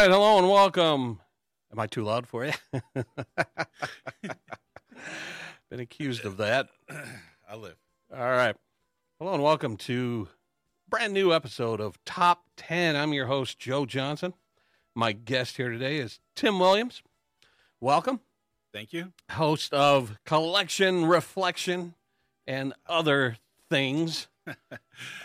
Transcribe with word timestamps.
Right, 0.00 0.10
hello 0.10 0.38
and 0.38 0.48
welcome. 0.48 1.20
Am 1.70 1.78
I 1.78 1.86
too 1.86 2.04
loud 2.04 2.26
for 2.26 2.46
you? 2.46 2.52
Been 5.68 5.78
accused 5.78 6.24
of 6.24 6.38
that. 6.38 6.70
I 7.46 7.54
live. 7.54 7.76
All 8.10 8.18
right. 8.18 8.56
Hello 9.18 9.34
and 9.34 9.42
welcome 9.42 9.76
to 9.76 10.28
brand 10.88 11.12
new 11.12 11.34
episode 11.34 11.82
of 11.82 12.02
Top 12.06 12.44
10. 12.56 12.96
I'm 12.96 13.12
your 13.12 13.26
host 13.26 13.58
Joe 13.58 13.84
Johnson. 13.84 14.32
My 14.94 15.12
guest 15.12 15.58
here 15.58 15.68
today 15.68 15.98
is 15.98 16.18
Tim 16.34 16.58
Williams. 16.58 17.02
Welcome. 17.78 18.20
Thank 18.72 18.94
you. 18.94 19.12
Host 19.32 19.74
of 19.74 20.18
Collection 20.24 21.04
Reflection 21.04 21.94
and 22.46 22.72
other 22.86 23.36
things. 23.68 24.28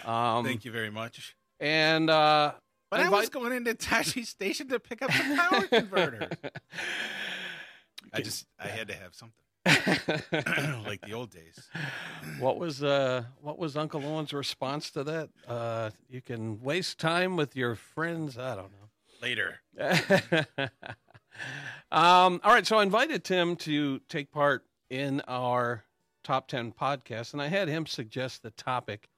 Um, 0.06 0.46
Thank 0.46 0.64
you 0.64 0.72
very 0.72 0.92
much. 0.92 1.36
And 1.60 2.10
uh, 2.10 2.54
But 2.96 3.06
I 3.06 3.10
was 3.10 3.30
going 3.30 3.52
into 3.52 3.74
Tosche 3.74 4.26
Station 4.26 4.70
to 4.70 4.80
pick 4.80 5.02
up 5.02 5.12
some 5.12 5.36
power 5.36 5.62
converters. 5.68 6.30
I 8.14 8.22
just 8.22 8.46
I 8.58 8.68
had 8.68 8.88
to 8.88 8.94
have 8.94 9.14
something 9.14 9.34
like 10.86 11.02
the 11.02 11.12
old 11.14 11.32
days. 11.32 11.70
what 12.40 12.58
was 12.58 12.84
uh 12.84 13.24
what 13.42 13.60
was 13.60 13.76
Uncle 13.76 14.06
Owen's 14.06 14.32
response 14.32 14.92
to 14.92 15.04
that? 15.04 15.30
Uh, 15.48 15.90
you 16.10 16.22
can 16.22 16.62
waste 16.62 17.00
time 17.00 17.36
with 17.36 17.56
your 17.56 17.76
friends. 17.76 18.38
I 18.38 18.56
don't 18.56 18.72
know. 18.72 18.90
Later. 19.22 19.60
um, 21.92 22.40
all 22.44 22.54
right, 22.54 22.66
so 22.66 22.78
I 22.78 22.84
invited 22.84 23.24
Tim 23.24 23.56
to 23.58 24.00
take 24.08 24.32
part 24.32 24.64
in 24.90 25.22
our 25.28 25.84
top 26.24 26.48
ten 26.48 26.72
podcast, 26.72 27.34
and 27.34 27.42
I 27.42 27.48
had 27.48 27.68
him 27.68 27.88
suggest 27.88 28.44
the 28.44 28.52
topic, 28.52 29.10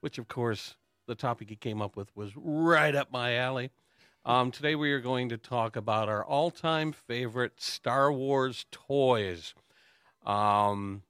which 0.00 0.18
of 0.18 0.28
course 0.28 0.76
the 1.06 1.14
topic 1.14 1.48
he 1.48 1.56
came 1.56 1.80
up 1.80 1.96
with 1.96 2.14
was 2.16 2.32
right 2.36 2.94
up 2.94 3.12
my 3.12 3.36
alley. 3.36 3.70
Um, 4.24 4.50
today 4.50 4.74
we 4.74 4.92
are 4.92 5.00
going 5.00 5.28
to 5.28 5.38
talk 5.38 5.76
about 5.76 6.08
our 6.08 6.24
all-time 6.24 6.92
favorite 6.92 7.60
Star 7.60 8.12
Wars 8.12 8.66
toys. 8.72 9.54
Um, 10.24 11.02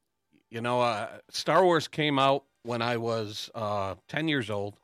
you 0.51 0.61
know, 0.61 0.83
uh, 0.83 1.09
Star 1.31 1.65
Wars 1.65 1.89
came 1.89 2.19
out 2.19 2.45
when 2.63 2.83
I 2.83 2.99
was 2.99 3.51
uh, 3.55 3.95
10 4.09 4.29
years 4.29 4.51
old 4.51 4.79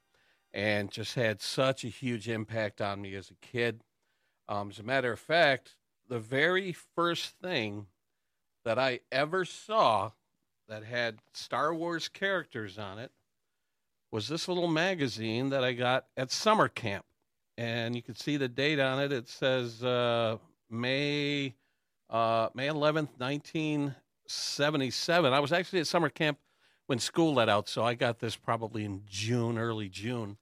and 0.54 0.90
just 0.90 1.14
had 1.14 1.42
such 1.42 1.84
a 1.84 1.88
huge 1.88 2.28
impact 2.28 2.80
on 2.80 3.02
me 3.02 3.14
as 3.14 3.30
a 3.30 3.46
kid. 3.46 3.82
Um, 4.48 4.70
as 4.70 4.78
a 4.78 4.82
matter 4.82 5.12
of 5.12 5.20
fact, 5.20 5.76
the 6.08 6.18
very 6.18 6.72
first 6.72 7.36
thing 7.42 7.86
that 8.64 8.78
I 8.78 9.00
ever 9.10 9.44
saw 9.44 10.12
that 10.68 10.84
had 10.84 11.18
Star 11.34 11.74
Wars 11.74 12.08
characters 12.08 12.78
on 12.78 12.98
it 12.98 13.12
was 14.12 14.28
this 14.28 14.46
little 14.46 14.68
magazine 14.68 15.48
that 15.48 15.64
I 15.64 15.72
got 15.72 16.04
at 16.16 16.30
summer 16.30 16.68
camp. 16.68 17.04
And 17.58 17.96
you 17.96 18.02
can 18.02 18.14
see 18.14 18.36
the 18.36 18.48
date 18.48 18.78
on 18.78 19.00
it. 19.00 19.12
It 19.12 19.28
says 19.28 19.82
uh, 19.82 20.36
May 20.70 21.56
uh, 22.08 22.48
May 22.54 22.68
11th, 22.68 23.18
1977. 23.18 25.32
I 25.32 25.40
was 25.40 25.50
actually 25.50 25.80
at 25.80 25.86
summer 25.86 26.10
camp 26.10 26.38
when 26.86 26.98
school 26.98 27.32
let 27.34 27.48
out, 27.48 27.70
so 27.70 27.84
I 27.84 27.94
got 27.94 28.18
this 28.18 28.36
probably 28.36 28.84
in 28.84 29.02
June, 29.06 29.56
early 29.56 29.88
June. 29.88 30.36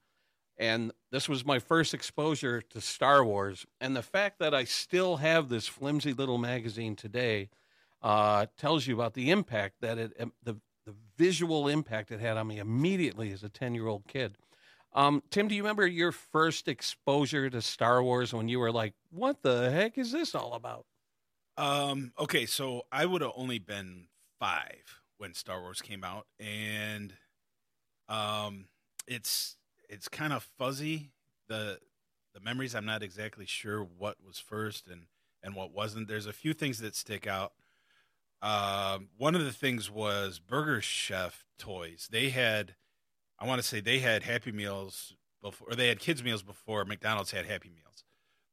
And 0.57 0.91
this 1.11 1.29
was 1.29 1.45
my 1.45 1.59
first 1.59 1.93
exposure 1.93 2.61
to 2.61 2.81
Star 2.81 3.23
Wars. 3.23 3.65
And 3.79 3.95
the 3.95 4.03
fact 4.03 4.39
that 4.39 4.53
I 4.53 4.65
still 4.65 5.17
have 5.17 5.47
this 5.47 5.67
flimsy 5.67 6.13
little 6.13 6.37
magazine 6.37 6.95
today 6.95 7.49
uh, 8.03 8.47
tells 8.57 8.85
you 8.85 8.95
about 8.95 9.13
the 9.13 9.31
impact 9.31 9.75
that 9.81 9.97
it, 9.97 10.13
the, 10.43 10.57
the 10.91 11.23
visual 11.23 11.67
impact 11.67 12.11
it 12.11 12.19
had 12.19 12.37
on 12.37 12.47
me 12.47 12.59
immediately 12.59 13.31
as 13.31 13.43
a 13.43 13.49
10 13.49 13.73
year 13.75 13.87
old 13.87 14.07
kid. 14.07 14.37
Um, 14.93 15.23
Tim, 15.29 15.47
do 15.47 15.55
you 15.55 15.63
remember 15.63 15.87
your 15.87 16.11
first 16.11 16.67
exposure 16.67 17.49
to 17.49 17.61
Star 17.61 18.03
Wars 18.03 18.33
when 18.33 18.49
you 18.49 18.59
were 18.59 18.71
like, 18.71 18.93
what 19.09 19.41
the 19.41 19.71
heck 19.71 19.97
is 19.97 20.11
this 20.11 20.35
all 20.35 20.53
about? 20.53 20.85
Um, 21.57 22.11
okay, 22.19 22.45
so 22.45 22.83
I 22.91 23.05
would 23.05 23.21
have 23.21 23.31
only 23.35 23.59
been 23.59 24.07
five 24.39 25.01
when 25.17 25.33
Star 25.33 25.61
Wars 25.61 25.81
came 25.81 26.03
out, 26.03 26.25
and 26.39 27.13
um, 28.09 28.65
it's 29.07 29.57
it's 29.87 30.07
kind 30.07 30.33
of 30.33 30.43
fuzzy. 30.57 31.11
the 31.47 31.79
The 32.33 32.39
memories, 32.39 32.73
I'm 32.73 32.85
not 32.85 33.03
exactly 33.03 33.45
sure 33.45 33.83
what 33.83 34.17
was 34.25 34.39
first 34.39 34.87
and 34.87 35.03
and 35.43 35.55
what 35.55 35.73
wasn't. 35.73 36.07
There's 36.07 36.25
a 36.25 36.33
few 36.33 36.53
things 36.53 36.79
that 36.79 36.95
stick 36.95 37.27
out. 37.27 37.53
Um, 38.41 39.09
one 39.17 39.35
of 39.35 39.43
the 39.45 39.51
things 39.51 39.89
was 39.89 40.39
Burger 40.39 40.81
Chef 40.81 41.45
toys. 41.59 42.07
They 42.11 42.29
had, 42.29 42.75
I 43.39 43.45
want 43.45 43.61
to 43.61 43.67
say, 43.67 43.81
they 43.81 43.99
had 43.99 44.23
Happy 44.23 44.51
Meals 44.51 45.13
before, 45.41 45.69
or 45.71 45.75
they 45.75 45.87
had 45.87 45.99
kids 45.99 46.23
meals 46.23 46.43
before 46.43 46.85
McDonald's 46.85 47.31
had 47.31 47.45
Happy 47.45 47.69
Meals. 47.69 48.03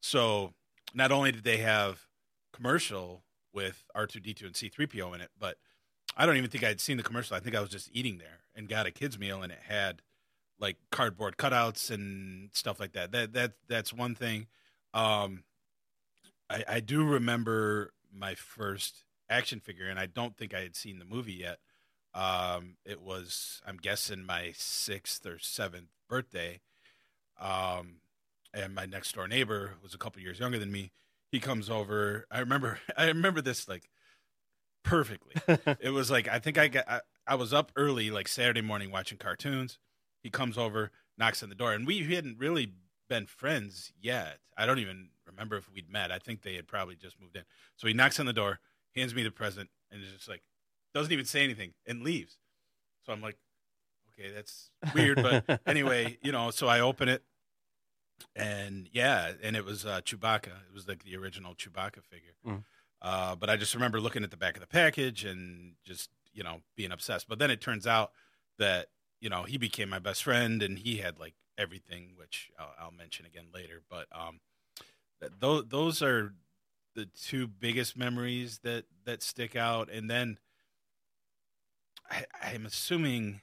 So 0.01 0.53
not 0.95 1.13
only 1.13 1.33
did 1.33 1.45
they 1.45 1.59
have 1.59 2.07
commercial 2.53 3.25
with 3.53 3.85
R2D2 3.97 4.43
and 4.45 4.55
C3PO 4.55 5.15
in 5.15 5.21
it, 5.21 5.31
but 5.39 5.57
I 6.17 6.27
don't 6.27 6.37
even 6.37 6.51
think 6.51 6.65
I'd 6.65 6.81
seen 6.81 6.97
the 6.97 7.03
commercial. 7.03 7.37
I 7.37 7.41
think 7.41 7.57
I 7.57 7.61
was 7.61 7.71
just 7.71 7.91
eating 7.93 8.19
there 8.19 8.41
and 8.55 8.69
got 8.69 8.87
a 8.87 8.91
kids 8.91 9.19
meal 9.19 9.43
and 9.43 9.53
it 9.53 9.61
had 9.67 10.03
like 10.61 10.77
cardboard 10.91 11.37
cutouts 11.37 11.91
and 11.91 12.51
stuff 12.53 12.81
like 12.81 12.93
that. 12.93 13.13
That 13.13 13.33
that 13.35 13.53
that's 13.69 13.93
one 13.93 14.15
thing. 14.15 14.49
Um, 14.93 15.45
I, 16.51 16.65
I 16.69 16.81
do 16.81 17.05
remember 17.05 17.93
my 18.13 18.35
first 18.35 19.05
action 19.31 19.61
figure, 19.61 19.89
and 19.89 19.99
I 19.99 20.07
don't 20.07 20.37
think 20.37 20.55
I 20.55 20.61
had 20.61 20.77
seen 20.77 20.99
the 20.99 21.05
movie 21.05 21.35
yet. 21.35 21.59
Um, 22.15 22.77
it 22.85 23.01
was, 23.01 23.61
I'm 23.67 23.77
guessing, 23.77 24.25
my 24.25 24.53
sixth 24.55 25.25
or 25.27 25.39
seventh 25.39 25.91
birthday. 26.09 26.61
Um, 27.41 28.01
and 28.55 28.75
my 28.75 28.87
next 28.87 29.15
door 29.15 29.29
neighbor 29.29 29.75
was 29.83 29.95
a 29.95 29.99
couple 29.99 30.23
years 30.23 30.41
younger 30.41 30.59
than 30.59 30.73
me. 30.73 30.91
He 31.31 31.41
comes 31.41 31.69
over. 31.69 32.27
I 32.31 32.41
remember, 32.41 32.79
I 32.97 33.07
remember 33.07 33.41
this 33.41 33.69
like 33.69 33.89
perfectly. 34.83 35.35
it 35.81 35.91
was 35.91 36.11
like 36.11 36.29
I 36.29 36.39
think 36.39 36.59
I 36.59 36.69
got, 36.69 36.89
I, 36.89 37.01
I 37.27 37.35
was 37.35 37.53
up 37.53 37.73
early, 37.77 38.11
like 38.11 38.27
Saturday 38.27 38.63
morning, 38.63 38.91
watching 38.91 39.19
cartoons. 39.19 39.79
He 40.23 40.31
comes 40.31 40.59
over, 40.59 40.91
knocks 41.17 41.43
on 41.43 41.49
the 41.49 41.55
door, 41.55 41.73
and 41.73 41.87
we 41.87 42.03
hadn't 42.03 42.39
really 42.39 42.73
been 43.09 43.27
friends 43.27 43.93
yet. 44.01 44.39
I 44.57 44.67
don't 44.67 44.79
even 44.79 45.11
remember 45.27 45.57
if 45.57 45.71
we'd 45.71 45.91
met. 45.91 46.11
I 46.11 46.19
think 46.19 46.43
they 46.43 46.55
had 46.55 46.67
probably 46.67 46.97
just 46.97 47.21
moved 47.21 47.37
in. 47.37 47.45
So 47.77 47.87
he 47.87 47.95
knocks 47.95 48.19
on 48.19 48.27
the 48.27 48.33
door, 48.33 48.61
hands 48.99 49.15
me 49.15 49.23
the 49.23 49.31
present, 49.31 49.69
and 49.91 50.03
is 50.03 50.13
just 50.13 50.29
like 50.29 50.43
doesn't 50.95 51.13
even 51.13 51.25
say 51.25 51.45
anything 51.45 51.73
and 51.87 52.03
leaves. 52.03 52.39
So 53.05 53.13
I'm 53.13 53.23
like, 53.23 53.37
okay, 54.13 54.31
that's 54.33 54.71
weird, 54.95 55.23
but 55.23 55.61
anyway, 55.67 56.19
you 56.23 56.33
know. 56.33 56.51
So 56.51 56.69
I 56.69 56.81
open 56.81 57.09
it, 57.09 57.23
and 58.37 58.89
yeah, 58.93 59.33
and 59.43 59.57
it 59.57 59.65
was 59.65 59.87
uh, 59.87 60.01
Chewbacca. 60.03 60.47
It 60.47 60.75
was 60.75 60.89
like 60.89 61.05
the 61.05 61.17
original 61.17 61.55
Chewbacca 61.55 62.03
figure. 62.03 62.35
Mm. 62.47 62.65
Uh, 63.01 63.37
but 63.37 63.49
I 63.49 63.57
just 63.57 63.75
remember 63.75 64.01
looking 64.01 64.25
at 64.25 64.31
the 64.31 64.37
back 64.37 64.57
of 64.57 64.61
the 64.61 64.67
package 64.67 65.25
and 65.25 65.75
just 65.85 66.11
you 66.33 66.43
know 66.43 66.59
being 66.77 66.93
obsessed. 66.93 67.29
But 67.29 67.39
then 67.39 67.51
it 67.51 67.61
turns 67.61 67.87
out 67.87 68.13
that 68.59 68.87
you 69.21 69.31
know 69.31 69.45
he 69.45 69.59
became 69.59 69.89
my 69.89 69.99
best 69.99 70.23
friend, 70.23 70.63
and 70.63 70.79
he 70.79 70.97
had 70.99 71.19
like 71.19 71.35
everything, 71.57 72.13
which 72.17 72.51
I'll, 72.59 72.75
I'll 72.81 72.93
mention 72.93 73.27
again 73.27 73.47
later. 73.55 73.83
But 73.89 74.07
um, 74.13 74.41
that, 75.21 75.41
those 75.41 75.65
those 75.69 76.03
are 76.03 76.35
the 76.99 77.07
two 77.07 77.47
biggest 77.47 77.97
memories 77.97 78.59
that 78.65 78.85
that 79.05 79.23
stick 79.23 79.55
out, 79.55 79.89
and 79.89 80.11
then 80.11 80.37
I, 82.11 82.25
I'm 82.43 82.67
assuming 82.67 83.41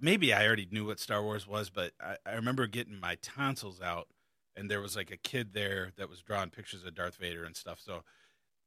maybe 0.00 0.32
I 0.32 0.46
already 0.46 0.66
knew 0.70 0.86
what 0.86 0.98
Star 0.98 1.22
Wars 1.22 1.46
was, 1.46 1.68
but 1.68 1.92
I, 2.00 2.16
I 2.24 2.34
remember 2.34 2.66
getting 2.66 2.98
my 2.98 3.16
tonsils 3.20 3.82
out, 3.82 4.08
and 4.56 4.70
there 4.70 4.80
was 4.80 4.96
like 4.96 5.10
a 5.10 5.18
kid 5.18 5.52
there 5.52 5.92
that 5.98 6.08
was 6.08 6.22
drawing 6.22 6.48
pictures 6.48 6.82
of 6.82 6.94
Darth 6.94 7.16
Vader 7.16 7.44
and 7.44 7.54
stuff. 7.54 7.78
So 7.78 8.04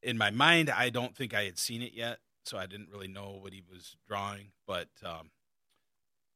in 0.03 0.19
my 0.19 0.29
mind, 0.29 0.69
I 0.69 0.91
don't 0.91 1.15
think 1.15 1.33
I 1.33 1.45
had 1.45 1.57
seen 1.57 1.81
it 1.81 1.93
yet, 1.93 2.19
so 2.45 2.59
I 2.59 2.67
didn't 2.67 2.89
really 2.91 3.07
know 3.07 3.39
what 3.41 3.53
he 3.53 3.63
was 3.67 3.95
drawing. 4.07 4.51
But 4.67 4.89
um, 5.03 5.31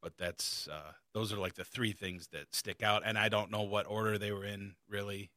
but 0.01 0.17
that's 0.17 0.67
uh, 0.67 0.93
those 1.13 1.31
are 1.31 1.37
like 1.37 1.53
the 1.53 1.63
three 1.63 1.91
things 1.91 2.29
that 2.31 2.55
stick 2.55 2.81
out, 2.81 3.03
and 3.05 3.15
I 3.15 3.29
don't 3.29 3.51
know 3.51 3.61
what 3.61 3.85
order 3.87 4.17
they 4.17 4.31
were 4.31 4.45
in 4.45 4.73
really. 4.89 5.29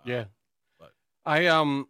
Uh, 0.00 0.10
Yeah. 0.10 0.24
I 1.26 1.46
um 1.46 1.88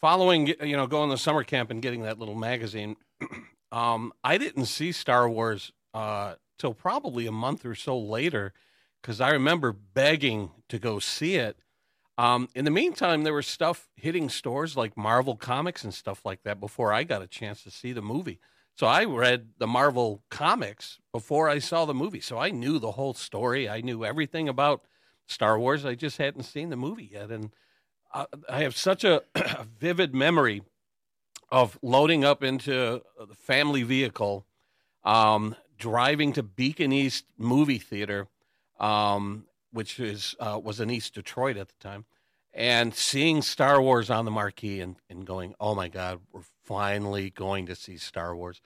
following 0.00 0.46
you 0.46 0.76
know 0.76 0.86
going 0.86 1.10
to 1.10 1.18
summer 1.18 1.44
camp 1.44 1.70
and 1.70 1.82
getting 1.82 2.02
that 2.02 2.18
little 2.18 2.34
magazine. 2.34 2.96
um, 3.72 4.12
I 4.24 4.38
didn't 4.38 4.66
see 4.66 4.90
Star 4.92 5.28
Wars 5.28 5.70
uh 5.94 6.34
till 6.58 6.74
probably 6.74 7.26
a 7.26 7.32
month 7.32 7.64
or 7.64 7.74
so 7.74 7.98
later 7.98 8.52
because 9.00 9.20
I 9.20 9.30
remember 9.30 9.72
begging 9.72 10.50
to 10.68 10.78
go 10.78 10.98
see 10.98 11.36
it. 11.36 11.58
Um, 12.18 12.48
in 12.54 12.66
the 12.66 12.70
meantime, 12.70 13.22
there 13.22 13.32
was 13.32 13.46
stuff 13.46 13.88
hitting 13.96 14.28
stores 14.28 14.76
like 14.76 14.96
Marvel 14.96 15.36
Comics 15.36 15.84
and 15.84 15.94
stuff 15.94 16.24
like 16.24 16.42
that 16.42 16.60
before 16.60 16.92
I 16.92 17.04
got 17.04 17.22
a 17.22 17.26
chance 17.26 17.62
to 17.62 17.70
see 17.70 17.92
the 17.92 18.02
movie. 18.02 18.40
So 18.76 18.86
I 18.86 19.04
read 19.04 19.50
the 19.58 19.66
Marvel 19.66 20.22
comics 20.30 20.98
before 21.12 21.48
I 21.48 21.58
saw 21.58 21.84
the 21.86 21.94
movie. 21.94 22.20
So 22.20 22.38
I 22.38 22.50
knew 22.50 22.78
the 22.78 22.92
whole 22.92 23.14
story. 23.14 23.68
I 23.68 23.80
knew 23.80 24.04
everything 24.04 24.48
about 24.48 24.84
Star 25.28 25.58
Wars. 25.58 25.84
I 25.84 25.94
just 25.94 26.18
hadn't 26.18 26.42
seen 26.42 26.68
the 26.68 26.76
movie 26.76 27.10
yet. 27.12 27.30
And 27.30 27.52
uh, 28.12 28.26
I 28.48 28.62
have 28.62 28.76
such 28.76 29.04
a, 29.04 29.22
a 29.34 29.66
vivid 29.78 30.14
memory 30.14 30.62
of 31.50 31.78
loading 31.82 32.24
up 32.24 32.42
into 32.42 33.02
the 33.18 33.34
family 33.34 33.82
vehicle, 33.82 34.46
um, 35.04 35.56
driving 35.78 36.32
to 36.34 36.42
Beacon 36.42 36.92
East 36.92 37.24
movie 37.36 37.78
theater, 37.78 38.28
um, 38.78 39.46
which 39.72 39.98
is 39.98 40.34
uh, 40.40 40.60
was 40.62 40.80
in 40.80 40.90
East 40.90 41.14
Detroit 41.14 41.56
at 41.56 41.68
the 41.68 41.74
time, 41.80 42.04
and 42.52 42.94
seeing 42.94 43.42
Star 43.42 43.80
Wars 43.80 44.10
on 44.10 44.24
the 44.24 44.30
marquee 44.30 44.80
and, 44.80 44.96
and 45.08 45.26
going, 45.26 45.54
oh 45.60 45.74
my 45.74 45.88
God, 45.88 46.20
we're 46.32 46.42
finally 46.64 47.30
going 47.30 47.66
to 47.66 47.74
see 47.74 47.96
Star 47.96 48.34
Wars. 48.34 48.60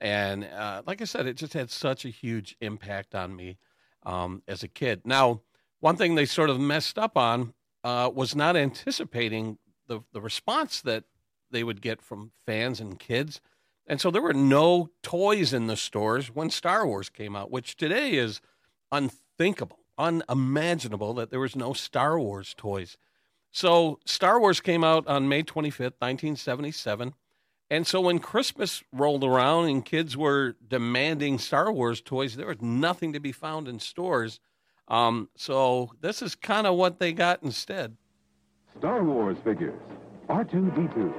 And 0.00 0.44
uh, 0.44 0.82
like 0.86 1.02
I 1.02 1.04
said, 1.04 1.26
it 1.26 1.36
just 1.36 1.54
had 1.54 1.70
such 1.70 2.04
a 2.04 2.08
huge 2.08 2.56
impact 2.60 3.14
on 3.14 3.34
me 3.34 3.58
um, 4.04 4.42
as 4.46 4.62
a 4.62 4.68
kid. 4.68 5.02
Now, 5.04 5.40
one 5.80 5.96
thing 5.96 6.14
they 6.14 6.26
sort 6.26 6.50
of 6.50 6.60
messed 6.60 6.98
up 6.98 7.16
on 7.16 7.54
uh, 7.88 8.10
was 8.10 8.36
not 8.36 8.54
anticipating 8.54 9.56
the, 9.86 10.00
the 10.12 10.20
response 10.20 10.82
that 10.82 11.04
they 11.50 11.64
would 11.64 11.80
get 11.80 12.02
from 12.02 12.32
fans 12.44 12.80
and 12.80 12.98
kids. 12.98 13.40
And 13.86 13.98
so 13.98 14.10
there 14.10 14.20
were 14.20 14.34
no 14.34 14.90
toys 15.02 15.54
in 15.54 15.68
the 15.68 15.76
stores 15.76 16.28
when 16.28 16.50
Star 16.50 16.86
Wars 16.86 17.08
came 17.08 17.34
out, 17.34 17.50
which 17.50 17.78
today 17.78 18.12
is 18.12 18.42
unthinkable, 18.92 19.78
unimaginable 19.96 21.14
that 21.14 21.30
there 21.30 21.40
was 21.40 21.56
no 21.56 21.72
Star 21.72 22.20
Wars 22.20 22.54
toys. 22.58 22.98
So 23.50 24.00
Star 24.04 24.38
Wars 24.38 24.60
came 24.60 24.84
out 24.84 25.06
on 25.06 25.26
May 25.26 25.42
25th, 25.42 25.96
1977. 25.98 27.14
And 27.70 27.86
so 27.86 28.02
when 28.02 28.18
Christmas 28.18 28.82
rolled 28.92 29.24
around 29.24 29.70
and 29.70 29.82
kids 29.82 30.14
were 30.14 30.56
demanding 30.68 31.38
Star 31.38 31.72
Wars 31.72 32.02
toys, 32.02 32.36
there 32.36 32.48
was 32.48 32.60
nothing 32.60 33.14
to 33.14 33.20
be 33.20 33.32
found 33.32 33.66
in 33.66 33.78
stores. 33.78 34.40
Um, 34.88 35.28
so 35.36 35.90
this 36.00 36.22
is 36.22 36.34
kind 36.34 36.66
of 36.66 36.76
what 36.76 36.98
they 36.98 37.12
got 37.12 37.42
instead. 37.42 37.96
Star 38.78 39.02
Wars 39.02 39.36
figures. 39.44 39.78
R2-D2. 40.28 41.12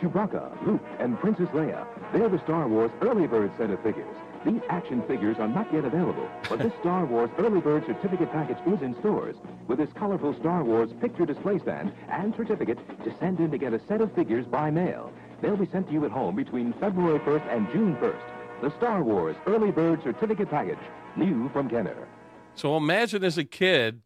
Chewbacca, 0.00 0.66
Luke, 0.66 0.80
and 0.98 1.18
Princess 1.20 1.48
Leia. 1.48 1.86
They're 2.12 2.28
the 2.28 2.42
Star 2.44 2.66
Wars 2.66 2.90
early 3.02 3.26
bird 3.26 3.52
set 3.58 3.68
of 3.68 3.82
figures. 3.82 4.16
These 4.46 4.62
action 4.70 5.02
figures 5.06 5.36
are 5.38 5.48
not 5.48 5.70
yet 5.74 5.84
available, 5.84 6.26
but 6.48 6.58
this 6.58 6.72
Star 6.80 7.04
Wars 7.04 7.28
early 7.38 7.60
bird 7.60 7.84
certificate 7.86 8.32
package 8.32 8.56
is 8.66 8.80
in 8.80 8.96
stores 9.00 9.36
with 9.68 9.78
this 9.78 9.92
colorful 9.92 10.34
Star 10.40 10.64
Wars 10.64 10.90
picture 11.02 11.26
display 11.26 11.58
stand 11.58 11.92
and 12.08 12.34
certificate 12.34 12.78
to 13.04 13.14
send 13.18 13.40
in 13.40 13.50
to 13.50 13.58
get 13.58 13.74
a 13.74 13.80
set 13.86 14.00
of 14.00 14.14
figures 14.14 14.46
by 14.46 14.70
mail. 14.70 15.12
They'll 15.42 15.56
be 15.56 15.68
sent 15.70 15.88
to 15.88 15.92
you 15.92 16.06
at 16.06 16.10
home 16.10 16.36
between 16.36 16.72
February 16.74 17.18
1st 17.20 17.54
and 17.54 17.70
June 17.70 17.96
1st. 17.96 18.62
The 18.62 18.76
Star 18.78 19.02
Wars 19.02 19.36
early 19.46 19.70
bird 19.70 20.02
certificate 20.02 20.48
package, 20.48 20.78
new 21.16 21.50
from 21.50 21.68
Kenner. 21.68 22.08
So 22.54 22.76
imagine 22.76 23.24
as 23.24 23.38
a 23.38 23.44
kid 23.44 24.02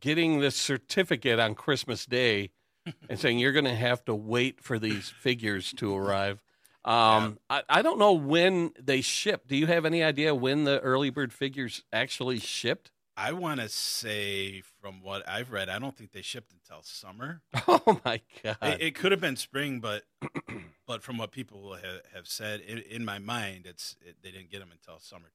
getting 0.00 0.40
this 0.40 0.56
certificate 0.56 1.38
on 1.38 1.54
Christmas 1.54 2.04
Day 2.04 2.50
and 3.08 3.18
saying 3.18 3.38
you're 3.38 3.52
going 3.52 3.64
to 3.64 3.74
have 3.74 4.04
to 4.04 4.14
wait 4.14 4.60
for 4.60 4.78
these 4.78 5.08
figures 5.08 5.72
to 5.78 5.96
arrive. 5.96 6.42
Um, 6.84 7.38
yeah. 7.50 7.62
I, 7.68 7.78
I 7.78 7.82
don't 7.82 7.98
know 7.98 8.12
when 8.12 8.72
they 8.78 9.00
shipped. 9.00 9.48
Do 9.48 9.56
you 9.56 9.66
have 9.66 9.86
any 9.86 10.02
idea 10.02 10.34
when 10.34 10.64
the 10.64 10.80
early 10.80 11.08
bird 11.08 11.32
figures 11.32 11.82
actually 11.92 12.38
shipped? 12.38 12.90
I 13.16 13.32
want 13.32 13.60
to 13.60 13.68
say, 13.68 14.62
from 14.80 15.00
what 15.00 15.26
I've 15.28 15.52
read, 15.52 15.68
I 15.68 15.78
don't 15.78 15.96
think 15.96 16.10
they 16.12 16.22
shipped 16.22 16.52
until 16.52 16.82
summer. 16.82 17.42
Oh 17.68 18.00
my 18.04 18.20
god! 18.42 18.56
It, 18.62 18.82
it 18.82 18.94
could 18.94 19.12
have 19.12 19.20
been 19.20 19.36
spring, 19.36 19.80
but 19.80 20.02
but 20.86 21.02
from 21.02 21.18
what 21.18 21.30
people 21.30 21.74
have, 21.74 22.00
have 22.14 22.26
said, 22.26 22.60
in, 22.60 22.78
in 22.78 23.04
my 23.04 23.18
mind, 23.18 23.66
it's 23.66 23.96
it, 24.00 24.16
they 24.22 24.30
didn't 24.30 24.50
get 24.50 24.60
them 24.60 24.70
until 24.72 24.98
summertime. 24.98 25.30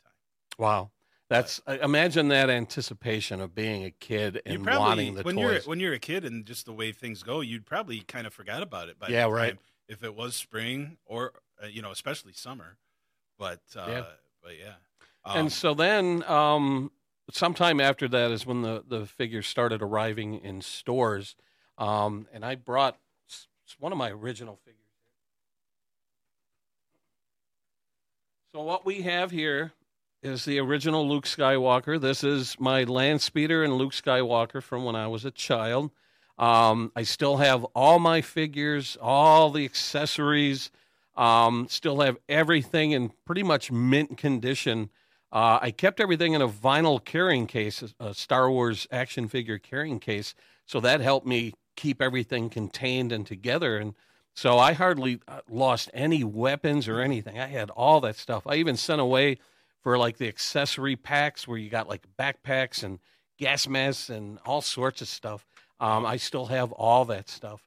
Wow, 0.57 0.91
that's 1.29 1.61
imagine 1.67 2.27
that 2.29 2.49
anticipation 2.49 3.39
of 3.39 3.55
being 3.55 3.85
a 3.85 3.91
kid 3.91 4.41
and 4.45 4.63
probably, 4.63 4.79
wanting 4.79 5.15
the 5.15 5.21
when 5.23 5.35
toys. 5.35 5.43
You're, 5.43 5.61
when 5.61 5.79
you're 5.79 5.93
a 5.93 5.99
kid 5.99 6.25
and 6.25 6.45
just 6.45 6.65
the 6.65 6.73
way 6.73 6.91
things 6.91 7.23
go, 7.23 7.41
you'd 7.41 7.65
probably 7.65 7.99
kind 8.01 8.27
of 8.27 8.33
forgot 8.33 8.63
about 8.63 8.89
it. 8.89 8.99
By 8.99 9.09
yeah, 9.09 9.25
right 9.29 9.57
if 9.89 10.03
it 10.03 10.15
was 10.15 10.35
spring 10.35 10.97
or 11.05 11.33
uh, 11.61 11.67
you 11.67 11.81
know 11.81 11.91
especially 11.91 12.31
summer 12.31 12.77
but 13.37 13.59
uh, 13.75 13.85
yeah. 13.89 14.03
but 14.41 14.51
yeah 14.57 14.73
um, 15.25 15.37
and 15.37 15.51
so 15.51 15.73
then 15.73 16.23
um, 16.23 16.91
sometime 17.31 17.81
after 17.81 18.07
that 18.07 18.31
is 18.31 18.45
when 18.45 18.61
the 18.61 18.83
the 18.87 19.05
figures 19.05 19.47
started 19.47 19.81
arriving 19.81 20.35
in 20.35 20.61
stores 20.61 21.35
um, 21.77 22.27
and 22.31 22.45
i 22.45 22.55
brought 22.55 22.97
one 23.79 23.91
of 23.91 23.97
my 23.97 24.11
original 24.11 24.55
figures 24.63 24.77
so 28.53 28.61
what 28.61 28.85
we 28.85 29.01
have 29.01 29.31
here 29.31 29.73
is 30.21 30.45
the 30.45 30.59
original 30.59 31.07
luke 31.07 31.25
skywalker 31.25 31.99
this 31.99 32.23
is 32.23 32.55
my 32.59 32.83
land 32.83 33.21
speeder 33.21 33.63
and 33.63 33.73
luke 33.73 33.93
skywalker 33.93 34.61
from 34.61 34.83
when 34.83 34.95
i 34.95 35.07
was 35.07 35.25
a 35.25 35.31
child 35.31 35.91
um, 36.39 36.93
I 36.95 37.03
still 37.03 37.37
have 37.37 37.65
all 37.75 37.99
my 37.99 38.21
figures, 38.21 38.97
all 39.01 39.51
the 39.51 39.65
accessories, 39.65 40.71
um, 41.17 41.67
still 41.69 41.99
have 41.99 42.17
everything 42.29 42.91
in 42.91 43.11
pretty 43.25 43.43
much 43.43 43.73
mint 43.73 44.17
condition. 44.17 44.89
Uh, 45.33 45.59
I 45.61 45.71
kept 45.71 45.99
everything 45.99 46.33
in 46.33 46.41
a 46.41 46.47
vinyl 46.47 47.03
carrying 47.03 47.45
case, 47.45 47.83
a 47.99 48.13
Star 48.13 48.49
Wars 48.49 48.87
action 48.89 49.27
figure 49.27 49.57
carrying 49.57 49.99
case, 49.99 50.33
so 50.65 50.79
that 50.79 51.01
helped 51.01 51.27
me 51.27 51.53
keep 51.75 52.01
everything 52.01 52.49
contained 52.49 53.11
and 53.11 53.27
together. 53.27 53.77
And 53.77 53.93
so 54.33 54.57
I 54.57 54.71
hardly 54.71 55.19
uh, 55.27 55.41
lost 55.49 55.91
any 55.93 56.23
weapons 56.23 56.87
or 56.87 57.01
anything. 57.01 57.37
I 57.37 57.47
had 57.47 57.69
all 57.69 57.99
that 58.01 58.15
stuff. 58.15 58.47
I 58.47 58.55
even 58.55 58.77
sent 58.77 59.01
away 59.01 59.39
for 59.81 59.97
like 59.97 60.17
the 60.17 60.27
accessory 60.27 60.95
packs 60.95 61.47
where 61.47 61.57
you 61.57 61.69
got 61.69 61.87
like 61.87 62.05
backpacks 62.17 62.83
and 62.83 62.99
gas 63.37 63.67
masks 63.67 64.09
and 64.09 64.39
all 64.45 64.61
sorts 64.61 65.01
of 65.01 65.07
stuff. 65.07 65.45
Um, 65.79 66.05
I 66.05 66.17
still 66.17 66.47
have 66.47 66.71
all 66.73 67.05
that 67.05 67.29
stuff. 67.29 67.63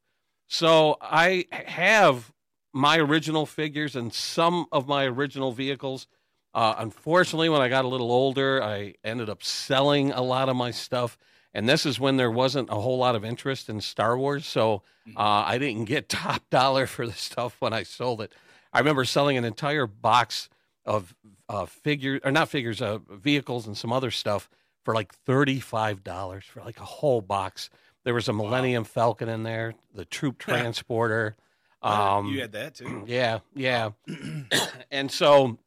So 0.48 0.98
I 1.00 1.46
have 1.50 2.30
my 2.74 2.98
original 2.98 3.46
figures 3.46 3.96
and 3.96 4.12
some 4.12 4.66
of 4.70 4.86
my 4.86 5.04
original 5.04 5.52
vehicles. 5.52 6.06
Uh, 6.54 6.74
unfortunately, 6.78 7.48
when 7.48 7.62
I 7.62 7.68
got 7.68 7.86
a 7.86 7.88
little 7.88 8.12
older, 8.12 8.62
I 8.62 8.94
ended 9.02 9.30
up 9.30 9.42
selling 9.42 10.12
a 10.12 10.20
lot 10.20 10.50
of 10.50 10.56
my 10.56 10.70
stuff. 10.70 11.16
And 11.54 11.68
this 11.68 11.86
is 11.86 12.00
when 12.00 12.16
there 12.16 12.30
wasn't 12.30 12.70
a 12.70 12.74
whole 12.74 12.98
lot 12.98 13.14
of 13.14 13.24
interest 13.24 13.68
in 13.68 13.80
Star 13.80 14.16
Wars. 14.16 14.46
So 14.46 14.82
mm-hmm. 15.08 15.16
uh, 15.16 15.44
I 15.44 15.58
didn't 15.58 15.86
get 15.86 16.08
top 16.10 16.42
dollar 16.50 16.86
for 16.86 17.06
the 17.06 17.12
stuff 17.12 17.56
when 17.60 17.72
I 17.72 17.82
sold 17.82 18.20
it. 18.20 18.32
I 18.72 18.78
remember 18.78 19.04
selling 19.04 19.36
an 19.36 19.44
entire 19.44 19.86
box 19.86 20.48
of 20.84 21.14
uh, 21.48 21.66
figures, 21.66 22.20
or 22.24 22.30
not 22.30 22.48
figures, 22.48 22.82
uh, 22.82 22.98
vehicles 23.10 23.66
and 23.66 23.76
some 23.76 23.92
other 23.92 24.10
stuff 24.10 24.48
for 24.84 24.94
like 24.94 25.12
$35 25.24 26.42
for 26.44 26.60
like 26.62 26.80
a 26.80 26.84
whole 26.84 27.20
box. 27.20 27.70
There 28.04 28.14
was 28.14 28.28
a 28.28 28.32
Millennium 28.32 28.82
wow. 28.82 28.88
Falcon 28.88 29.28
in 29.28 29.42
there, 29.42 29.74
the 29.94 30.04
troop 30.04 30.38
transporter. 30.38 31.36
Um, 31.82 32.28
you 32.28 32.40
had 32.40 32.52
that 32.52 32.74
too. 32.74 33.04
Yeah, 33.06 33.40
yeah. 33.54 33.90
and 34.90 35.10
so 35.10 35.58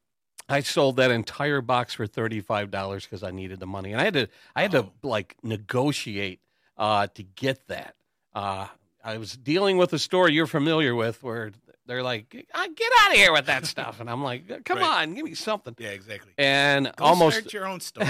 I 0.48 0.62
sold 0.62 0.98
that 0.98 1.12
entire 1.12 1.62
box 1.62 1.93
for 1.93 2.07
thirty 2.07 2.39
five 2.39 2.72
dollars 2.72 3.03
because 3.03 3.24
I 3.24 3.31
needed 3.31 3.60
the 3.60 3.67
money, 3.67 3.91
and 3.91 4.00
I 4.00 4.05
had 4.05 4.13
to 4.13 4.27
I 4.55 4.62
had 4.62 4.75
oh. 4.75 4.84
to 4.84 5.07
like 5.07 5.36
negotiate 5.43 6.39
uh, 6.77 7.07
to 7.07 7.24
get 7.24 7.67
that. 7.67 7.95
Uh, 8.34 8.67
I 9.03 9.17
was 9.17 9.36
dealing 9.36 9.77
with 9.77 9.93
a 9.93 10.00
store 10.00 10.29
you're 10.29 10.48
familiar 10.48 10.95
with 10.95 11.22
where 11.22 11.51
they're 11.86 12.04
like, 12.04 12.30
"Get 12.30 12.48
out 12.56 13.12
of 13.12 13.15
here 13.18 13.32
with 13.32 13.46
that 13.48 13.65
stuff," 13.65 14.00
and 14.00 14.10
I'm 14.10 14.24
like, 14.24 14.63
"Come 14.65 14.80
right. 14.80 15.04
on, 15.04 15.13
give 15.13 15.25
me 15.25 15.36
something." 15.36 15.75
Yeah, 15.77 15.89
exactly. 15.89 16.32
And 16.38 16.92
Go 16.96 17.04
almost 17.06 17.38
start 17.38 17.54
your 17.54 17.68
own 17.68 17.80
store. 17.82 18.04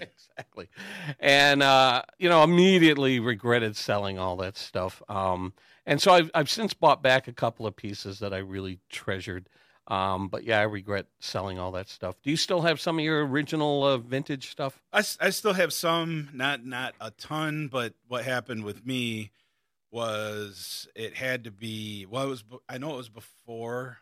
exactly. 0.00 0.68
And 1.18 1.62
uh, 1.62 2.02
you 2.18 2.28
know, 2.28 2.42
immediately 2.42 3.20
regretted 3.20 3.76
selling 3.76 4.18
all 4.18 4.36
that 4.36 4.56
stuff. 4.56 5.02
Um, 5.08 5.52
and 5.86 6.00
so 6.00 6.12
I've 6.12 6.30
I've 6.34 6.50
since 6.50 6.74
bought 6.74 7.02
back 7.02 7.28
a 7.28 7.32
couple 7.32 7.66
of 7.66 7.76
pieces 7.76 8.18
that 8.20 8.32
I 8.32 8.38
really 8.38 8.78
treasured. 8.88 9.48
Um, 9.88 10.28
but 10.28 10.44
yeah, 10.44 10.60
I 10.60 10.64
regret 10.64 11.06
selling 11.18 11.58
all 11.58 11.72
that 11.72 11.88
stuff. 11.88 12.14
Do 12.22 12.30
you 12.30 12.36
still 12.36 12.60
have 12.62 12.80
some 12.80 12.98
of 13.00 13.04
your 13.04 13.26
original 13.26 13.82
uh, 13.82 13.98
vintage 13.98 14.48
stuff? 14.50 14.80
I, 14.92 14.98
I 15.20 15.30
still 15.30 15.54
have 15.54 15.72
some, 15.72 16.28
not 16.32 16.64
not 16.64 16.94
a 17.00 17.10
ton, 17.10 17.66
but 17.66 17.94
what 18.06 18.24
happened 18.24 18.62
with 18.62 18.86
me 18.86 19.32
was 19.90 20.88
it 20.94 21.14
had 21.14 21.44
to 21.44 21.50
be 21.50 22.06
well 22.08 22.24
it 22.24 22.28
was 22.28 22.44
I 22.68 22.78
know 22.78 22.94
it 22.94 22.96
was 22.96 23.08
before 23.08 23.98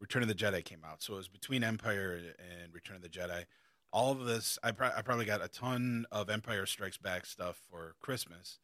Return 0.00 0.22
of 0.22 0.28
the 0.28 0.34
Jedi 0.34 0.64
came 0.64 0.82
out, 0.84 1.02
so 1.02 1.14
it 1.14 1.18
was 1.18 1.28
between 1.28 1.62
Empire 1.62 2.18
and 2.38 2.72
Return 2.72 2.96
of 2.96 3.02
the 3.02 3.08
Jedi. 3.08 3.44
All 3.92 4.12
of 4.12 4.24
this, 4.24 4.58
I, 4.62 4.72
pro- 4.72 4.92
I 4.96 5.02
probably 5.02 5.26
got 5.26 5.44
a 5.44 5.48
ton 5.48 6.06
of 6.10 6.30
Empire 6.30 6.64
Strikes 6.64 6.96
Back 6.96 7.26
stuff 7.26 7.60
for 7.70 7.96
Christmas, 8.00 8.60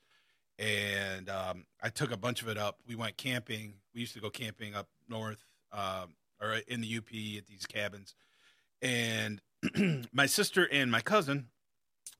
and 0.58 1.28
um, 1.28 1.66
I 1.82 1.90
took 1.90 2.10
a 2.10 2.16
bunch 2.16 2.40
of 2.40 2.48
it 2.48 2.56
up. 2.56 2.78
We 2.86 2.94
went 2.94 3.18
camping. 3.18 3.74
We 3.94 4.00
used 4.00 4.14
to 4.14 4.20
go 4.20 4.30
camping 4.30 4.74
up 4.74 4.88
north, 5.08 5.44
um, 5.72 6.14
or 6.40 6.60
in 6.68 6.80
the 6.80 6.96
UP 6.96 7.08
at 7.36 7.46
these 7.46 7.66
cabins, 7.68 8.14
and 8.80 9.42
my 10.12 10.26
sister 10.26 10.66
and 10.72 10.90
my 10.90 11.02
cousin 11.02 11.48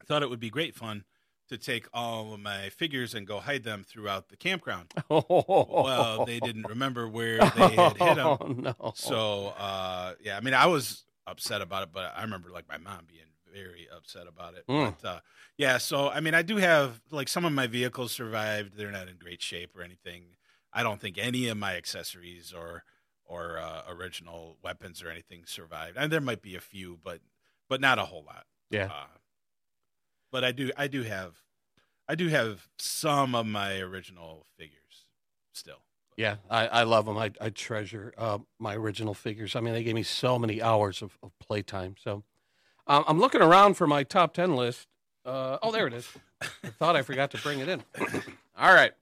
thought 0.05 0.23
it 0.23 0.29
would 0.29 0.41
be 0.41 0.51
great 0.51 0.75
fun 0.75 1.05
to 1.49 1.59
take 1.59 1.87
all 1.93 2.35
of 2.35 2.41
my 2.41 2.71
figures 2.71 3.15
and 3.15 3.27
go 3.27 3.41
hide 3.41 3.65
them 3.65 3.85
throughout 3.85 4.29
the 4.29 4.37
campground. 4.37 4.93
well, 5.09 6.25
they 6.27 6.41
didn't 6.41 6.69
remember 6.69 7.09
where 7.09 7.39
they 7.57 7.75
had 7.75 7.97
hid 7.97 8.17
them. 8.17 8.27
Oh, 8.41 8.55
no. 8.59 8.93
So, 8.95 9.55
uh, 9.59 10.15
yeah, 10.23 10.37
I 10.37 10.41
mean, 10.41 10.55
I 10.55 10.67
was 10.67 11.05
upset 11.27 11.61
about 11.61 11.85
it, 11.85 11.89
but 11.93 12.13
I 12.17 12.23
remember 12.23 12.51
like 12.51 12.69
my 12.69 12.79
mom 12.79 13.07
being 13.09 13.27
very 13.53 13.89
upset 13.95 14.27
about 14.29 14.55
it. 14.55 14.67
Mm. 14.69 14.95
But 15.01 15.09
uh, 15.09 15.21
yeah, 15.57 15.79
so 15.79 16.09
I 16.09 16.21
mean, 16.21 16.35
I 16.35 16.43
do 16.43 16.57
have 16.57 17.01
like 17.11 17.29
some 17.29 17.45
of 17.45 17.53
my 17.53 17.67
vehicles 17.67 18.13
survived. 18.13 18.77
They're 18.77 18.91
not 18.91 19.09
in 19.09 19.17
great 19.17 19.43
shape 19.43 19.77
or 19.77 19.83
anything. 19.83 20.37
I 20.73 20.83
don't 20.83 21.01
think 21.01 21.19
any 21.19 21.49
of 21.49 21.57
my 21.57 21.77
accessories 21.77 22.53
or 22.53 22.85
or 23.25 23.59
uh, 23.59 23.83
original 23.89 24.57
weapons 24.63 25.03
or 25.03 25.09
anything 25.09 25.45
survived. 25.47 25.97
And 25.97 26.13
there 26.13 26.21
might 26.21 26.43
be 26.43 26.55
a 26.55 26.61
few, 26.61 26.99
but 27.03 27.21
but 27.69 27.81
not 27.81 27.99
a 27.99 28.03
whole 28.05 28.25
lot. 28.25 28.45
Yeah. 28.71 28.87
Uh, 28.87 29.07
but 30.37 30.45
I 30.45 30.53
do 30.53 30.71
I 30.77 30.87
do 30.87 31.03
have 31.03 31.33
I 32.07 32.15
do 32.15 32.29
have 32.29 32.69
some 32.79 33.35
of 33.35 33.47
my 33.47 33.79
original 33.79 34.45
figures 34.59 35.07
still. 35.55 35.79
Yeah, 36.15 36.37
I, 36.51 36.67
I 36.67 36.83
love 36.83 37.07
them. 37.07 37.17
I, 37.17 37.31
I 37.41 37.49
treasure 37.49 38.13
uh, 38.19 38.41
my 38.59 38.75
original 38.75 39.15
figures. 39.15 39.57
I 39.57 39.61
mean, 39.61 39.73
they 39.73 39.83
gave 39.83 39.95
me 39.95 40.03
so 40.03 40.39
many 40.39 40.61
hours 40.61 41.01
of, 41.01 41.17
of 41.23 41.31
playtime. 41.39 41.95
So 41.99 42.23
um, 42.87 43.05
I'm 43.09 43.19
looking 43.19 43.41
around 43.41 43.79
for 43.79 43.87
my 43.87 44.03
top 44.03 44.35
10 44.35 44.57
list. 44.57 44.89
Uh, 45.25 45.57
oh, 45.63 45.73
there 45.73 45.87
it 45.87 45.95
is. 45.95 46.07
I 46.43 46.69
thought 46.79 46.97
I 46.97 47.01
forgot 47.01 47.31
to 47.31 47.39
bring 47.39 47.61
it 47.61 47.71
in. 47.71 47.83
All 48.59 48.75
right. 48.75 48.93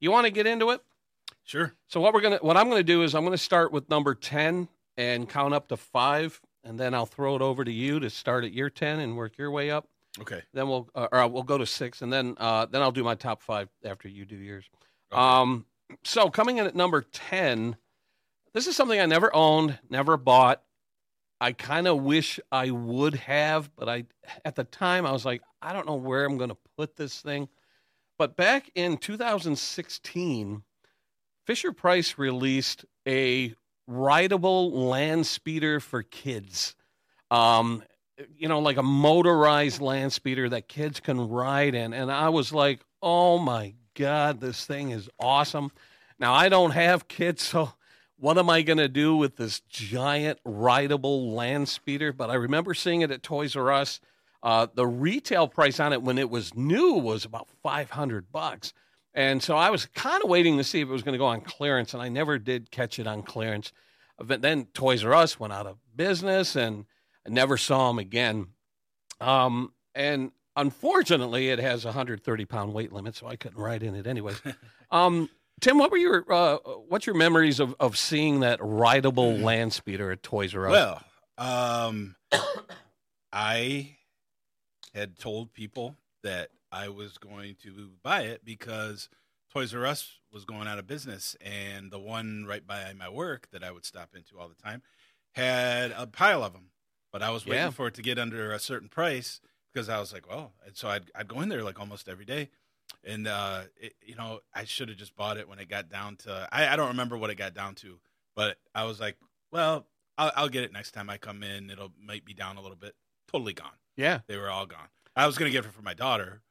You 0.00 0.10
want 0.10 0.26
to 0.26 0.30
get 0.30 0.46
into 0.46 0.68
it? 0.68 0.82
Sure. 1.44 1.72
So 1.88 1.98
what 1.98 2.12
we're 2.12 2.20
gonna, 2.20 2.40
what 2.42 2.58
I'm 2.58 2.68
gonna 2.68 2.82
do 2.82 3.04
is 3.04 3.14
I'm 3.14 3.24
gonna 3.24 3.38
start 3.38 3.72
with 3.72 3.88
number 3.88 4.14
ten 4.14 4.68
and 4.98 5.30
count 5.30 5.54
up 5.54 5.68
to 5.68 5.78
five, 5.78 6.42
and 6.62 6.78
then 6.78 6.92
I'll 6.92 7.06
throw 7.06 7.36
it 7.36 7.40
over 7.40 7.64
to 7.64 7.72
you 7.72 8.00
to 8.00 8.10
start 8.10 8.44
at 8.44 8.52
your 8.52 8.68
ten 8.68 9.00
and 9.00 9.16
work 9.16 9.38
your 9.38 9.50
way 9.50 9.70
up. 9.70 9.88
Okay. 10.20 10.42
Then 10.52 10.68
we'll, 10.68 10.88
uh, 10.94 11.08
or 11.10 11.26
we'll 11.28 11.42
go 11.42 11.58
to 11.58 11.66
six, 11.66 12.02
and 12.02 12.12
then 12.12 12.36
uh, 12.38 12.66
then 12.66 12.82
I'll 12.82 12.92
do 12.92 13.04
my 13.04 13.14
top 13.14 13.42
five 13.42 13.68
after 13.84 14.08
you 14.08 14.24
do 14.24 14.36
yours. 14.36 14.68
Okay. 15.12 15.20
Um, 15.20 15.66
so 16.04 16.30
coming 16.30 16.58
in 16.58 16.66
at 16.66 16.74
number 16.74 17.02
ten, 17.02 17.76
this 18.52 18.66
is 18.66 18.76
something 18.76 19.00
I 19.00 19.06
never 19.06 19.34
owned, 19.34 19.78
never 19.90 20.16
bought. 20.16 20.62
I 21.40 21.52
kind 21.52 21.88
of 21.88 22.02
wish 22.02 22.38
I 22.52 22.70
would 22.70 23.14
have, 23.16 23.74
but 23.76 23.88
I 23.88 24.04
at 24.44 24.54
the 24.54 24.64
time 24.64 25.04
I 25.04 25.12
was 25.12 25.24
like, 25.24 25.42
I 25.60 25.72
don't 25.72 25.86
know 25.86 25.96
where 25.96 26.24
I'm 26.24 26.38
going 26.38 26.50
to 26.50 26.56
put 26.78 26.96
this 26.96 27.20
thing. 27.20 27.48
But 28.16 28.36
back 28.36 28.70
in 28.76 28.96
2016, 28.96 30.62
Fisher 31.46 31.72
Price 31.72 32.16
released 32.16 32.84
a 33.06 33.54
rideable 33.86 34.70
land 34.70 35.26
speeder 35.26 35.80
for 35.80 36.02
kids. 36.02 36.76
Um, 37.30 37.82
you 38.36 38.48
know, 38.48 38.60
like 38.60 38.76
a 38.76 38.82
motorized 38.82 39.80
land 39.80 40.12
speeder 40.12 40.48
that 40.48 40.68
kids 40.68 41.00
can 41.00 41.28
ride 41.28 41.74
in. 41.74 41.92
And 41.92 42.10
I 42.10 42.28
was 42.28 42.52
like, 42.52 42.80
oh 43.02 43.38
my 43.38 43.74
God, 43.94 44.40
this 44.40 44.66
thing 44.66 44.90
is 44.90 45.08
awesome. 45.18 45.70
Now, 46.18 46.32
I 46.32 46.48
don't 46.48 46.70
have 46.70 47.08
kids, 47.08 47.42
so 47.42 47.72
what 48.16 48.38
am 48.38 48.48
I 48.48 48.62
going 48.62 48.78
to 48.78 48.88
do 48.88 49.16
with 49.16 49.36
this 49.36 49.60
giant 49.68 50.38
rideable 50.44 51.32
land 51.32 51.68
speeder? 51.68 52.12
But 52.12 52.30
I 52.30 52.34
remember 52.34 52.74
seeing 52.74 53.00
it 53.00 53.10
at 53.10 53.22
Toys 53.22 53.56
R 53.56 53.72
Us. 53.72 54.00
Uh, 54.42 54.66
the 54.74 54.86
retail 54.86 55.48
price 55.48 55.80
on 55.80 55.92
it 55.92 56.02
when 56.02 56.18
it 56.18 56.28
was 56.28 56.54
new 56.54 56.92
was 56.92 57.24
about 57.24 57.48
500 57.62 58.30
bucks. 58.30 58.74
And 59.14 59.42
so 59.42 59.56
I 59.56 59.70
was 59.70 59.86
kind 59.86 60.22
of 60.22 60.28
waiting 60.28 60.58
to 60.58 60.64
see 60.64 60.80
if 60.80 60.88
it 60.88 60.92
was 60.92 61.02
going 61.02 61.14
to 61.14 61.18
go 61.18 61.26
on 61.26 61.40
clearance, 61.40 61.94
and 61.94 62.02
I 62.02 62.08
never 62.08 62.38
did 62.38 62.70
catch 62.70 62.98
it 62.98 63.06
on 63.06 63.22
clearance. 63.22 63.72
But 64.18 64.42
then 64.42 64.66
Toys 64.74 65.04
R 65.04 65.14
Us 65.14 65.40
went 65.40 65.52
out 65.52 65.66
of 65.66 65.78
business, 65.96 66.56
and 66.56 66.84
I 67.26 67.30
never 67.30 67.56
saw 67.56 67.90
him 67.90 67.98
again. 67.98 68.48
Um, 69.20 69.72
and 69.94 70.32
unfortunately, 70.56 71.50
it 71.50 71.58
has 71.58 71.84
a 71.84 71.88
130 71.88 72.44
pound 72.44 72.74
weight 72.74 72.92
limit, 72.92 73.16
so 73.16 73.26
I 73.26 73.36
couldn't 73.36 73.60
ride 73.60 73.82
in 73.82 73.94
it 73.94 74.06
anyways. 74.06 74.40
um, 74.90 75.28
Tim, 75.60 75.78
what 75.78 75.90
were 75.90 75.96
your 75.96 76.24
uh, 76.30 76.56
what's 76.88 77.06
your 77.06 77.16
memories 77.16 77.60
of, 77.60 77.74
of 77.80 77.96
seeing 77.96 78.40
that 78.40 78.58
rideable 78.60 79.36
land 79.36 79.72
speeder 79.72 80.10
at 80.10 80.22
Toys 80.22 80.54
R 80.54 80.68
Us? 80.68 80.72
Well, 80.72 81.02
um, 81.38 82.16
I 83.32 83.96
had 84.94 85.18
told 85.18 85.52
people 85.52 85.96
that 86.22 86.50
I 86.70 86.88
was 86.88 87.18
going 87.18 87.56
to 87.62 87.90
buy 88.02 88.22
it 88.22 88.44
because 88.44 89.08
Toys 89.52 89.74
R 89.74 89.86
Us 89.86 90.18
was 90.32 90.44
going 90.44 90.66
out 90.66 90.78
of 90.78 90.86
business, 90.86 91.36
and 91.40 91.90
the 91.90 91.98
one 91.98 92.44
right 92.46 92.66
by 92.66 92.92
my 92.94 93.08
work 93.08 93.48
that 93.52 93.62
I 93.62 93.70
would 93.70 93.84
stop 93.84 94.10
into 94.14 94.38
all 94.38 94.48
the 94.48 94.62
time 94.62 94.82
had 95.34 95.92
a 95.92 96.06
pile 96.06 96.42
of 96.42 96.52
them. 96.52 96.70
But 97.14 97.22
I 97.22 97.30
was 97.30 97.46
waiting 97.46 97.62
Yeah. 97.66 97.70
for 97.70 97.86
it 97.86 97.94
to 97.94 98.02
get 98.02 98.18
under 98.18 98.50
a 98.50 98.58
certain 98.58 98.88
price 98.88 99.40
because 99.72 99.88
I 99.88 100.00
was 100.00 100.12
like, 100.12 100.28
well, 100.28 100.52
and 100.66 100.76
so 100.76 100.88
I'd 100.88 101.12
I'd 101.14 101.28
go 101.28 101.42
in 101.42 101.48
there 101.48 101.62
like 101.62 101.78
almost 101.78 102.08
every 102.08 102.24
day, 102.24 102.50
and 103.04 103.28
uh, 103.28 103.62
it, 103.80 103.94
you 104.04 104.16
know, 104.16 104.40
I 104.52 104.64
should 104.64 104.88
have 104.88 104.98
just 104.98 105.14
bought 105.14 105.36
it 105.36 105.48
when 105.48 105.60
it 105.60 105.68
got 105.68 105.88
down 105.88 106.16
to 106.24 106.48
I, 106.50 106.66
I 106.72 106.74
don't 106.74 106.88
remember 106.88 107.16
what 107.16 107.30
it 107.30 107.36
got 107.36 107.54
down 107.54 107.76
to, 107.76 108.00
but 108.34 108.56
I 108.74 108.82
was 108.82 108.98
like, 108.98 109.16
well, 109.52 109.86
I'll, 110.18 110.32
I'll 110.34 110.48
get 110.48 110.64
it 110.64 110.72
next 110.72 110.90
time 110.90 111.08
I 111.08 111.16
come 111.16 111.44
in. 111.44 111.70
It'll 111.70 111.92
might 112.04 112.24
be 112.24 112.34
down 112.34 112.56
a 112.56 112.60
little 112.60 112.76
bit. 112.76 112.96
Totally 113.30 113.52
gone. 113.52 113.78
yeah, 113.96 114.18
They 114.26 114.36
were 114.36 114.50
all 114.50 114.66
gone. 114.66 114.88
I 115.14 115.28
was 115.28 115.38
gonna 115.38 115.52
get 115.52 115.64
it 115.64 115.72
for 115.72 115.82
my 115.82 115.94
daughter, 115.94 116.42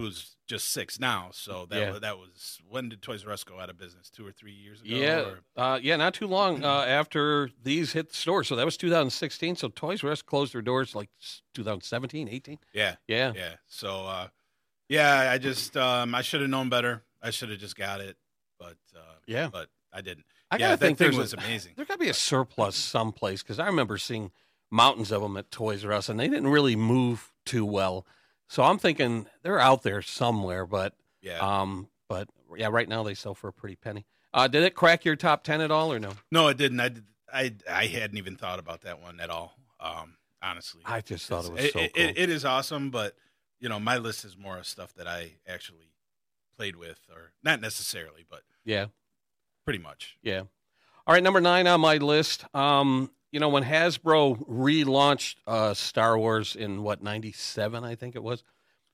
who's 0.00 0.36
just 0.46 0.70
six 0.70 0.98
now. 0.98 1.30
So 1.32 1.66
that 1.70 1.78
Yeah. 1.78 1.90
was, 1.92 2.00
that 2.00 2.18
was 2.18 2.58
when 2.68 2.88
did 2.88 3.02
Toys 3.02 3.24
R 3.24 3.32
Us 3.32 3.44
go 3.44 3.58
out 3.60 3.70
of 3.70 3.76
business? 3.78 4.10
Two 4.10 4.26
or 4.26 4.32
three 4.32 4.52
years 4.52 4.80
ago. 4.80 4.94
yeah, 4.96 5.24
uh, 5.56 5.78
yeah. 5.82 5.96
Not 5.96 6.14
too 6.14 6.26
long 6.26 6.64
uh, 6.64 6.84
after 6.86 7.50
these 7.62 7.92
hit 7.92 8.10
the 8.10 8.16
store, 8.16 8.42
so 8.44 8.56
that 8.56 8.64
was 8.64 8.76
2016. 8.76 9.56
So 9.56 9.68
Toys 9.68 10.02
R 10.02 10.10
Us 10.10 10.22
closed 10.22 10.54
their 10.54 10.62
doors 10.62 10.94
like 10.94 11.10
2017, 11.54 12.28
18. 12.28 12.58
yeah, 12.72 12.96
Yeah, 13.06 13.32
yeah. 13.34 13.52
So 13.66 14.06
uh, 14.06 14.28
yeah, 14.88 15.30
I 15.30 15.38
just 15.38 15.76
um, 15.76 16.14
I 16.14 16.22
should 16.22 16.40
have 16.40 16.50
known 16.50 16.68
better. 16.68 17.02
I 17.22 17.30
should 17.30 17.50
have 17.50 17.58
just 17.60 17.76
got 17.76 18.00
it, 18.00 18.16
but 18.58 18.76
uh, 18.96 19.00
Yeah. 19.26 19.48
but 19.52 19.68
I 19.92 20.00
didn't. 20.00 20.24
I 20.50 20.56
yeah, 20.56 20.58
gotta 20.58 20.76
that 20.80 20.86
think 20.86 20.98
thing 20.98 21.04
there's 21.08 21.16
was 21.18 21.32
a, 21.34 21.36
amazing. 21.36 21.74
There 21.76 21.84
got 21.84 21.94
to 21.94 22.00
be 22.00 22.08
a 22.08 22.14
surplus 22.14 22.74
someplace 22.76 23.42
because 23.42 23.58
I 23.60 23.66
remember 23.66 23.98
seeing 23.98 24.32
mountains 24.70 25.12
of 25.12 25.22
them 25.22 25.36
at 25.36 25.50
Toys 25.50 25.84
R 25.84 25.92
Us, 25.92 26.08
and 26.08 26.18
they 26.18 26.28
didn't 26.28 26.48
really 26.48 26.74
move 26.76 27.30
too 27.44 27.64
well. 27.64 28.06
So 28.50 28.64
I'm 28.64 28.78
thinking 28.78 29.28
they're 29.42 29.60
out 29.60 29.84
there 29.84 30.02
somewhere, 30.02 30.66
but 30.66 30.94
Yeah. 31.22 31.38
um, 31.38 31.88
but 32.08 32.28
yeah, 32.56 32.66
right 32.66 32.88
now 32.88 33.04
they 33.04 33.14
sell 33.14 33.32
for 33.32 33.46
a 33.46 33.52
pretty 33.52 33.76
penny. 33.76 34.06
Uh, 34.34 34.48
did 34.48 34.64
it 34.64 34.74
crack 34.74 35.04
your 35.04 35.14
top 35.14 35.44
ten 35.44 35.60
at 35.60 35.70
all, 35.70 35.92
or 35.92 36.00
no? 36.00 36.14
no, 36.32 36.48
it 36.48 36.56
didn't. 36.56 36.80
I 36.80 36.88
did- 36.88 37.06
I 37.32 37.54
I 37.70 37.86
hadn't 37.86 38.18
even 38.18 38.34
thought 38.36 38.58
about 38.58 38.80
that 38.80 39.00
one 39.00 39.20
at 39.20 39.30
all. 39.30 39.54
Um, 39.78 40.16
honestly, 40.42 40.82
I 40.84 41.00
just 41.00 41.28
thought 41.28 41.44
it 41.44 41.52
was 41.52 41.64
It- 41.64 41.72
so 41.72 41.78
it- 41.78 41.94
cool. 41.94 42.02
it- 42.04 42.18
it 42.18 42.28
is 42.28 42.44
awesome, 42.44 42.90
but 42.90 43.16
you 43.60 43.68
know, 43.68 43.78
my 43.78 43.98
list 43.98 44.24
is 44.24 44.36
more 44.36 44.58
of 44.58 44.66
stuff 44.66 44.92
that 44.94 45.06
I 45.06 45.34
actually 45.46 45.92
played 46.56 46.74
with, 46.74 46.98
or 47.08 47.32
not 47.44 47.60
necessarily, 47.60 48.24
but 48.28 48.42
yeah, 48.64 48.86
pretty 49.64 49.78
much. 49.78 50.18
yeah. 50.22 50.40
All 51.06 51.14
right, 51.14 51.22
number 51.22 51.40
nine 51.40 51.68
on 51.68 51.80
my 51.80 51.98
list. 51.98 52.44
Um, 52.52 53.12
you 53.32 53.40
know, 53.40 53.48
when 53.48 53.64
Hasbro 53.64 54.46
relaunched 54.48 55.36
uh, 55.46 55.74
Star 55.74 56.18
Wars 56.18 56.56
in 56.56 56.82
what 56.82 57.02
'97, 57.02 57.84
I 57.84 57.94
think 57.94 58.16
it 58.16 58.22
was. 58.22 58.42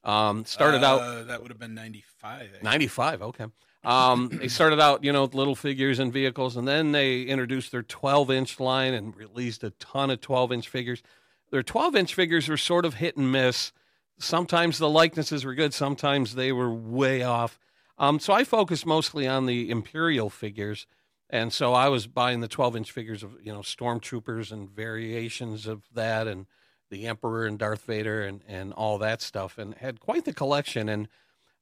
Um, 0.05 0.45
started 0.45 0.85
out 0.85 1.00
Uh, 1.00 1.25
that 1.25 1.43
would 1.43 1.50
have 1.50 1.59
been 1.59 1.75
ninety 1.75 2.05
five. 2.19 2.50
95 2.62 3.23
okay. 3.23 3.47
Um, 3.85 4.28
they 4.40 4.49
started 4.49 4.81
out 4.81 5.02
you 5.02 5.12
know 5.12 5.23
with 5.23 5.35
little 5.35 5.57
figures 5.57 5.99
and 5.99 6.12
vehicles 6.12 6.57
and 6.57 6.66
then 6.66 6.93
they 6.93 7.23
introduced 7.23 7.73
their 7.73 7.83
12 7.83 8.31
inch 8.31 8.61
line 8.61 8.95
and 8.95 9.16
released 9.16 9.64
a 9.64 9.71
ton 9.71 10.11
of 10.11 10.21
12 10.21 10.52
inch 10.52 10.69
figures. 10.69 11.02
Their 11.50 11.62
12 11.62 11.97
inch 11.97 12.14
figures 12.14 12.49
were 12.49 12.57
sort 12.57 12.85
of 12.85 12.95
hit 12.95 13.16
and 13.16 13.31
miss. 13.31 13.73
Sometimes 14.19 14.78
the 14.78 14.88
likenesses 14.88 15.45
were 15.45 15.55
good 15.55 15.75
sometimes 15.75 16.35
they 16.35 16.52
were 16.52 16.73
way 16.73 17.23
off. 17.23 17.59
Um, 17.99 18.21
so 18.21 18.33
i 18.33 18.45
focused 18.45 18.87
mostly 18.87 19.26
on 19.26 19.47
the 19.47 19.71
imperial 19.71 20.31
figures 20.31 20.87
and 21.30 21.52
so 21.52 21.73
i 21.73 21.88
was 21.88 22.06
buying 22.06 22.40
the 22.40 22.49
12 22.49 22.76
inch 22.76 22.92
figures 22.92 23.23
of 23.23 23.37
you 23.42 23.52
know 23.52 23.61
stormtroopers 23.61 24.52
and 24.52 24.71
variations 24.71 25.66
of 25.66 25.83
that 25.92 26.26
and 26.26 26.47
the 26.90 27.06
emperor 27.06 27.47
and 27.47 27.59
darth 27.59 27.85
vader 27.85 28.23
and, 28.23 28.42
and 28.47 28.73
all 28.73 28.99
that 28.99 29.21
stuff 29.21 29.59
and 29.59 29.75
had 29.76 30.00
quite 30.00 30.25
the 30.25 30.33
collection 30.33 30.88
and 30.88 31.09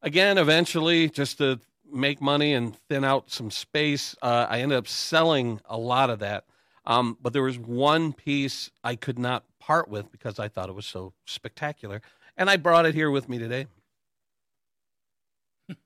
again, 0.04 0.38
eventually, 0.38 1.08
just 1.08 1.38
to 1.38 1.58
make 1.90 2.20
money 2.20 2.52
and 2.54 2.76
thin 2.88 3.04
out 3.04 3.30
some 3.30 3.50
space, 3.50 4.14
uh, 4.22 4.46
I 4.48 4.60
ended 4.60 4.78
up 4.78 4.86
selling 4.86 5.60
a 5.64 5.76
lot 5.76 6.10
of 6.10 6.20
that. 6.20 6.44
Um, 6.86 7.16
but 7.20 7.32
there 7.32 7.42
was 7.42 7.58
one 7.58 8.12
piece 8.12 8.70
I 8.84 8.94
could 8.94 9.18
not 9.18 9.44
part 9.58 9.88
with 9.88 10.12
because 10.12 10.38
I 10.38 10.48
thought 10.48 10.68
it 10.68 10.74
was 10.74 10.86
so 10.86 11.14
spectacular. 11.24 12.02
And 12.36 12.50
I 12.50 12.56
brought 12.58 12.86
it 12.86 12.94
here 12.94 13.10
with 13.10 13.28
me 13.28 13.38
today. 13.38 13.66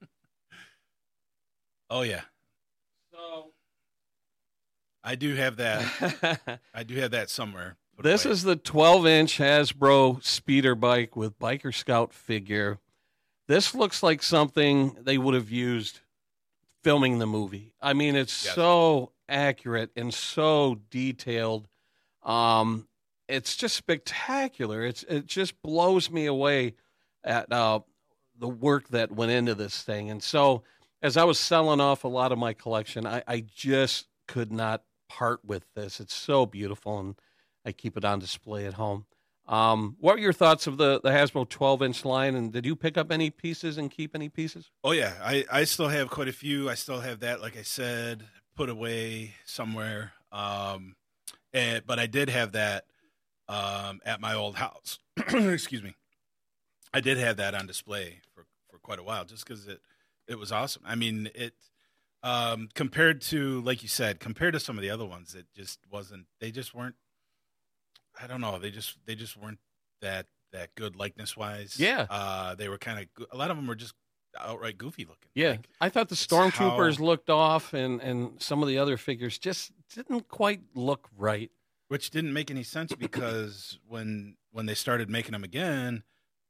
Oh 1.90 2.02
yeah, 2.02 2.20
I 5.04 5.14
do 5.14 5.34
have 5.34 5.56
that. 5.56 6.60
I 6.74 6.82
do 6.82 6.96
have 6.96 7.12
that 7.12 7.30
somewhere. 7.30 7.76
put 7.96 8.02
this 8.04 8.24
away. 8.24 8.32
is 8.32 8.42
the 8.42 8.56
12 8.56 9.06
inch 9.06 9.38
Hasbro 9.38 10.22
speeder 10.24 10.74
bike 10.74 11.16
with 11.16 11.38
Biker 11.38 11.74
Scout 11.74 12.12
figure. 12.12 12.78
This 13.46 13.74
looks 13.74 14.02
like 14.02 14.22
something 14.22 14.96
they 15.00 15.16
would 15.18 15.34
have 15.34 15.50
used 15.50 16.00
filming 16.82 17.18
the 17.18 17.26
movie. 17.26 17.72
I 17.80 17.92
mean, 17.94 18.14
it's 18.16 18.44
Yes. 18.44 18.54
so 18.54 19.12
accurate 19.28 19.90
and 19.96 20.12
so 20.12 20.80
detailed. 20.90 21.68
Um, 22.22 22.88
it's 23.28 23.56
just 23.56 23.76
spectacular. 23.76 24.82
It's 24.84 25.02
it 25.04 25.26
just 25.26 25.60
blows 25.62 26.10
me 26.10 26.26
away 26.26 26.74
at 27.24 27.50
uh, 27.52 27.80
the 28.38 28.48
work 28.48 28.88
that 28.88 29.12
went 29.12 29.32
into 29.32 29.54
this 29.54 29.82
thing. 29.82 30.10
And 30.10 30.22
so, 30.22 30.62
as 31.02 31.16
I 31.16 31.24
was 31.24 31.38
selling 31.38 31.80
off 31.80 32.04
a 32.04 32.08
lot 32.08 32.32
of 32.32 32.38
my 32.38 32.52
collection, 32.52 33.06
I, 33.06 33.22
I 33.26 33.40
just 33.54 34.06
could 34.26 34.50
not 34.52 34.82
part 35.08 35.44
with 35.44 35.64
this. 35.74 36.00
It's 36.00 36.14
so 36.14 36.46
beautiful, 36.46 36.98
and 36.98 37.14
I 37.64 37.72
keep 37.72 37.96
it 37.96 38.04
on 38.04 38.18
display 38.18 38.66
at 38.66 38.74
home. 38.74 39.06
Um, 39.46 39.96
what 39.98 40.16
were 40.16 40.20
your 40.20 40.34
thoughts 40.34 40.66
of 40.66 40.76
the, 40.76 41.00
the 41.00 41.08
Hasbro 41.08 41.48
12 41.48 41.82
inch 41.82 42.04
line? 42.04 42.34
And 42.34 42.52
did 42.52 42.66
you 42.66 42.76
pick 42.76 42.98
up 42.98 43.10
any 43.10 43.30
pieces 43.30 43.78
and 43.78 43.90
keep 43.90 44.14
any 44.14 44.28
pieces? 44.28 44.70
Oh 44.84 44.92
yeah, 44.92 45.14
I 45.22 45.44
I 45.50 45.64
still 45.64 45.88
have 45.88 46.10
quite 46.10 46.28
a 46.28 46.32
few. 46.32 46.68
I 46.68 46.74
still 46.74 47.00
have 47.00 47.20
that, 47.20 47.40
like 47.40 47.56
I 47.56 47.62
said, 47.62 48.24
put 48.56 48.68
away 48.68 49.34
somewhere. 49.46 50.12
Um, 50.30 50.96
and 51.54 51.82
but 51.86 51.98
I 51.98 52.06
did 52.06 52.28
have 52.28 52.52
that 52.52 52.84
um 53.48 54.00
at 54.04 54.20
my 54.20 54.34
old 54.34 54.56
house. 54.56 54.98
Excuse 55.16 55.82
me. 55.82 55.94
I 56.92 57.00
did 57.00 57.16
have 57.18 57.38
that 57.38 57.54
on 57.54 57.66
display 57.66 58.20
for, 58.34 58.44
for 58.70 58.78
quite 58.78 58.98
a 58.98 59.02
while, 59.02 59.24
just 59.24 59.46
because 59.46 59.66
it 59.66 59.80
it 60.26 60.38
was 60.38 60.52
awesome. 60.52 60.82
I 60.84 60.94
mean, 60.94 61.30
it 61.34 61.54
um, 62.22 62.68
compared 62.74 63.20
to 63.22 63.60
like 63.62 63.82
you 63.82 63.88
said, 63.88 64.20
compared 64.20 64.54
to 64.54 64.60
some 64.60 64.76
of 64.76 64.82
the 64.82 64.90
other 64.90 65.04
ones, 65.06 65.34
it 65.34 65.46
just 65.54 65.78
wasn't. 65.90 66.26
They 66.40 66.50
just 66.50 66.74
weren't. 66.74 66.96
I 68.20 68.26
don't 68.26 68.40
know. 68.40 68.58
They 68.58 68.70
just 68.70 68.96
they 69.06 69.14
just 69.14 69.36
weren't 69.36 69.58
that 70.00 70.26
that 70.52 70.74
good 70.74 70.96
likeness 70.96 71.36
wise. 71.36 71.78
Yeah. 71.78 72.06
uh, 72.10 72.54
they 72.54 72.68
were 72.68 72.78
kind 72.78 72.98
of. 73.16 73.26
A 73.32 73.36
lot 73.36 73.50
of 73.50 73.56
them 73.56 73.66
were 73.66 73.74
just 73.76 73.94
outright 74.38 74.78
goofy 74.78 75.04
looking. 75.04 75.30
Yeah, 75.34 75.50
Like, 75.52 75.68
I 75.80 75.88
thought 75.88 76.08
the 76.10 76.14
stormtroopers 76.14 76.98
how- 76.98 77.04
looked 77.04 77.30
off, 77.30 77.72
and 77.74 78.00
and 78.00 78.40
some 78.42 78.62
of 78.62 78.68
the 78.68 78.78
other 78.78 78.96
figures 78.96 79.38
just 79.38 79.72
didn't 79.94 80.28
quite 80.28 80.60
look 80.74 81.08
right. 81.16 81.50
which 81.88 82.10
didn't 82.10 82.32
make 82.34 82.50
any 82.50 82.62
sense 82.62 82.94
because 82.94 83.78
when 83.88 84.36
when 84.50 84.66
they 84.66 84.74
started 84.74 85.08
making 85.08 85.32
them 85.32 85.44
again, 85.44 86.02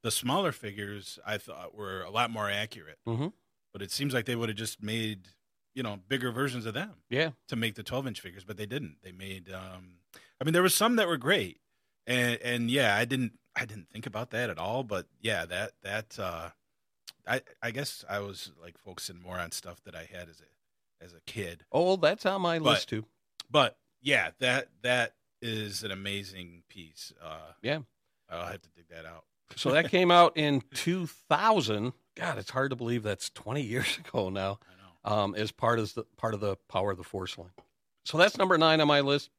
the 0.02 0.10
smaller 0.10 0.52
figures 0.52 1.18
I 1.26 1.37
thought 1.38 1.75
were 1.75 2.02
a 2.02 2.10
lot 2.10 2.30
more 2.30 2.48
accurate. 2.50 2.98
Mhm. 3.06 3.32
But 3.72 3.82
it 3.82 3.90
seems 3.90 4.14
like 4.14 4.25
they 4.25 4.34
would 4.37 4.48
have 4.48 4.56
just 4.58 4.82
made 4.82 5.28
you 5.75 5.82
know 5.82 5.98
bigger 6.08 6.30
versions 6.32 6.66
of 6.66 6.75
them 6.75 6.94
Yeah, 7.10 7.30
to 7.48 7.56
make 7.56 7.75
the 7.75 7.82
12 7.82 8.06
inch 8.08 8.20
figures, 8.20 8.44
but 8.44 8.56
they 8.56 8.66
didn't. 8.66 8.96
They 9.02 9.12
made. 9.12 9.52
um 9.52 9.98
I 10.40 10.44
mean, 10.44 10.52
there 10.52 10.62
was 10.62 10.75
some 10.75 10.96
that 10.96 11.08
were 11.08 11.16
great, 11.16 11.60
and 12.06 12.38
and 12.42 12.70
yeah, 12.70 12.94
I 12.96 13.04
didn't 13.04 13.38
I 13.56 13.64
didn't 13.64 13.88
think 13.90 14.06
about 14.06 14.30
that 14.30 14.50
at 14.50 14.58
all. 14.58 14.82
But 14.84 15.06
yeah, 15.20 15.44
that 15.46 15.72
that 15.82 16.18
uh 16.18 16.50
I 17.26 17.42
I 17.62 17.70
guess 17.70 18.04
I 18.08 18.20
was 18.20 18.52
like 18.62 18.78
focusing 18.78 19.20
more 19.20 19.38
on 19.38 19.50
stuff 19.52 19.82
that 19.84 19.94
I 19.94 20.08
had 20.10 20.28
as 20.28 20.40
a 20.40 21.04
as 21.04 21.12
a 21.12 21.20
kid. 21.26 21.64
oh, 21.72 21.84
well, 21.84 21.96
that's 21.96 22.26
on 22.26 22.40
my 22.42 22.58
But- 22.58 22.64
list 22.70 22.88
too. 22.88 23.04
But 23.50 23.76
yeah, 24.00 24.30
that 24.40 24.68
that 24.82 25.14
is 25.40 25.82
an 25.84 25.90
amazing 25.92 26.62
piece. 26.68 27.12
Uh, 27.22 27.52
Yeah. 27.62 27.80
I'll 28.30 28.46
have 28.46 28.60
to 28.62 28.68
dig 28.76 28.88
that 28.88 29.06
out. 29.06 29.25
So 29.56 29.70
that 29.72 29.88
came 29.90 30.10
out 30.10 30.37
in 30.37 30.60
2000. 30.75 31.92
God, 32.16 32.38
it's 32.38 32.50
hard 32.50 32.70
to 32.70 32.76
believe 32.76 33.02
that's 33.02 33.30
20 33.30 33.62
years 33.62 33.96
ago 34.06 34.28
now. 34.28 34.58
Um, 35.08 35.34
as 35.34 35.50
part 35.50 35.78
of 35.78 35.94
the 35.94 36.04
part 36.18 36.34
of 36.34 36.40
the 36.40 36.56
power 36.68 36.90
of 36.90 36.98
the 36.98 37.02
force 37.02 37.38
line. 37.38 37.48
So 38.04 38.18
that's 38.18 38.36
number 38.36 38.58
nine 38.58 38.82
on 38.82 38.88
my 38.88 39.00
list. 39.00 39.30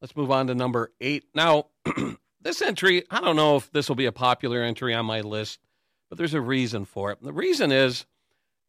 Let's 0.00 0.16
move 0.16 0.32
on 0.32 0.48
to 0.48 0.56
number 0.56 0.90
eight. 1.00 1.24
Now, 1.36 1.66
this 2.42 2.60
entry, 2.62 3.04
I 3.08 3.20
don't 3.20 3.36
know 3.36 3.56
if 3.56 3.70
this 3.70 3.88
will 3.88 3.94
be 3.94 4.06
a 4.06 4.12
popular 4.12 4.62
entry 4.62 4.92
on 4.92 5.06
my 5.06 5.20
list, 5.20 5.60
but 6.08 6.18
there's 6.18 6.34
a 6.34 6.40
reason 6.40 6.84
for 6.84 7.12
it. 7.12 7.22
The 7.22 7.32
reason 7.32 7.70
is, 7.70 8.06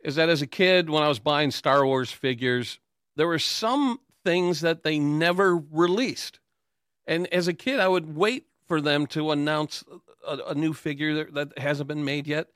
is 0.03 0.15
that 0.17 0.29
as 0.29 0.43
a 0.43 0.47
kid, 0.47 0.87
when 0.87 1.01
I 1.01 1.07
was 1.07 1.17
buying 1.17 1.49
Star 1.49 1.83
Wars 1.83 2.11
figures, 2.11 2.79
there 3.15 3.27
were 3.27 3.39
some 3.39 3.99
things 4.23 4.61
that 4.61 4.83
they 4.83 4.99
never 4.99 5.57
released, 5.57 6.39
and 7.07 7.25
as 7.33 7.47
a 7.47 7.53
kid, 7.53 7.79
I 7.79 7.87
would 7.87 8.15
wait 8.15 8.45
for 8.67 8.81
them 8.81 9.07
to 9.07 9.31
announce 9.31 9.83
a, 10.27 10.37
a 10.49 10.53
new 10.53 10.73
figure 10.73 11.23
that, 11.23 11.33
that 11.33 11.59
hasn't 11.59 11.87
been 11.87 12.05
made 12.05 12.27
yet. 12.27 12.49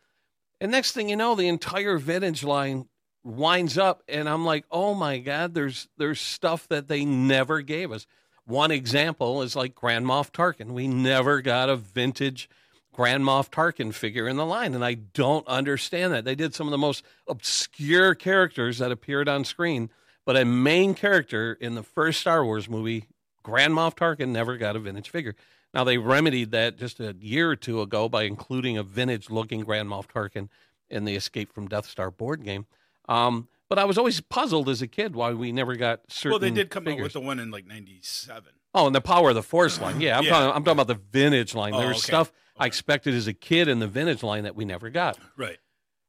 And 0.60 0.72
next 0.72 0.92
thing 0.92 1.10
you 1.10 1.16
know, 1.16 1.34
the 1.34 1.48
entire 1.48 1.98
vintage 1.98 2.44
line 2.44 2.88
winds 3.24 3.78
up 3.78 4.04
and 4.08 4.28
I'm 4.28 4.46
like, 4.46 4.66
"Oh 4.72 4.94
my 4.94 5.20
god, 5.20 5.54
there's 5.54 5.88
there's 5.98 6.20
stuff 6.20 6.68
that 6.70 6.88
they 6.88 7.06
never 7.06 7.62
gave 7.62 7.92
us." 7.92 8.08
One 8.46 8.72
example 8.72 9.42
is 9.42 9.56
like 9.56 9.76
Grand 9.76 10.06
Moff 10.06 10.32
Tarkin. 10.32 10.72
We 10.72 10.88
never 10.88 11.42
got 11.42 11.70
a 11.70 11.76
vintage 11.76 12.50
Grand 12.94 13.24
Moff 13.24 13.50
Tarkin 13.50 13.94
figure 13.94 14.28
in 14.28 14.36
the 14.36 14.46
line 14.46 14.74
and 14.74 14.84
I 14.84 14.96
don't 14.96 15.48
understand 15.48 16.14
that. 16.14 16.26
They 16.26 16.36
did 16.36 16.54
some 16.54 16.68
of 16.68 16.72
the 16.72 16.78
most 16.78 17.04
obscure 17.28 18.16
characters 18.16 18.80
that 18.80 18.92
appeared 18.92 19.30
on 19.30 19.46
screen, 19.46 19.90
but 20.26 20.36
a 20.36 20.44
main 20.44 20.94
character 20.94 21.54
in 21.54 21.76
the 21.76 21.84
first 21.84 22.20
Star 22.20 22.44
Wars 22.44 22.70
movie, 22.70 23.06
Grand 23.44 23.74
Moff 23.74 23.96
Tarkin 23.96 24.30
never 24.30 24.58
got 24.58 24.76
a 24.76 24.80
vintage 24.80 25.10
figure. 25.10 25.36
Now 25.74 25.84
they 25.86 25.98
remedied 25.98 26.52
that 26.52 26.78
just 26.78 27.00
a 27.00 27.16
year 27.22 27.50
or 27.50 27.56
two 27.56 27.82
ago 27.82 28.10
by 28.10 28.24
including 28.24 28.78
a 28.78 28.84
vintage 28.84 29.30
looking 29.30 29.62
Grand 29.62 29.88
Moff 29.88 30.08
Tarkin 30.08 30.50
in 30.90 31.06
the 31.06 31.16
Escape 31.16 31.54
from 31.54 31.68
Death 31.70 31.86
Star 31.86 32.12
board 32.12 32.44
game. 32.44 32.66
Um, 33.12 33.48
but 33.70 33.80
I 33.80 33.86
was 33.86 33.98
always 33.98 34.20
puzzled 34.22 34.68
as 34.70 34.82
a 34.82 34.88
kid 34.88 35.16
why 35.16 35.32
we 35.34 35.52
never 35.52 35.76
got 35.76 36.02
certain. 36.10 36.32
Well, 36.32 36.40
they 36.40 36.52
did 36.52 36.70
come 36.70 36.86
figures. 36.86 37.02
out 37.02 37.04
with 37.04 37.14
the 37.14 37.20
one 37.22 37.40
in 37.40 37.52
like 37.52 37.66
'97. 37.66 38.52
oh, 38.74 38.88
and 38.88 38.96
the 38.96 39.02
Power 39.02 39.30
of 39.30 39.36
the 39.36 39.44
Force 39.44 39.80
line. 39.80 40.02
Yeah, 40.02 40.18
I'm 40.18 40.24
Yeah. 40.24 40.30
talking. 40.32 40.48
I'm 40.56 40.64
talking 40.64 40.80
about 40.82 40.88
the 40.88 41.02
vintage 41.12 41.56
line. 41.56 41.74
Oh, 41.74 41.80
There's 41.80 41.98
okay. 41.98 42.00
stuff 42.12 42.32
I 42.58 42.66
expected 42.68 43.14
as 43.14 43.28
a 43.28 43.34
kid 43.34 43.68
in 43.68 43.80
the 43.80 43.88
vintage 43.88 44.24
line 44.24 44.44
that 44.44 44.56
we 44.56 44.66
never 44.66 44.90
got. 44.90 45.18
Right. 45.38 45.58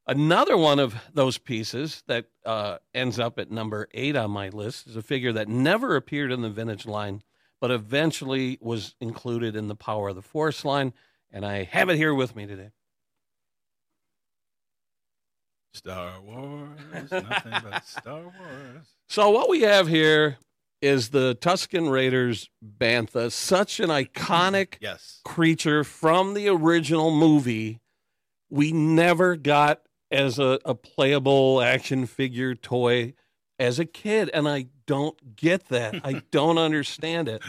Another 0.07 0.57
one 0.57 0.81
of 0.81 0.97
those 1.15 1.39
pieces 1.39 2.03
that 2.09 2.27
uh, 2.45 2.79
ends 2.93 3.21
up 3.21 3.39
at 3.39 3.53
number 3.53 3.89
eight 3.95 4.17
on 4.17 4.33
my 4.33 4.49
list 4.49 4.89
is 4.89 4.97
a 4.97 5.03
figure 5.03 5.33
that 5.33 5.49
never 5.49 5.95
appeared 5.95 6.33
in 6.33 6.43
the 6.43 6.51
vintage 6.51 6.87
line, 6.87 7.23
but 7.61 7.71
eventually 7.71 8.59
was 8.61 8.97
included 9.01 9.55
in 9.55 9.69
the 9.69 9.77
Power 9.77 10.09
of 10.09 10.17
the 10.17 10.23
Force 10.23 10.65
line, 10.65 10.93
and 11.31 11.47
I 11.47 11.63
have 11.63 11.89
it 11.89 11.97
here 11.97 12.13
with 12.13 12.35
me 12.35 12.47
today. 12.47 12.71
Star 15.75 16.21
Wars, 16.21 16.79
nothing 17.11 17.53
but 17.63 17.87
Star 17.87 18.23
Wars. 18.23 18.87
So 19.09 19.31
what 19.31 19.49
we 19.49 19.63
have 19.63 19.89
here 19.89 20.39
is 20.81 21.11
the 21.11 21.37
Tusken 21.41 21.91
Raiders 21.91 22.51
Bantha, 22.79 23.31
such 23.33 23.81
an 23.81 23.89
iconic 23.89 24.75
Yes. 24.81 25.21
creature 25.25 25.83
from 25.85 26.35
the 26.35 26.49
original 26.49 27.11
movie. 27.11 27.81
We 28.51 28.73
never 28.73 29.37
got 29.37 29.83
as 30.11 30.39
a, 30.39 30.59
a 30.65 30.75
playable 30.75 31.63
action 31.63 32.07
figure 32.07 32.55
toy 32.55 33.15
as 33.59 33.79
a 33.79 33.85
kid, 33.87 34.29
and 34.35 34.49
I 34.49 34.67
don't 34.87 35.37
get 35.37 35.69
that. 35.69 36.01
I 36.05 36.23
don't 36.31 36.59
understand 36.59 37.29
it. 37.29 37.43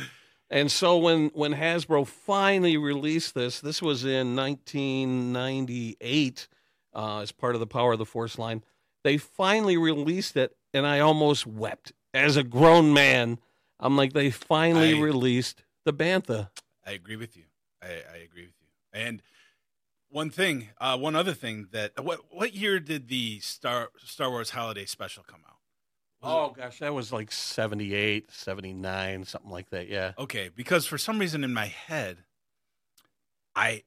And 0.50 0.72
so 0.72 0.98
when 0.98 1.30
when 1.34 1.56
Hasbro 1.56 2.08
finally 2.08 2.78
released 2.78 3.34
this, 3.34 3.60
this 3.60 3.82
was 3.82 4.06
in 4.06 4.36
1998 4.36 6.48
uh, 6.96 7.20
as 7.20 7.32
part 7.32 7.56
of 7.56 7.60
the 7.60 7.68
Power 7.68 7.94
of 7.94 8.00
the 8.00 8.06
Force 8.06 8.38
line. 8.38 8.64
They 9.04 9.18
finally 9.18 9.78
released 9.78 10.38
it, 10.38 10.56
and 10.74 10.86
I 10.88 11.00
almost 11.00 11.46
wept 11.46 11.92
as 12.14 12.38
a 12.38 12.44
grown 12.44 12.94
man. 12.94 13.40
I'm 13.80 13.98
like, 13.98 14.14
they 14.14 14.32
finally 14.32 14.96
I- 14.98 15.02
released 15.02 15.64
the 15.86 15.94
Bantha. 15.94 16.50
I 16.86 16.92
agree 16.92 17.16
with 17.18 17.36
you. 17.36 17.44
I, 17.82 17.88
I 17.88 18.18
agree 18.24 18.46
with 18.46 18.56
you. 18.62 18.68
And 18.94 19.22
one 20.10 20.30
thing, 20.30 20.70
uh, 20.80 20.98
one 20.98 21.16
other 21.16 21.34
thing 21.34 21.68
that 21.72 22.02
what 22.04 22.20
what 22.30 22.54
year 22.54 22.80
did 22.80 23.08
the 23.08 23.40
Star 23.40 23.90
Star 24.06 24.30
Wars 24.30 24.52
Holiday 24.52 24.86
Special 24.86 25.24
come 25.24 25.42
out? 25.48 25.58
Was 26.22 26.32
it- 26.32 26.36
Oh 26.36 26.50
gosh, 26.56 26.80
that 26.80 26.94
was 26.94 27.12
like 27.12 27.32
78, 27.32 28.32
79, 28.32 29.26
something 29.26 29.50
like 29.52 29.70
that. 29.72 29.90
Yeah. 29.90 30.14
Okay, 30.18 30.50
because 30.56 30.86
for 30.86 30.98
some 30.98 31.20
reason 31.20 31.44
in 31.44 31.54
my 31.54 31.66
head, 31.66 32.20
I, 33.56 33.84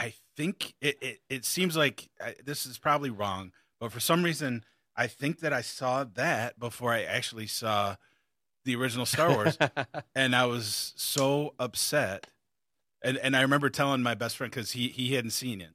I 0.00 0.14
think 0.36 0.74
it. 0.80 0.96
It, 1.02 1.18
it 1.28 1.44
seems 1.44 1.76
like 1.76 2.08
I, 2.20 2.34
this 2.44 2.66
is 2.66 2.78
probably 2.78 3.10
wrong, 3.10 3.52
but 3.78 3.92
for 3.92 4.00
some 4.00 4.22
reason 4.22 4.64
I 4.96 5.06
think 5.06 5.40
that 5.40 5.52
I 5.52 5.60
saw 5.60 6.04
that 6.14 6.58
before 6.58 6.92
I 6.92 7.02
actually 7.02 7.46
saw 7.46 7.96
the 8.64 8.76
original 8.76 9.06
Star 9.06 9.30
Wars, 9.30 9.56
and 10.14 10.34
I 10.34 10.46
was 10.46 10.92
so 10.96 11.54
upset. 11.58 12.26
And 13.02 13.16
and 13.18 13.36
I 13.36 13.42
remember 13.42 13.70
telling 13.70 14.02
my 14.02 14.14
best 14.14 14.36
friend 14.36 14.50
because 14.50 14.72
he 14.72 14.88
he 14.88 15.14
hadn't 15.14 15.30
seen 15.30 15.60
it, 15.60 15.74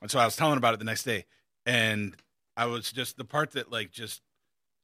and 0.00 0.10
so 0.10 0.18
I 0.18 0.24
was 0.24 0.36
telling 0.36 0.58
about 0.58 0.74
it 0.74 0.78
the 0.78 0.84
next 0.84 1.04
day, 1.04 1.24
and 1.66 2.14
I 2.56 2.66
was 2.66 2.92
just 2.92 3.16
the 3.16 3.24
part 3.24 3.52
that 3.52 3.70
like 3.72 3.90
just 3.90 4.22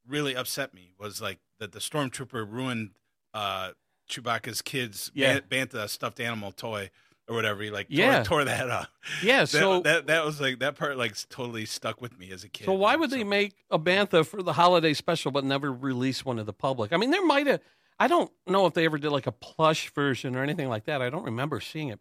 really 0.06 0.34
upset 0.34 0.74
me 0.74 0.94
was 0.98 1.20
like 1.20 1.38
that 1.60 1.72
the 1.72 1.78
stormtrooper 1.78 2.50
ruined 2.50 2.90
uh 3.34 3.72
Chewbacca's 4.10 4.62
kid's 4.62 5.10
Yeah. 5.14 5.40
Bantha 5.40 5.88
stuffed 5.88 6.18
animal 6.18 6.50
toy 6.50 6.90
or 7.28 7.34
whatever. 7.34 7.62
He 7.62 7.70
like 7.70 7.86
Yeah. 7.90 8.22
tore, 8.22 8.38
tore 8.40 8.44
that 8.44 8.70
up. 8.70 8.88
yeah. 9.22 9.40
That, 9.40 9.48
So 9.48 9.80
that 9.82 10.06
that 10.06 10.24
was 10.24 10.40
like 10.40 10.58
that 10.60 10.76
part 10.76 10.96
like 10.96 11.14
totally 11.28 11.66
stuck 11.66 12.00
with 12.00 12.18
me 12.18 12.30
as 12.30 12.44
a 12.44 12.48
kid. 12.48 12.64
so 12.64 12.72
why 12.72 12.96
would 12.96 13.10
they 13.10 13.24
make 13.24 13.54
a 13.70 13.78
Bantha 13.78 14.26
for 14.26 14.42
the 14.42 14.54
holiday 14.54 14.94
special 14.94 15.30
but 15.30 15.44
never 15.44 15.72
release 15.72 16.24
one 16.24 16.36
to 16.36 16.44
the 16.44 16.52
public? 16.52 16.92
I 16.92 16.96
mean, 16.96 17.10
there 17.10 17.24
might 17.24 17.46
have. 17.46 17.60
I 18.00 18.06
don't 18.06 18.30
know 18.46 18.66
if 18.66 18.74
they 18.74 18.84
ever 18.84 18.96
did 18.98 19.10
like 19.10 19.26
a 19.26 19.32
plush 19.32 19.90
version 19.92 20.36
or 20.36 20.42
anything 20.42 20.68
like 20.68 20.84
that. 20.84 21.02
I 21.02 21.10
don't 21.10 21.24
remember 21.24 21.60
seeing 21.60 21.88
it. 21.88 21.98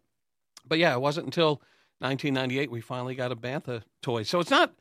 But 0.66 0.78
yeah, 0.78 0.92
it 0.94 1.00
wasn't 1.00 1.26
until 1.26 1.60
1998 1.98 2.70
we 2.70 2.80
finally 2.80 3.14
got 3.14 3.32
a 3.32 3.36
Bantha 3.36 3.82
toy. 4.02 4.22
So 4.22 4.38
it's 4.40 4.50
not 4.50 4.74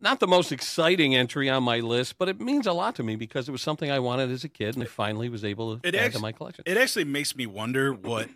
not 0.00 0.18
the 0.18 0.26
most 0.26 0.50
exciting 0.50 1.14
entry 1.14 1.48
on 1.48 1.62
my 1.62 1.78
list, 1.78 2.18
but 2.18 2.28
it 2.28 2.40
means 2.40 2.66
a 2.66 2.72
lot 2.72 2.96
to 2.96 3.02
me 3.04 3.14
because 3.14 3.48
it 3.48 3.52
was 3.52 3.62
something 3.62 3.88
I 3.90 4.00
wanted 4.00 4.30
as 4.32 4.42
a 4.42 4.48
kid, 4.48 4.74
and 4.74 4.82
I 4.82 4.86
finally 4.86 5.28
was 5.28 5.44
able 5.44 5.76
to 5.78 5.86
It 5.86 5.94
add 5.94 6.12
to 6.14 6.18
my 6.18 6.32
collection. 6.32 6.64
It 6.66 6.76
actually 6.76 7.04
makes 7.04 7.36
me 7.36 7.46
wonder 7.46 7.92
what 7.92 8.28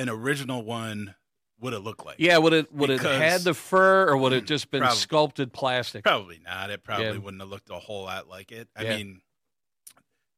an 0.00 0.08
original 0.08 0.64
one 0.64 1.14
would 1.60 1.74
have 1.74 1.82
looked 1.82 2.06
like. 2.06 2.16
Yeah, 2.18 2.38
would 2.38 2.54
it 2.54 2.72
would 2.72 2.88
it 2.90 3.00
had 3.00 3.42
the 3.42 3.52
fur 3.54 4.08
or 4.08 4.16
would 4.16 4.32
it 4.32 4.44
mm, 4.44 4.48
just 4.48 4.70
been 4.70 4.80
Probably. 4.80 4.96
sculpted 4.98 5.52
plastic? 5.52 6.04
Probably 6.04 6.40
not. 6.44 6.70
It 6.70 6.82
probably 6.82 7.04
Yeah. 7.06 7.18
wouldn't 7.18 7.42
have 7.42 7.50
looked 7.50 7.68
a 7.70 7.74
whole 7.74 8.04
lot 8.04 8.28
like 8.28 8.50
it. 8.50 8.68
I 8.74 8.84
Yeah. 8.84 8.96
mean, 8.96 9.20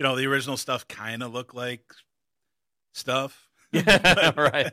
you 0.00 0.04
know, 0.04 0.16
the 0.16 0.26
original 0.26 0.56
stuff 0.56 0.88
kind 0.88 1.22
of 1.22 1.32
looked 1.32 1.54
like 1.54 1.84
stuff. 2.92 3.48
Yeah, 3.72 4.32
right. 4.36 4.70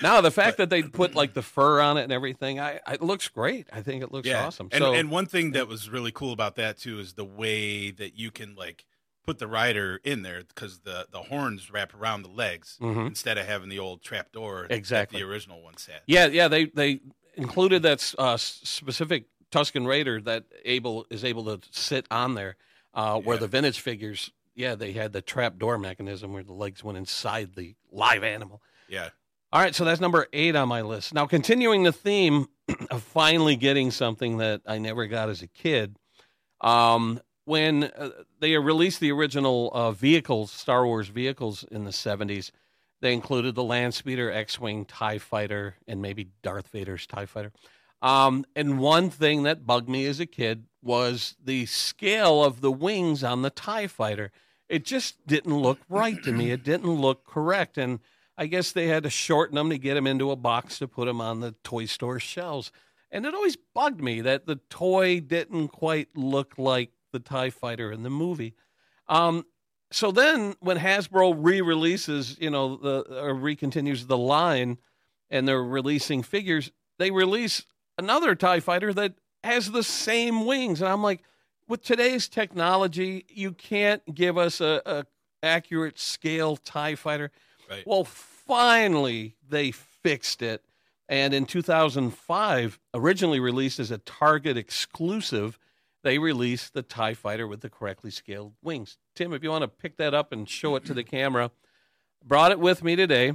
Now 0.00 0.20
the 0.22 0.30
fact 0.30 0.56
that 0.58 0.70
they 0.70 0.82
put 0.84 1.14
like 1.14 1.34
the 1.34 1.42
fur 1.42 1.80
on 1.82 1.98
it 1.98 2.04
and 2.04 2.12
everything, 2.12 2.58
I, 2.60 2.80
I 2.86 2.94
it 2.94 3.02
looks 3.02 3.28
great. 3.28 3.66
I 3.72 3.82
think 3.82 4.02
it 4.02 4.10
looks 4.12 4.30
awesome. 4.30 4.68
And, 4.72 4.80
so 4.82 4.94
and 4.94 5.10
one 5.10 5.26
thing 5.26 5.50
that 5.52 5.68
was 5.68 5.90
really 5.90 6.12
cool 6.12 6.32
about 6.32 6.54
that 6.56 6.78
too 6.78 6.98
is 7.00 7.12
the 7.14 7.24
way 7.26 7.90
that 7.90 8.16
you 8.16 8.30
can 8.30 8.54
like 8.54 8.86
put 9.24 9.38
the 9.38 9.46
rider 9.46 10.00
in 10.04 10.22
there 10.22 10.42
because 10.42 10.80
the 10.80 11.06
the 11.10 11.22
horns 11.22 11.70
wrap 11.70 11.94
around 11.94 12.22
the 12.22 12.28
legs 12.28 12.76
Mhm. 12.80 13.06
instead 13.08 13.38
of 13.38 13.46
having 13.46 13.68
the 13.68 13.78
old 13.78 14.02
trap 14.02 14.32
door 14.32 14.66
Exactly. 14.70 15.18
that 15.20 15.24
the 15.24 15.30
original 15.30 15.62
ones 15.62 15.86
had. 15.86 16.00
yeah, 16.06 16.26
yeah, 16.26 16.48
they 16.48 16.66
they 16.66 17.00
included 17.34 17.82
that 17.82 18.14
uh, 18.18 18.36
specific 18.36 19.26
Tusken 19.50 19.86
Raider 19.86 20.20
that 20.22 20.44
able 20.64 21.06
is 21.10 21.24
able 21.24 21.44
to 21.44 21.60
sit 21.70 22.06
on 22.10 22.34
there, 22.34 22.56
uh, 22.94 23.20
where 23.20 23.36
the 23.38 23.46
vintage 23.48 23.80
figures, 23.80 24.30
yeah, 24.54 24.74
they 24.74 24.92
had 24.92 25.12
the 25.12 25.22
trap 25.22 25.58
door 25.58 25.78
mechanism 25.78 26.32
where 26.32 26.42
the 26.42 26.52
legs 26.54 26.82
went 26.82 26.98
inside 26.98 27.54
the 27.54 27.74
live 27.90 28.24
animal. 28.24 28.62
Yeah. 28.88 29.10
All 29.52 29.60
right, 29.60 29.74
so 29.74 29.84
that's 29.84 30.00
number 30.00 30.26
eight 30.32 30.56
on 30.56 30.68
my 30.68 30.80
list. 30.80 31.12
Now, 31.12 31.26
continuing 31.26 31.82
the 31.82 31.92
theme 31.92 32.46
of 32.90 33.02
finally 33.02 33.54
getting 33.56 33.90
something 33.90 34.38
that 34.38 34.62
I 34.66 34.78
never 34.78 35.06
got 35.06 35.28
as 35.28 35.42
a 35.42 35.46
kid, 35.46 35.96
um, 36.62 37.20
when 37.44 37.84
uh, 37.84 38.10
they 38.40 38.56
released 38.56 39.00
the 39.00 39.12
original 39.12 39.70
uh, 39.72 39.92
vehicles, 39.92 40.52
Star 40.52 40.86
Wars 40.86 41.08
vehicles 41.08 41.64
in 41.70 41.84
the 41.84 41.90
70s, 41.90 42.50
they 43.00 43.12
included 43.12 43.54
the 43.54 43.62
Landspeeder, 43.62 44.32
X 44.32 44.60
Wing, 44.60 44.84
TIE 44.84 45.18
Fighter, 45.18 45.76
and 45.88 46.00
maybe 46.00 46.28
Darth 46.42 46.68
Vader's 46.68 47.06
TIE 47.06 47.26
Fighter. 47.26 47.52
Um, 48.00 48.44
and 48.54 48.78
one 48.78 49.10
thing 49.10 49.42
that 49.42 49.66
bugged 49.66 49.88
me 49.88 50.06
as 50.06 50.20
a 50.20 50.26
kid 50.26 50.64
was 50.82 51.36
the 51.42 51.66
scale 51.66 52.44
of 52.44 52.60
the 52.60 52.72
wings 52.72 53.22
on 53.22 53.42
the 53.42 53.50
TIE 53.50 53.86
Fighter. 53.86 54.30
It 54.68 54.84
just 54.84 55.26
didn't 55.26 55.56
look 55.56 55.78
right 55.88 56.22
to 56.22 56.32
me. 56.32 56.50
It 56.50 56.64
didn't 56.64 56.94
look 56.94 57.26
correct. 57.26 57.76
And 57.76 58.00
I 58.36 58.46
guess 58.46 58.72
they 58.72 58.86
had 58.86 59.02
to 59.02 59.10
shorten 59.10 59.56
them 59.56 59.70
to 59.70 59.78
get 59.78 59.94
them 59.94 60.06
into 60.06 60.30
a 60.30 60.36
box 60.36 60.78
to 60.78 60.88
put 60.88 61.06
them 61.06 61.20
on 61.20 61.40
the 61.40 61.52
toy 61.62 61.86
store 61.86 62.18
shelves. 62.18 62.72
And 63.10 63.26
it 63.26 63.34
always 63.34 63.56
bugged 63.56 64.00
me 64.00 64.20
that 64.22 64.46
the 64.46 64.56
toy 64.70 65.20
didn't 65.20 65.68
quite 65.68 66.08
look 66.16 66.54
like 66.56 66.90
the 67.12 67.20
TIE 67.20 67.50
fighter 67.50 67.92
in 67.92 68.02
the 68.02 68.10
movie. 68.10 68.54
Um, 69.08 69.44
so 69.90 70.10
then 70.10 70.54
when 70.60 70.78
Hasbro 70.78 71.34
re-releases, 71.36 72.38
you 72.40 72.50
know, 72.50 72.76
the 72.76 73.22
or 73.22 73.34
recontinues 73.34 74.06
the 74.06 74.18
line 74.18 74.78
and 75.30 75.46
they're 75.46 75.62
releasing 75.62 76.22
figures, 76.22 76.72
they 76.98 77.10
release 77.10 77.66
another 77.98 78.34
TIE 78.34 78.60
fighter 78.60 78.92
that 78.94 79.14
has 79.44 79.70
the 79.70 79.82
same 79.82 80.46
wings. 80.46 80.80
And 80.80 80.88
I'm 80.88 81.02
like, 81.02 81.22
with 81.68 81.82
today's 81.82 82.28
technology, 82.28 83.26
you 83.28 83.52
can't 83.52 84.02
give 84.14 84.38
us 84.38 84.60
a, 84.60 84.82
a 84.86 85.06
accurate 85.42 85.98
scale 85.98 86.56
TIE 86.56 86.94
fighter. 86.94 87.30
Right. 87.70 87.86
Well, 87.86 88.04
finally 88.04 89.36
they 89.48 89.70
fixed 89.70 90.42
it. 90.42 90.64
And 91.08 91.34
in 91.34 91.44
2005, 91.44 92.78
originally 92.94 93.40
released 93.40 93.78
as 93.80 93.90
a 93.90 93.98
Target 93.98 94.56
exclusive, 94.56 95.58
they 96.02 96.18
released 96.18 96.74
the 96.74 96.82
TIE 96.82 97.14
fighter 97.14 97.46
with 97.46 97.60
the 97.60 97.70
correctly 97.70 98.10
scaled 98.10 98.54
wings. 98.62 98.98
Tim, 99.14 99.32
if 99.32 99.42
you 99.42 99.50
want 99.50 99.62
to 99.62 99.68
pick 99.68 99.96
that 99.98 100.14
up 100.14 100.32
and 100.32 100.48
show 100.48 100.76
it 100.76 100.84
to 100.86 100.94
the 100.94 101.04
camera, 101.04 101.50
brought 102.24 102.50
it 102.52 102.58
with 102.60 102.82
me 102.82 102.96
today. 102.96 103.34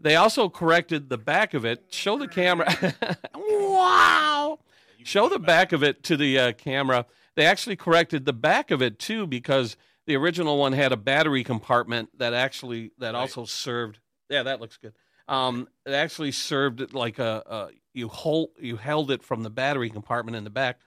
They 0.00 0.16
also 0.16 0.48
corrected 0.48 1.08
the 1.08 1.16
back 1.18 1.54
of 1.54 1.64
it. 1.64 1.84
Show 1.90 2.18
the 2.18 2.28
camera. 2.28 2.66
wow. 3.34 4.58
Show 5.04 5.28
the 5.28 5.38
back 5.38 5.72
of 5.72 5.82
it 5.82 6.02
to 6.04 6.16
the 6.16 6.38
uh, 6.38 6.52
camera. 6.52 7.06
They 7.34 7.46
actually 7.46 7.76
corrected 7.76 8.24
the 8.24 8.32
back 8.32 8.70
of 8.70 8.82
it 8.82 8.98
too 8.98 9.26
because 9.26 9.76
the 10.06 10.16
original 10.16 10.58
one 10.58 10.72
had 10.72 10.92
a 10.92 10.96
battery 10.96 11.44
compartment 11.44 12.10
that 12.18 12.34
actually 12.34 12.92
that 12.98 13.14
Right. 13.14 13.20
also 13.20 13.44
served. 13.44 13.98
Yeah, 14.28 14.42
that 14.44 14.60
looks 14.60 14.76
good. 14.76 14.94
Um, 15.28 15.68
it 15.84 15.92
actually 15.92 16.32
served 16.32 16.92
like 16.94 17.18
a, 17.18 17.42
a 17.46 17.68
you 17.94 18.08
hold 18.08 18.50
you 18.60 18.76
held 18.76 19.10
it 19.10 19.22
from 19.22 19.42
the 19.42 19.50
battery 19.50 19.90
compartment 19.90 20.36
in 20.36 20.44
the 20.44 20.50
back. 20.50 20.78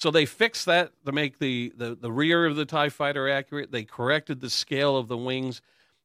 So 0.00 0.10
they 0.10 0.24
fixed 0.24 0.64
that 0.64 0.92
to 1.04 1.12
make 1.12 1.38
the, 1.38 1.74
the, 1.76 1.94
the 1.94 2.10
rear 2.10 2.46
of 2.46 2.56
the 2.56 2.64
TIE 2.64 2.88
fighter 2.88 3.28
accurate. 3.28 3.70
They 3.70 3.84
corrected 3.84 4.40
the 4.40 4.48
scale 4.48 4.96
of 4.96 5.08
the 5.08 5.16
wings. 5.16 5.60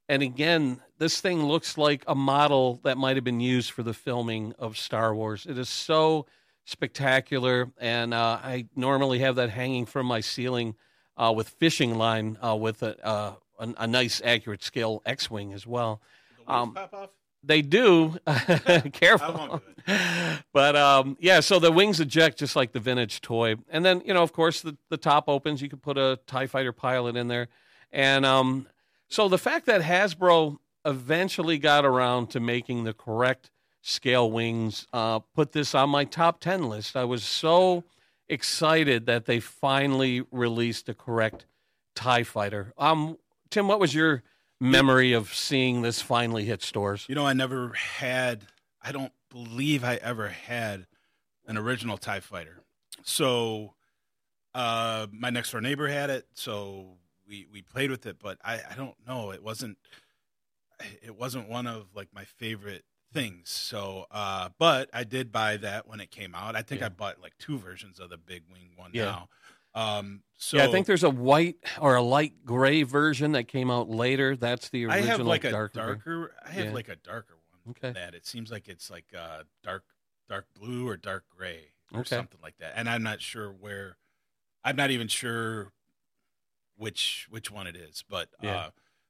And 0.09 0.21
again, 0.21 0.81
this 0.97 1.21
thing 1.21 1.45
looks 1.45 1.77
like 1.77 2.03
a 2.05 2.13
model 2.13 2.81
that 2.83 2.97
might 2.97 3.15
have 3.15 3.23
been 3.23 3.39
used 3.39 3.71
for 3.71 3.83
the 3.83 3.93
filming 3.93 4.53
of 4.59 4.77
Star 4.77 5.15
Wars. 5.15 5.45
It 5.45 5.57
is 5.57 5.69
so 5.69 6.25
spectacular. 6.65 7.71
And 7.79 8.13
uh, 8.13 8.37
I 8.43 8.67
normally 8.75 9.19
have 9.19 9.37
that 9.37 9.49
hanging 9.49 9.85
from 9.85 10.07
my 10.07 10.19
ceiling 10.19 10.75
uh, 11.15 11.31
with 11.33 11.47
fishing 11.47 11.97
line 11.97 12.37
uh, 12.45 12.57
with 12.57 12.83
a, 12.83 13.01
uh, 13.05 13.35
a, 13.59 13.73
a 13.77 13.87
nice, 13.87 14.21
accurate 14.25 14.61
scale 14.61 15.01
X 15.05 15.31
Wing 15.31 15.53
as 15.53 15.65
well. 15.65 16.01
Um, 16.49 16.73
pop 16.73 16.93
off? 16.93 17.09
They 17.45 17.61
do. 17.61 18.17
Careful. 18.93 19.61
But 20.51 20.75
um, 20.75 21.15
yeah, 21.19 21.41
so 21.41 21.59
the 21.59 21.71
wings 21.71 21.99
eject 21.99 22.39
just 22.39 22.55
like 22.55 22.71
the 22.71 22.79
vintage 22.79 23.21
toy, 23.21 23.55
and 23.69 23.85
then 23.85 24.01
you 24.05 24.13
know, 24.13 24.23
of 24.23 24.33
course, 24.33 24.61
the 24.61 24.77
the 24.89 24.97
top 24.97 25.25
opens. 25.27 25.61
You 25.61 25.69
can 25.69 25.79
put 25.79 25.97
a 25.97 26.19
Tie 26.25 26.47
Fighter 26.47 26.71
pilot 26.71 27.15
in 27.15 27.27
there, 27.27 27.49
and 27.91 28.25
um, 28.25 28.67
so 29.09 29.27
the 29.29 29.37
fact 29.37 29.67
that 29.67 29.81
Hasbro 29.81 30.57
eventually 30.85 31.57
got 31.57 31.85
around 31.85 32.31
to 32.31 32.39
making 32.39 32.83
the 32.83 32.93
correct 32.93 33.51
scale 33.81 34.31
wings 34.31 34.87
uh, 34.91 35.19
put 35.19 35.51
this 35.51 35.75
on 35.75 35.89
my 35.91 36.03
top 36.03 36.39
ten 36.39 36.67
list. 36.67 36.95
I 36.95 37.03
was 37.03 37.23
so 37.23 37.83
excited 38.27 39.05
that 39.05 39.25
they 39.25 39.39
finally 39.39 40.23
released 40.31 40.87
the 40.87 40.95
correct 40.95 41.45
Tie 41.93 42.23
Fighter. 42.23 42.73
Um, 42.75 43.19
Tim, 43.51 43.67
what 43.67 43.79
was 43.79 43.93
your 43.93 44.23
memory 44.59 45.13
of 45.13 45.33
seeing 45.33 45.81
this 45.81 46.01
finally 46.01 46.45
hit 46.45 46.61
stores? 46.61 47.05
You 47.07 47.15
know, 47.15 47.25
I 47.25 47.33
never 47.33 47.73
had, 47.73 48.45
I 48.81 48.91
don't 48.91 49.11
believe 49.29 49.83
I 49.83 49.95
ever 49.95 50.29
had 50.29 50.87
an 51.47 51.57
original 51.57 51.97
TIE 51.97 52.19
fighter. 52.21 52.61
So, 53.03 53.73
uh, 54.53 55.07
my 55.11 55.29
next 55.29 55.51
door 55.51 55.61
neighbor 55.61 55.87
had 55.87 56.09
it. 56.09 56.25
So 56.33 56.97
we, 57.27 57.45
we 57.51 57.61
played 57.61 57.91
with 57.91 58.05
it, 58.05 58.17
but 58.21 58.37
I, 58.43 58.61
I 58.71 58.75
don't 58.75 58.95
know. 59.05 59.31
It 59.31 59.43
wasn't, 59.43 59.77
it 61.03 61.15
wasn't 61.17 61.49
one 61.49 61.67
of 61.67 61.87
like 61.95 62.09
my 62.13 62.23
favorite 62.23 62.83
things. 63.13 63.49
So, 63.49 64.05
uh, 64.11 64.49
but 64.57 64.89
I 64.93 65.03
did 65.03 65.31
buy 65.31 65.57
that 65.57 65.87
when 65.87 65.99
it 65.99 66.11
came 66.11 66.33
out. 66.35 66.55
I 66.55 66.61
think 66.61 66.81
Yeah. 66.81 66.87
I 66.87 66.89
bought 66.89 67.21
like 67.21 67.37
two 67.37 67.57
versions 67.57 67.99
of 67.99 68.09
the 68.09 68.17
big 68.17 68.43
wing 68.51 68.71
one 68.75 68.91
Yeah. 68.93 69.05
now. 69.05 69.29
Um, 69.75 70.23
so 70.37 70.57
yeah, 70.57 70.63
I 70.65 70.71
think 70.71 70.87
there's 70.87 71.03
a 71.03 71.09
white 71.09 71.57
or 71.79 71.95
a 71.95 72.01
light 72.01 72.45
gray 72.45 72.83
version 72.83 73.33
that 73.33 73.47
came 73.47 73.69
out 73.69 73.89
later. 73.89 74.35
That's 74.35 74.69
the 74.69 74.85
original. 74.85 75.03
I 75.03 75.07
have 75.07 75.19
like 75.21 75.43
a 75.43 75.51
darker. 75.51 76.33
I 76.45 76.49
have 76.51 76.65
Yeah. 76.65 76.71
like 76.71 76.87
a 76.89 76.95
darker 76.95 77.35
one. 77.51 77.75
Okay. 77.75 77.91
That 77.91 78.13
it 78.15 78.25
seems 78.25 78.51
like 78.51 78.67
it's 78.67 78.89
like 78.89 79.05
uh, 79.17 79.43
dark, 79.63 79.83
dark 80.29 80.47
blue 80.53 80.87
or 80.87 80.97
dark 80.97 81.25
gray 81.29 81.73
or 81.93 81.99
Okay. 82.01 82.15
something 82.15 82.39
like 82.41 82.57
that. 82.59 82.73
And 82.75 82.89
I'm 82.89 83.03
not 83.03 83.21
sure 83.21 83.51
where. 83.51 83.97
I'm 84.63 84.75
not 84.75 84.89
even 84.91 85.07
sure 85.07 85.71
which 86.77 87.27
which 87.29 87.51
one 87.51 87.67
it 87.67 87.75
is, 87.75 88.03
but 88.09 88.29
Yeah. 88.41 88.55
uh, 88.55 88.69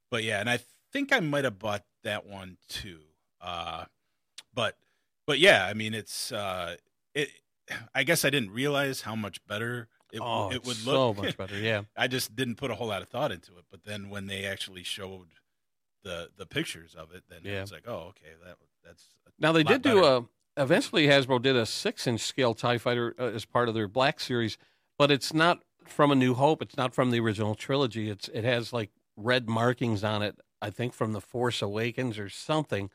but 0.10 0.24
yeah, 0.24 0.40
and 0.40 0.50
I 0.50 0.60
think 0.92 1.12
I 1.14 1.20
might 1.20 1.44
have 1.44 1.60
bought 1.60 1.86
that 2.04 2.26
one 2.26 2.58
too. 2.68 3.02
Uh, 3.42 3.86
but 4.54 4.78
but 5.26 5.40
yeah, 5.40 5.66
I 5.66 5.74
mean 5.74 5.94
it's 5.94 6.32
uh, 6.32 6.78
it. 7.14 7.30
I 7.96 8.04
guess 8.04 8.24
I 8.24 8.30
didn't 8.30 8.52
realize 8.52 9.02
how 9.02 9.16
much 9.16 9.46
better 9.48 9.88
it, 10.16 10.22
oh, 10.24 10.50
it 10.50 10.58
it's 10.58 10.68
would 10.68 10.78
so 10.78 11.14
much 11.14 11.38
better. 11.38 11.58
Yeah. 11.58 11.84
I 11.98 12.08
just 12.08 12.36
didn't 12.36 12.56
put 12.56 12.72
a 12.72 12.76
whole 12.76 12.88
lot 12.88 13.02
of 13.02 13.10
thought 13.10 13.32
into 13.32 13.58
it. 13.58 13.66
But 13.70 13.84
then 13.84 14.10
when 14.10 14.28
they 14.28 14.46
actually 14.46 14.84
showed 14.84 15.28
the 16.04 16.30
the 16.38 16.46
pictures 16.46 16.96
of 16.96 17.14
it, 17.14 17.24
then 17.30 17.40
Yeah. 17.44 17.60
it 17.60 17.62
was 17.62 17.72
like, 17.72 17.88
oh, 17.88 18.10
okay, 18.10 18.34
that 18.46 18.58
that's 18.84 19.06
Now 19.40 19.52
they 19.52 19.64
did 19.64 19.82
do 19.82 20.04
a. 20.06 20.26
Eventually, 20.58 21.08
Hasbro 21.08 21.42
did 21.42 21.58
a 21.58 21.66
six-inch 21.66 22.22
scale 22.22 22.54
Tie 22.54 22.78
Fighter 22.78 23.14
uh, 23.20 23.26
as 23.26 23.44
part 23.44 23.68
of 23.68 23.76
their 23.76 23.90
Black 23.90 24.22
series, 24.22 24.58
but 24.98 25.12
it's 25.12 25.34
not 25.34 25.60
from 25.86 26.12
A 26.12 26.16
New 26.16 26.34
Hope. 26.34 26.62
It's 26.62 26.78
not 26.78 26.96
from 26.96 27.12
the 27.12 27.20
original 27.20 27.56
trilogy. 27.56 28.10
It's 28.10 28.30
it 28.30 28.46
has 28.46 28.72
like 28.72 28.92
red 29.18 29.50
markings 29.50 30.02
on 30.04 30.22
it. 30.22 30.40
I 30.62 30.70
think 30.70 30.94
from 30.94 31.12
the 31.12 31.20
Force 31.20 31.62
Awakens 31.62 32.18
or 32.18 32.30
something. 32.30 32.90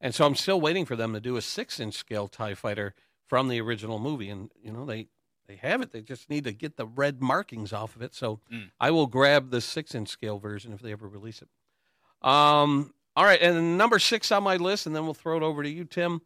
And 0.00 0.12
so 0.12 0.26
I'm 0.26 0.34
still 0.34 0.60
waiting 0.60 0.84
for 0.84 0.96
them 0.96 1.12
to 1.12 1.20
do 1.20 1.36
a 1.36 1.40
six-inch 1.42 1.94
scale 1.94 2.26
Tie 2.26 2.54
Fighter 2.54 2.94
from 3.28 3.46
the 3.48 3.60
original 3.60 4.00
movie. 4.00 4.28
And 4.28 4.50
you 4.60 4.72
know 4.72 4.84
they 4.84 5.06
they 5.46 5.56
have 5.56 5.80
it. 5.82 5.90
They 5.92 6.00
just 6.02 6.28
need 6.30 6.44
to 6.44 6.52
get 6.52 6.76
the 6.76 6.86
red 6.86 7.20
markings 7.22 7.72
off 7.72 7.96
of 7.96 8.02
it. 8.02 8.14
So 8.14 8.40
Mm. 8.52 8.70
I 8.80 8.90
will 8.90 9.06
grab 9.06 9.50
the 9.50 9.60
six-inch 9.60 10.08
scale 10.08 10.38
version 10.38 10.72
if 10.72 10.80
they 10.80 10.92
ever 10.92 11.08
release 11.08 11.42
it. 11.42 11.48
Um. 12.26 12.92
All 13.16 13.24
right, 13.24 13.40
and 13.40 13.78
number 13.78 14.00
six 14.00 14.32
on 14.32 14.42
my 14.42 14.56
list, 14.56 14.86
and 14.86 14.96
then 14.96 15.04
we'll 15.04 15.14
throw 15.14 15.36
it 15.36 15.44
over 15.44 15.62
to 15.62 15.68
you, 15.68 15.84
Tim. 15.84 16.20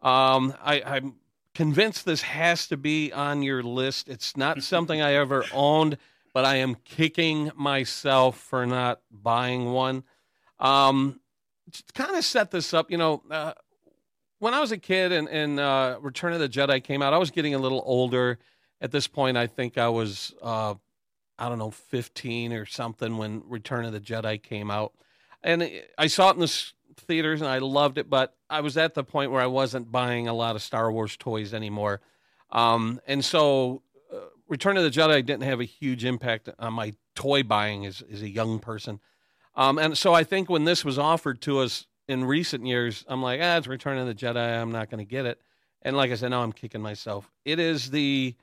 Um, 0.00 0.54
I, 0.64 0.80
I'm 0.80 1.16
convinced 1.54 2.06
this 2.06 2.22
has 2.22 2.66
to 2.68 2.78
be 2.78 3.12
on 3.12 3.42
your 3.42 3.62
list. 3.62 4.08
It's 4.08 4.38
not 4.38 4.62
something 4.62 5.02
I 5.02 5.12
ever 5.16 5.44
owned, 5.52 5.98
but 6.32 6.46
I 6.46 6.56
am 6.56 6.76
kicking 6.76 7.50
myself 7.56 8.38
for 8.38 8.64
not 8.64 9.02
buying 9.10 9.66
one. 9.72 10.02
Um, 10.58 11.20
kind 11.92 12.16
of 12.16 12.24
set 12.24 12.50
this 12.52 12.72
up, 12.72 12.90
you 12.90 12.96
know, 12.96 13.22
uh, 13.30 13.52
when 14.38 14.54
I 14.54 14.60
was 14.60 14.72
a 14.72 14.78
kid 14.78 15.12
and, 15.12 15.28
and 15.28 15.60
uh, 15.60 15.98
Return 16.00 16.32
of 16.32 16.40
the 16.40 16.48
Jedi 16.48 16.82
came 16.82 17.02
out, 17.02 17.12
I 17.12 17.18
was 17.18 17.30
getting 17.30 17.54
a 17.54 17.58
little 17.58 17.82
older. 17.84 18.38
At 18.80 18.92
this 18.92 19.06
point, 19.06 19.36
I 19.36 19.46
think 19.46 19.76
I 19.78 19.88
was, 19.88 20.34
uh, 20.42 20.74
I 21.38 21.48
don't 21.48 21.58
know, 21.58 21.70
15 21.70 22.52
or 22.52 22.66
something 22.66 23.18
when 23.18 23.42
Return 23.46 23.84
of 23.84 23.92
the 23.92 24.00
Jedi 24.00 24.42
came 24.42 24.70
out. 24.70 24.92
And 25.42 25.70
I 25.96 26.06
saw 26.06 26.30
it 26.30 26.34
in 26.34 26.40
the 26.40 26.64
theaters 26.96 27.40
and 27.40 27.48
I 27.48 27.58
loved 27.58 27.98
it, 27.98 28.10
but 28.10 28.34
I 28.48 28.60
was 28.60 28.76
at 28.76 28.94
the 28.94 29.04
point 29.04 29.30
where 29.30 29.42
I 29.42 29.46
wasn't 29.46 29.90
buying 29.90 30.28
a 30.28 30.34
lot 30.34 30.56
of 30.56 30.62
Star 30.62 30.90
Wars 30.92 31.16
toys 31.16 31.54
anymore. 31.54 32.00
Um, 32.50 33.00
and 33.06 33.24
so 33.24 33.82
uh, 34.12 34.18
Return 34.48 34.76
of 34.76 34.82
the 34.82 34.90
Jedi 34.90 35.24
didn't 35.24 35.42
have 35.42 35.60
a 35.60 35.64
huge 35.64 36.04
impact 36.04 36.48
on 36.58 36.74
my 36.74 36.94
toy 37.14 37.42
buying 37.42 37.86
as, 37.86 38.02
as 38.12 38.22
a 38.22 38.28
young 38.28 38.58
person. 38.58 39.00
Um, 39.54 39.78
and 39.78 39.96
so 39.96 40.14
I 40.14 40.24
think 40.24 40.48
when 40.48 40.64
this 40.64 40.84
was 40.84 40.98
offered 40.98 41.40
to 41.42 41.60
us 41.60 41.86
in 42.08 42.24
recent 42.24 42.66
years, 42.66 43.04
I'm 43.08 43.22
like, 43.22 43.40
ah, 43.42 43.56
it's 43.56 43.66
Return 43.66 43.98
of 43.98 44.06
the 44.06 44.14
Jedi. 44.14 44.36
I'm 44.36 44.72
not 44.72 44.90
going 44.90 45.04
to 45.04 45.10
get 45.10 45.26
it. 45.26 45.40
And 45.82 45.96
like 45.96 46.10
I 46.10 46.14
said, 46.14 46.30
now 46.30 46.42
I'm 46.42 46.52
kicking 46.52 46.82
myself. 46.82 47.30
It 47.44 47.58
is 47.58 47.90
the 47.90 48.34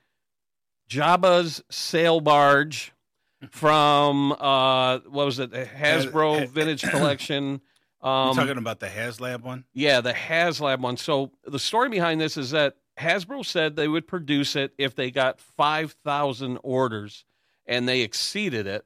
Jabba's 0.89 1.63
sail 1.69 2.19
barge 2.21 2.93
from 3.51 4.31
uh, 4.33 4.99
what 4.99 5.25
was 5.25 5.39
it? 5.39 5.51
The 5.51 5.65
Hasbro 5.65 6.39
Ha- 6.39 6.45
Vintage 6.47 6.81
Collection. 6.89 7.61
You're 8.03 8.11
Um, 8.11 8.35
talking 8.35 8.57
about 8.57 8.79
the 8.79 8.87
HasLab 8.87 9.41
one? 9.41 9.65
yeah, 9.73 10.01
the 10.01 10.13
HasLab 10.13 10.79
one. 10.79 10.97
So 10.97 11.31
the 11.45 11.59
story 11.59 11.89
behind 11.89 12.21
this 12.21 12.37
is 12.37 12.51
that 12.51 12.75
Hasbro 12.99 13.45
said 13.45 13.75
they 13.75 13.87
would 13.87 14.07
produce 14.07 14.55
it 14.55 14.73
if 14.77 14.95
they 14.95 15.11
got 15.11 15.39
5,000 15.39 16.57
orders, 16.63 17.25
and 17.65 17.87
they 17.87 18.01
exceeded 18.01 18.65
it. 18.65 18.85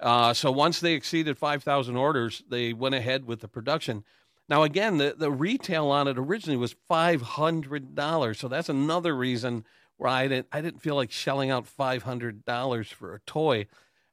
Uh, 0.00 0.32
so 0.34 0.50
once 0.50 0.80
they 0.80 0.94
exceeded 0.94 1.38
5,000 1.38 1.94
orders, 1.96 2.42
they 2.48 2.72
went 2.72 2.94
ahead 2.96 3.26
with 3.26 3.40
the 3.40 3.48
production. 3.48 4.02
Now, 4.48 4.62
again, 4.64 4.98
the, 4.98 5.14
the 5.16 5.30
retail 5.30 5.86
on 5.88 6.08
it 6.08 6.18
originally 6.18 6.56
was 6.56 6.74
$500. 6.90 8.36
So 8.36 8.48
that's 8.48 8.68
another 8.68 9.14
reason 9.14 9.64
where 9.96 10.10
I 10.10 10.28
didn't, 10.28 10.48
I 10.52 10.60
didn't 10.60 10.80
feel 10.80 10.96
like 10.96 11.10
shelling 11.10 11.50
out 11.50 11.66
$500 11.66 12.86
for 12.92 13.14
a 13.14 13.20
toy. 13.20 13.66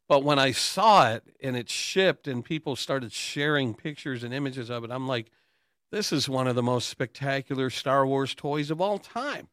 But 0.08 0.24
when 0.24 0.40
I 0.40 0.52
saw 0.52 1.12
it 1.12 1.24
and 1.42 1.56
it 1.56 1.70
shipped 1.70 2.28
and 2.28 2.44
people 2.44 2.76
started 2.76 3.14
sharing 3.14 3.74
pictures 3.74 4.24
and 4.24 4.34
images 4.34 4.70
of 4.70 4.84
it, 4.84 4.92
I'm 4.92 5.08
like, 5.08 5.32
this 5.92 6.12
is 6.12 6.30
one 6.30 6.48
of 6.48 6.56
the 6.56 6.64
most 6.64 6.90
spectacular 6.90 7.70
Star 7.70 8.06
Wars 8.06 8.36
toys 8.36 8.72
of 8.72 8.82
all 8.82 8.98
time. 8.98 9.48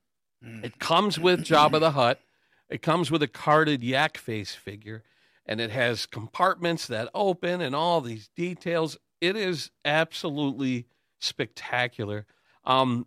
Mm. 0.45 0.64
It 0.64 0.79
comes 0.79 1.19
with 1.19 1.45
Jabba 1.45 1.81
the 1.81 1.93
Hutt. 1.93 2.21
It 2.69 2.83
comes 2.83 3.11
with 3.11 3.23
a 3.23 3.29
carded 3.29 3.83
yak 3.83 4.19
face 4.19 4.55
figure, 4.55 5.03
and 5.47 5.61
it 5.61 5.71
has 5.71 6.07
compartments 6.07 6.87
that 6.87 7.09
open 7.14 7.61
and 7.61 7.75
all 7.75 8.01
these 8.01 8.29
details. 8.37 8.99
It 9.21 9.37
is 9.37 9.71
absolutely 9.85 10.87
spectacular. 11.19 12.27
Um, 12.64 13.07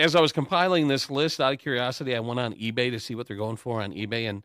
as 0.00 0.16
I 0.16 0.20
was 0.20 0.32
compiling 0.32 0.88
this 0.88 1.10
list 1.10 1.40
out 1.40 1.52
of 1.52 1.58
curiosity, 1.58 2.16
I 2.16 2.20
went 2.20 2.40
on 2.40 2.54
eBay 2.54 2.90
to 2.90 2.98
see 2.98 3.14
what 3.14 3.26
they're 3.26 3.36
going 3.36 3.56
for 3.56 3.82
on 3.82 3.92
eBay, 3.92 4.28
and 4.28 4.42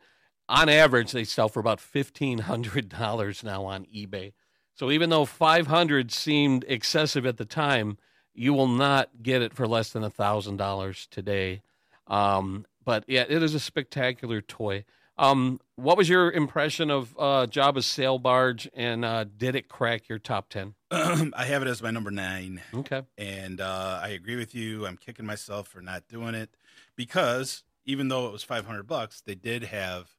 on 0.48 0.70
average, 0.70 1.12
they 1.12 1.24
sell 1.24 1.50
for 1.50 1.60
about 1.60 1.80
fifteen 1.80 2.40
hundred 2.40 2.90
dollars 2.90 3.44
now 3.44 3.66
on 3.66 3.86
eBay. 3.86 4.34
So 4.74 4.92
even 4.92 5.10
though 5.10 5.26
five 5.26 5.68
hundred 5.68 6.12
seemed 6.12 6.66
excessive 6.68 7.26
at 7.26 7.38
the 7.38 7.46
time, 7.46 7.98
you 8.34 8.54
will 8.54 8.68
not 8.68 9.10
get 9.24 9.42
it 9.42 9.54
for 9.54 9.68
less 9.68 9.92
than 9.92 10.04
a 10.04 10.10
thousand 10.10 10.58
dollars 10.58 11.08
today. 11.10 11.62
Um, 12.08 12.66
but 12.84 13.06
yeah, 13.08 13.26
it 13.28 13.42
is 13.42 13.56
a 13.56 13.60
spectacular 13.60 14.42
toy. 14.42 14.84
Um, 15.18 15.62
what 15.76 15.98
was 15.98 16.10
your 16.10 16.32
impression 16.32 16.92
of 16.92 17.16
uh, 17.18 17.48
Jabba's 17.50 17.86
sail 17.86 18.20
barge, 18.20 18.70
and 18.74 19.06
uh, 19.06 19.24
did 19.38 19.56
it 19.56 19.70
crack 19.70 20.10
your 20.10 20.20
top 20.20 20.50
ten? 20.50 20.76
I 20.92 21.46
have 21.46 21.62
it 21.62 21.68
as 21.68 21.82
my 21.82 21.92
number 21.92 22.12
nine. 22.12 22.62
Okay. 22.74 23.04
and 23.18 23.62
uh, 23.62 24.00
I 24.04 24.10
agree 24.10 24.36
with 24.36 24.54
you. 24.54 24.86
I'm 24.86 24.98
kicking 24.98 25.26
myself 25.26 25.68
for 25.70 25.82
not 25.82 26.08
doing 26.10 26.36
it 26.36 26.56
because 26.96 27.64
even 27.86 28.08
though 28.10 28.28
it 28.28 28.32
was 28.32 28.44
500 28.44 28.88
bucks, 28.88 29.22
they 29.22 29.36
did 29.36 29.64
have 29.64 30.10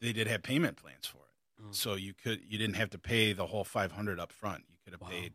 they 0.00 0.12
did 0.12 0.26
have 0.26 0.42
payment 0.42 0.76
plans 0.76 1.06
for 1.06 1.18
it. 1.18 1.62
Mm. 1.62 1.74
So 1.74 1.94
you 1.94 2.14
could 2.14 2.40
you 2.46 2.58
didn't 2.58 2.76
have 2.76 2.90
to 2.90 2.98
pay 2.98 3.32
the 3.32 3.46
whole 3.46 3.64
500 3.64 4.20
up 4.20 4.32
front. 4.32 4.64
You 4.68 4.76
could 4.84 4.92
have 4.92 5.00
Wow. 5.02 5.08
paid 5.08 5.34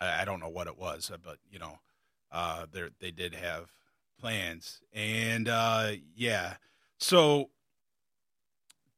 I, 0.00 0.22
I 0.22 0.24
don't 0.24 0.40
know 0.40 0.48
what 0.48 0.66
it 0.66 0.78
was, 0.78 1.10
uh, 1.12 1.16
but 1.22 1.38
you 1.50 1.58
know, 1.58 1.78
uh, 2.32 2.66
they 2.70 2.88
they 3.00 3.10
did 3.10 3.34
have 3.34 3.72
plans, 4.20 4.80
and 4.92 5.48
uh, 5.48 5.92
yeah, 6.14 6.54
so 6.98 7.50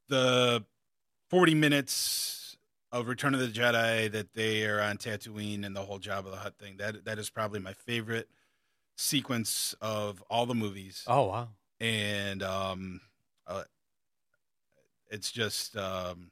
the 0.08 0.64
40 1.30 1.54
minutes 1.54 2.56
of 2.90 3.06
Return 3.08 3.34
of 3.34 3.40
the 3.40 3.48
Jedi 3.48 4.10
that 4.12 4.32
they 4.34 4.64
are 4.64 4.80
on 4.80 4.96
Tatooine 4.96 5.64
and 5.66 5.76
the 5.76 5.82
whole 5.82 5.98
Jabba 5.98 6.30
the 6.30 6.36
Hutt 6.36 6.58
thing 6.58 6.76
that 6.78 7.04
that 7.04 7.18
is 7.18 7.28
probably 7.30 7.60
my 7.60 7.72
favorite 7.74 8.28
sequence 8.96 9.74
of 9.80 10.22
all 10.30 10.46
the 10.46 10.54
movies 10.54 11.04
Oh 11.06 11.26
wow. 11.26 11.48
and 11.80 12.42
um, 12.42 13.00
uh, 13.46 13.62
it's 15.10 15.30
just 15.30 15.76
um, 15.76 16.30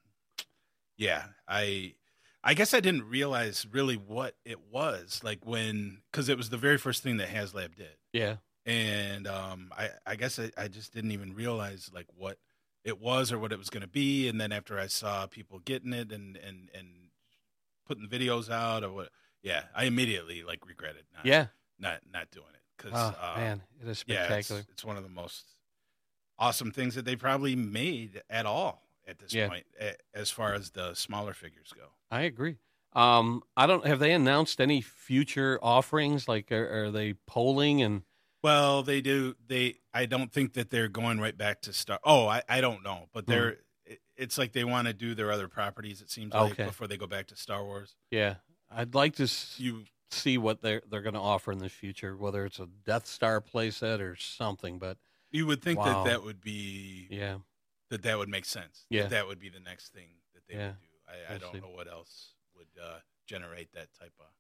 yeah 0.99 1.25
i 1.47 1.95
i 2.43 2.55
guess 2.55 2.73
i 2.75 2.81
didn't 2.81 3.05
realize 3.09 3.67
really 3.71 3.97
what 3.97 4.35
it 4.45 4.59
was 4.73 5.21
like 5.23 5.45
when 5.47 5.99
because 6.11 6.29
it 6.29 6.37
was 6.37 6.49
the 6.51 6.57
very 6.57 6.79
first 6.79 7.03
thing 7.03 7.19
that 7.19 7.29
haslab 7.29 7.75
did 7.77 7.97
Yeah. 8.13 8.37
and 8.65 9.27
um, 9.27 9.71
I, 9.77 9.91
I 10.07 10.17
guess 10.17 10.39
I, 10.39 10.51
I 10.57 10.69
just 10.69 10.93
didn't 10.93 11.13
even 11.13 11.35
realize 11.35 11.91
like 11.95 12.07
what 12.17 12.39
it 12.87 12.99
was 13.01 13.31
or 13.33 13.39
what 13.39 13.53
it 13.53 13.59
was 13.59 13.69
going 13.69 13.83
to 13.83 13.87
be 13.89 14.29
and 14.29 14.41
then 14.41 14.53
after 14.53 14.79
i 14.79 14.87
saw 14.87 15.27
people 15.27 15.59
getting 15.59 15.93
it 15.93 16.11
and 16.13 16.37
and 16.39 16.71
and 16.75 16.89
putting 17.87 18.09
videos 18.09 18.49
out 18.51 18.83
or 18.85 18.91
what 18.93 19.09
yeah 19.43 19.65
i 19.75 19.85
immediately 19.85 20.43
like 20.43 20.67
regretted 20.67 21.05
not 21.15 21.27
Yeah. 21.27 21.47
not 21.79 22.01
not 22.11 22.31
doing 22.31 22.47
it 22.55 22.63
because 22.77 22.93
Oh 22.95 23.15
uh, 23.21 23.39
man, 23.39 23.63
it 23.83 23.89
is 23.89 24.05
yeah, 24.07 24.15
it's, 24.23 24.47
spectacular. 24.49 24.63
it's 24.73 24.85
one 24.85 24.97
of 24.97 25.03
the 25.03 25.09
most 25.11 25.45
awesome 26.39 26.71
things 26.71 26.95
that 26.95 27.05
they 27.05 27.17
probably 27.17 27.57
made 27.57 28.23
at 28.31 28.47
all 28.47 28.83
at 29.07 29.19
this 29.19 29.33
Yeah. 29.33 29.49
point, 29.49 29.65
as 30.15 30.31
far 30.31 30.53
as 30.55 30.71
the 30.71 30.93
smaller 30.95 31.33
figures 31.33 31.73
go. 31.75 31.87
I 32.11 32.23
agree. 32.23 32.57
Um, 32.93 33.43
I 33.57 33.67
don't. 33.67 33.87
Have 33.87 33.99
they 34.01 34.13
announced 34.13 34.61
any 34.61 34.81
future 34.81 35.59
offerings? 35.63 36.29
Like, 36.29 36.51
are, 36.53 36.85
are 36.87 36.91
they 36.91 37.15
polling 37.27 37.83
and? 37.83 38.03
Well, 38.47 38.83
they 38.85 39.01
do. 39.01 39.35
They. 39.49 39.77
I 39.93 40.07
don't 40.07 40.33
think 40.33 40.53
that 40.55 40.71
they're 40.71 40.87
going 40.89 41.19
right 41.21 41.37
back 41.37 41.63
to 41.63 41.73
Star. 41.73 41.99
Oh, 42.05 42.29
I, 42.29 42.43
I 42.49 42.61
don't 42.61 42.83
know, 42.85 43.09
but 43.13 43.27
they're. 43.27 43.57
it- 43.85 44.01
It's 44.17 44.39
like 44.39 44.53
they 44.53 44.65
want 44.65 44.87
to 44.87 44.95
do 44.95 45.15
their 45.15 45.31
other 45.33 45.49
properties. 45.49 46.01
It 46.01 46.11
seems 46.11 46.33
like 46.33 46.53
Okay. 46.53 46.65
before 46.65 46.87
they 46.87 46.97
go 46.97 47.07
back 47.09 47.27
to 47.29 47.37
Star 47.37 47.65
Wars. 47.65 47.97
Yeah, 48.11 48.37
I'd 48.71 48.95
like 48.95 49.17
to 49.17 49.25
s- 49.25 49.57
You 49.59 49.85
see 50.11 50.39
what 50.39 50.63
they're 50.63 50.83
they're 50.89 51.03
going 51.03 51.15
to 51.15 51.21
offer 51.35 51.51
in 51.53 51.59
the 51.59 51.69
future, 51.69 52.17
whether 52.17 52.45
it's 52.47 52.59
a 52.61 52.67
Death 52.85 53.07
Star 53.07 53.41
playset 53.41 53.99
or 54.01 54.15
something. 54.17 54.79
But 54.79 54.97
you 55.33 55.45
would 55.47 55.61
think 55.61 55.79
Wow. 55.81 56.05
that 56.05 56.11
that 56.11 56.23
would 56.23 56.41
be 56.41 57.09
yeah, 57.11 57.39
that 57.91 58.03
that 58.03 58.17
would 58.17 58.29
make 58.29 58.45
sense. 58.45 58.87
Yeah. 58.91 59.03
that, 59.03 59.11
that 59.11 59.27
would 59.27 59.39
be 59.41 59.49
the 59.51 59.61
next 59.61 59.93
thing 59.93 60.09
that 60.35 60.47
they 60.49 60.55
Yeah. 60.55 60.69
would 60.69 60.81
do. 60.81 60.97
I, 61.31 61.35
I 61.35 61.39
don't 61.39 61.61
know 61.61 61.71
what 61.75 61.89
else 61.89 62.35
would 62.57 62.73
uh, 62.83 62.99
generate 63.27 63.73
that 63.73 63.89
type 64.01 64.15
of 64.21 64.31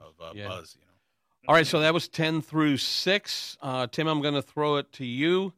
of 0.00 0.14
uh, 0.20 0.32
Yeah. 0.34 0.48
buzz. 0.48 0.76
You 0.78 0.86
know. 0.86 0.95
All 1.48 1.54
right, 1.54 1.66
so 1.66 1.80
that 1.80 1.94
was 1.94 2.08
ten 2.08 2.42
through 2.42 2.76
six. 2.78 3.56
Uh, 3.62 3.86
Tim, 3.86 4.08
I'm 4.08 4.20
going 4.20 4.34
to 4.34 4.42
throw 4.42 4.76
it 4.76 4.90
to 4.94 5.04
you. 5.04 5.52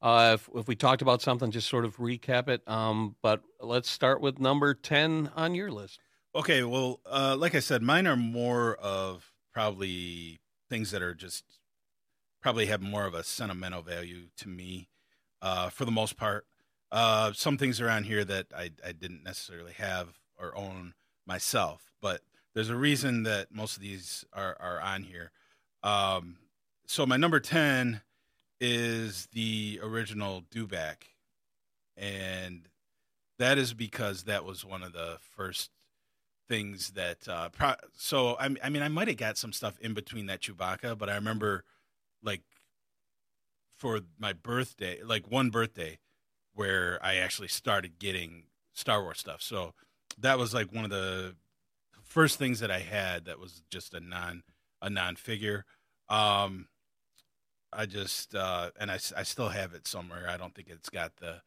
Uh, 0.00 0.32
if, 0.34 0.48
if 0.54 0.68
we 0.68 0.76
talked 0.76 1.02
about 1.02 1.22
something, 1.22 1.50
just 1.50 1.68
sort 1.68 1.84
of 1.84 1.96
recap 1.96 2.48
it. 2.48 2.62
Um, 2.66 3.16
but 3.22 3.42
let's 3.60 3.90
start 3.90 4.20
with 4.20 4.38
number 4.38 4.74
ten 4.74 5.30
on 5.36 5.54
your 5.54 5.70
list. 5.70 6.00
Okay, 6.34 6.62
well, 6.62 7.00
uh, 7.06 7.36
like 7.38 7.54
I 7.54 7.60
said, 7.60 7.82
mine 7.82 8.06
are 8.06 8.16
more 8.16 8.74
of 8.76 9.32
probably 9.52 10.40
things 10.68 10.90
that 10.90 11.02
are 11.02 11.14
just 11.14 11.44
probably 12.42 12.66
have 12.66 12.82
more 12.82 13.06
of 13.06 13.14
a 13.14 13.22
sentimental 13.22 13.82
value 13.82 14.26
to 14.36 14.48
me, 14.48 14.88
uh, 15.40 15.68
for 15.68 15.84
the 15.84 15.90
most 15.90 16.16
part. 16.16 16.46
Uh, 16.90 17.32
some 17.32 17.56
things 17.56 17.80
around 17.80 18.04
here 18.04 18.24
that 18.24 18.46
I, 18.56 18.70
I 18.86 18.92
didn't 18.92 19.24
necessarily 19.24 19.72
have 19.72 20.18
or 20.38 20.56
own 20.56 20.94
myself, 21.26 21.92
but 22.00 22.20
there's 22.54 22.70
a 22.70 22.76
reason 22.76 23.24
that 23.24 23.52
most 23.52 23.76
of 23.76 23.82
these 23.82 24.24
are, 24.32 24.56
are 24.60 24.80
on 24.80 25.02
here. 25.02 25.32
Um, 25.82 26.36
so 26.86 27.04
my 27.04 27.16
number 27.16 27.40
10 27.40 28.00
is 28.60 29.28
the 29.32 29.80
original 29.82 30.42
Dewback. 30.54 31.04
And 31.96 32.68
that 33.38 33.58
is 33.58 33.74
because 33.74 34.24
that 34.24 34.44
was 34.44 34.64
one 34.64 34.82
of 34.82 34.92
the 34.92 35.18
first 35.36 35.70
things 36.48 36.90
that 36.90 37.26
uh 37.26 37.48
pro- 37.48 37.74
so 37.96 38.34
I, 38.34 38.54
I 38.62 38.68
mean 38.68 38.82
i 38.82 38.88
might 38.88 39.08
have 39.08 39.16
got 39.16 39.38
some 39.38 39.52
stuff 39.52 39.78
in 39.80 39.94
between 39.94 40.26
that 40.26 40.42
chewbacca 40.42 40.98
but 40.98 41.08
i 41.08 41.14
remember 41.14 41.64
like 42.22 42.42
for 43.76 44.00
my 44.18 44.34
birthday 44.34 45.02
like 45.02 45.30
one 45.30 45.48
birthday 45.48 45.98
where 46.52 46.98
i 47.02 47.16
actually 47.16 47.48
started 47.48 47.98
getting 47.98 48.44
star 48.74 49.02
wars 49.02 49.20
stuff 49.20 49.40
so 49.40 49.72
that 50.18 50.38
was 50.38 50.52
like 50.52 50.70
one 50.70 50.84
of 50.84 50.90
the 50.90 51.34
first 52.14 52.38
things 52.38 52.60
that 52.60 52.70
i 52.70 52.78
had 52.78 53.24
that 53.26 53.38
was 53.40 53.62
just 53.70 53.92
a 53.94 54.00
non 54.00 54.42
a 54.80 54.88
non 54.88 55.16
figure 55.16 55.64
um 56.08 56.68
i 57.72 57.84
just 57.86 58.34
uh 58.34 58.70
and 58.78 58.90
I 58.90 58.98
still 58.98 59.48
have 59.48 59.74
it 59.74 59.86
somewhere 59.88 60.26
i 60.28 60.36
don't 60.36 60.54
think 60.54 60.68
it's 60.70 60.88
got 60.90 61.16
the 61.16 61.42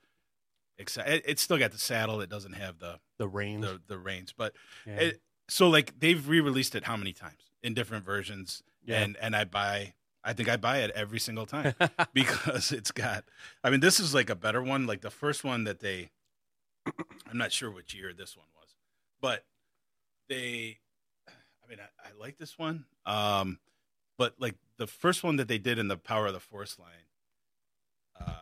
it's 0.77 1.41
still 1.41 1.57
got 1.57 1.71
the 1.71 1.77
saddle 1.77 2.21
it 2.21 2.29
doesn't 2.29 2.53
have 2.53 2.77
the 2.79 2.99
The 3.17 3.27
reins. 3.27 3.65
the 3.65 3.81
the 3.87 3.97
reins 3.97 4.33
but 4.37 4.53
yeah. 4.85 4.95
it, 4.97 5.21
so 5.49 5.69
like 5.69 5.99
they've 5.99 6.27
re-released 6.27 6.75
it 6.75 6.83
how 6.83 6.97
many 6.97 7.13
times 7.13 7.51
in 7.63 7.73
different 7.73 8.05
versions 8.05 8.61
Yeah. 8.85 8.99
and 9.01 9.17
and 9.21 9.35
i 9.35 9.43
buy 9.45 9.93
i 10.23 10.33
think 10.33 10.49
i 10.49 10.57
buy 10.57 10.79
it 10.79 10.91
every 10.91 11.19
single 11.19 11.45
time 11.45 11.73
because 12.13 12.71
it's 12.71 12.91
got 12.91 13.23
i 13.63 13.69
mean 13.69 13.79
this 13.79 13.99
is 13.99 14.13
like 14.13 14.29
a 14.29 14.35
better 14.35 14.61
one 14.61 14.85
like 14.85 15.01
the 15.01 15.09
first 15.09 15.43
one 15.43 15.63
that 15.63 15.79
they 15.79 16.09
i'm 17.29 17.37
not 17.37 17.51
sure 17.51 17.71
which 17.71 17.93
year 17.95 18.11
this 18.13 18.35
one 18.37 18.47
was 18.59 18.75
but 19.21 19.45
they 20.29 20.77
i 21.27 21.69
mean 21.69 21.79
i, 21.79 22.07
I 22.07 22.11
like 22.19 22.37
this 22.37 22.57
one 22.57 22.85
um 23.05 23.59
but 24.17 24.35
like 24.39 24.55
the 24.77 24.87
first 24.87 25.23
one 25.23 25.35
that 25.37 25.47
they 25.47 25.57
did 25.57 25.79
in 25.79 25.87
the 25.87 25.97
power 25.97 26.27
of 26.27 26.33
the 26.33 26.39
force 26.39 26.77
line 26.79 26.89
uh 28.19 28.33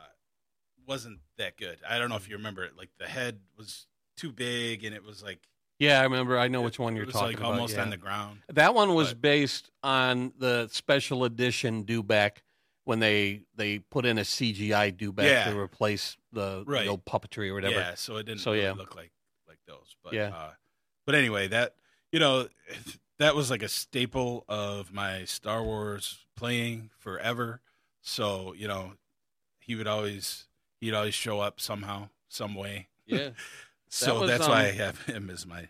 wasn't 0.88 1.20
that 1.38 1.58
good 1.58 1.78
i 1.88 1.98
don't 1.98 2.10
know 2.10 2.16
if 2.16 2.30
you 2.30 2.36
remember 2.38 2.64
it 2.64 2.78
like 2.78 2.90
the 3.00 3.08
head 3.08 3.40
was 3.58 3.88
too 4.18 4.32
big 4.32 4.84
and 4.84 4.96
it 4.96 5.04
was 5.04 5.22
like 5.24 5.40
Yeah, 5.78 6.00
I 6.00 6.04
remember. 6.04 6.40
I 6.40 6.48
know 6.48 6.62
which 6.62 6.80
one 6.80 6.96
you're 6.96 7.04
it 7.04 7.08
was 7.08 7.16
talking 7.16 7.32
like 7.32 7.40
about. 7.40 7.52
almost 7.56 7.76
yeah. 7.76 7.82
on 7.82 7.90
the 7.90 7.98
ground. 7.98 8.40
That 8.54 8.74
one 8.74 8.94
was 8.96 9.10
but- 9.10 9.22
based 9.22 9.70
on 9.84 10.32
the 10.40 10.70
special 10.72 11.26
edition 11.26 11.84
Dewback 11.84 12.38
when 12.86 13.00
they 13.00 13.42
they 13.58 13.80
put 13.80 14.06
in 14.06 14.18
a 14.18 14.22
CGI 14.22 14.96
Dewback 14.96 15.26
Yeah. 15.26 15.52
to 15.52 15.60
replace 15.60 16.16
the, 16.32 16.64
the 16.66 16.88
old 16.88 17.04
puppetry 17.04 17.50
or 17.50 17.56
whatever. 17.56 17.76
Yeah, 17.76 17.96
so 17.96 18.16
it 18.16 18.24
didn't 18.26 18.40
So, 18.40 18.54
really 18.54 18.64
yeah. 18.64 18.72
look 18.72 18.96
like 18.96 19.12
like 19.50 19.60
those. 19.68 19.98
But 20.02 20.14
Yeah. 20.14 20.30
uh, 20.34 20.52
but 21.06 21.16
anyway, 21.16 21.48
that 21.48 21.76
you 22.12 22.20
know 22.20 22.48
that 23.20 23.36
was 23.36 23.50
like 23.50 23.64
a 23.64 23.70
staple 23.70 24.46
of 24.48 24.94
my 24.94 25.26
Star 25.26 25.64
Wars 25.64 26.26
playing 26.36 26.90
forever. 26.98 27.62
So 28.02 28.54
you 28.58 28.68
know 28.68 28.94
he 29.60 29.76
would 29.76 29.88
always 29.88 30.48
he'd 30.80 30.94
always 30.94 31.14
show 31.14 31.40
up 31.40 31.60
somehow, 31.60 32.10
some 32.28 32.56
way. 32.56 32.90
Yeah. 33.06 33.30
So 33.88 34.22
was, 34.22 34.30
that's 34.30 34.48
why 34.48 34.66
I 34.66 34.70
um, 34.72 34.76
have 34.76 35.06
him 35.06 35.30
as 35.30 35.46
my 35.46 35.70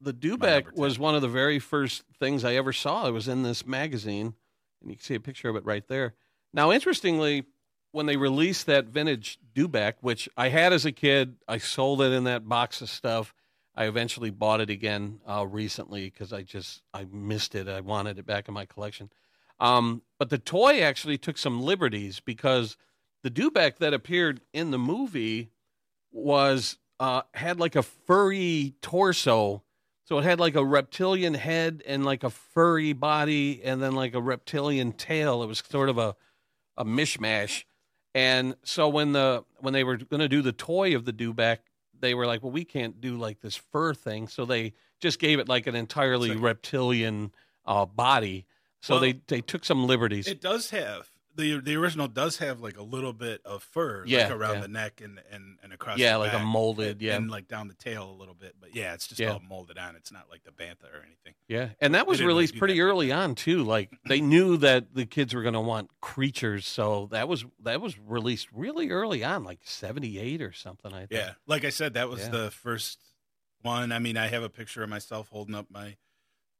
The 0.00 0.12
10. 0.12 0.64
was 0.74 0.98
one 0.98 1.14
of 1.14 1.22
the 1.22 1.28
very 1.28 1.58
first 1.58 2.02
things 2.18 2.44
I 2.44 2.56
ever 2.56 2.72
saw. 2.72 3.06
It 3.06 3.12
was 3.12 3.28
in 3.28 3.42
this 3.42 3.64
magazine, 3.64 4.34
and 4.82 4.90
you 4.90 4.96
can 4.96 5.02
see 5.02 5.14
a 5.14 5.20
picture 5.20 5.48
of 5.48 5.56
it 5.56 5.64
right 5.64 5.86
there. 5.88 6.14
Now, 6.52 6.70
interestingly, 6.70 7.44
when 7.92 8.04
they 8.04 8.16
released 8.16 8.66
that 8.66 8.86
vintage 8.86 9.38
Dewback, 9.54 9.94
which 10.02 10.28
I 10.36 10.48
had 10.48 10.74
as 10.74 10.84
a 10.84 10.92
kid, 10.92 11.36
I 11.48 11.58
sold 11.58 12.02
it 12.02 12.12
in 12.12 12.24
that 12.24 12.46
box 12.46 12.82
of 12.82 12.90
stuff. 12.90 13.32
I 13.76 13.86
eventually 13.86 14.30
bought 14.30 14.60
it 14.60 14.70
again 14.70 15.20
uh, 15.28 15.46
recently 15.46 16.04
because 16.04 16.32
I 16.32 16.42
just 16.42 16.82
I 16.92 17.06
missed 17.10 17.54
it. 17.54 17.68
I 17.68 17.80
wanted 17.80 18.18
it 18.18 18.26
back 18.26 18.48
in 18.48 18.54
my 18.54 18.66
collection. 18.66 19.10
Um, 19.60 20.02
but 20.18 20.30
the 20.30 20.38
toy 20.38 20.80
actually 20.80 21.18
took 21.18 21.38
some 21.38 21.60
liberties 21.60 22.20
because 22.20 22.76
the 23.22 23.30
Dewback 23.30 23.78
that 23.78 23.94
appeared 23.94 24.40
in 24.52 24.70
the 24.70 24.78
movie 24.78 25.50
was 26.12 26.78
uh, 27.00 27.22
had 27.32 27.58
like 27.58 27.76
a 27.76 27.82
furry 27.82 28.74
torso. 28.80 29.62
So 30.04 30.18
it 30.18 30.24
had 30.24 30.38
like 30.38 30.54
a 30.54 30.64
reptilian 30.64 31.34
head 31.34 31.82
and 31.86 32.04
like 32.04 32.24
a 32.24 32.30
furry 32.30 32.92
body 32.92 33.62
and 33.64 33.82
then 33.82 33.94
like 33.94 34.14
a 34.14 34.20
reptilian 34.20 34.92
tail. 34.92 35.42
It 35.42 35.46
was 35.46 35.62
sort 35.68 35.88
of 35.88 35.98
a 35.98 36.14
a 36.76 36.84
mishmash. 36.84 37.64
And 38.14 38.54
so 38.64 38.88
when 38.88 39.12
the 39.12 39.44
when 39.58 39.74
they 39.74 39.84
were 39.84 39.96
going 39.96 40.20
to 40.20 40.28
do 40.28 40.42
the 40.42 40.52
toy 40.52 40.94
of 40.94 41.04
the 41.04 41.12
Dewback, 41.12 41.58
they 42.04 42.14
were 42.14 42.26
like, 42.26 42.42
"Well, 42.42 42.52
we 42.52 42.64
can't 42.64 43.00
do 43.00 43.16
like 43.16 43.40
this 43.40 43.56
fur 43.56 43.94
thing." 43.94 44.28
So 44.28 44.44
they 44.44 44.74
just 45.00 45.18
gave 45.18 45.38
it 45.38 45.48
like 45.48 45.66
an 45.66 45.74
entirely 45.74 46.30
like- 46.30 46.42
reptilian 46.42 47.32
uh, 47.66 47.86
body. 47.86 48.46
So 48.80 48.94
Well, 48.94 49.00
they 49.00 49.12
they 49.26 49.40
took 49.40 49.64
some 49.64 49.86
liberties. 49.86 50.26
It 50.28 50.40
does 50.40 50.70
have 50.70 51.10
the 51.36 51.60
the 51.60 51.76
original 51.76 52.08
does 52.08 52.38
have 52.38 52.60
like 52.60 52.76
a 52.78 52.82
little 52.82 53.12
bit 53.12 53.40
of 53.44 53.62
fur, 53.62 54.04
Yeah, 54.06 54.28
like 54.28 54.36
around 54.36 54.54
yeah. 54.56 54.60
the 54.62 54.68
neck 54.68 55.00
and 55.02 55.20
and, 55.30 55.58
and 55.62 55.72
across. 55.72 55.98
Yeah, 55.98 56.12
the 56.14 56.18
like 56.20 56.32
a 56.32 56.38
molded, 56.38 57.02
yeah. 57.02 57.16
and 57.16 57.30
like 57.30 57.48
down 57.48 57.68
the 57.68 57.74
tail 57.74 58.10
a 58.10 58.16
little 58.18 58.34
bit. 58.34 58.54
But 58.60 58.74
yeah, 58.74 58.94
it's 58.94 59.06
just 59.06 59.20
Yeah. 59.20 59.32
all 59.32 59.40
molded 59.40 59.78
on. 59.78 59.96
It's 59.96 60.12
not 60.12 60.26
like 60.30 60.44
the 60.44 60.50
bantha 60.50 60.84
or 60.92 61.02
anything. 61.04 61.34
Yeah, 61.48 61.70
and 61.80 61.94
that 61.94 62.06
was 62.06 62.22
released 62.22 62.56
pretty 62.56 62.74
back 62.74 62.82
early 62.82 63.12
on 63.12 63.34
too. 63.34 63.62
Like 63.64 63.90
they 64.08 64.20
knew 64.22 64.56
that 64.58 64.94
the 64.94 65.06
kids 65.06 65.34
were 65.34 65.42
going 65.42 65.54
to 65.54 65.60
want 65.60 65.90
creatures, 66.00 66.66
so 66.66 67.08
that 67.10 67.28
was 67.28 67.44
that 67.62 67.80
was 67.80 67.98
released 67.98 68.48
really 68.52 68.90
early 68.90 69.24
on, 69.24 69.44
like 69.44 69.60
seventy 69.64 70.18
eight 70.18 70.40
or 70.42 70.52
something. 70.52 70.92
I 70.92 71.06
think. 71.06 71.12
Yeah, 71.12 71.32
like 71.46 71.64
I 71.64 71.70
said, 71.70 71.94
that 71.94 72.08
was 72.08 72.28
the 72.28 72.50
first 72.50 72.98
one. 73.62 73.92
I 73.92 73.98
mean, 73.98 74.16
I 74.16 74.28
have 74.28 74.42
a 74.42 74.50
picture 74.50 74.82
of 74.82 74.88
myself 74.88 75.28
holding 75.28 75.54
up 75.54 75.66
my 75.70 75.96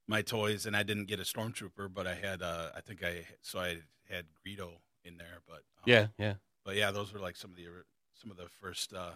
my 0.06 0.20
toys, 0.20 0.66
and 0.66 0.76
I 0.76 0.82
didn't 0.82 1.06
get 1.06 1.18
a 1.18 1.22
stormtrooper, 1.22 1.92
but 1.92 2.06
I 2.06 2.14
had 2.14 2.42
uh 2.42 2.70
I 2.76 2.80
think 2.80 3.02
I 3.02 3.26
so 3.40 3.58
I 3.58 3.78
had 4.10 4.26
Greedo 4.46 4.70
in 5.04 5.16
there, 5.18 5.40
but 5.46 5.56
um, 5.56 5.84
yeah, 5.86 6.06
yeah. 6.18 6.34
but 6.64 6.76
yeah, 6.76 6.90
those 6.90 7.12
were 7.12 7.20
like 7.20 7.36
some 7.36 7.50
of 7.50 7.56
the 7.56 7.64
some 8.14 8.30
of 8.30 8.36
the 8.36 8.48
first 8.60 8.92
uh 8.92 9.12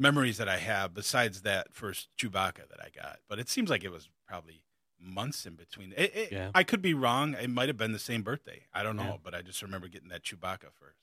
memories 0.00 0.38
that 0.38 0.48
I 0.48 0.58
have. 0.58 0.94
Besides 0.94 1.42
that 1.42 1.72
first 1.72 2.08
Chewbacca 2.18 2.68
that 2.68 2.80
I 2.80 2.88
got, 2.94 3.18
but 3.28 3.38
it 3.38 3.48
seems 3.48 3.70
like 3.70 3.84
it 3.84 3.90
was 3.92 4.08
probably 4.26 4.62
months 5.00 5.46
in 5.46 5.54
between. 5.54 5.92
It, 5.96 6.14
it, 6.16 6.32
Yeah. 6.32 6.50
I 6.54 6.64
could 6.64 6.82
be 6.82 6.92
wrong. 6.94 7.34
It 7.34 7.50
might 7.50 7.68
have 7.68 7.76
been 7.76 7.92
the 7.92 7.98
same 8.00 8.22
birthday. 8.22 8.66
I 8.74 8.82
don't 8.82 8.96
know, 8.96 9.02
Yeah. 9.04 9.16
but 9.22 9.34
I 9.34 9.42
just 9.42 9.62
remember 9.62 9.86
getting 9.88 10.08
that 10.08 10.24
Chewbacca 10.24 10.72
first. 10.74 10.98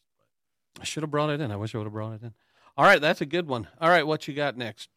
I 0.79 0.83
should 0.83 1.03
have 1.03 1.11
brought 1.11 1.29
it 1.29 1.39
in. 1.39 1.49
I 1.51 1.55
wish 1.55 1.73
I 1.73 1.77
would 1.77 1.85
have 1.85 1.93
brought 1.93 2.13
it 2.15 2.21
in. 2.23 2.33
All 2.77 2.83
right, 2.85 2.99
that's 2.99 3.21
a 3.21 3.25
good 3.25 3.47
one. 3.47 3.69
All 3.79 3.87
right, 3.89 4.05
what 4.05 4.27
you 4.27 4.33
got 4.33 4.57
next? 4.57 4.89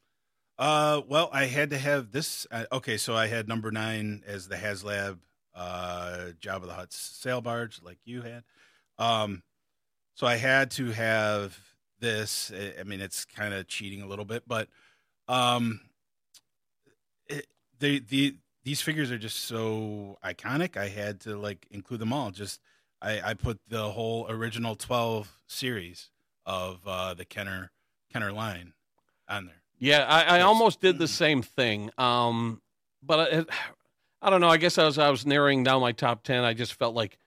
Uh, 0.58 1.02
well, 1.06 1.30
I 1.32 1.44
had 1.44 1.70
to 1.70 1.78
have 1.78 2.10
this. 2.10 2.44
Uh, 2.50 2.64
okay, 2.72 2.96
so 2.96 3.14
I 3.14 3.28
had 3.28 3.46
number 3.46 3.70
nine 3.70 4.24
as 4.26 4.48
the 4.48 4.56
HasLab 4.56 5.18
uh, 5.54 6.28
Jabba 6.40 6.66
the 6.66 6.72
Hutt's 6.74 6.96
sail 6.96 7.40
barge, 7.40 7.80
like 7.82 7.98
you 8.04 8.22
had. 8.22 8.44
Um, 8.98 9.42
so 10.14 10.26
I 10.26 10.36
had 10.36 10.70
to 10.72 10.90
have 10.92 11.58
this. 12.00 12.52
I- 12.54 12.80
I 12.80 12.84
mean, 12.84 13.00
it's 13.00 13.24
kind 13.24 13.54
of 13.54 13.66
cheating 13.68 14.02
a 14.02 14.06
little 14.06 14.24
bit, 14.24 14.42
but 14.46 14.68
um, 15.28 15.80
it, 17.28 17.46
they 17.78 17.98
the 18.00 18.36
these 18.64 18.80
figures 18.80 19.10
are 19.10 19.18
just 19.18 19.44
so 19.44 20.18
iconic. 20.24 20.76
I 20.76 20.88
had 20.88 21.20
to 21.20 21.36
like 21.36 21.66
include 21.70 22.00
them 22.00 22.12
all. 22.12 22.30
Just 22.30 22.60
I, 23.00 23.20
I 23.30 23.34
put 23.34 23.58
the 23.68 23.90
whole 23.90 24.26
original 24.30 24.74
twelve 24.76 25.32
series 25.46 26.10
of 26.46 26.80
uh, 26.86 27.14
the 27.14 27.24
Kenner 27.24 27.70
Kenner 28.12 28.32
line 28.32 28.72
on 29.28 29.46
there. 29.46 29.62
Yeah, 29.78 30.04
I, 30.08 30.38
I 30.38 30.40
almost 30.40 30.80
did 30.80 30.98
the 30.98 31.06
same 31.06 31.42
thing. 31.42 31.90
Um, 31.98 32.60
but 33.02 33.32
it, 33.32 33.48
I 34.20 34.30
don't 34.30 34.40
know. 34.40 34.48
I 34.48 34.56
guess 34.56 34.78
as 34.78 34.98
I 34.98 35.10
was 35.10 35.24
narrowing 35.26 35.62
down 35.64 35.80
my 35.80 35.92
top 35.92 36.22
ten, 36.24 36.42
I 36.44 36.54
just 36.54 36.74
felt 36.74 36.94
like, 36.94 37.18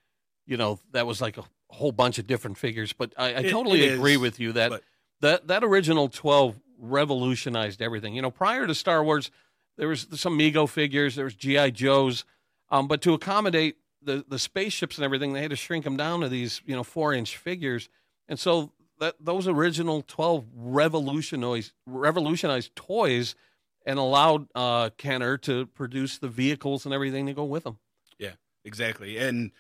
you 0.46 0.58
know, 0.58 0.80
that 0.92 1.08
was 1.08 1.22
like 1.22 1.38
a 1.38 1.44
whole 1.70 1.92
bunch 1.92 2.20
of 2.20 2.28
different 2.28 2.58
figures. 2.58 2.92
But 2.94 3.14
I, 3.18 3.26
I 3.28 3.30
It- 3.40 3.50
totally 3.52 3.84
it 3.86 3.94
agree 3.96 4.14
is, 4.14 4.20
with 4.20 4.40
you 4.40 4.52
that 4.54 4.70
but- 4.72 4.84
that 5.22 5.48
that 5.48 5.64
original 5.64 6.10
twelve 6.10 6.60
revolutionized 6.78 7.82
everything. 7.82 8.16
You 8.16 8.22
know, 8.22 8.32
prior 8.32 8.66
to 8.68 8.76
Star 8.76 9.04
Wars, 9.04 9.32
there 9.78 9.88
was 9.88 10.08
some 10.16 10.38
Mego 10.38 10.68
figures, 10.68 11.16
there 11.16 11.26
was 11.26 11.36
GI 11.36 11.72
Joes, 11.72 12.26
um, 12.70 12.88
but 12.88 13.02
to 13.04 13.14
accommodate 13.14 13.78
the 14.02 14.26
the 14.28 14.40
spaceships 14.40 14.98
and 14.98 15.06
everything, 15.06 15.34
they 15.34 15.42
had 15.42 15.52
to 15.52 15.56
shrink 15.56 15.84
them 15.84 15.96
down 15.98 16.22
to 16.22 16.30
these 16.30 16.62
you 16.66 16.76
know 16.76 16.84
four 16.84 17.14
inch 17.14 17.38
figures, 17.38 17.88
and 18.28 18.38
so 18.40 18.72
that 19.00 19.16
those 19.20 19.48
original 19.48 20.04
twelve 20.08 20.46
revolutionized 20.56 21.72
revolutionized 21.86 22.76
toys 22.76 23.36
and 23.86 23.98
allowed 24.00 24.48
uh, 24.56 24.90
Kenner 24.98 25.38
to 25.40 25.66
produce 25.68 26.18
the 26.18 26.30
vehicles 26.30 26.86
and 26.86 26.94
everything 26.94 27.26
to 27.28 27.34
go 27.34 27.46
with 27.46 27.64
them. 27.64 27.78
Yeah, 28.20 28.34
exactly. 28.64 29.18
And 29.18 29.52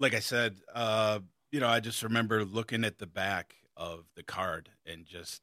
like 0.00 0.14
I 0.14 0.20
said, 0.20 0.56
uh, 0.74 1.20
you 1.50 1.60
know, 1.60 1.68
I 1.68 1.80
just 1.80 2.02
remember 2.02 2.44
looking 2.44 2.84
at 2.84 2.98
the 2.98 3.06
back 3.06 3.54
of 3.76 4.04
the 4.16 4.22
card 4.22 4.70
and 4.84 5.06
just 5.06 5.42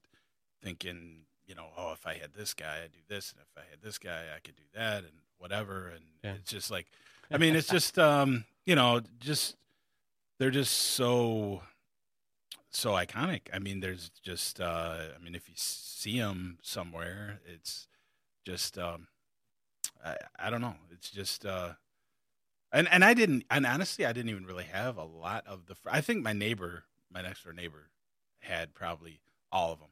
thinking, 0.61 1.21
you 1.45 1.55
know, 1.55 1.67
oh, 1.77 1.93
if 1.93 2.05
I 2.05 2.15
had 2.15 2.33
this 2.33 2.53
guy, 2.53 2.81
I'd 2.83 2.91
do 2.91 2.99
this, 3.07 3.31
and 3.31 3.41
if 3.41 3.57
I 3.57 3.69
had 3.69 3.81
this 3.81 3.97
guy, 3.97 4.23
I 4.35 4.39
could 4.39 4.55
do 4.55 4.63
that, 4.73 5.03
and 5.03 5.13
whatever. 5.37 5.89
And 5.89 6.03
Yeah. 6.23 6.33
it's 6.33 6.51
just 6.51 6.71
like, 6.71 6.87
I 7.31 7.37
mean, 7.37 7.55
it's 7.55 7.67
just, 7.67 7.97
um, 7.97 8.45
you 8.65 8.75
know, 8.75 9.01
just 9.19 9.55
they're 10.39 10.51
just 10.51 10.73
so 10.73 11.63
so 12.71 12.91
iconic. 12.91 13.43
I 13.53 13.59
mean, 13.59 13.79
there's 13.79 14.09
just, 14.21 14.59
uh, 14.59 14.97
I 15.15 15.23
mean, 15.23 15.33
if 15.33 15.47
you 15.47 15.55
see 15.55 16.19
them 16.19 16.57
somewhere, 16.61 17.39
it's 17.45 17.87
just, 18.45 18.77
um, 18.77 19.07
I, 20.03 20.15
I 20.39 20.49
don't 20.49 20.61
know, 20.61 20.75
it's 20.91 21.09
just. 21.11 21.45
Uh, 21.45 21.73
and 22.71 22.87
and 22.91 23.05
I 23.05 23.13
didn't 23.13 23.45
and 23.49 23.65
honestly 23.65 24.05
I 24.05 24.11
didn't 24.11 24.29
even 24.31 24.45
really 24.45 24.65
have 24.65 24.97
a 24.97 25.03
lot 25.03 25.45
of 25.47 25.65
the 25.67 25.75
fr- 25.75 25.89
I 25.91 26.01
think 26.01 26.23
my 26.23 26.33
neighbor 26.33 26.83
my 27.13 27.21
next 27.21 27.43
door 27.43 27.53
neighbor 27.53 27.89
had 28.39 28.73
probably 28.73 29.21
all 29.51 29.71
of 29.71 29.79
them 29.79 29.89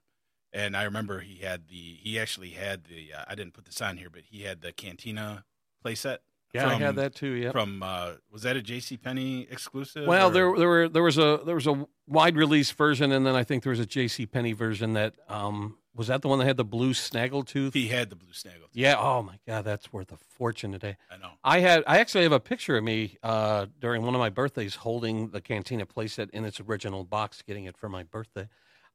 and 0.52 0.76
I 0.76 0.84
remember 0.84 1.22
he 1.22 1.38
had 1.46 1.68
the 1.70 1.76
he 2.02 2.20
actually 2.20 2.50
had 2.50 2.86
the 2.86 3.14
uh, 3.14 3.24
I 3.28 3.36
didn't 3.36 3.54
put 3.54 3.66
this 3.66 3.80
on 3.82 3.96
here 3.98 4.10
but 4.10 4.24
he 4.30 4.42
had 4.42 4.62
the 4.62 4.74
Cantina 4.74 5.46
playset 5.86 6.18
Yeah, 6.54 6.68
I 6.68 6.74
had 6.74 6.96
that 6.98 7.16
too. 7.16 7.30
Yeah. 7.30 7.52
from 7.52 7.82
uh 7.84 8.14
was 8.30 8.42
that 8.42 8.58
a 8.58 8.62
JC 8.62 9.02
Penney 9.02 9.48
exclusive 9.50 10.06
Well, 10.08 10.28
or- 10.30 10.32
there 10.32 10.58
there 10.58 10.68
were 10.68 10.90
there 10.90 11.04
was 11.04 11.18
a 11.18 11.42
there 11.46 11.56
was 11.56 11.68
a 11.68 11.88
wide 12.08 12.36
release 12.36 12.72
version, 12.72 13.14
and 13.14 13.26
then 13.26 13.36
I 13.36 13.44
think 13.46 13.64
there 13.64 13.70
was 13.72 13.80
a 13.80 13.86
J.C. 13.86 14.26
Penney 14.26 14.52
version 14.54 14.92
that 14.94 15.14
um 15.30 15.78
was 15.96 16.08
that 16.08 16.22
the 16.22 16.28
one 16.28 16.40
that 16.40 16.46
had 16.46 16.58
the 16.58 16.66
blue 16.66 16.94
snaggletooth. 16.94 17.74
he 17.74 17.88
had 17.88 18.10
the 18.10 18.16
blue 18.16 18.34
snaggle 18.34 18.68
Yeah. 18.74 18.96
Oh 18.98 19.22
my 19.22 19.38
God, 19.48 19.64
that's 19.66 19.94
worth 19.94 20.12
a 20.12 20.18
fortune 20.18 20.72
today. 20.72 20.98
I 21.12 21.18
know 21.18 21.32
I 21.44 21.60
had 21.60 21.84
I 21.88 22.00
actually 22.00 22.24
have 22.24 22.32
a 22.32 22.40
picture 22.40 22.78
of 22.78 22.84
me 22.84 23.18
uh, 23.24 23.68
during 23.80 24.04
one 24.04 24.16
of 24.16 24.20
my 24.20 24.30
birthdays 24.30 24.76
holding 24.76 25.30
the 25.30 25.42
Cantina 25.42 25.86
playset 25.86 26.30
in 26.32 26.46
its 26.46 26.60
original 26.60 27.04
box, 27.04 27.42
getting 27.42 27.66
it 27.66 27.78
for 27.78 27.90
my 27.90 28.04
birthday. 28.04 28.48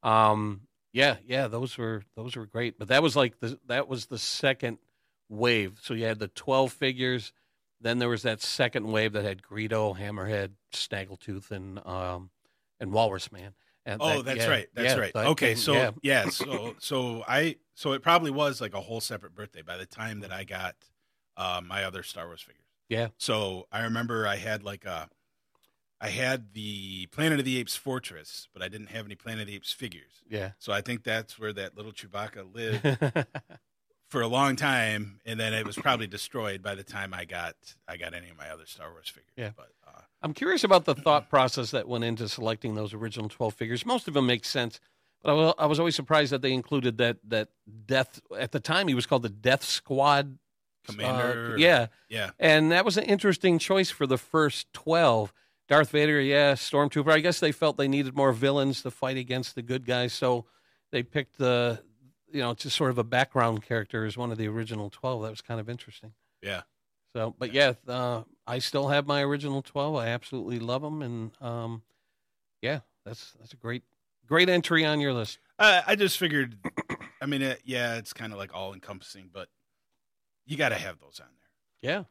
Um, 0.02 0.62
yeah, 0.92 1.16
yeah, 1.26 1.48
those 1.48 1.76
were 1.78 2.02
those 2.16 2.36
were 2.36 2.46
great. 2.46 2.78
But 2.78 2.88
that 2.88 3.02
was 3.02 3.14
like 3.14 3.40
the 3.40 3.58
that 3.66 3.88
was 3.88 4.06
the 4.06 4.18
second 4.18 4.78
wave. 5.28 5.78
So 5.82 5.94
you 5.94 6.04
had 6.04 6.18
the 6.18 6.28
twelve 6.28 6.72
figures, 6.72 7.32
then 7.80 7.98
there 7.98 8.08
was 8.08 8.22
that 8.22 8.40
second 8.40 8.90
wave 8.90 9.12
that 9.12 9.24
had 9.24 9.42
Greedo, 9.42 9.96
Hammerhead, 9.96 10.50
Snaggletooth, 10.72 11.50
and 11.50 11.84
um, 11.86 12.30
and 12.80 12.92
Walrus 12.92 13.30
Man. 13.30 13.54
And 13.88 14.02
Oh, 14.02 14.16
that- 14.16 14.24
that's 14.24 14.38
yeah, 14.40 14.48
right. 14.48 14.68
That's 14.74 14.94
yeah, 14.94 15.00
right. 15.00 15.12
that 15.14 15.26
Okay, 15.28 15.48
came- 15.48 15.56
so 15.56 15.72
yeah. 15.72 15.90
yeah. 16.02 16.28
so 16.28 16.74
so 16.78 17.24
I 17.26 17.56
so 17.74 17.92
it 17.92 18.02
probably 18.02 18.30
was 18.30 18.60
like 18.60 18.74
a 18.74 18.80
whole 18.80 19.00
separate 19.00 19.34
birthday 19.34 19.62
by 19.62 19.76
the 19.76 19.86
time 19.86 20.20
that 20.20 20.30
I 20.32 20.44
got 20.44 20.74
uh, 21.36 21.60
my 21.64 21.84
other 21.84 22.02
Star 22.02 22.26
Wars 22.26 22.42
figures. 22.42 22.64
Yeah. 22.88 23.08
So 23.18 23.66
I 23.72 23.82
remember 23.84 24.26
I 24.26 24.36
had 24.36 24.62
like 24.62 24.84
a 24.84 25.08
I 26.00 26.10
had 26.10 26.52
the 26.54 27.06
Planet 27.06 27.38
of 27.40 27.44
the 27.44 27.58
Apes 27.58 27.76
fortress, 27.76 28.46
but 28.52 28.62
I 28.62 28.68
didn't 28.68 28.88
have 28.88 29.04
any 29.06 29.14
Planet 29.16 29.42
of 29.42 29.46
the 29.48 29.56
Apes 29.56 29.72
figures. 29.72 30.22
yeah. 30.28 30.52
So 30.58 30.72
I 30.72 30.80
think 30.80 31.02
that's 31.02 31.38
where 31.38 31.52
that 31.54 31.76
little 31.76 31.92
Chewbacca 31.92 32.54
lived 32.54 33.26
for 34.08 34.20
a 34.20 34.28
long 34.28 34.54
time, 34.56 35.20
and 35.26 35.38
then 35.40 35.52
it 35.54 35.66
was 35.66 35.76
probably 35.76 36.06
destroyed 36.06 36.62
by 36.62 36.74
the 36.74 36.84
time 36.84 37.12
I 37.14 37.24
got 37.24 37.56
I 37.88 37.96
got 37.96 38.14
any 38.14 38.28
of 38.30 38.36
my 38.36 38.48
other 38.50 38.66
Star 38.66 38.90
Wars 38.92 39.08
figures. 39.08 39.32
Yeah. 39.36 39.50
But 39.56 39.70
uh, 39.86 40.02
I'm 40.22 40.34
curious 40.34 40.64
about 40.64 40.84
the 40.84 40.94
thought 40.94 41.30
process 41.30 41.70
that 41.70 41.86
went 41.86 42.04
into 42.04 42.28
selecting 42.28 42.74
those 42.74 42.92
original 42.92 43.28
12 43.28 43.54
figures. 43.54 43.86
Most 43.86 44.08
of 44.08 44.14
them 44.14 44.26
make 44.26 44.44
sense, 44.44 44.80
but 45.22 45.32
I 45.32 45.62
I 45.62 45.66
was 45.66 45.78
always 45.78 45.94
surprised 45.94 46.32
that 46.32 46.42
they 46.42 46.52
included 46.52 46.98
that 46.98 47.18
that 47.28 47.48
Death 47.86 48.20
at 48.38 48.52
the 48.52 48.60
time 48.60 48.88
he 48.88 48.94
was 48.94 49.06
called 49.06 49.22
the 49.22 49.28
Death 49.28 49.64
Squad 49.64 50.38
Commander, 50.84 51.52
uh, 51.54 51.56
yeah, 51.56 51.86
yeah, 52.08 52.30
and 52.38 52.72
that 52.72 52.84
was 52.84 52.96
an 52.96 53.04
interesting 53.04 53.58
choice 53.58 53.90
for 53.90 54.06
the 54.06 54.18
first 54.18 54.72
12. 54.72 55.32
Darth 55.68 55.90
Vader, 55.90 56.18
yeah, 56.18 56.54
Stormtrooper. 56.54 57.12
I 57.12 57.20
guess 57.20 57.40
they 57.40 57.52
felt 57.52 57.76
they 57.76 57.88
needed 57.88 58.16
more 58.16 58.32
villains 58.32 58.82
to 58.82 58.90
fight 58.90 59.18
against 59.18 59.54
the 59.54 59.60
good 59.60 59.84
guys, 59.84 60.14
so 60.14 60.46
they 60.90 61.02
picked 61.02 61.36
the 61.36 61.80
you 62.32 62.40
know 62.40 62.54
just 62.54 62.76
sort 62.76 62.90
of 62.90 62.98
a 62.98 63.04
background 63.04 63.62
character 63.62 64.04
as 64.04 64.16
one 64.16 64.32
of 64.32 64.38
the 64.38 64.48
original 64.48 64.88
12. 64.90 65.22
That 65.22 65.30
was 65.30 65.42
kind 65.42 65.60
of 65.60 65.68
interesting. 65.68 66.12
yeah. 66.42 66.62
So, 67.14 67.34
but 67.38 67.52
yeah, 67.54 67.72
uh, 67.86 68.22
I 68.48 68.58
still 68.60 68.88
have 68.88 69.06
my 69.06 69.22
original 69.22 69.60
twelve. 69.60 69.94
I 69.96 70.08
absolutely 70.08 70.58
love 70.58 70.80
them, 70.80 71.02
and 71.02 71.30
um, 71.40 71.82
yeah, 72.62 72.80
that's 73.04 73.34
that's 73.38 73.52
a 73.52 73.56
great 73.56 73.82
great 74.26 74.48
entry 74.48 74.84
on 74.84 75.00
your 75.00 75.12
list. 75.12 75.38
I, 75.58 75.82
I 75.88 75.94
just 75.96 76.18
figured. 76.18 76.56
I 77.20 77.26
mean, 77.26 77.42
it, 77.42 77.60
yeah, 77.64 77.96
it's 77.96 78.12
kind 78.12 78.32
of 78.32 78.38
like 78.38 78.54
all 78.54 78.72
encompassing, 78.72 79.28
but 79.32 79.48
you 80.46 80.56
got 80.56 80.70
to 80.70 80.76
have 80.76 80.98
those 80.98 81.20
on 81.20 81.26
there. 81.36 81.92
Yeah. 81.92 82.04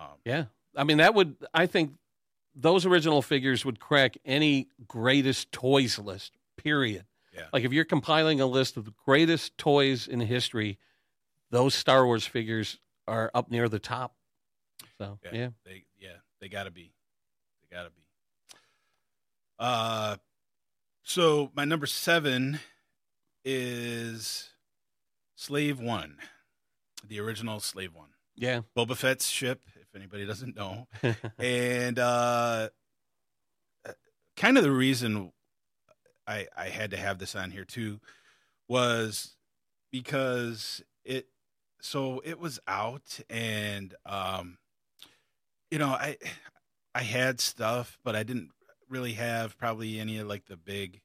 Um, 0.00 0.18
yeah. 0.24 0.44
I 0.76 0.84
mean, 0.84 0.98
that 0.98 1.14
would 1.14 1.36
I 1.52 1.66
think 1.66 1.94
those 2.54 2.86
original 2.86 3.20
figures 3.20 3.64
would 3.64 3.80
crack 3.80 4.16
any 4.24 4.68
greatest 4.86 5.50
toys 5.50 5.98
list. 5.98 6.32
Period. 6.56 7.06
Yeah. 7.34 7.46
Like 7.52 7.64
if 7.64 7.72
you're 7.72 7.84
compiling 7.84 8.40
a 8.40 8.46
list 8.46 8.76
of 8.76 8.84
the 8.84 8.94
greatest 9.04 9.58
toys 9.58 10.06
in 10.06 10.20
history, 10.20 10.78
those 11.50 11.74
Star 11.74 12.06
Wars 12.06 12.26
figures 12.26 12.78
are 13.08 13.30
up 13.34 13.50
near 13.50 13.68
the 13.68 13.78
top. 13.78 14.14
So 15.00 15.18
yeah, 15.24 15.30
yeah, 15.32 15.48
they 15.64 15.84
yeah 15.98 16.16
they 16.42 16.50
got 16.50 16.64
to 16.64 16.70
be, 16.70 16.92
they 17.62 17.74
got 17.74 17.84
to 17.84 17.90
be. 17.90 18.02
Uh, 19.58 20.16
so 21.02 21.50
my 21.54 21.64
number 21.64 21.86
seven 21.86 22.60
is 23.42 24.50
Slave 25.36 25.80
One, 25.80 26.18
the 27.08 27.18
original 27.18 27.60
Slave 27.60 27.94
One. 27.94 28.10
yeah, 28.36 28.60
Boba 28.76 28.94
Fett's 28.94 29.26
ship, 29.26 29.62
if 29.74 29.88
anybody 29.96 30.26
doesn't 30.26 30.54
know. 30.54 30.86
and 31.38 31.98
uh, 31.98 32.68
kind 34.36 34.58
of 34.58 34.64
the 34.64 34.70
reason 34.70 35.32
I 36.26 36.46
I 36.54 36.68
had 36.68 36.90
to 36.90 36.98
have 36.98 37.18
this 37.18 37.34
on 37.34 37.52
here 37.52 37.64
too 37.64 38.00
was 38.68 39.34
because 39.90 40.82
it 41.06 41.28
so 41.80 42.20
it 42.22 42.38
was 42.38 42.60
out 42.68 43.18
and 43.30 43.94
um 44.04 44.58
you 45.70 45.78
know 45.78 45.88
I 45.88 46.16
I 46.94 47.02
had 47.02 47.40
stuff 47.40 47.98
but 48.04 48.16
I 48.16 48.22
didn't 48.22 48.50
really 48.88 49.12
have 49.12 49.56
probably 49.58 49.98
any 49.98 50.18
of 50.18 50.26
like 50.26 50.46
the 50.46 50.56
big 50.56 51.00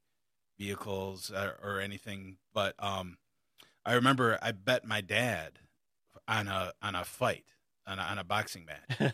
vehicles 0.57 1.32
or, 1.32 1.57
or 1.63 1.80
anything 1.80 2.38
but 2.53 2.76
um 2.80 3.18
I 3.86 3.93
remember 3.93 4.39
I 4.41 4.51
bet 4.51 4.86
my 4.86 5.01
dad 5.01 5.59
on 6.28 6.47
a 6.47 6.74
on 6.82 6.95
a 6.95 7.03
fight 7.05 7.45
on 7.86 7.99
a, 7.99 8.01
on 8.01 8.18
a 8.18 8.24
boxing 8.24 8.66
match 8.66 9.13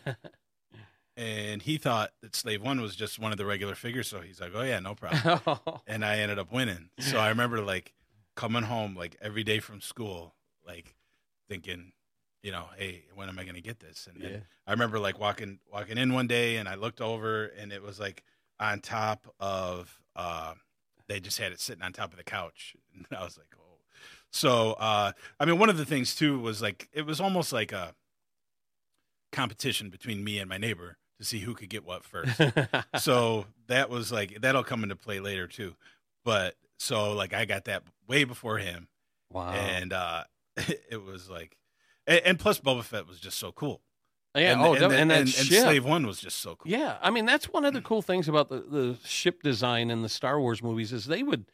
and 1.16 1.62
he 1.62 1.76
thought 1.76 2.12
that 2.22 2.34
Slave 2.34 2.62
One 2.62 2.80
was 2.80 2.96
just 2.96 3.18
one 3.18 3.32
of 3.32 3.38
the 3.38 3.44
regular 3.44 3.74
figures. 3.74 4.08
So 4.08 4.20
he's 4.20 4.40
like, 4.40 4.52
"Oh 4.54 4.62
yeah, 4.62 4.78
no 4.80 4.94
problem." 4.94 5.58
and 5.86 6.04
I 6.04 6.18
ended 6.18 6.38
up 6.38 6.52
winning. 6.52 6.88
So 6.98 7.18
I 7.18 7.28
remember 7.28 7.60
like 7.60 7.92
coming 8.34 8.62
home 8.62 8.96
like 8.96 9.16
every 9.20 9.44
day 9.44 9.60
from 9.60 9.80
school, 9.80 10.34
like 10.66 10.94
thinking, 11.48 11.92
you 12.42 12.52
know, 12.52 12.66
hey, 12.76 13.04
when 13.14 13.28
am 13.28 13.38
I 13.38 13.44
going 13.44 13.54
to 13.54 13.60
get 13.62 13.80
this? 13.80 14.08
And 14.12 14.22
Yeah. 14.22 14.38
I 14.66 14.72
remember 14.72 14.98
like 14.98 15.18
walking 15.18 15.60
walking 15.72 15.98
in 15.98 16.12
one 16.12 16.26
day, 16.26 16.56
and 16.56 16.68
I 16.68 16.74
looked 16.74 17.00
over, 17.00 17.46
and 17.46 17.72
it 17.72 17.82
was 17.82 17.98
like 18.00 18.22
on 18.60 18.80
top 18.80 19.32
of. 19.40 20.00
uh 20.16 20.54
They 21.08 21.20
just 21.20 21.38
had 21.38 21.52
it 21.52 21.60
sitting 21.60 21.82
on 21.82 21.92
top 21.92 22.12
of 22.12 22.16
the 22.18 22.24
couch, 22.24 22.76
and 22.94 23.06
I 23.16 23.24
was 23.24 23.36
like, 23.38 23.54
"Oh." 23.58 23.78
So 24.30 24.72
uh 24.74 25.12
I 25.38 25.44
mean, 25.44 25.58
one 25.58 25.70
of 25.70 25.76
the 25.76 25.84
things 25.84 26.14
too 26.14 26.38
was 26.38 26.62
like 26.62 26.88
it 26.92 27.06
was 27.06 27.20
almost 27.20 27.52
like 27.52 27.72
a 27.72 27.94
competition 29.32 29.88
between 29.90 30.22
me 30.22 30.38
and 30.38 30.48
my 30.48 30.58
neighbor 30.58 30.98
to 31.18 31.24
see 31.24 31.40
who 31.40 31.54
could 31.54 31.70
get 31.70 31.84
what 31.84 32.04
first 32.04 32.38
so 32.98 33.46
that 33.66 33.88
was 33.88 34.12
like 34.12 34.40
that'll 34.42 34.62
come 34.64 34.82
into 34.82 34.94
play 34.94 35.20
later 35.20 35.46
too 35.46 35.74
but 36.24 36.54
so 36.78 37.12
like 37.12 37.32
i 37.32 37.44
got 37.44 37.64
that 37.64 37.82
way 38.06 38.24
before 38.24 38.58
him 38.58 38.88
wow. 39.32 39.50
and 39.52 39.92
uh 39.92 40.22
it 40.90 41.02
was 41.02 41.30
like 41.30 41.56
and, 42.06 42.20
and 42.24 42.38
plus 42.38 42.60
boba 42.60 42.82
fett 42.82 43.06
was 43.06 43.20
just 43.20 43.38
so 43.38 43.52
cool 43.52 43.82
yeah. 44.34 44.52
and, 44.52 44.60
oh, 44.62 44.74
and, 44.74 44.92
and 44.92 45.12
and, 45.12 45.28
ship. 45.28 45.62
slave 45.62 45.84
one 45.84 46.06
was 46.06 46.18
just 46.18 46.38
so 46.40 46.56
cool 46.56 46.70
Yeah, 46.70 46.96
I 47.02 47.10
mean 47.10 47.26
that's 47.26 47.52
one 47.52 47.64
of 47.64 47.74
the 47.74 47.82
cool 47.82 48.02
things 48.02 48.28
about 48.28 48.48
the, 48.48 48.60
the 48.60 48.96
ship 49.04 49.42
design 49.42 49.90
in 49.90 50.02
the 50.02 50.08
Star 50.08 50.40
Wars 50.40 50.62
movies 50.62 50.92
is 50.92 51.06
they 51.06 51.22
would 51.22 51.46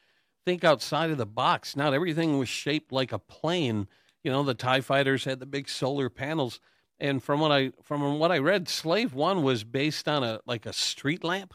think 0.49 0.65
outside 0.65 1.11
of 1.11 1.19
the 1.19 1.27
box. 1.27 1.77
Not 1.77 1.93
everything 1.93 2.39
was 2.39 2.49
shaped 2.49 2.91
like 2.91 3.13
a 3.13 3.19
plane. 3.19 3.87
You 4.25 4.31
know, 4.31 4.43
the 4.43 4.55
Tie 4.55 4.81
Fighters 4.81 5.25
had 5.25 5.41
the 5.41 5.47
big 5.47 5.69
solar 5.69 6.09
panels, 6.09 6.59
and 6.99 7.23
from 7.23 7.39
what 7.41 7.53
I 7.53 7.73
from 7.83 8.19
what 8.19 8.33
I 8.33 8.39
read, 8.39 8.67
Slave 8.67 9.13
One 9.13 9.43
was 9.43 9.63
based 9.63 10.09
on 10.09 10.25
a 10.25 10.41
like 10.47 10.65
a 10.65 10.73
street 10.73 11.23
lamp. 11.23 11.53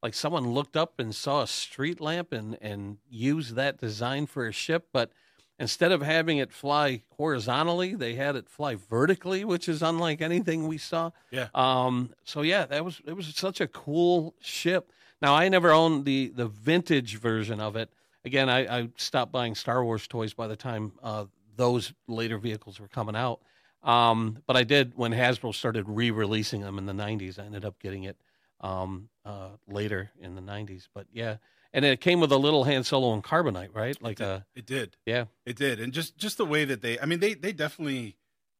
Like 0.00 0.14
someone 0.14 0.52
looked 0.52 0.76
up 0.76 1.00
and 1.00 1.12
saw 1.12 1.42
a 1.42 1.48
street 1.48 2.00
lamp 2.00 2.32
and 2.32 2.56
and 2.60 2.98
used 3.08 3.56
that 3.56 3.78
design 3.78 4.26
for 4.26 4.46
a 4.46 4.52
ship, 4.52 4.90
but 4.92 5.10
instead 5.58 5.92
of 5.92 6.02
having 6.02 6.38
it 6.38 6.52
fly 6.52 7.02
horizontally, 7.16 7.94
they 7.94 8.14
had 8.14 8.36
it 8.36 8.48
fly 8.48 8.74
vertically, 8.74 9.44
which 9.44 9.68
is 9.68 9.82
unlike 9.82 10.20
anything 10.20 10.66
we 10.66 10.78
saw. 10.78 11.10
Yeah. 11.30 11.48
Um. 11.54 12.10
So 12.24 12.42
yeah, 12.42 12.66
that 12.66 12.84
was 12.84 13.00
it 13.06 13.14
was 13.14 13.26
such 13.34 13.60
a 13.60 13.66
cool 13.68 14.34
ship. 14.40 14.92
Now 15.22 15.34
I 15.34 15.48
never 15.48 15.72
owned 15.72 16.04
the 16.04 16.28
the 16.34 16.46
vintage 16.46 17.18
version 17.18 17.60
of 17.60 17.76
it. 17.76 17.90
Again, 18.24 18.48
I, 18.48 18.78
I 18.80 18.88
stopped 18.96 19.30
buying 19.32 19.54
Star 19.54 19.84
Wars 19.84 20.08
toys 20.08 20.34
by 20.34 20.48
the 20.48 20.56
time 20.56 20.92
uh, 21.02 21.26
those 21.54 21.92
later 22.08 22.38
vehicles 22.38 22.80
were 22.80 22.88
coming 22.88 23.14
out. 23.14 23.40
Um, 23.82 24.42
but 24.46 24.56
I 24.56 24.64
did 24.64 24.94
when 24.96 25.12
Hasbro 25.12 25.54
started 25.54 25.88
re-releasing 25.88 26.60
them 26.60 26.78
in 26.78 26.86
the 26.86 26.92
'90s. 26.92 27.38
I 27.38 27.44
ended 27.44 27.64
up 27.64 27.78
getting 27.78 28.04
it 28.04 28.16
um, 28.60 29.08
uh, 29.24 29.50
later 29.68 30.10
in 30.20 30.34
the 30.34 30.42
'90s. 30.42 30.88
But 30.92 31.06
yeah, 31.12 31.36
and 31.76 31.84
it 31.84 32.00
came 32.00 32.18
with 32.18 32.32
a 32.32 32.36
little 32.38 32.64
Han 32.64 32.82
Solo 32.82 33.12
and 33.12 33.22
carbonite, 33.22 33.72
right? 33.74 34.00
Like 34.02 34.18
a 34.18 34.44
it 34.56 34.66
did 34.66 34.96
yeah, 35.06 35.26
it 35.44 35.54
did 35.56 35.78
and 35.78 35.92
just 35.92 36.16
just 36.16 36.38
the 36.38 36.44
way 36.46 36.64
that 36.64 36.82
they 36.82 36.98
i 36.98 37.04
mean 37.04 37.20
they 37.20 37.34
they 37.34 37.52
definitely 37.52 38.16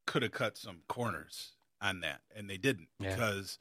could 0.07 0.23
have 0.23 0.31
cut 0.33 0.57
some 0.57 0.83
corners 0.87 1.53
on 1.81 2.01
that 2.01 2.21
and 2.37 2.49
they 2.49 2.57
didn't 2.59 2.89
Yeah. 3.01 3.11
because 3.17 3.59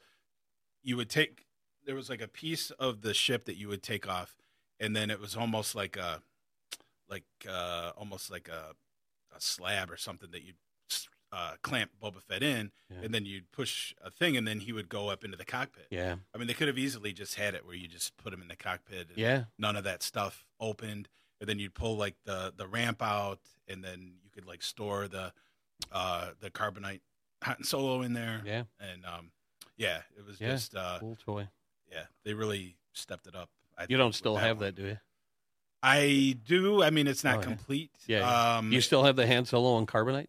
you 0.84 0.96
would 0.96 1.10
take 1.10 1.46
there 1.84 1.94
was 1.96 2.08
like 2.08 2.20
a 2.22 2.28
piece 2.28 2.70
of 2.72 3.00
the 3.02 3.14
ship 3.14 3.46
that 3.46 3.56
you 3.56 3.68
would 3.68 3.82
take 3.82 4.06
off 4.08 4.36
and 4.78 4.94
then 4.94 5.10
it 5.10 5.18
was 5.20 5.34
almost 5.36 5.74
like 5.74 5.96
a 5.96 6.22
like 7.08 7.24
uh 7.48 7.92
almost 7.96 8.30
like 8.30 8.48
a 8.48 8.74
a 9.36 9.40
slab 9.40 9.90
or 9.90 9.96
something 9.96 10.30
that 10.30 10.42
you'd 10.44 10.56
uh 11.36 11.52
clamp 11.62 11.90
Boba 12.02 12.22
Fett 12.22 12.42
in 12.42 12.70
Yeah. 12.90 12.98
and 13.04 13.12
then 13.14 13.26
you'd 13.26 13.50
push 13.52 13.92
a 14.02 14.10
thing 14.10 14.36
and 14.36 14.46
then 14.48 14.60
he 14.60 14.72
would 14.72 14.88
go 14.88 15.08
up 15.10 15.24
into 15.24 15.36
the 15.36 15.44
cockpit. 15.44 15.86
yeah, 15.90 16.16
I 16.34 16.38
mean 16.38 16.46
they 16.46 16.54
could 16.54 16.68
have 16.68 16.78
easily 16.78 17.12
just 17.12 17.34
had 17.34 17.54
it 17.54 17.66
where 17.66 17.74
you 17.74 17.88
just 17.88 18.16
put 18.16 18.32
him 18.32 18.40
in 18.42 18.48
the 18.48 18.56
cockpit 18.56 19.08
and 19.08 19.18
yeah, 19.18 19.44
none 19.58 19.76
of 19.76 19.84
that 19.84 20.02
stuff 20.02 20.46
opened 20.60 21.08
and 21.40 21.48
then 21.48 21.58
you'd 21.58 21.74
pull 21.74 21.96
like 21.96 22.14
the 22.24 22.52
the 22.56 22.66
ramp 22.66 23.02
out 23.02 23.40
and 23.68 23.84
then 23.84 24.14
you 24.24 24.30
could 24.30 24.46
like 24.46 24.62
store 24.62 25.08
the 25.08 25.32
uh 25.92 26.30
the 26.40 26.50
carbonite 26.50 27.00
Han 27.44 27.62
Solo 27.64 28.00
in 28.02 28.12
there 28.14 28.40
yeah. 28.46 28.62
and 28.80 29.04
um 29.04 29.30
yeah 29.76 29.98
it 30.16 30.24
was 30.26 30.40
Yeah. 30.40 30.52
just 30.52 30.74
uh 30.74 30.98
Cool 31.00 31.18
toy. 31.24 31.48
yeah 31.92 32.04
they 32.24 32.32
really 32.34 32.76
stepped 32.94 33.26
it 33.26 33.34
up 33.34 33.50
I 33.76 33.84
You 33.90 33.98
don't 33.98 34.14
still 34.14 34.36
have 34.36 34.56
one. 34.56 34.64
that, 34.66 34.74
do 34.74 34.84
you? 34.86 34.98
i 35.82 36.36
do 36.46 36.82
i 36.82 36.88
mean 36.90 37.06
it's 37.06 37.22
not 37.24 37.38
Oh, 37.38 37.42
complete 37.42 37.90
Yeah, 38.06 38.20
yeah. 38.20 38.56
um 38.58 38.72
You 38.72 38.80
still 38.80 39.04
have 39.04 39.16
the 39.16 39.26
Han 39.26 39.44
Solo 39.44 39.76
and 39.78 39.86
carbonite? 39.86 40.28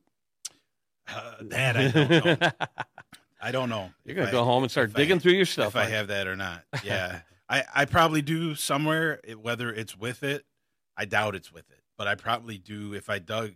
Uh, 1.08 1.34
that 1.42 1.78
i 1.78 1.88
don't 1.92 2.10
know 2.10 2.50
i 3.42 3.52
don't 3.52 3.70
know 3.70 3.90
You're 4.06 4.16
gonna 4.16 4.28
I- 4.28 4.32
go 4.32 4.44
home 4.44 4.64
and 4.64 4.72
start 4.72 4.90
if 4.90 4.96
I- 4.96 5.00
digging 5.00 5.20
through 5.20 5.34
your 5.34 5.46
stuff. 5.46 5.70
if 5.70 5.76
i 5.76 5.86
have 5.86 6.08
that 6.08 6.28
or 6.28 6.36
not 6.36 6.64
yeah 6.84 7.22
i 7.50 7.64
i 7.74 7.86
probably 7.86 8.22
do 8.22 8.56
somewhere 8.56 9.20
whether 9.42 9.72
it's 9.74 9.98
with 9.98 10.24
it 10.24 10.46
i 10.98 11.06
doubt 11.06 11.36
it's 11.36 11.52
with 11.52 11.70
it 11.70 11.80
but 11.98 12.08
i 12.08 12.16
probably 12.16 12.58
do 12.58 12.94
if 12.94 13.10
i 13.10 13.20
dug 13.20 13.52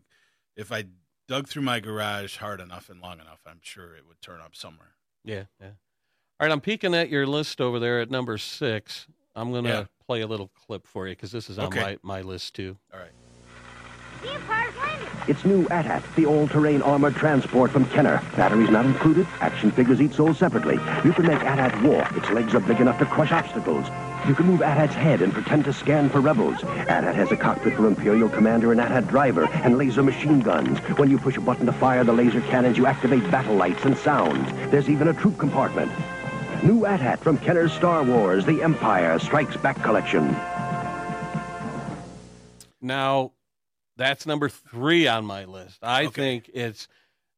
if 0.55 0.71
i 0.71 0.85
dug 1.27 1.47
through 1.47 1.63
my 1.63 1.79
garage 1.79 2.37
hard 2.37 2.59
enough 2.59 2.89
and 2.89 3.01
long 3.01 3.19
enough 3.19 3.39
i'm 3.47 3.59
sure 3.61 3.95
it 3.95 4.07
would 4.07 4.21
turn 4.21 4.39
up 4.41 4.55
somewhere 4.55 4.93
Yeah, 5.23 5.43
yeah. 5.59 5.67
All 6.39 6.47
right, 6.47 6.51
I'm 6.51 6.61
peeking 6.61 6.95
at 6.95 7.09
your 7.09 7.27
list 7.27 7.61
over 7.61 7.77
there 7.77 8.01
at 8.01 8.09
number 8.09 8.35
six. 8.39 9.05
I'm 9.35 9.51
gonna 9.53 9.69
Yeah. 9.69 9.83
play 10.07 10.21
a 10.21 10.27
little 10.27 10.47
clip 10.65 10.87
for 10.87 11.07
you 11.07 11.11
because 11.13 11.31
this 11.31 11.51
is 11.51 11.59
on 11.59 11.65
Okay. 11.67 11.79
my, 11.79 11.97
my 12.01 12.21
list 12.23 12.55
too. 12.55 12.77
all 12.91 12.99
right 12.99 13.11
The 13.11 13.11
Empire's 13.11 13.19
landed. 13.19 13.30
It's 15.27 15.45
new 15.45 15.65
AT-AT, 15.69 16.03
the 16.15 16.25
all-terrain 16.25 16.81
armored 16.81 17.15
transport 17.15 17.71
from 17.71 17.85
Kenner. 17.85 18.21
Batteries 18.35 18.69
not 18.69 18.85
included, 18.85 19.25
action 19.39 19.71
figures 19.71 20.01
each 20.01 20.15
sold 20.15 20.35
separately. 20.35 20.75
You 21.05 21.13
can 21.13 21.25
make 21.25 21.41
AT-AT 21.41 21.83
walk. 21.83 22.11
Its 22.17 22.29
legs 22.31 22.53
are 22.53 22.59
big 22.59 22.81
enough 22.81 22.99
to 22.99 23.05
crush 23.05 23.31
obstacles. 23.31 23.85
You 24.27 24.35
can 24.35 24.47
move 24.47 24.61
AT-AT's 24.61 24.93
head 24.93 25.21
and 25.21 25.31
pretend 25.31 25.63
to 25.65 25.73
scan 25.73 26.09
for 26.09 26.21
rebels. 26.21 26.63
AT-AT 26.63 27.15
has 27.15 27.31
a 27.31 27.37
cockpit 27.37 27.75
for 27.75 27.87
Imperial 27.87 28.29
Commander 28.29 28.71
and 28.71 28.81
AT-AT 28.81 29.07
driver 29.07 29.47
and 29.63 29.77
laser 29.77 30.03
machine 30.03 30.41
guns. 30.41 30.79
When 30.97 31.09
you 31.09 31.17
push 31.17 31.37
a 31.37 31.41
button 31.41 31.65
to 31.67 31.71
fire 31.71 32.03
the 32.03 32.13
laser 32.13 32.41
cannons, 32.41 32.77
you 32.77 32.85
activate 32.85 33.29
battle 33.31 33.55
lights 33.55 33.85
and 33.85 33.95
sounds. 33.97 34.51
There's 34.69 34.89
even 34.89 35.07
a 35.07 35.13
troop 35.13 35.37
compartment. 35.37 35.91
New 36.63 36.85
AT-AT 36.85 37.19
from 37.19 37.37
Kenner's 37.37 37.71
Star 37.71 38.03
Wars, 38.03 38.43
The 38.45 38.61
Empire 38.61 39.17
Strikes 39.19 39.55
Back 39.55 39.81
Collection. 39.81 40.35
Now, 42.81 43.31
that's 43.97 44.25
number 44.25 44.49
three 44.49 45.07
on 45.07 45.25
my 45.25 45.45
list. 45.45 45.79
I 45.81 46.07
Okay. 46.07 46.11
think 46.15 46.49
it's 46.53 46.87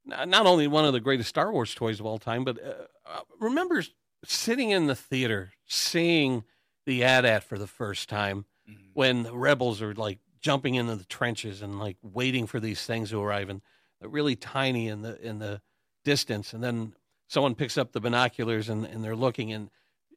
not 0.05 0.45
only 0.45 0.67
one 0.67 0.85
of 0.85 0.93
the 0.93 0.99
greatest 0.99 1.29
Star 1.29 1.51
Wars 1.51 1.73
toys 1.75 1.99
of 1.99 2.05
all 2.05 2.19
time, 2.19 2.43
but 2.43 2.61
uh, 2.63 2.87
uh, 3.05 3.21
remember 3.39 3.83
sitting 4.25 4.69
in 4.71 4.87
the 4.87 4.95
theater 4.95 5.53
seeing 5.65 6.43
the 6.85 7.03
AT-AT 7.03 7.43
for 7.43 7.57
the 7.57 7.67
first 7.67 8.09
time 8.09 8.45
Mhm. 8.65 8.93
when 8.93 9.23
the 9.23 9.35
rebels 9.35 9.81
are 9.81 9.93
like 9.93 10.19
jumping 10.41 10.75
into 10.75 10.95
the 10.95 11.05
trenches 11.05 11.61
and 11.61 11.79
like 11.79 11.97
waiting 12.01 12.47
for 12.47 12.59
these 12.59 12.85
things 12.85 13.09
to 13.09 13.21
arrive 13.21 13.49
and 13.49 13.61
they're 13.99 14.09
really 14.09 14.35
tiny 14.35 14.87
in 14.89 15.01
the 15.01 15.19
in 15.25 15.39
the 15.39 15.61
distance 16.03 16.53
and 16.53 16.63
then 16.63 16.93
someone 17.27 17.55
picks 17.55 17.77
up 17.77 17.93
the 17.93 18.01
binoculars 18.01 18.67
and, 18.69 18.85
and 18.85 19.03
they're 19.03 19.15
looking 19.15 19.53
and 19.53 19.69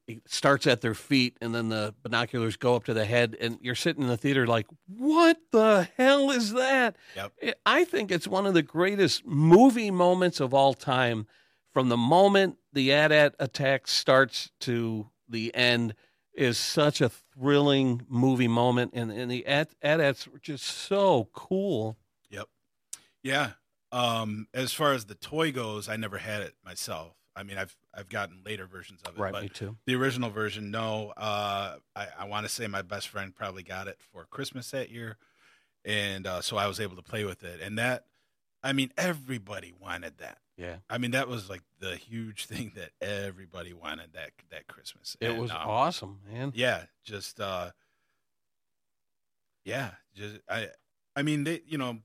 it 0.09 0.22
starts 0.26 0.66
at 0.66 0.80
their 0.80 0.94
feet 0.94 1.36
and 1.40 1.54
then 1.54 1.68
the 1.68 1.94
binoculars 2.02 2.57
go 2.57 2.76
up 2.76 2.84
to 2.84 2.94
the 2.94 3.04
head 3.04 3.36
and 3.40 3.59
you're 3.61 3.74
sitting 3.74 4.02
in 4.02 4.09
the 4.09 4.16
theater 4.16 4.46
like 4.46 4.66
what 4.86 5.36
the 5.52 5.88
hell 5.96 6.30
is 6.30 6.52
that 6.52 6.96
Yep. 7.16 7.32
I 7.66 7.84
think 7.84 8.11
it's 8.12 8.28
one 8.28 8.46
of 8.46 8.54
the 8.54 8.62
greatest 8.62 9.26
movie 9.26 9.90
moments 9.90 10.38
of 10.40 10.54
all 10.54 10.74
time 10.74 11.26
from 11.72 11.88
the 11.88 11.96
moment 11.96 12.57
the 12.72 12.92
AT-AT 12.92 13.34
attack 13.38 13.88
starts 13.88 14.50
to 14.61 15.09
the 15.28 15.54
end 15.54 15.94
is 16.34 16.57
such 16.59 17.00
a 17.00 17.09
thrilling 17.09 18.02
movie 18.09 18.48
moment 18.48 18.92
and, 18.94 19.11
and 19.11 19.30
the 19.30 19.46
AT- 19.46 19.74
AT-ATs 19.82 20.28
were 20.28 20.38
just 20.38 20.64
so 20.64 21.28
cool 21.32 21.96
Yep. 22.30 22.48
Yeah. 23.22 23.50
Um, 23.92 24.46
as 24.52 24.72
far 24.72 24.92
as 24.92 25.07
the 25.07 25.14
toy 25.14 25.52
goes, 25.52 25.88
I 25.88 25.96
never 25.96 26.18
had 26.18 26.42
it 26.42 26.54
myself. 26.64 27.14
I 27.34 27.42
mean, 27.44 27.57
I've 27.57 27.76
I've 27.97 28.09
gotten 28.09 28.42
later 28.44 28.66
versions 28.66 29.01
of 29.07 29.16
it, 29.16 29.20
right 29.20 29.32
but 29.32 29.42
me 29.44 29.49
too 29.49 29.76
the 29.86 29.94
original 29.94 30.30
version, 30.30 30.70
no. 30.70 31.12
Uh, 31.16 31.76
I, 31.94 32.07
I 32.20 32.24
want 32.26 32.44
to 32.47 32.49
say 32.53 32.66
my 32.66 32.82
best 32.82 33.09
friend 33.09 33.34
probably 33.34 33.62
got 33.62 33.88
it 33.88 33.99
for 34.12 34.26
Christmas 34.26 34.70
that 34.72 34.90
year, 34.90 35.16
and 35.84 36.26
uh, 36.26 36.40
so 36.42 36.57
I 36.57 36.66
was 36.66 36.80
able 36.80 36.97
to 36.97 37.03
play 37.03 37.24
with 37.24 37.42
it. 37.44 37.61
And 37.62 37.78
that, 37.78 38.05
I 38.62 38.72
mean, 38.72 38.92
everybody 38.99 39.72
wanted 39.80 40.18
that. 40.18 40.38
yeah 40.57 40.76
I 40.90 40.99
mean, 40.99 41.12
that 41.12 41.28
was 41.28 41.49
like 41.49 41.62
the 41.78 41.97
huge 41.97 42.47
thing 42.53 42.72
that 42.76 42.90
everybody 43.01 43.72
wanted 43.72 44.12
that 44.12 44.30
that 44.51 44.66
Christmas. 44.66 45.16
it 45.20 45.30
And, 45.30 45.40
was 45.40 45.51
um, 45.51 45.57
awesome 45.61 46.20
man 46.30 46.53
yeah 46.55 46.82
just 47.05 47.40
uh 47.40 47.70
yeah 49.64 49.90
just 50.14 50.38
i 50.49 50.68
i 51.14 51.22
mean 51.22 51.44
they 51.44 51.61
you 51.66 51.78
know 51.78 51.99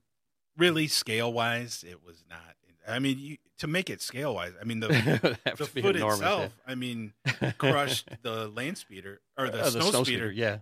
really 0.58 0.88
scale 0.88 1.32
wise 1.32 1.84
it 1.88 2.04
was 2.06 2.24
not 2.30 2.56
i 2.88 3.00
mean 3.00 3.18
you, 3.20 3.38
to 3.58 3.68
make 3.68 3.90
it 3.90 4.02
scale 4.02 4.34
wise 4.36 4.54
i 4.60 4.64
mean 4.64 4.80
the 4.80 4.88
the 5.58 5.66
foot 5.66 5.96
enormous, 5.96 6.20
yeah. 6.20 6.26
itself 6.34 6.54
i 6.68 6.76
mean 6.76 7.14
crushed 7.58 8.10
the 8.22 8.48
land 8.50 8.78
speeder 8.78 9.22
or 9.38 9.50
the, 9.50 9.62
Uh, 9.62 9.70
snow, 9.70 10.04
speeder, 10.04 10.32
yeah 10.32 10.60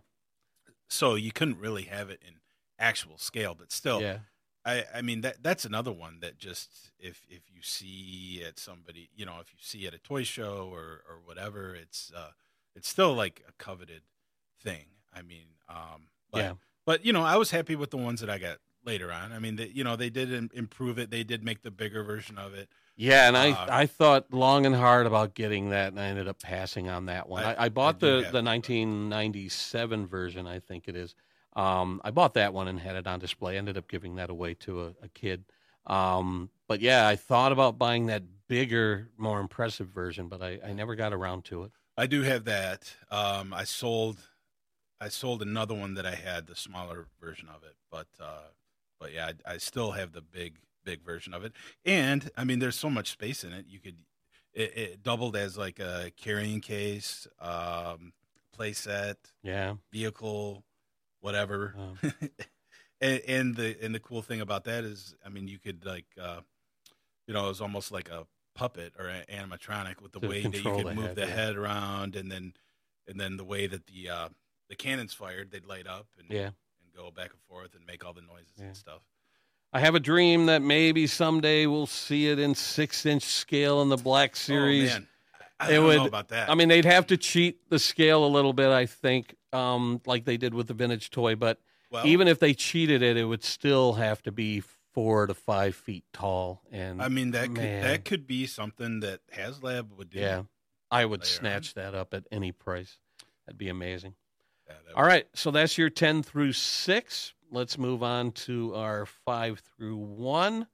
so 0.89 1.15
you 1.15 1.31
couldn't 1.31 1.59
really 1.59 1.83
have 1.83 2.09
it 2.09 2.21
in 2.27 2.35
actual 2.77 3.17
scale 3.17 3.55
but 3.57 3.71
still 3.71 4.01
yeah 4.01 4.19
I, 4.65 4.83
I 4.95 5.01
mean 5.01 5.21
that 5.21 5.41
that's 5.41 5.63
another 5.63 5.91
one 5.91 6.19
that 6.19 6.37
just 6.37 6.91
if 6.99 7.25
if 7.29 7.43
you 7.49 7.61
see 7.61 8.43
at 8.45 8.59
somebody 8.59 9.09
you 9.15 9.25
know 9.25 9.37
if 9.39 9.51
you 9.53 9.59
see 9.61 9.87
at 9.87 9.93
a 9.93 9.97
toy 9.99 10.23
show 10.23 10.69
or 10.71 11.01
or 11.09 11.19
whatever 11.23 11.73
it's 11.73 12.11
uh 12.15 12.31
it's 12.75 12.89
still 12.89 13.13
like 13.13 13.41
a 13.47 13.51
coveted 13.53 14.01
thing 14.61 14.85
I 15.13 15.21
mean 15.21 15.45
um 15.69 16.09
but, 16.31 16.39
Yeah. 16.39 16.53
but 16.85 17.05
you 17.05 17.13
know 17.13 17.23
I 17.23 17.37
was 17.37 17.51
happy 17.51 17.75
with 17.75 17.89
the 17.91 17.97
ones 17.97 18.19
that 18.19 18.29
I 18.29 18.37
got 18.37 18.57
later 18.85 19.11
on 19.11 19.31
I 19.31 19.39
mean 19.39 19.55
they, 19.55 19.67
you 19.67 19.83
know 19.83 19.95
they 19.95 20.09
did 20.09 20.31
im- 20.31 20.49
improve 20.53 20.97
it 20.97 21.11
they 21.11 21.23
did 21.23 21.43
make 21.43 21.61
the 21.61 21.71
bigger 21.71 22.03
version 22.03 22.37
of 22.37 22.53
it 22.53 22.69
Yeah, 22.97 23.27
and 23.27 23.37
I, 23.37 23.51
Uh, 23.51 23.67
I 23.69 23.85
thought 23.85 24.33
long 24.33 24.65
and 24.65 24.75
hard 24.75 25.05
about 25.05 25.33
getting 25.33 25.69
that, 25.69 25.89
and 25.93 25.99
I 25.99 26.07
ended 26.07 26.27
up 26.27 26.41
passing 26.41 26.89
on 26.89 27.05
that 27.05 27.29
one. 27.29 27.43
I, 27.43 27.53
I- 27.53 27.65
I, 27.65 27.69
bought 27.69 27.95
I 27.95 27.99
the, 27.99 28.27
the 28.31 28.41
1997 28.41 30.05
version, 30.07 30.47
I 30.47 30.59
think 30.59 30.87
it 30.87 30.95
is. 30.95 31.15
Um, 31.55 32.01
I 32.03 32.11
bought 32.11 32.33
that 32.35 32.53
one 32.53 32.67
and 32.67 32.79
had 32.79 32.95
it 32.95 33.07
on 33.07 33.19
display. 33.19 33.57
Ended 33.57 33.77
up 33.77 33.87
giving 33.87 34.15
that 34.15 34.29
away 34.29 34.53
to 34.55 34.83
a, 34.83 34.87
a 35.03 35.07
kid. 35.13 35.45
Um, 35.87 36.49
but 36.67 36.81
yeah, 36.81 37.07
I 37.07 37.15
thought 37.15 37.51
about 37.51 37.77
buying 37.77 38.07
that 38.07 38.23
bigger, 38.47 39.09
more 39.17 39.39
impressive 39.39 39.87
version, 39.87 40.27
but 40.27 40.41
I, 40.41 40.59
I 40.65 40.73
never 40.73 40.95
got 40.95 41.13
around 41.13 41.45
to 41.45 41.63
it. 41.63 41.71
I 41.97 42.05
do 42.07 42.21
have 42.23 42.45
that 42.45 42.95
um 43.11 43.53
I 43.53 43.63
sold 43.65 44.19
I 45.01 45.09
sold 45.09 45.41
another 45.41 45.73
one 45.73 45.93
that 45.95 46.05
I 46.05 46.15
had 46.15 46.47
the 46.47 46.55
smaller 46.55 47.07
version 47.21 47.49
of 47.49 47.63
it 47.63 47.75
but 47.91 48.07
uh 48.19 48.47
but 48.99 49.13
yeah 49.13 49.31
I, 49.45 49.53
I 49.53 49.57
still 49.57 49.91
have 49.91 50.11
the 50.11 50.21
big 50.21 50.57
big 50.83 51.03
version 51.03 51.33
of 51.33 51.43
it 51.43 51.53
and 51.85 52.29
I 52.37 52.43
mean 52.43 52.59
there's 52.59 52.77
so 52.77 52.89
much 52.89 53.11
space 53.11 53.43
in 53.43 53.53
it 53.53 53.65
you 53.67 53.79
could 53.79 53.97
it, 54.53 54.77
it 54.77 55.03
doubled 55.03 55.35
as 55.35 55.57
like 55.57 55.79
a 55.79 56.11
carrying 56.17 56.61
case 56.61 57.27
um 57.39 58.13
play 58.53 58.73
set 58.73 59.17
Yeah. 59.43 59.75
vehicle 59.91 60.63
whatever 61.21 61.75
Um, 61.77 61.97
and, 63.01 63.21
and 63.27 63.55
the 63.55 63.77
and 63.81 63.93
the 63.93 63.99
cool 63.99 64.21
thing 64.21 64.41
about 64.41 64.63
that 64.65 64.83
is 64.83 65.15
I 65.25 65.29
mean 65.29 65.47
you 65.47 65.59
could 65.59 65.85
like 65.85 66.07
uh 66.21 66.41
you 67.27 67.33
know 67.33 67.45
it 67.45 67.49
was 67.49 67.61
almost 67.61 67.91
like 67.91 68.09
a 68.09 68.25
puppet 68.55 68.93
or 68.97 69.07
an 69.07 69.23
animatronic 69.31 70.01
with 70.01 70.11
the 70.11 70.19
way 70.19 70.43
that 70.43 70.55
you 70.63 70.63
could 70.75 70.87
the 70.87 70.93
move 70.93 71.05
head, 71.07 71.15
the 71.15 71.21
yeah. 71.21 71.27
head 71.27 71.55
around 71.55 72.15
and 72.15 72.31
then 72.31 72.53
and 73.07 73.19
then 73.19 73.37
the 73.37 73.45
way 73.45 73.67
that 73.67 73.85
the 73.87 74.09
uh 74.09 74.29
the 74.69 74.75
cannons 74.75 75.13
fired 75.13 75.51
they'd 75.51 75.65
light 75.65 75.87
up 75.87 76.07
and 76.17 76.29
yeah. 76.29 76.49
Go 76.99 77.11
back 77.11 77.31
and 77.31 77.41
forth 77.47 77.73
and 77.75 77.85
make 77.85 78.05
all 78.05 78.13
the 78.13 78.21
noises 78.21 78.51
Yeah. 78.57 78.65
and 78.65 78.77
stuff 78.77 79.01
I 79.71 79.79
have 79.81 79.93
a 79.93 79.99
dream 79.99 80.47
that 80.47 80.63
maybe 80.63 81.05
someday 81.05 81.67
we'll 81.67 81.85
see 81.85 82.27
it 82.27 82.39
in 82.39 82.55
six 82.55 83.05
inch 83.05 83.21
scale 83.23 83.83
in 83.83 83.89
the 83.89 83.97
Black 83.97 84.35
Series. 84.35 84.95
oh. 84.95 85.01
I 85.59 85.73
It 85.73 85.79
would- 85.79 85.97
know 85.97 86.05
about 86.07 86.29
that 86.29 86.49
I 86.49 86.55
mean, 86.55 86.69
they'd 86.69 86.85
have 86.85 87.05
to 87.07 87.17
cheat 87.17 87.69
the 87.69 87.77
scale 87.79 88.25
a 88.25 88.31
little 88.37 88.53
bit, 88.53 88.69
I 88.69 88.85
think, 88.87 89.35
um, 89.53 90.01
like 90.07 90.25
they 90.25 90.37
did 90.37 90.53
with 90.55 90.67
the 90.67 90.73
vintage 90.73 91.09
toy. 91.11 91.35
But 91.35 91.59
well 91.91 92.05
even 92.07 92.27
if 92.27 92.39
they 92.39 92.53
cheated 92.53 93.01
it, 93.03 93.15
it 93.17 93.25
would 93.25 93.43
still 93.43 93.93
have 93.93 94.21
to 94.23 94.31
be 94.31 94.63
four 94.93 95.27
to 95.27 95.33
five 95.35 95.75
feet 95.75 96.03
tall. 96.13 96.63
And 96.71 96.99
I 97.01 97.07
mean 97.09 97.31
that 97.31 97.47
could 97.49 97.57
that 97.57 98.05
could 98.05 98.25
be 98.25 98.47
something 98.47 99.01
that 99.01 99.21
HasLab 99.31 99.91
would 99.97 100.09
do 100.09 100.19
yeah, 100.19 100.43
I 100.89 101.05
would 101.05 101.19
later 101.21 101.29
snatch 101.29 101.73
that 101.75 101.93
up 101.93 102.13
at 102.15 102.23
any 102.31 102.51
price. 102.51 102.97
That'd 103.45 103.57
be 103.59 103.69
amazing. 103.69 104.15
Yeah, 104.69 104.75
that 104.87 104.95
All 104.95 105.03
right, 105.05 105.27
so 105.33 105.51
that's 105.51 105.77
your 105.77 105.89
ten 105.89 106.23
through 106.23 106.53
six. 106.53 107.33
Let's 107.51 107.77
move 107.77 108.03
on 108.03 108.31
to 108.31 108.75
our 108.75 109.05
five 109.05 109.59
through 109.59 109.97
one. 109.97 110.67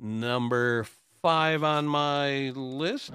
Number 0.00 0.86
five 1.22 1.62
on 1.62 1.86
my 1.86 2.50
list. 2.50 3.12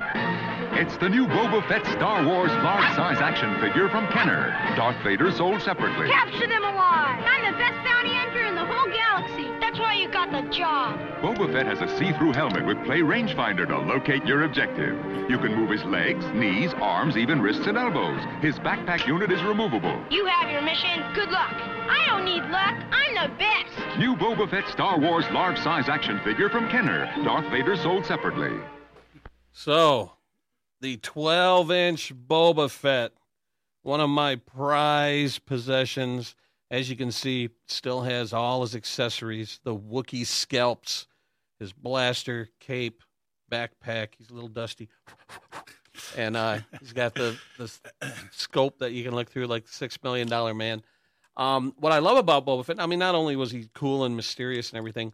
It's 0.73 0.97
the 0.97 1.09
new 1.09 1.27
Boba 1.27 1.67
Fett 1.67 1.85
Star 1.87 2.25
Wars 2.25 2.51
large 2.51 2.95
size 2.95 3.17
action 3.19 3.59
figure 3.59 3.89
from 3.89 4.07
Kenner. 4.07 4.49
Darth 4.75 5.01
Vader 5.03 5.31
sold 5.31 5.61
separately. 5.61 6.07
Capture 6.07 6.47
them 6.47 6.63
alive. 6.63 7.23
I'm 7.25 7.51
the 7.51 7.57
best 7.57 7.83
bounty 7.83 8.13
hunter 8.13 8.45
in 8.45 8.55
the 8.55 8.65
whole 8.65 8.87
galaxy. 8.91 9.49
That's 9.59 9.79
why 9.79 9.95
you 9.95 10.09
got 10.09 10.31
the 10.31 10.47
job. 10.49 10.99
Boba 11.21 11.51
Fett 11.51 11.65
has 11.65 11.81
a 11.81 11.97
see 11.99 12.13
through 12.13 12.31
helmet 12.31 12.65
with 12.65 12.81
play 12.85 13.01
rangefinder 13.01 13.67
to 13.67 13.77
locate 13.77 14.23
your 14.23 14.45
objective. 14.45 14.95
You 15.29 15.37
can 15.37 15.53
move 15.53 15.69
his 15.69 15.83
legs, 15.83 16.25
knees, 16.33 16.73
arms, 16.75 17.17
even 17.17 17.41
wrists 17.41 17.67
and 17.67 17.77
elbows. 17.77 18.21
His 18.41 18.57
backpack 18.59 19.05
unit 19.05 19.29
is 19.29 19.43
removable. 19.43 20.01
You 20.09 20.25
have 20.27 20.49
your 20.49 20.61
mission. 20.61 21.03
Good 21.13 21.29
luck. 21.29 21.51
I 21.51 22.05
don't 22.07 22.23
need 22.23 22.43
luck. 22.49 22.73
I'm 22.93 23.13
the 23.15 23.35
best. 23.35 23.99
New 23.99 24.15
Boba 24.15 24.49
Fett 24.49 24.69
Star 24.69 24.97
Wars 24.97 25.25
large 25.31 25.59
size 25.59 25.89
action 25.89 26.21
figure 26.23 26.49
from 26.49 26.69
Kenner. 26.69 27.11
Darth 27.25 27.51
Vader 27.51 27.75
sold 27.75 28.05
separately. 28.05 28.57
So, 29.51 30.13
the 30.79 30.95
12 30.97 31.69
inch 31.69 32.13
Boba 32.15 32.71
Fett, 32.71 33.11
one 33.81 33.99
of 33.99 34.09
my 34.09 34.37
prized 34.37 35.45
possessions. 35.45 36.33
As 36.71 36.89
you 36.89 36.95
can 36.95 37.11
see, 37.11 37.49
still 37.65 38.03
has 38.03 38.31
all 38.31 38.61
his 38.61 38.73
accessories 38.73 39.59
the 39.65 39.75
Wookiee 39.75 40.25
scalps, 40.25 41.07
his 41.59 41.73
blaster, 41.73 42.49
cape, 42.59 43.03
backpack. 43.51 44.09
He's 44.17 44.29
a 44.29 44.33
little 44.33 44.49
dusty. 44.49 44.89
And 46.17 46.37
uh, 46.37 46.59
he's 46.79 46.93
got 46.93 47.13
the, 47.13 47.37
the 47.57 47.71
scope 48.31 48.79
that 48.79 48.93
you 48.93 49.03
can 49.03 49.13
look 49.13 49.29
through 49.29 49.47
like 49.47 49.65
$6 49.65 50.03
million 50.03 50.57
man. 50.57 50.81
Um, 51.35 51.73
what 51.77 51.91
I 51.91 51.99
love 51.99 52.17
about 52.17 52.45
Boba 52.45 52.65
Fett, 52.65 52.79
I 52.79 52.85
mean, 52.85 52.99
not 52.99 53.15
only 53.15 53.35
was 53.35 53.51
he 53.51 53.69
cool 53.73 54.03
and 54.03 54.15
mysterious 54.15 54.69
and 54.69 54.77
everything, 54.77 55.13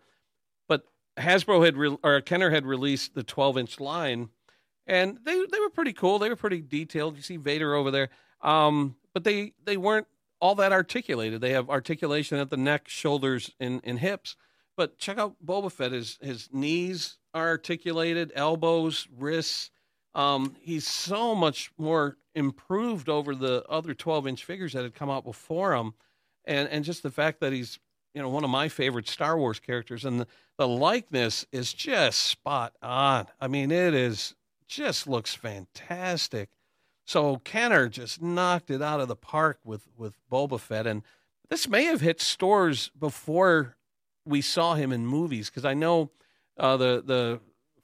but 0.67 0.83
Hasbro 1.17 1.63
had 1.63 1.77
re- 1.77 1.97
or 2.03 2.21
Kenner 2.21 2.49
had 2.49 2.65
released 2.65 3.13
the 3.13 3.23
12 3.23 3.59
inch 3.59 3.79
line, 3.79 4.29
and 4.87 5.19
they 5.23 5.45
they 5.51 5.59
were 5.59 5.69
pretty 5.69 5.93
cool. 5.93 6.17
They 6.17 6.29
were 6.29 6.35
pretty 6.35 6.61
detailed. 6.61 7.15
You 7.15 7.21
see 7.21 7.37
Vader 7.37 7.75
over 7.75 7.91
there, 7.91 8.09
um, 8.41 8.95
but 9.13 9.23
they 9.23 9.53
they 9.65 9.77
weren't 9.77 10.07
all 10.41 10.55
that 10.55 10.71
articulated. 10.71 11.41
They 11.41 11.51
have 11.51 11.69
articulation 11.69 12.39
at 12.39 12.49
the 12.49 12.57
neck, 12.57 12.87
shoulders, 12.87 13.51
and, 13.59 13.81
and 13.83 13.99
hips. 13.99 14.35
But 14.77 14.97
check 14.97 15.17
out 15.17 15.35
Boba 15.43 15.71
Fett. 15.71 15.91
His 15.91 16.17
his 16.21 16.49
knees 16.51 17.17
are 17.33 17.47
articulated, 17.47 18.31
elbows, 18.35 19.07
wrists. 19.15 19.71
Um, 20.13 20.55
he's 20.61 20.87
so 20.87 21.35
much 21.35 21.71
more 21.77 22.17
improved 22.33 23.09
over 23.09 23.35
the 23.35 23.63
other 23.69 23.93
12 23.93 24.27
inch 24.27 24.43
figures 24.45 24.73
that 24.73 24.83
had 24.83 24.95
come 24.95 25.09
out 25.09 25.23
before 25.23 25.73
him, 25.75 25.93
and 26.45 26.67
and 26.69 26.83
just 26.83 27.03
the 27.03 27.11
fact 27.11 27.39
that 27.39 27.53
he's 27.53 27.79
you 28.13 28.21
know 28.21 28.29
one 28.29 28.43
of 28.43 28.49
my 28.49 28.69
favorite 28.69 29.07
Star 29.07 29.37
Wars 29.37 29.59
characters, 29.59 30.05
and 30.05 30.21
the, 30.21 30.27
the 30.57 30.67
likeness 30.67 31.45
is 31.51 31.73
just 31.73 32.19
spot 32.19 32.73
on. 32.81 33.27
I 33.39 33.47
mean, 33.47 33.71
it 33.71 33.93
is 33.93 34.35
just 34.67 35.07
looks 35.07 35.33
fantastic. 35.33 36.49
So 37.05 37.37
Kenner 37.37 37.87
just 37.87 38.21
knocked 38.21 38.71
it 38.71 38.81
out 38.81 38.99
of 38.99 39.07
the 39.07 39.15
park 39.15 39.59
with 39.63 39.87
with 39.95 40.15
Boba 40.31 40.59
Fett, 40.59 40.87
and 40.87 41.03
this 41.49 41.67
may 41.67 41.85
have 41.85 42.01
hit 42.01 42.19
stores 42.19 42.89
before 42.97 43.75
we 44.25 44.41
saw 44.41 44.75
him 44.75 44.91
in 44.91 45.05
movies 45.05 45.49
because 45.49 45.65
I 45.65 45.73
know 45.73 46.11
uh, 46.57 46.77
the 46.77 47.03
the 47.05 47.39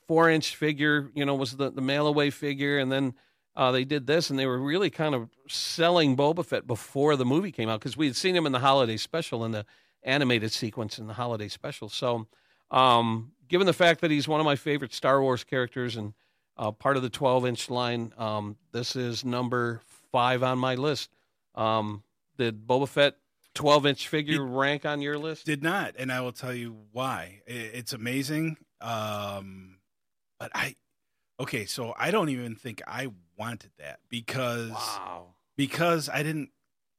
four 0.07 0.29
inch 0.29 0.55
figure, 0.55 1.09
you 1.13 1.25
know, 1.25 1.35
was 1.35 1.57
the 1.57 1.71
the 1.71 1.81
mail 1.81 2.07
away 2.07 2.29
figure, 2.29 2.79
and 2.79 2.91
then 2.91 3.13
uh, 3.55 3.71
they 3.71 3.83
did 3.83 4.07
this, 4.07 4.29
and 4.29 4.39
they 4.39 4.45
were 4.45 4.59
really 4.59 4.89
kind 4.89 5.15
of 5.15 5.29
selling 5.47 6.15
Boba 6.15 6.45
Fett 6.45 6.67
before 6.67 7.15
the 7.15 7.25
movie 7.25 7.51
came 7.51 7.69
out 7.69 7.79
because 7.79 7.97
we 7.97 8.07
had 8.07 8.15
seen 8.15 8.35
him 8.35 8.45
in 8.45 8.51
the 8.51 8.59
holiday 8.59 8.97
special 8.97 9.45
in 9.45 9.51
the 9.51 9.65
animated 10.03 10.51
sequence 10.51 10.97
in 10.97 11.07
the 11.07 11.13
holiday 11.13 11.47
special. 11.47 11.89
So, 11.89 12.27
um, 12.71 13.33
given 13.47 13.67
the 13.67 13.73
fact 13.73 14.01
that 14.01 14.11
he's 14.11 14.27
one 14.27 14.39
of 14.39 14.45
my 14.45 14.55
favorite 14.55 14.93
Star 14.93 15.21
Wars 15.21 15.43
characters 15.43 15.95
and 15.95 16.13
uh, 16.57 16.71
part 16.71 16.95
of 16.95 17.03
the 17.03 17.09
12 17.09 17.45
inch 17.47 17.69
line. 17.69 18.13
Um, 18.17 18.55
this 18.71 18.95
is 18.95 19.25
number 19.25 19.81
five 20.11 20.43
on 20.43 20.59
my 20.59 20.75
list. 20.75 21.09
Um, 21.55 22.03
did 22.37 22.67
Boba 22.67 22.87
Fett 22.87 23.15
12 23.55 23.85
inch 23.85 24.07
figure 24.07 24.43
rank 24.43 24.85
on 24.85 25.01
your 25.01 25.17
list? 25.17 25.45
Did 25.45 25.63
not, 25.63 25.95
and 25.97 26.11
I 26.11 26.21
will 26.21 26.31
tell 26.31 26.53
you 26.53 26.77
why. 26.91 27.41
It's 27.45 27.93
amazing. 27.93 28.57
Um, 28.79 29.77
but 30.39 30.51
I, 30.55 30.75
okay, 31.39 31.65
so 31.65 31.93
I 31.97 32.11
don't 32.11 32.29
even 32.29 32.55
think 32.55 32.81
I 32.87 33.09
wanted 33.37 33.71
that 33.77 33.99
because 34.09 34.71
wow. 34.71 35.27
because 35.55 36.09
I 36.09 36.23
didn't 36.23 36.49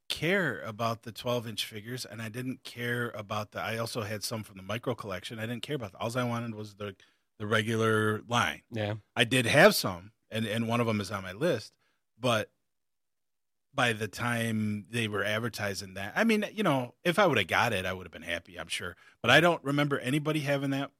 care 0.09 0.61
about 0.61 1.03
the 1.03 1.13
12 1.13 1.49
inch 1.49 1.65
figures 1.65 2.05
and 2.05 2.21
I 2.21 2.29
didn't 2.29 2.65
care 2.65 3.11
about 3.11 3.53
the 3.53 3.61
I 3.61 3.79
also 3.79 4.03
had 4.03 4.23
some 4.23 4.43
from 4.43 4.59
the 4.59 4.63
micro 4.63 4.95
collection. 4.95 5.39
I 5.39 5.47
didn't 5.47 5.63
care 5.63 5.77
about 5.77 5.93
the 5.93 5.99
all 5.99 6.17
I 6.17 6.25
wanted 6.25 6.55
was 6.55 6.75
the 6.75 6.95
the 7.39 7.47
regular 7.47 8.23
line. 8.29 8.63
Yeah. 8.71 8.95
I 9.17 9.25
did 9.25 9.47
have 9.47 9.75
some, 9.75 10.13
and, 10.31 10.47
and 10.47 10.69
one 10.69 10.81
of 10.81 10.87
them 10.87 11.01
is 11.01 11.11
on 11.11 11.25
my 11.25 11.33
list, 11.33 11.73
but 12.19 12.51
by 13.75 13.93
the 13.93 14.09
time 14.09 14.87
they 14.91 15.09
were 15.09 15.25
advertising 15.25 15.95
that, 15.95 16.13
I 16.15 16.25
mean, 16.25 16.45
you 16.53 16.63
know, 16.63 16.95
if 17.05 17.19
I 17.19 17.27
would 17.27 17.39
have 17.39 17.47
got 17.47 17.73
it, 17.73 17.87
I 17.87 17.93
would 17.93 18.07
have 18.07 18.13
been 18.13 18.23
happy, 18.23 18.59
I'm 18.59 18.69
sure. 18.69 18.97
But 19.21 19.31
I 19.31 19.41
don't 19.41 19.63
remember 19.65 19.99
anybody 19.99 20.41
having 20.41 20.71
that, 20.71 20.91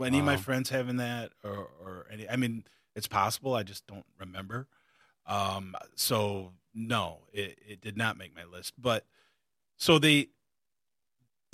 any 0.00 0.18
wow. 0.18 0.20
of 0.20 0.26
my 0.26 0.36
friends 0.36 0.70
having 0.70 0.96
that, 0.98 1.32
or, 1.42 1.68
or 1.82 2.06
any, 2.12 2.28
I 2.28 2.36
mean, 2.36 2.64
it's 2.94 3.06
possible. 3.06 3.54
I 3.54 3.62
just 3.62 3.86
don't 3.86 4.06
remember. 4.18 4.68
Um, 5.26 5.74
so 5.94 6.52
no, 6.74 7.18
it, 7.32 7.58
it 7.66 7.80
did 7.80 7.96
not 7.96 8.16
make 8.18 8.34
my 8.34 8.44
list. 8.44 8.74
But 8.78 9.04
so 9.76 9.98
they 9.98 10.28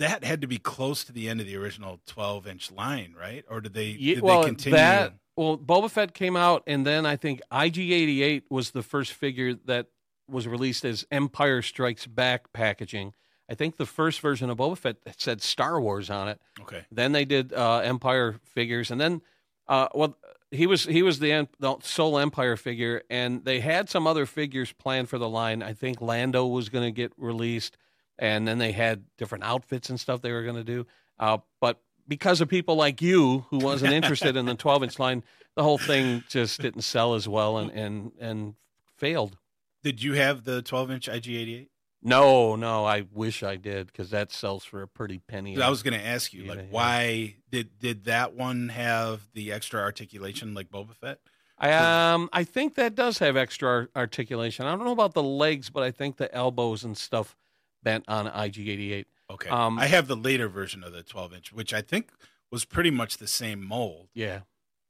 that 0.00 0.24
had 0.24 0.40
to 0.40 0.46
be 0.46 0.58
close 0.58 1.04
to 1.04 1.12
the 1.12 1.28
end 1.28 1.40
of 1.40 1.46
the 1.46 1.56
original 1.56 2.00
12 2.06 2.46
inch 2.46 2.72
line, 2.72 3.14
right? 3.18 3.44
Or 3.50 3.61
did 3.61 3.74
they, 3.74 3.92
did 3.92 4.22
well, 4.22 4.40
they 4.40 4.48
continue? 4.48 4.78
That, 4.78 5.12
well, 5.36 5.58
Boba 5.58 5.90
Fett 5.90 6.14
came 6.14 6.36
out, 6.36 6.62
and 6.66 6.86
then 6.86 7.04
I 7.04 7.16
think 7.16 7.42
IG 7.52 7.78
88 7.78 8.44
was 8.48 8.70
the 8.70 8.82
first 8.82 9.12
figure 9.12 9.54
that 9.66 9.88
was 10.31 10.47
released 10.47 10.85
as 10.85 11.07
Empire 11.11 11.62
Strikes 11.62 12.07
Back 12.07 12.53
packaging. 12.53 13.14
I 13.49 13.55
think 13.55 13.76
the 13.76 13.87
first 13.87 14.20
version 14.20 14.49
of 14.49 14.59
Boba 14.59 14.78
Fett 14.78 14.97
said 15.16 15.43
Star 15.43 15.81
Wars 15.81 16.09
on 16.09 16.28
it. 16.28 16.41
Okay. 16.61 16.85
Then 16.93 17.12
they 17.12 17.24
did 17.24 17.53
uh, 17.53 17.78
Empire 17.78 18.37
figures, 18.45 18.91
and 18.91 19.01
then, 19.01 19.22
uh, 19.66 19.89
well, 19.93 20.16
he 20.53 20.66
was 20.66 20.85
he 20.85 21.03
was 21.03 21.18
the, 21.18 21.49
the 21.59 21.76
sole 21.83 22.18
Empire 22.18 22.57
figure, 22.57 23.03
and 23.11 23.45
they 23.45 23.61
had 23.61 23.89
some 23.89 24.07
other 24.07 24.26
figures 24.26 24.72
planned 24.72 25.09
for 25.09 25.18
the 25.18 25.28
line. 25.28 25.62
I 25.62 25.72
think 25.72 26.01
Lando 26.01 26.47
was 26.47 26.68
going 26.68 26.85
to 26.85 26.93
get 26.93 27.12
released 27.16 27.76
and 28.20 28.47
then 28.47 28.59
they 28.59 28.70
had 28.70 29.03
different 29.16 29.43
outfits 29.43 29.89
and 29.89 29.99
stuff 29.99 30.20
they 30.20 30.31
were 30.31 30.45
going 30.45 30.57
to 30.57 30.62
do. 30.62 30.87
Uh, 31.18 31.39
but 31.59 31.81
because 32.07 32.41
of 32.41 32.49
people 32.49 32.76
like 32.76 33.03
you 33.03 33.47
who 33.49 33.59
wasn't 33.59 33.93
interested 33.93 34.37
in 34.37 34.45
the 34.45 34.55
12 34.57 34.85
inch 34.85 34.99
line, 34.99 35.24
the 35.57 35.62
whole 35.62 35.78
thing 35.78 36.22
just 36.28 36.61
didn't 36.61 36.83
sell 36.83 37.14
as 37.14 37.26
well 37.26 37.59
and 37.59 37.70
and 37.72 38.12
and 38.20 38.55
failed. 38.97 39.37
Did 39.83 40.03
you 40.03 40.14
have 40.14 40.45
the 40.45 40.62
12 40.62 40.91
inch 40.91 41.09
IG88? 41.09 41.68
No, 42.03 42.57
no. 42.57 42.85
I 42.85 43.05
wish 43.12 43.43
I 43.43 43.57
did 43.57 43.87
because 43.87 44.11
that 44.11 44.33
sells 44.33 44.64
for 44.64 44.83
a 44.83 44.89
pretty 44.89 45.18
penny. 45.18 45.61
I 45.61 45.68
was 45.68 45.83
going 45.83 45.99
to 45.99 46.05
ask 46.05 46.33
you, 46.33 46.45
like, 46.45 46.68
why 46.70 47.37
did 47.51 47.78
did 47.78 48.05
that 48.05 48.35
one 48.35 48.70
have 48.70 49.28
the 49.35 49.53
extra 49.53 49.81
articulation 49.81 50.55
like 50.55 50.70
Boba 50.70 50.95
Fett? 50.95 51.18
I 51.59 51.72
um 52.14 52.31
I 52.33 52.45
think 52.45 52.76
that 52.76 52.95
does 52.95 53.18
have 53.18 53.37
extra 53.37 53.89
articulation. 53.95 54.66
I 54.66 54.70
don't 54.70 54.85
know 54.85 54.93
about 54.93 55.12
the 55.12 55.22
legs, 55.22 55.68
but 55.68 55.83
I 55.83 55.91
think 55.91 56.16
the 56.16 56.35
elbows 56.35 56.85
and 56.85 56.97
stuff 56.97 57.37
bent 57.83 58.05
on 58.09 58.26
IG88. 58.26 59.05
Okay. 59.31 59.49
Um, 59.51 59.78
I 59.78 59.87
have 59.87 60.09
the 60.09 60.16
later 60.16 60.49
version 60.49 60.83
of 60.83 60.93
the 60.93 61.03
12 61.03 61.35
inch, 61.35 61.53
which 61.53 61.72
I 61.72 61.83
think 61.83 62.11
was 62.51 62.64
pretty 62.64 62.91
much 62.91 63.18
the 63.18 63.28
same 63.28 63.64
mold. 63.64 64.09
Yeah. 64.14 64.41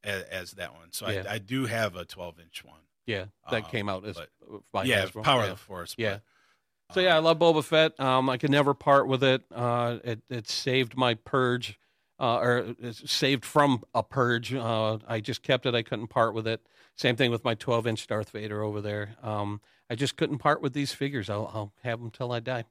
As, 0.02 0.22
as 0.22 0.50
that 0.52 0.74
one. 0.74 0.92
So 0.92 1.10
yeah. 1.10 1.24
I, 1.28 1.34
I, 1.34 1.38
do 1.38 1.66
have 1.66 1.94
a 1.94 2.06
12 2.06 2.40
inch 2.40 2.64
one. 2.64 2.80
Yeah. 3.06 3.26
That 3.50 3.64
um, 3.64 3.70
came 3.70 3.88
out 3.88 4.04
as 4.04 4.18
by 4.72 4.84
yeah, 4.84 5.04
Hasbro. 5.04 5.22
Power 5.22 5.40
yeah. 5.40 5.44
of 5.44 5.50
the 5.50 5.56
Force. 5.56 5.94
Yeah. 5.98 6.18
But, 6.88 6.94
so 6.94 7.00
yeah, 7.00 7.16
I 7.16 7.18
love 7.18 7.38
Boba 7.38 7.62
Fett. 7.62 7.98
Um, 8.00 8.28
I 8.28 8.36
could 8.36 8.50
never 8.50 8.74
part 8.74 9.06
with 9.06 9.22
it. 9.22 9.42
Uh, 9.54 9.98
it 10.02 10.22
it 10.28 10.48
saved 10.48 10.96
my 10.96 11.14
purge, 11.14 11.78
uh, 12.18 12.38
or 12.38 12.74
saved 12.92 13.44
from 13.44 13.84
a 13.94 14.02
purge. 14.02 14.52
Uh, 14.52 14.98
I 15.06 15.20
just 15.20 15.42
kept 15.42 15.66
it. 15.66 15.74
I 15.74 15.82
couldn't 15.82 16.08
part 16.08 16.34
with 16.34 16.46
it. 16.46 16.60
Same 16.96 17.16
thing 17.16 17.30
with 17.30 17.44
my 17.44 17.54
12 17.54 17.86
inch 17.86 18.06
Darth 18.06 18.30
Vader 18.30 18.62
over 18.62 18.80
there. 18.80 19.16
Um, 19.22 19.60
I 19.88 19.94
just 19.94 20.16
couldn't 20.16 20.38
part 20.38 20.60
with 20.60 20.72
these 20.72 20.92
figures. 20.92 21.30
I'll, 21.30 21.50
I'll 21.54 21.72
have 21.82 22.00
them 22.00 22.10
till 22.10 22.30
I 22.30 22.40
die. 22.40 22.64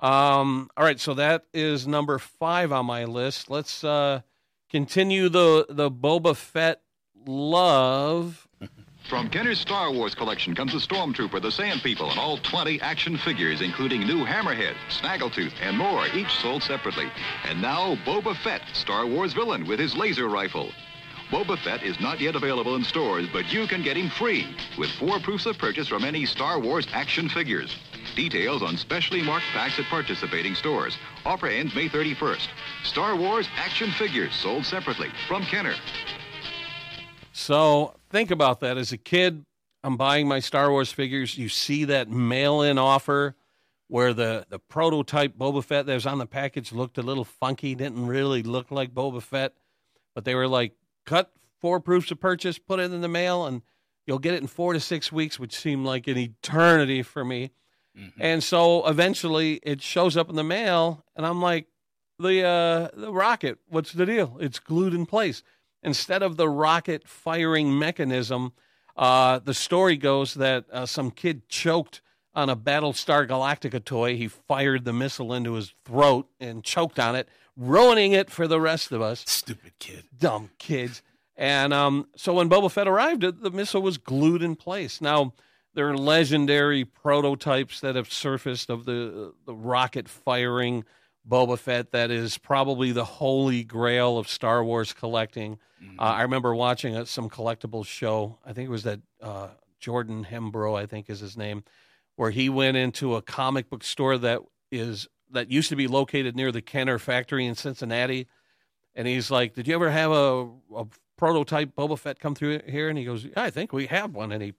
Um, 0.00 0.70
all 0.76 0.84
right, 0.84 0.98
so 0.98 1.14
that 1.14 1.44
is 1.52 1.86
number 1.86 2.18
five 2.18 2.72
on 2.72 2.86
my 2.86 3.04
list. 3.04 3.50
Let's 3.50 3.84
uh, 3.84 4.22
continue 4.70 5.28
the 5.28 5.66
the 5.68 5.90
Boba 5.90 6.34
Fett 6.34 6.80
love. 7.26 8.48
From 9.10 9.28
Kenner's 9.28 9.58
Star 9.58 9.90
Wars 9.90 10.14
collection 10.14 10.54
comes 10.54 10.72
the 10.72 10.78
Stormtrooper, 10.78 11.42
the 11.42 11.50
Sand 11.50 11.82
People, 11.82 12.10
and 12.10 12.18
all 12.20 12.36
20 12.36 12.80
action 12.80 13.16
figures, 13.16 13.60
including 13.60 14.02
new 14.02 14.24
Hammerhead, 14.24 14.76
Snaggletooth, 14.88 15.52
and 15.60 15.76
more, 15.76 16.06
each 16.14 16.30
sold 16.30 16.62
separately. 16.62 17.10
And 17.44 17.60
now, 17.60 17.96
Boba 18.06 18.36
Fett, 18.36 18.62
Star 18.72 19.04
Wars 19.08 19.32
villain 19.32 19.66
with 19.66 19.80
his 19.80 19.96
laser 19.96 20.28
rifle. 20.28 20.70
Boba 21.28 21.58
Fett 21.58 21.82
is 21.82 21.98
not 21.98 22.20
yet 22.20 22.36
available 22.36 22.76
in 22.76 22.84
stores, 22.84 23.26
but 23.32 23.52
you 23.52 23.66
can 23.66 23.82
get 23.82 23.96
him 23.96 24.10
free 24.10 24.54
with 24.78 24.90
four 24.90 25.18
proofs 25.18 25.46
of 25.46 25.58
purchase 25.58 25.88
from 25.88 26.04
any 26.04 26.24
Star 26.24 26.60
Wars 26.60 26.86
action 26.92 27.28
figures. 27.28 27.74
Details 28.14 28.62
on 28.62 28.76
specially 28.76 29.22
marked 29.22 29.46
packs 29.46 29.80
at 29.80 29.86
participating 29.86 30.54
stores. 30.54 30.96
Offer 31.26 31.48
ends 31.48 31.74
May 31.74 31.88
31st. 31.88 32.46
Star 32.84 33.16
Wars 33.16 33.48
action 33.56 33.90
figures 33.90 34.36
sold 34.36 34.64
separately 34.64 35.08
from 35.26 35.42
Kenner. 35.42 35.74
So 37.32 37.94
think 38.10 38.30
about 38.30 38.60
that. 38.60 38.76
As 38.76 38.92
a 38.92 38.98
kid, 38.98 39.44
I'm 39.82 39.96
buying 39.96 40.28
my 40.28 40.40
Star 40.40 40.70
Wars 40.70 40.92
figures. 40.92 41.38
You 41.38 41.48
see 41.48 41.84
that 41.86 42.10
mail-in 42.10 42.78
offer 42.78 43.36
where 43.88 44.12
the, 44.14 44.46
the 44.48 44.58
prototype 44.58 45.36
Boba 45.36 45.64
Fett 45.64 45.86
that 45.86 45.94
was 45.94 46.06
on 46.06 46.18
the 46.18 46.26
package 46.26 46.72
looked 46.72 46.98
a 46.98 47.02
little 47.02 47.24
funky, 47.24 47.74
didn't 47.74 48.06
really 48.06 48.42
look 48.42 48.70
like 48.70 48.94
Boba 48.94 49.20
Fett, 49.20 49.54
but 50.14 50.24
they 50.24 50.34
were 50.34 50.46
like, 50.46 50.74
cut 51.06 51.32
four 51.60 51.80
proofs 51.80 52.10
of 52.10 52.20
purchase, 52.20 52.58
put 52.58 52.78
it 52.78 52.92
in 52.92 53.00
the 53.00 53.08
mail, 53.08 53.46
and 53.46 53.62
you'll 54.06 54.20
get 54.20 54.34
it 54.34 54.40
in 54.40 54.46
four 54.46 54.72
to 54.72 54.80
six 54.80 55.10
weeks, 55.10 55.40
which 55.40 55.56
seemed 55.56 55.84
like 55.84 56.06
an 56.06 56.18
eternity 56.18 57.02
for 57.02 57.24
me. 57.24 57.50
Mm-hmm. 57.98 58.20
And 58.22 58.44
so 58.44 58.86
eventually 58.86 59.60
it 59.64 59.82
shows 59.82 60.16
up 60.16 60.30
in 60.30 60.36
the 60.36 60.44
mail, 60.44 61.04
and 61.16 61.26
I'm 61.26 61.42
like, 61.42 61.66
the 62.20 62.44
uh, 62.44 62.88
the 62.94 63.12
rocket, 63.12 63.58
what's 63.68 63.92
the 63.92 64.06
deal? 64.06 64.36
It's 64.40 64.58
glued 64.58 64.94
in 64.94 65.06
place. 65.06 65.42
Instead 65.82 66.22
of 66.22 66.36
the 66.36 66.48
rocket 66.48 67.08
firing 67.08 67.78
mechanism, 67.78 68.52
uh, 68.96 69.38
the 69.38 69.54
story 69.54 69.96
goes 69.96 70.34
that 70.34 70.66
uh, 70.70 70.86
some 70.86 71.10
kid 71.10 71.48
choked 71.48 72.02
on 72.34 72.48
a 72.48 72.56
Battlestar 72.56 73.26
Galactica 73.26 73.84
toy. 73.84 74.16
He 74.16 74.28
fired 74.28 74.84
the 74.84 74.92
missile 74.92 75.32
into 75.32 75.54
his 75.54 75.74
throat 75.84 76.28
and 76.38 76.62
choked 76.62 76.98
on 76.98 77.16
it, 77.16 77.28
ruining 77.56 78.12
it 78.12 78.30
for 78.30 78.46
the 78.46 78.60
rest 78.60 78.92
of 78.92 79.00
us. 79.02 79.24
Stupid 79.26 79.72
kid. 79.78 80.04
Dumb 80.16 80.50
kids. 80.58 81.02
And 81.36 81.72
um, 81.72 82.08
so 82.16 82.34
when 82.34 82.50
Boba 82.50 82.70
Fett 82.70 82.86
arrived, 82.86 83.22
the 83.22 83.50
missile 83.50 83.80
was 83.80 83.96
glued 83.96 84.42
in 84.42 84.56
place. 84.56 85.00
Now, 85.00 85.32
there 85.74 85.88
are 85.88 85.96
legendary 85.96 86.84
prototypes 86.84 87.80
that 87.80 87.96
have 87.96 88.12
surfaced 88.12 88.70
of 88.70 88.84
the 88.84 89.32
the 89.46 89.54
rocket 89.54 90.08
firing 90.08 90.84
Boba 91.28 91.58
Fett 91.58 91.92
that 91.92 92.10
is 92.10 92.38
probably 92.38 92.92
the 92.92 93.04
holy 93.04 93.62
grail 93.64 94.18
of 94.18 94.28
Star 94.28 94.64
Wars 94.64 94.92
collecting. 94.92 95.58
Mm-hmm. 95.82 96.00
Uh, 96.00 96.02
I 96.02 96.22
remember 96.22 96.54
watching 96.54 96.96
a, 96.96 97.06
some 97.06 97.28
collectibles 97.28 97.86
show. 97.86 98.38
I 98.44 98.52
think 98.52 98.68
it 98.68 98.70
was 98.70 98.84
that 98.84 99.00
uh, 99.20 99.48
Jordan 99.78 100.24
Hembrough, 100.24 100.78
I 100.78 100.86
think 100.86 101.08
is 101.08 101.20
his 101.20 101.36
name, 101.36 101.64
where 102.16 102.30
he 102.30 102.48
went 102.48 102.76
into 102.76 103.16
a 103.16 103.22
comic 103.22 103.70
book 103.70 103.82
store 103.82 104.18
that 104.18 104.40
is 104.70 105.08
that 105.32 105.50
used 105.50 105.68
to 105.68 105.76
be 105.76 105.86
located 105.86 106.36
near 106.36 106.52
the 106.52 106.60
Kenner 106.60 106.98
factory 106.98 107.46
in 107.46 107.54
Cincinnati, 107.54 108.28
and 108.94 109.08
he's 109.08 109.30
like, 109.30 109.54
"Did 109.54 109.66
you 109.66 109.74
ever 109.74 109.90
have 109.90 110.10
a, 110.10 110.48
a 110.76 110.86
prototype 111.16 111.74
Boba 111.74 111.98
Fett 111.98 112.20
come 112.20 112.34
through 112.34 112.60
here?" 112.66 112.88
And 112.88 112.98
he 112.98 113.04
goes, 113.04 113.24
yeah, 113.24 113.32
"I 113.36 113.50
think 113.50 113.72
we 113.72 113.86
have 113.86 114.14
one." 114.14 114.32
And 114.32 114.42
he 114.42 114.54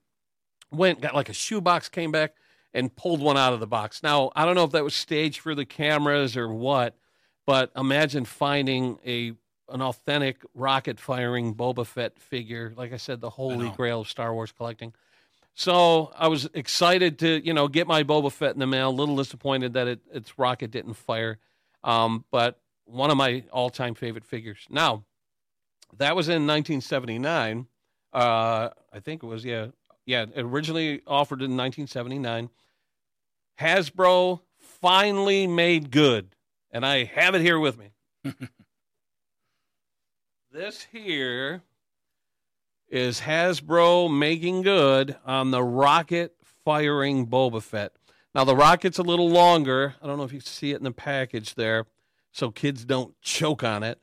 went, 0.72 1.02
got 1.02 1.14
like 1.14 1.30
a 1.30 1.34
shoebox, 1.34 1.90
came 1.90 2.12
back, 2.12 2.34
and 2.74 2.96
pulled 2.96 3.22
one 3.22 3.38
out 3.38 3.54
of 3.54 3.60
the 3.60 3.68
box. 3.68 4.02
Now 4.02 4.32
I 4.36 4.46
don't 4.46 4.56
know 4.56 4.64
if 4.64 4.72
that 4.72 4.84
was 4.84 4.96
staged 4.96 5.40
for 5.40 5.54
the 5.54 5.66
cameras 5.66 6.36
or 6.36 6.52
what, 6.52 6.96
but 7.46 7.72
imagine 7.76 8.26
finding 8.26 8.98
a 9.06 9.34
an 9.72 9.82
authentic 9.82 10.42
rocket 10.54 11.00
firing 11.00 11.56
Boba 11.56 11.86
Fett 11.86 12.20
figure. 12.20 12.74
Like 12.76 12.94
I 12.94 12.98
said, 12.98 13.22
the 13.22 13.30
holy 13.30 13.70
grail 13.70 14.02
of 14.02 14.10
Star 14.10 14.34
Wars 14.34 14.52
collecting. 14.52 14.94
So 15.54 16.12
I 16.18 16.28
was 16.28 16.50
excited 16.54 17.20
to, 17.20 17.46
you 17.46 17.54
know, 17.54 17.68
get 17.68 17.88
my 17.88 18.04
Boba 18.04 18.32
Fett 18.32 18.54
in 18.54 18.60
the 18.60 18.68
mail. 18.68 18.90
A 18.90 18.92
little 18.92 19.16
disappointed 19.16 19.74
that 19.74 19.88
it, 19.88 20.00
its 20.14 20.38
rocket 20.40 20.72
didn't 20.72 20.94
fire, 20.94 21.40
um, 21.84 22.26
but 22.32 22.60
one 22.86 23.12
of 23.12 23.18
my 23.18 23.44
all-time 23.52 23.96
favorite 23.96 24.26
figures. 24.26 24.66
Now, 24.70 25.04
that 25.98 26.16
was 26.16 26.28
in 26.30 26.48
1979. 26.48 27.68
Uh, 28.14 28.70
I 28.94 29.00
think 29.00 29.24
it 29.24 29.26
was, 29.26 29.44
yeah, 29.44 29.68
yeah. 30.06 30.26
Originally 30.36 31.02
offered 31.06 31.42
in 31.42 31.58
1979. 31.58 32.50
Hasbro 33.60 34.42
finally 34.60 35.48
made 35.48 35.92
good, 35.92 36.36
and 36.72 36.86
I 36.86 37.04
have 37.06 37.36
it 37.36 37.42
here 37.42 37.60
with 37.60 37.78
me. 37.78 37.92
this 40.52 40.88
here 40.92 41.62
is 42.90 43.22
Hasbro 43.22 44.16
making 44.16 44.64
good 44.64 45.16
on 45.26 45.52
the 45.52 45.64
rocket 45.64 46.36
firing 46.66 47.28
Boba 47.28 47.62
Fett. 47.62 47.94
Now 48.36 48.44
the 48.44 48.56
rocket's 48.56 48.98
a 48.98 49.04
little 49.04 49.30
longer. 49.30 49.96
I 50.02 50.08
don't 50.08 50.18
know 50.18 50.24
if 50.24 50.34
you 50.34 50.40
see 50.40 50.72
it 50.72 50.78
in 50.78 50.84
the 50.84 50.92
package 50.92 51.56
there, 51.56 51.86
so 52.32 52.52
kids 52.52 52.86
don't 52.86 53.20
choke 53.22 53.64
on 53.64 53.84
it. 53.84 54.00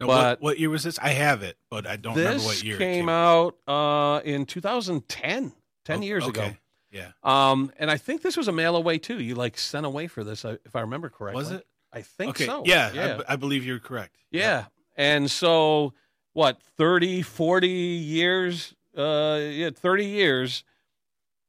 Now, 0.00 0.06
but 0.06 0.40
what, 0.40 0.42
what 0.42 0.58
year 0.58 0.70
was 0.70 0.82
this? 0.84 0.98
I 0.98 1.10
have 1.10 1.42
it, 1.42 1.58
but 1.68 1.86
I 1.86 1.96
don't 1.96 2.16
remember 2.16 2.44
what 2.44 2.62
year. 2.62 2.76
it 2.76 2.78
came 2.78 3.10
out 3.10 3.56
uh, 3.68 4.20
in 4.24 4.46
2010, 4.46 5.52
10 5.84 5.98
Oh, 5.98 6.02
years 6.02 6.26
ago. 6.26 6.50
Yeah. 6.90 7.10
Um, 7.22 7.70
and 7.78 7.90
I 7.90 7.98
think 7.98 8.22
this 8.22 8.36
was 8.36 8.48
a 8.48 8.52
mail 8.52 8.76
away 8.76 8.98
too. 8.98 9.20
You 9.20 9.34
like 9.34 9.58
sent 9.58 9.84
away 9.84 10.06
for 10.06 10.24
this, 10.24 10.44
uh, 10.44 10.56
if 10.64 10.74
I 10.74 10.80
remember 10.80 11.10
correctly. 11.10 11.42
Was 11.42 11.50
it? 11.50 11.66
I 11.92 12.02
think 12.02 12.30
okay. 12.30 12.46
so. 12.46 12.62
Yeah, 12.64 12.90
I 12.92 12.96
yeah. 12.96 13.16
b- 13.18 13.24
I, 13.28 13.36
believe 13.36 13.64
you're 13.64 13.78
correct. 13.80 14.16
Yeah. 14.30 14.66
And 15.00 15.30
so, 15.30 15.94
what, 16.34 16.60
30, 16.76 17.22
40 17.22 17.68
years? 17.68 18.74
Uh, 18.94 19.40
yeah, 19.40 19.70
30 19.70 20.04
years 20.04 20.62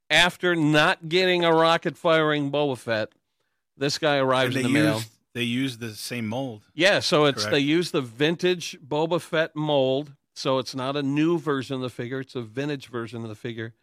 after 0.09 0.55
not 0.55 1.09
getting 1.09 1.43
a 1.43 1.53
rocket 1.53 1.97
firing 1.97 2.49
Boba 2.49 2.77
Fett, 2.77 3.11
this 3.75 3.97
guy 3.97 4.17
arrives 4.17 4.55
in 4.55 4.63
the 4.63 4.69
mail. 4.69 4.95
used 4.95 5.09
they 5.33 5.43
used 5.43 5.81
the 5.81 5.95
same 5.95 6.27
mold. 6.27 6.63
Yeah, 6.73 6.99
so 6.99 7.25
it's 7.25 7.43
Correct. 7.43 7.51
they 7.51 7.59
use 7.59 7.91
the 7.91 8.01
vintage 8.01 8.77
Boba 8.85 9.19
Fett 9.19 9.53
mold. 9.53 10.13
So 10.33 10.57
it's 10.59 10.73
not 10.73 10.95
a 10.95 11.03
new 11.03 11.37
version 11.37 11.75
of 11.75 11.81
the 11.81 11.89
figure, 11.89 12.21
it's 12.21 12.35
a 12.35 12.41
vintage 12.41 12.87
version 12.87 13.21
of 13.23 13.27
the 13.27 13.35
figure. 13.35 13.73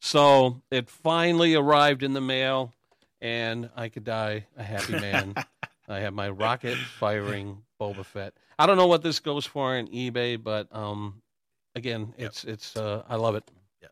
So 0.00 0.62
it 0.70 0.88
finally 0.88 1.54
arrived 1.54 2.02
in 2.02 2.14
the 2.14 2.22
mail, 2.22 2.72
and 3.20 3.68
I 3.76 3.90
could 3.90 4.04
die 4.04 4.46
a 4.56 4.62
happy 4.62 4.94
man. 4.94 5.34
I 5.88 6.00
have 6.00 6.14
my 6.14 6.30
rocket 6.30 6.78
firing 6.78 7.64
Boba 7.78 8.04
Fett. 8.04 8.32
I 8.60 8.66
don't 8.66 8.76
know 8.76 8.86
what 8.86 9.02
this 9.02 9.20
goes 9.20 9.46
for 9.46 9.76
on 9.76 9.86
eBay, 9.88 10.42
but 10.42 10.68
um, 10.70 11.22
again, 11.74 12.14
Yep. 12.18 12.28
it's 12.28 12.44
it's 12.44 12.76
uh, 12.76 13.02
I 13.08 13.16
love 13.16 13.34
it. 13.34 13.50
Yep. 13.82 13.90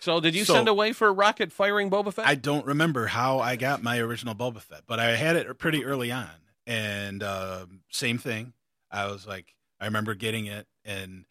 So 0.00 0.20
did 0.20 0.34
you 0.34 0.44
So- 0.44 0.54
send 0.54 0.68
away 0.68 0.92
for 0.92 1.08
a 1.08 1.12
rocket 1.12 1.52
firing 1.52 1.90
Boba 1.90 2.12
Fett? 2.12 2.26
I 2.26 2.34
don't 2.34 2.66
remember 2.66 3.06
how 3.06 3.38
I 3.40 3.56
got 3.56 3.82
my 3.82 3.98
original 3.98 4.34
Boba 4.34 4.60
Fett, 4.60 4.82
but 4.86 5.00
I 5.00 5.16
had 5.16 5.36
it 5.36 5.58
pretty 5.58 5.84
early 5.84 6.12
on, 6.12 6.28
and 6.66 7.22
uh, 7.22 7.66
same 7.90 8.18
thing. 8.18 8.52
I 8.90 9.06
was 9.06 9.26
like, 9.26 9.54
I 9.80 9.86
remember 9.86 10.14
getting 10.14 10.46
it 10.46 10.66
and 10.84 11.24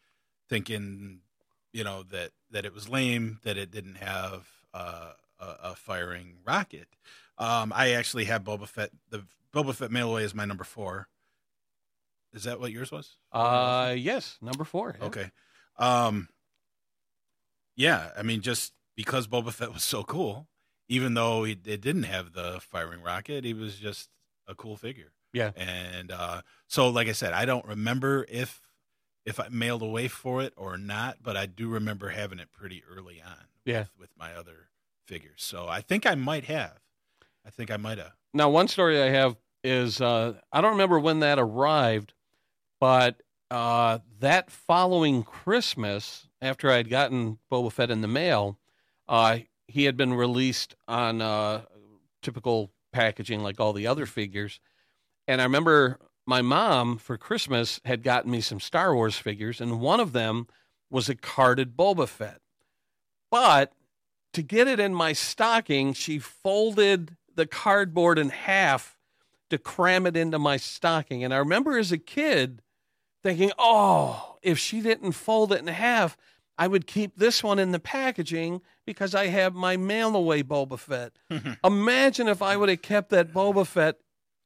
thinking, 0.50 1.20
you 1.74 1.84
know, 1.84 2.04
that 2.12 2.32
that 2.52 2.66
it 2.66 2.74
was 2.74 2.90
lame 2.90 3.40
that 3.44 3.58
it 3.58 3.70
didn't 3.72 3.96
have 3.98 4.48
uh, 4.74 5.12
a, 5.40 5.46
a 5.64 5.76
firing 5.76 6.38
rocket. 6.46 6.88
Um, 7.38 7.72
I 7.76 7.92
actually 7.92 8.26
have 8.26 8.44
Boba 8.44 8.68
Fett. 8.68 8.90
The 9.10 9.24
Boba 9.54 9.76
Fett 9.76 9.92
mail 9.92 10.10
away 10.12 10.24
is 10.24 10.34
my 10.34 10.46
number 10.46 10.64
four. 10.64 11.08
Is 12.34 12.44
that 12.44 12.60
what 12.60 12.72
yours 12.72 12.92
was? 12.92 13.18
uh, 13.32 13.96
yes, 13.98 14.38
number 14.42 14.64
four. 14.64 14.96
yeah. 15.00 15.06
Okay. 15.08 15.32
Um 15.78 16.28
Yeah, 17.76 18.12
I 18.18 18.24
mean 18.24 18.42
just 18.42 18.74
because 18.96 19.28
Boba 19.28 19.52
Fett 19.54 19.74
was 19.74 19.84
so 19.84 20.04
cool, 20.04 20.48
even 20.88 21.14
though 21.14 21.44
he, 21.44 21.54
it 21.54 21.82
didn't 21.82 22.04
have 22.04 22.34
the 22.34 22.60
firing 22.62 23.02
rocket, 23.02 23.46
he 23.46 23.54
was 23.54 23.78
just 23.78 24.10
a 24.48 24.56
cool 24.56 24.76
figure. 24.76 25.12
Yeah. 25.34 25.52
And 25.56 26.12
uh 26.12 26.42
so 26.68 26.90
like 26.90 27.08
I 27.08 27.14
said, 27.14 27.34
I 27.34 27.46
don't 27.46 27.66
remember 27.66 28.26
if 28.30 28.62
if 29.26 29.40
I 29.40 29.48
mailed 29.50 29.82
away 29.84 30.08
for 30.08 30.42
it 30.42 30.54
or 30.58 30.78
not, 30.78 31.18
but 31.22 31.38
I 31.38 31.46
do 31.46 31.68
remember 31.70 32.10
having 32.10 32.40
it 32.40 32.52
pretty 32.52 32.84
early 32.90 33.22
on 33.22 33.46
Yeah. 33.66 33.80
with, 33.82 33.92
with 34.00 34.10
my 34.18 34.34
other 34.34 34.70
figures. 35.06 35.44
So 35.44 35.68
I 35.68 35.82
think 35.82 36.06
I 36.06 36.16
might 36.16 36.46
have. 36.46 36.80
I 37.46 37.50
think 37.52 37.70
I 37.72 37.78
might 37.78 37.98
have. 37.98 38.14
Now, 38.34 38.50
one 38.50 38.68
story 38.68 39.02
I 39.02 39.10
have 39.10 39.36
is 39.64 40.02
uh, 40.02 40.34
I 40.52 40.62
don't 40.62 40.72
remember 40.72 41.00
when 41.00 41.20
that 41.20 41.38
arrived, 41.40 42.14
but 42.80 43.22
uh, 43.52 44.00
that 44.20 44.52
following 44.52 45.24
Christmas, 45.24 46.28
after 46.42 46.72
I 46.72 46.78
had 46.78 46.90
gotten 46.90 47.40
Boba 47.52 47.72
Fett 47.72 47.92
in 47.92 48.02
the 48.02 48.08
mail, 48.08 48.60
uh, 49.08 49.40
he 49.68 49.86
had 49.86 49.98
been 49.98 50.14
released 50.14 50.76
on 50.88 51.22
uh, 51.22 51.62
typical 52.22 52.72
packaging 52.92 53.42
like 53.42 53.60
all 53.60 53.74
the 53.74 53.88
other 53.88 54.06
figures. 54.06 54.60
And 55.28 55.42
I 55.42 55.44
remember 55.44 56.00
my 56.26 56.42
mom 56.42 56.98
for 56.98 57.18
Christmas 57.18 57.80
had 57.86 58.04
gotten 58.04 58.32
me 58.32 58.42
some 58.42 58.60
Star 58.60 58.94
Wars 58.94 59.18
figures, 59.18 59.60
and 59.60 59.80
one 59.80 60.00
of 60.00 60.14
them 60.14 60.48
was 60.90 61.10
a 61.10 61.16
carded 61.16 61.76
Boba 61.76 62.08
Fett. 62.08 62.42
But 63.32 63.74
to 64.34 64.42
get 64.42 64.68
it 64.68 64.80
in 64.80 64.94
my 64.94 65.14
stocking, 65.14 65.94
she 65.94 66.20
folded 66.20 67.16
the 67.34 67.48
cardboard 67.48 68.20
in 68.20 68.30
half 68.30 68.98
to 69.50 69.58
cram 69.58 70.06
it 70.06 70.16
into 70.16 70.38
my 70.38 70.58
stocking. 70.58 71.24
And 71.24 71.34
I 71.34 71.38
remember 71.38 71.78
as 71.78 71.92
a 71.92 71.98
kid 71.98 72.62
thinking, 73.24 73.52
oh, 73.58 74.38
if 74.42 74.58
she 74.58 74.82
didn't 74.82 75.14
fold 75.14 75.52
it 75.52 75.60
in 75.60 75.68
half, 75.68 76.18
I 76.58 76.68
would 76.68 76.88
keep 76.88 77.16
this 77.16 77.44
one 77.44 77.60
in 77.60 77.72
the 77.72 77.80
packaging 77.80 78.62
because 78.86 79.16
I 79.16 79.28
have 79.28 79.54
my 79.56 79.78
mail 79.78 80.16
away 80.16 80.44
Boba 80.44 80.78
Fett. 80.78 81.14
Imagine 81.64 82.28
if 82.28 82.42
I 82.42 82.58
would 82.58 82.70
have 82.70 82.82
kept 82.82 83.10
that 83.12 83.34
Boba 83.34 83.66
Fett 83.66 83.96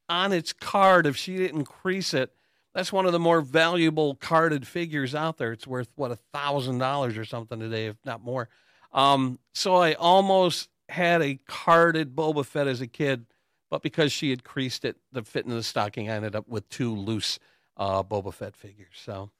on 0.09 0.31
its 0.31 0.53
card 0.53 1.07
if 1.07 1.17
she 1.17 1.37
didn't 1.37 1.65
crease 1.65 2.13
it. 2.13 2.31
That's 2.75 2.91
one 2.91 3.05
of 3.05 3.11
the 3.13 3.19
more 3.19 3.41
valuable 3.41 4.15
carded 4.15 4.67
figures 4.67 5.13
out 5.13 5.37
there. 5.37 5.51
It's 5.51 5.67
worth 5.67 5.89
what 5.95 6.11
a 6.11 6.17
thousand 6.33 6.79
dollars 6.79 7.17
or 7.17 7.25
something 7.25 7.59
today, 7.59 7.87
if 7.87 7.97
not 8.05 8.23
more. 8.23 8.49
Um, 8.91 9.39
so 9.53 9.75
I 9.75 9.93
almost 9.93 10.69
had 10.89 11.21
a 11.21 11.39
carded 11.47 12.15
Boba 12.15 12.45
Fett 12.45 12.67
as 12.67 12.81
a 12.81 12.87
kid, 12.87 13.25
but 13.69 13.81
because 13.81 14.11
she 14.11 14.29
had 14.29 14.43
creased 14.43 14.85
it, 14.85 14.97
the 15.11 15.23
fit 15.23 15.45
in 15.45 15.51
the 15.51 15.63
stocking, 15.63 16.09
I 16.09 16.15
ended 16.15 16.35
up 16.35 16.47
with 16.47 16.67
two 16.69 16.95
loose 16.95 17.39
uh, 17.77 18.03
Boba 18.03 18.33
Fett 18.33 18.55
figures. 18.55 18.95
So, 19.03 19.31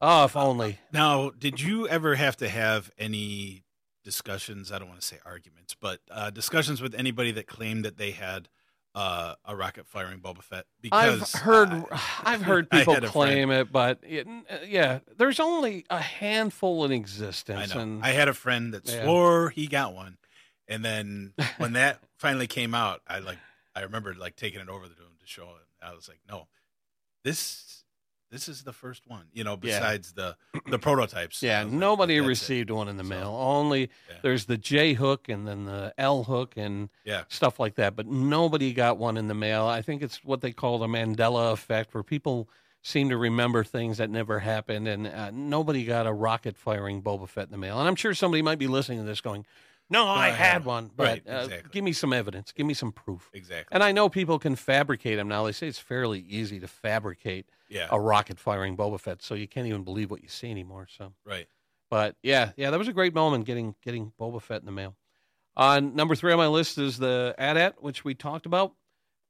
oh, 0.00 0.24
if 0.24 0.36
only. 0.36 0.78
Now, 0.92 1.30
did 1.30 1.60
you 1.60 1.88
ever 1.88 2.14
have 2.14 2.36
to 2.38 2.48
have 2.48 2.90
any 2.98 3.64
discussions? 4.04 4.70
I 4.72 4.78
don't 4.78 4.88
want 4.88 5.00
to 5.00 5.06
say 5.06 5.18
arguments, 5.24 5.74
but 5.80 6.00
uh, 6.10 6.30
discussions 6.30 6.80
with 6.80 6.94
anybody 6.94 7.30
that 7.32 7.46
claimed 7.46 7.84
that 7.84 7.96
they 7.98 8.10
had 8.12 8.48
uh, 8.94 9.34
a 9.44 9.54
rocket 9.54 9.86
firing 9.86 10.18
Boba 10.20 10.42
Fett? 10.42 10.64
Because 10.80 11.22
I've 11.34 11.40
heard, 11.42 11.68
I- 11.92 12.00
I've 12.24 12.42
heard 12.42 12.70
people 12.70 12.96
claim 13.02 13.50
it, 13.50 13.70
but 13.72 14.00
it, 14.02 14.26
yeah, 14.66 15.00
there's 15.16 15.40
only 15.40 15.84
a 15.90 16.00
handful 16.00 16.84
in 16.84 16.92
existence. 16.92 17.70
I 17.72 17.74
know. 17.74 17.80
and 17.80 18.04
I 18.04 18.10
had 18.10 18.28
a 18.28 18.34
friend 18.34 18.74
that 18.74 18.86
Yeah. 18.88 19.04
swore 19.04 19.50
he 19.50 19.66
got 19.66 19.94
one, 19.94 20.16
and 20.66 20.84
then 20.84 21.34
when 21.58 21.74
that 21.74 22.00
finally 22.18 22.46
came 22.46 22.74
out, 22.74 23.00
I 23.06 23.18
like 23.20 23.38
I 23.74 23.82
remember 23.82 24.14
like 24.14 24.34
taking 24.36 24.60
it 24.60 24.68
over 24.68 24.84
to 24.86 24.90
him 24.90 25.16
to 25.20 25.26
show 25.26 25.44
him. 25.46 25.56
I 25.80 25.94
was 25.94 26.08
like, 26.08 26.18
no, 26.28 26.48
this 27.24 27.77
this 28.30 28.48
is 28.48 28.62
the 28.62 28.72
first 28.72 29.02
one. 29.06 29.26
You 29.32 29.44
know, 29.44 29.52
Yeah. 29.62 29.78
besides 29.80 30.12
the 30.12 30.36
the 30.66 30.78
prototypes. 30.78 31.42
yeah, 31.42 31.62
like, 31.62 31.72
nobody 31.72 32.16
that's 32.16 32.26
it. 32.26 32.28
received 32.28 32.70
one 32.70 32.88
in 32.88 32.96
the 32.96 33.04
So, 33.04 33.08
mail. 33.10 33.36
Only 33.38 33.90
yeah. 34.08 34.16
there's 34.22 34.44
the 34.46 34.58
J 34.58 34.94
hook 34.94 35.28
and 35.28 35.46
then 35.48 35.64
the 35.64 35.94
L 35.98 36.24
hook 36.24 36.54
and 36.56 36.90
Yeah. 37.04 37.24
stuff 37.28 37.58
like 37.58 37.74
that, 37.76 37.96
but 37.96 38.06
nobody 38.06 38.72
got 38.72 38.98
one 38.98 39.16
in 39.16 39.28
the 39.28 39.34
mail. 39.34 39.64
I 39.66 39.82
think 39.82 40.02
it's 40.02 40.22
what 40.24 40.40
they 40.40 40.52
call 40.52 40.78
the 40.78 40.86
Mandela 40.86 41.52
effect, 41.52 41.94
where 41.94 42.02
people 42.02 42.48
seem 42.82 43.08
to 43.08 43.16
remember 43.16 43.64
things 43.64 43.98
that 43.98 44.08
never 44.08 44.38
happened, 44.38 44.86
and 44.88 45.06
uh, 45.06 45.30
nobody 45.32 45.84
got 45.84 46.06
a 46.06 46.12
rocket 46.12 46.56
firing 46.56 47.02
Boba 47.02 47.28
Fett 47.28 47.46
in 47.46 47.50
the 47.52 47.58
mail. 47.58 47.78
And 47.78 47.88
I'm 47.88 47.96
sure 47.96 48.14
somebody 48.14 48.40
might 48.42 48.58
be 48.58 48.68
listening 48.68 48.98
to 48.98 49.04
this 49.04 49.20
going, 49.20 49.44
"No, 49.90 50.06
I, 50.06 50.26
I 50.26 50.28
had 50.28 50.36
haven't." 50.52 50.66
one," 50.68 50.90
but 50.96 51.04
Right, 51.06 51.22
uh, 51.28 51.40
exactly. 51.44 51.70
give 51.72 51.82
me 51.84 51.92
some 51.92 52.12
evidence, 52.12 52.52
give 52.52 52.66
me 52.66 52.74
some 52.74 52.92
proof. 52.92 53.30
Exactly. 53.34 53.74
And 53.74 53.82
I 53.82 53.90
know 53.92 54.08
people 54.08 54.38
can 54.38 54.54
fabricate 54.54 55.16
them 55.16 55.28
now. 55.28 55.44
They 55.44 55.52
say 55.52 55.66
it's 55.66 55.78
fairly 55.78 56.20
easy 56.20 56.60
to 56.60 56.68
fabricate 56.68 57.46
Yeah. 57.68 57.88
a 57.90 58.00
rocket 58.00 58.38
firing 58.38 58.76
Boba 58.76 58.98
Fett, 59.00 59.22
so 59.22 59.34
you 59.34 59.46
can't 59.48 59.66
even 59.66 59.84
believe 59.84 60.10
what 60.10 60.22
you 60.22 60.28
see 60.28 60.50
anymore. 60.50 60.86
So, 60.90 61.12
Right. 61.24 61.46
but 61.90 62.16
yeah, 62.22 62.52
yeah, 62.56 62.70
that 62.70 62.78
was 62.78 62.88
a 62.88 62.92
great 62.92 63.14
moment 63.14 63.44
getting 63.44 63.74
getting 63.82 64.12
Boba 64.20 64.40
Fett 64.40 64.60
in 64.60 64.66
the 64.66 64.72
mail. 64.72 64.96
Uh, 65.56 65.80
number 65.80 66.14
three 66.14 66.32
on 66.32 66.38
my 66.38 66.46
list 66.46 66.78
is 66.78 66.98
the 66.98 67.34
AT-AT, 67.36 67.82
which 67.82 68.04
we 68.04 68.14
talked 68.14 68.46
about. 68.46 68.72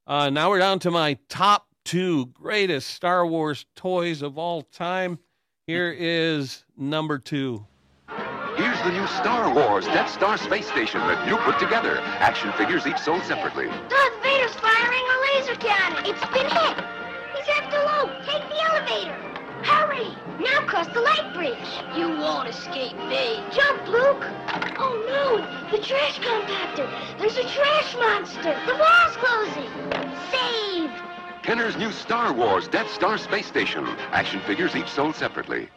Uh, 0.06 0.28
now 0.30 0.50
we're 0.50 0.58
down 0.58 0.78
to 0.80 0.90
my 0.90 1.18
top 1.28 1.66
two 1.84 2.26
greatest 2.26 2.90
Star 2.90 3.26
Wars 3.26 3.64
toys 3.74 4.20
of 4.22 4.36
all 4.38 4.62
time. 4.62 5.18
Here 5.66 5.90
is 5.98 6.64
number 6.76 7.18
two. 7.18 7.66
Here's 8.56 8.82
the 8.82 8.90
new 8.92 9.06
Star 9.06 9.54
Wars 9.54 9.84
Death 9.86 10.10
Star 10.12 10.36
space 10.36 10.66
station 10.66 11.00
that 11.02 11.26
you 11.28 11.36
put 11.38 11.58
together. 11.58 11.98
Action 12.00 12.52
figures 12.54 12.86
each 12.86 12.98
sold 12.98 13.22
separately. 13.24 13.66
Darth 13.88 14.22
Vader's 14.22 14.54
firing 14.56 15.04
a 15.04 15.38
laser 15.38 15.54
cannon. 15.56 16.04
It's 16.06 16.26
been 16.32 16.50
hit. 16.50 16.84
Now 20.40 20.60
cross 20.66 20.86
the 20.88 21.00
light 21.00 21.34
bridge. 21.34 21.56
You 21.96 22.08
won't 22.08 22.48
escape 22.48 22.96
me. 23.08 23.42
Jump, 23.50 23.88
Luke. 23.88 24.24
Oh, 24.78 25.04
no. 25.08 25.76
The 25.76 25.82
trash 25.84 26.20
compactor. 26.20 26.88
There's 27.18 27.36
a 27.36 27.48
trash 27.48 27.94
monster. 27.96 28.56
The 28.66 28.74
wall's 28.74 29.16
closing. 29.16 29.70
Save. 30.30 30.90
Kenner's 31.42 31.76
new 31.76 31.90
Star 31.90 32.32
Wars 32.32 32.68
Death 32.68 32.90
Star 32.92 33.18
space 33.18 33.46
station. 33.46 33.84
Action 34.12 34.40
figures 34.40 34.76
each 34.76 34.88
sold 34.88 35.16
separately. 35.16 35.68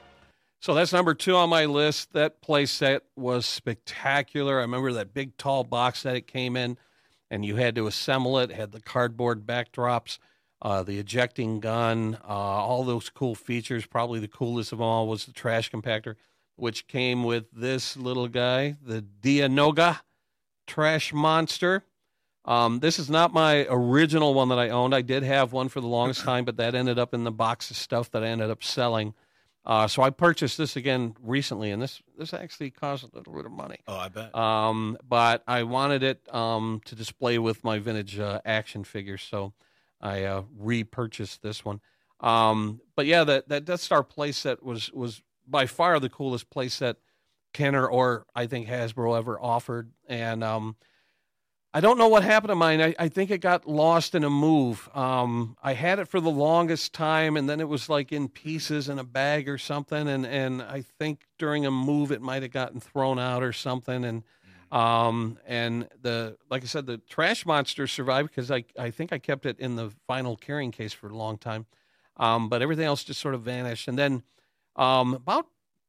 So 0.59 0.75
that's 0.75 0.93
number 0.93 1.15
two 1.15 1.35
on 1.35 1.49
my 1.49 1.65
list. 1.65 2.13
That 2.13 2.41
play 2.41 2.67
set 2.67 3.01
was 3.15 3.47
spectacular. 3.47 4.59
I 4.59 4.61
remember 4.61 4.93
that 4.93 5.11
big 5.11 5.37
tall 5.37 5.63
box 5.63 6.03
that 6.03 6.15
it 6.15 6.27
came 6.27 6.55
in, 6.55 6.77
and 7.31 7.43
you 7.43 7.55
had 7.55 7.73
to 7.75 7.87
assemble 7.87 8.37
it. 8.37 8.51
it 8.51 8.57
had 8.57 8.71
the 8.71 8.81
cardboard 8.81 9.47
backdrops, 9.47 10.19
uh, 10.61 10.83
the 10.83 10.99
ejecting 10.99 11.59
gun, 11.59 12.17
uh, 12.23 12.27
all 12.27 12.83
those 12.83 13.09
cool 13.09 13.35
features. 13.35 13.85
Probably 13.85 14.19
the 14.19 14.27
coolest 14.27 14.71
of 14.71 14.81
all 14.81 15.07
was 15.07 15.25
the 15.25 15.33
trash 15.33 15.71
compactor, 15.71 16.15
which 16.55 16.87
came 16.87 17.23
with 17.23 17.45
this 17.51 17.97
little 17.97 18.27
guy, 18.27 18.77
the 18.83 19.03
Dianoga 19.21 20.01
trash 20.67 21.13
monster. 21.13 21.83
Um, 22.45 22.79
this 22.79 22.97
is 22.97 23.09
not 23.09 23.33
my 23.33 23.67
original 23.69 24.33
one 24.33 24.49
that 24.49 24.59
I 24.59 24.69
owned. 24.69 24.95
I 24.95 25.01
did 25.01 25.23
have 25.23 25.53
one 25.53 25.69
for 25.69 25.79
the 25.79 25.87
longest 25.87 26.21
time, 26.21 26.43
but 26.45 26.57
that 26.57 26.73
ended 26.73 26.97
up 26.97 27.13
in 27.13 27.23
the 27.23 27.31
box 27.31 27.69
of 27.69 27.77
stuff 27.77 28.09
that 28.11 28.23
I 28.23 28.27
ended 28.27 28.49
up 28.49 28.63
selling. 28.63 29.13
Uh, 29.63 29.87
so 29.87 30.01
I 30.01 30.09
purchased 30.09 30.57
this 30.57 30.75
again 30.75 31.15
recently, 31.21 31.69
and 31.69 31.79
this 31.79 32.01
this 32.17 32.33
actually 32.33 32.71
cost 32.71 33.03
a 33.03 33.15
little 33.15 33.33
bit 33.33 33.45
of 33.45 33.51
money. 33.51 33.77
Oh, 33.87 33.95
I 33.95 34.07
bet. 34.07 34.35
Um, 34.35 34.97
but 35.07 35.43
I 35.47 35.63
wanted 35.63 36.01
it 36.01 36.33
um, 36.33 36.81
to 36.85 36.95
display 36.95 37.37
with 37.37 37.63
my 37.63 37.77
vintage 37.77 38.17
uh, 38.17 38.41
action 38.43 38.83
figures, 38.83 39.21
so 39.21 39.53
I 40.01 40.23
uh, 40.23 40.43
repurchased 40.57 41.41
this 41.41 41.63
one. 41.63 41.81
Um, 42.19 42.81
but 42.95 43.05
yeah, 43.05 43.23
that 43.23 43.49
that 43.49 43.65
Death 43.65 43.81
Star 43.81 44.03
playset 44.03 44.61
was 44.61 44.91
was 44.91 45.21
by 45.47 45.65
far 45.65 45.99
the 45.99 46.09
coolest 46.09 46.49
playset 46.49 46.95
Kenner 47.53 47.87
or 47.87 48.25
I 48.35 48.47
think 48.47 48.67
Hasbro 48.67 49.17
ever 49.17 49.39
offered, 49.39 49.91
and 50.07 50.43
um, 50.43 50.75
I 51.73 51.79
don't 51.79 51.97
know 51.97 52.09
what 52.09 52.23
happened 52.23 52.49
to 52.49 52.55
mine. 52.55 52.81
I, 52.81 52.93
I 52.99 53.07
think 53.07 53.31
it 53.31 53.39
got 53.39 53.65
lost 53.65 54.13
in 54.13 54.25
a 54.25 54.29
move. 54.29 54.89
Um, 54.93 55.55
I 55.63 55.73
had 55.73 55.99
it 55.99 56.09
for 56.09 56.19
the 56.19 56.29
longest 56.29 56.93
time, 56.93 57.37
and 57.37 57.49
then 57.49 57.61
it 57.61 57.69
was 57.69 57.87
like 57.87 58.11
in 58.11 58.27
pieces 58.27 58.89
in 58.89 58.99
a 58.99 59.05
bag 59.05 59.47
or 59.47 59.57
something. 59.57 60.09
And, 60.09 60.25
and 60.25 60.61
I 60.61 60.81
think 60.99 61.21
during 61.39 61.65
a 61.65 61.71
move, 61.71 62.11
it 62.11 62.21
might 62.21 62.41
have 62.41 62.51
gotten 62.51 62.81
thrown 62.81 63.19
out 63.19 63.41
or 63.41 63.53
something. 63.53 64.03
And 64.03 64.23
um, 64.71 65.37
and 65.45 65.87
the 66.01 66.37
like 66.49 66.63
I 66.63 66.65
said, 66.65 66.85
the 66.85 66.97
trash 66.97 67.45
monster 67.45 67.87
survived 67.87 68.29
because 68.29 68.49
I 68.51 68.63
I 68.77 68.91
think 68.91 69.11
I 69.13 69.17
kept 69.19 69.45
it 69.45 69.59
in 69.59 69.75
the 69.75 69.91
vinyl 70.09 70.39
carrying 70.39 70.71
case 70.71 70.93
for 70.93 71.07
a 71.09 71.15
long 71.15 71.37
time. 71.37 71.65
Um, 72.17 72.49
but 72.49 72.61
everything 72.61 72.85
else 72.85 73.03
just 73.03 73.19
sort 73.19 73.33
of 73.35 73.41
vanished. 73.41 73.87
And 73.87 73.97
then 73.97 74.23
um, 74.75 75.13
about 75.13 75.47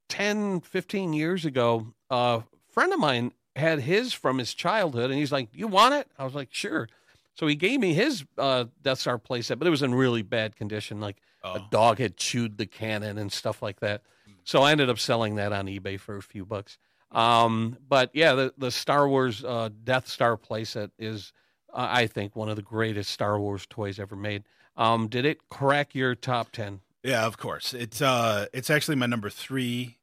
10, 0.08 0.60
15 0.60 1.12
years 1.12 1.44
ago, 1.44 1.94
a 2.10 2.42
friend 2.70 2.92
of 2.92 2.98
mine 2.98 3.32
had 3.56 3.80
his 3.80 4.12
from 4.12 4.38
his 4.38 4.54
childhood, 4.54 5.10
and 5.10 5.18
he's 5.18 5.32
like, 5.32 5.48
"You 5.52 5.66
want 5.68 5.94
it?" 5.94 6.08
I 6.18 6.24
was 6.24 6.34
like, 6.34 6.48
"Sure." 6.52 6.88
So 7.34 7.46
he 7.46 7.54
gave 7.54 7.80
me 7.80 7.94
his 7.94 8.24
uh, 8.38 8.66
Death 8.82 8.98
Star 9.00 9.18
playset, 9.18 9.58
but 9.58 9.66
it 9.66 9.70
was 9.70 9.82
in 9.82 9.94
really 9.94 10.22
bad 10.22 10.54
condition. 10.56 11.00
Like 11.00 11.16
a 11.44 11.48
Oh. 11.58 11.66
dog 11.70 11.98
had 11.98 12.16
chewed 12.16 12.56
the 12.56 12.66
cannon 12.66 13.18
and 13.18 13.32
stuff 13.32 13.62
like 13.62 13.80
that. 13.80 14.02
So 14.44 14.62
I 14.62 14.70
ended 14.72 14.88
up 14.90 14.98
selling 14.98 15.34
that 15.36 15.52
on 15.52 15.66
eBay 15.66 15.98
for 15.98 16.16
a 16.16 16.22
few 16.22 16.44
bucks. 16.44 16.78
Um, 17.12 17.76
but 17.88 18.10
yeah, 18.14 18.34
the 18.34 18.54
the 18.58 18.70
Star 18.70 19.08
Wars 19.08 19.44
uh, 19.44 19.68
Death 19.84 20.08
Star 20.08 20.36
playset 20.36 20.90
is, 20.98 21.32
uh, 21.72 21.86
I 21.90 22.06
think, 22.06 22.34
one 22.34 22.48
of 22.48 22.56
the 22.56 22.62
greatest 22.62 23.10
Star 23.10 23.38
Wars 23.38 23.66
toys 23.68 23.98
ever 23.98 24.16
made. 24.16 24.44
Um, 24.76 25.08
did 25.08 25.24
it 25.26 25.48
crack 25.50 25.94
your 25.94 26.14
top 26.14 26.50
ten? 26.52 26.80
Yeah, 27.02 27.26
of 27.26 27.36
course. 27.36 27.74
It's 27.74 28.00
uh 28.00 28.46
it's 28.52 28.70
actually 28.70 28.96
my 28.96 29.06
number 29.06 29.28
three. 29.28 29.98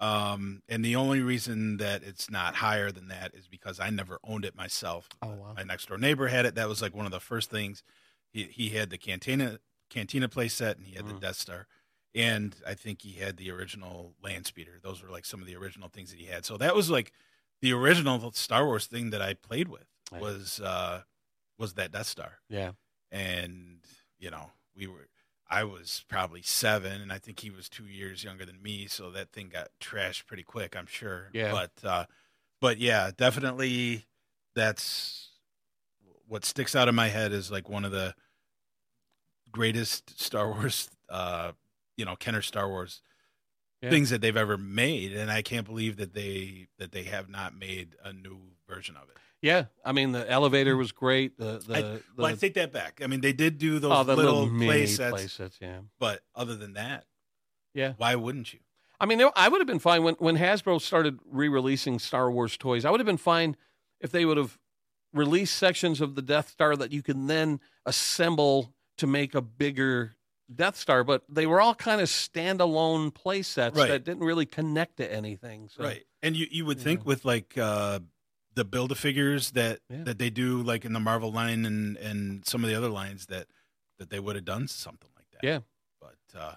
Um 0.00 0.62
and 0.68 0.84
the 0.84 0.96
only 0.96 1.20
reason 1.20 1.76
that 1.78 2.02
it's 2.02 2.30
not 2.30 2.54
higher 2.56 2.90
than 2.90 3.08
that 3.08 3.34
is 3.34 3.46
because 3.48 3.78
I 3.80 3.90
never 3.90 4.18
owned 4.24 4.44
it 4.44 4.56
myself. 4.56 5.08
Oh, 5.22 5.28
wow. 5.28 5.54
My 5.56 5.62
next 5.64 5.88
door 5.88 5.98
neighbor 5.98 6.28
had 6.28 6.46
it. 6.46 6.54
That 6.54 6.68
was 6.68 6.80
like 6.80 6.94
one 6.94 7.06
of 7.06 7.12
the 7.12 7.20
first 7.20 7.50
things. 7.50 7.82
He 8.32 8.44
he 8.44 8.70
had 8.70 8.90
the 8.90 8.98
Cantina 8.98 9.58
Cantina 9.90 10.28
play 10.28 10.48
set 10.48 10.76
and 10.78 10.86
he 10.86 10.94
had 10.94 11.04
Mm. 11.04 11.14
the 11.14 11.20
Death 11.20 11.36
Star. 11.36 11.66
And 12.14 12.54
I 12.66 12.74
think 12.74 13.02
he 13.02 13.12
had 13.14 13.36
the 13.36 13.50
original 13.50 14.14
land 14.22 14.46
speeder. 14.46 14.78
Those 14.82 15.02
were 15.02 15.10
like 15.10 15.24
some 15.24 15.40
of 15.40 15.46
the 15.46 15.56
original 15.56 15.88
things 15.88 16.10
that 16.10 16.20
he 16.20 16.26
had. 16.26 16.44
So 16.44 16.56
that 16.58 16.74
was 16.74 16.88
like 16.90 17.12
the 17.60 17.72
original 17.72 18.30
Star 18.32 18.64
Wars 18.64 18.86
thing 18.86 19.10
that 19.10 19.20
I 19.22 19.34
played 19.34 19.68
with 19.68 19.86
Right. 20.12 20.20
was 20.20 20.60
uh 20.60 21.02
was 21.58 21.74
that 21.74 21.90
Death 21.92 22.06
Star 22.06 22.38
Yeah, 22.48 22.72
and 23.10 23.78
you 24.18 24.30
know 24.30 24.50
we 24.76 24.86
were 24.86 25.08
i 25.48 25.62
was 25.62 26.04
probably 26.08 26.40
seven 26.42 27.00
and 27.02 27.12
i 27.12 27.18
think 27.18 27.40
he 27.40 27.50
was 27.50 27.68
two 27.68 27.84
years 27.86 28.24
younger 28.24 28.44
than 28.46 28.60
me 28.62 28.86
so 28.86 29.10
that 29.10 29.30
thing 29.30 29.50
got 29.50 29.68
trashed 29.80 30.26
pretty 30.26 30.42
quick 30.42 30.74
i'm 30.74 30.86
sure 30.86 31.28
Yeah. 31.34 31.52
but 31.52 31.86
uh 31.88 32.04
but 32.60 32.78
yeah 32.78 33.10
definitely 33.16 34.06
that's 34.54 35.28
what 36.26 36.44
sticks 36.46 36.74
out 36.74 36.88
in 36.88 36.94
my 36.94 37.08
head 37.08 37.32
is 37.32 37.50
like 37.50 37.68
one 37.68 37.84
of 37.84 37.92
the 37.92 38.14
greatest 39.52 40.20
star 40.20 40.50
wars 40.50 40.90
uh 41.08 41.52
you 41.96 42.04
know 42.04 42.16
kenner 42.16 42.42
star 42.42 42.68
wars 42.68 43.02
Yeah. 43.82 43.90
things 43.90 44.10
that 44.10 44.20
they've 44.20 44.36
ever 44.36 44.56
made 44.56 45.12
and 45.12 45.30
i 45.30 45.42
can't 45.42 45.66
believe 45.66 45.96
that 45.96 46.14
they 46.14 46.68
that 46.78 46.92
they 46.92 47.04
have 47.04 47.28
not 47.28 47.56
made 47.56 47.96
a 48.02 48.12
new 48.12 48.38
version 48.68 48.96
of 48.96 49.08
it 49.08 49.16
yeah. 49.44 49.66
I 49.84 49.92
mean, 49.92 50.12
the 50.12 50.28
elevator 50.28 50.74
was 50.74 50.90
great. 50.90 51.36
The 51.36 51.62
the, 51.66 51.76
I, 51.76 51.82
the 51.82 52.02
well, 52.16 52.26
I 52.28 52.32
take 52.32 52.54
that 52.54 52.72
back. 52.72 53.02
I 53.04 53.06
mean, 53.08 53.20
they 53.20 53.34
did 53.34 53.58
do 53.58 53.78
those 53.78 53.92
oh, 53.92 54.14
little, 54.14 54.46
mini 54.46 54.64
play 54.64 54.86
sets, 54.86 55.22
playsets, 55.22 55.60
Yeah, 55.60 55.80
but 55.98 56.22
other 56.34 56.56
than 56.56 56.72
that, 56.72 57.04
yeah. 57.74 57.92
why 57.98 58.14
wouldn't 58.14 58.54
you? 58.54 58.60
I 58.98 59.04
mean, 59.04 59.20
I 59.36 59.48
would 59.50 59.60
have 59.60 59.66
been 59.66 59.80
fine 59.80 60.02
when, 60.02 60.14
when 60.14 60.38
Hasbro 60.38 60.80
started 60.80 61.18
re-releasing 61.30 61.98
Star 61.98 62.30
Wars 62.30 62.56
toys. 62.56 62.86
I 62.86 62.90
would 62.90 63.00
have 63.00 63.06
been 63.06 63.18
fine 63.18 63.54
if 64.00 64.10
they 64.10 64.24
would 64.24 64.38
have 64.38 64.58
released 65.12 65.56
sections 65.56 66.00
of 66.00 66.14
the 66.14 66.22
Death 66.22 66.48
Star 66.48 66.74
that 66.76 66.90
you 66.90 67.02
can 67.02 67.26
then 67.26 67.60
assemble 67.84 68.72
to 68.96 69.06
make 69.06 69.34
a 69.34 69.42
bigger 69.42 70.14
Death 70.54 70.76
Star. 70.76 71.04
But 71.04 71.22
they 71.28 71.46
were 71.46 71.60
all 71.60 71.74
kind 71.74 72.00
of 72.00 72.08
standalone 72.08 73.12
play 73.14 73.42
sets 73.42 73.76
Right. 73.76 73.88
that 73.88 74.04
didn't 74.04 74.24
really 74.24 74.46
connect 74.46 74.96
to 74.98 75.12
anything. 75.12 75.68
So, 75.68 75.84
Right. 75.84 76.04
And 76.22 76.36
you, 76.36 76.46
you 76.50 76.64
would 76.66 76.80
think 76.80 77.00
Yeah. 77.00 77.04
with 77.06 77.24
like 77.24 77.56
uh, 77.58 78.00
the 78.54 78.64
build 78.64 78.92
a 78.92 78.94
figures 78.94 79.50
that 79.52 79.80
Yeah. 79.88 80.04
that 80.04 80.18
they 80.18 80.30
do 80.30 80.62
like 80.62 80.84
in 80.84 80.92
the 80.92 81.00
Marvel 81.00 81.32
line 81.32 81.64
and 81.66 81.96
and 81.96 82.46
some 82.46 82.62
of 82.64 82.70
the 82.70 82.76
other 82.76 82.88
lines 82.90 83.26
that 83.26 83.46
that 83.98 84.10
they 84.10 84.20
would 84.20 84.36
have 84.36 84.44
done 84.44 84.68
something 84.68 85.10
like 85.16 85.26
that. 85.32 85.44
Yeah. 85.44 85.58
But 86.00 86.16
uh, 86.38 86.54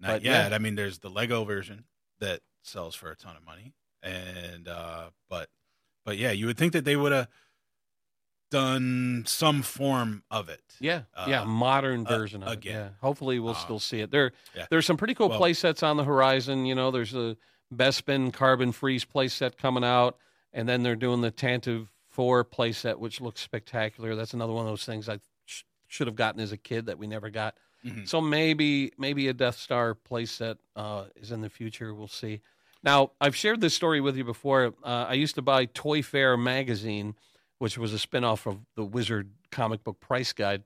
not 0.00 0.08
But, 0.08 0.22
yeah. 0.22 0.42
yet. 0.44 0.52
I 0.52 0.58
mean, 0.58 0.74
there's 0.74 0.98
the 1.00 1.10
Lego 1.10 1.44
version 1.44 1.84
that 2.18 2.40
sells 2.62 2.94
for 2.94 3.10
a 3.10 3.16
ton 3.16 3.36
of 3.36 3.44
money, 3.44 3.74
and 4.02 4.68
uh, 4.68 5.10
but 5.28 5.48
but 6.04 6.16
yeah, 6.18 6.32
you 6.32 6.46
would 6.46 6.56
think 6.58 6.72
that 6.72 6.84
they 6.84 6.96
would 6.96 7.12
have 7.12 7.28
done 8.52 9.24
some 9.26 9.62
form 9.62 10.22
of 10.30 10.48
it. 10.48 10.60
Yeah, 10.78 11.02
Uh, 11.14 11.26
yeah, 11.28 11.44
modern 11.44 12.06
uh, 12.06 12.10
version 12.10 12.42
of 12.42 12.52
again. 12.52 12.72
it. 12.72 12.76
Yeah. 12.76 12.88
Hopefully, 13.00 13.38
we'll 13.38 13.52
Uh, 13.54 13.58
still 13.58 13.78
see 13.80 14.00
it. 14.00 14.10
There, 14.10 14.32
yeah. 14.54 14.66
there's 14.70 14.86
some 14.86 14.96
pretty 14.96 15.14
cool 15.14 15.28
Well- 15.30 15.38
play 15.38 15.54
sets 15.54 15.82
on 15.82 15.96
the 15.96 16.04
horizon. 16.04 16.66
You 16.66 16.74
know, 16.74 16.90
there's 16.90 17.14
a 17.14 17.36
Bespin 17.74 18.32
Carbon 18.32 18.70
Freeze 18.72 19.04
play 19.04 19.28
set 19.28 19.56
coming 19.56 19.82
out, 19.84 20.18
and 20.52 20.68
then 20.68 20.82
they're 20.82 20.96
doing 20.96 21.20
the 21.22 21.32
Tantive 21.32 21.88
Four 22.10 22.44
play 22.44 22.72
set, 22.72 22.98
which 23.00 23.22
looks 23.22 23.40
spectacular. 23.40 24.14
That's 24.14 24.34
another 24.34 24.52
one 24.52 24.66
of 24.66 24.70
those 24.70 24.84
things 24.84 25.08
I 25.08 25.18
sh- 25.46 25.62
should 25.88 26.06
have 26.06 26.16
gotten 26.16 26.40
as 26.42 26.52
a 26.52 26.58
kid 26.58 26.84
that 26.86 26.98
we 26.98 27.06
never 27.06 27.30
got. 27.30 27.56
Mhm. 27.86 28.06
So 28.06 28.20
maybe, 28.20 28.92
maybe 28.98 29.28
a 29.28 29.32
Death 29.32 29.56
Star 29.56 29.94
play 29.94 30.26
set 30.26 30.58
uh, 30.76 31.06
is 31.16 31.32
in 31.32 31.40
the 31.40 31.48
future. 31.48 31.94
We'll 31.94 32.08
see. 32.08 32.42
Now, 32.84 33.12
I've 33.20 33.34
shared 33.34 33.62
this 33.62 33.74
story 33.74 34.00
with 34.02 34.16
you 34.16 34.24
before. 34.24 34.74
Uh, 34.84 35.06
I 35.08 35.14
used 35.14 35.36
to 35.36 35.42
buy 35.42 35.64
ToyFare 35.66 36.38
magazine, 36.38 37.14
which 37.62 37.78
was 37.78 37.94
a 37.94 37.96
spinoff 37.96 38.44
of 38.44 38.58
the 38.74 38.84
Wizard 38.84 39.30
comic 39.52 39.84
book 39.84 40.00
price 40.00 40.32
guide. 40.32 40.64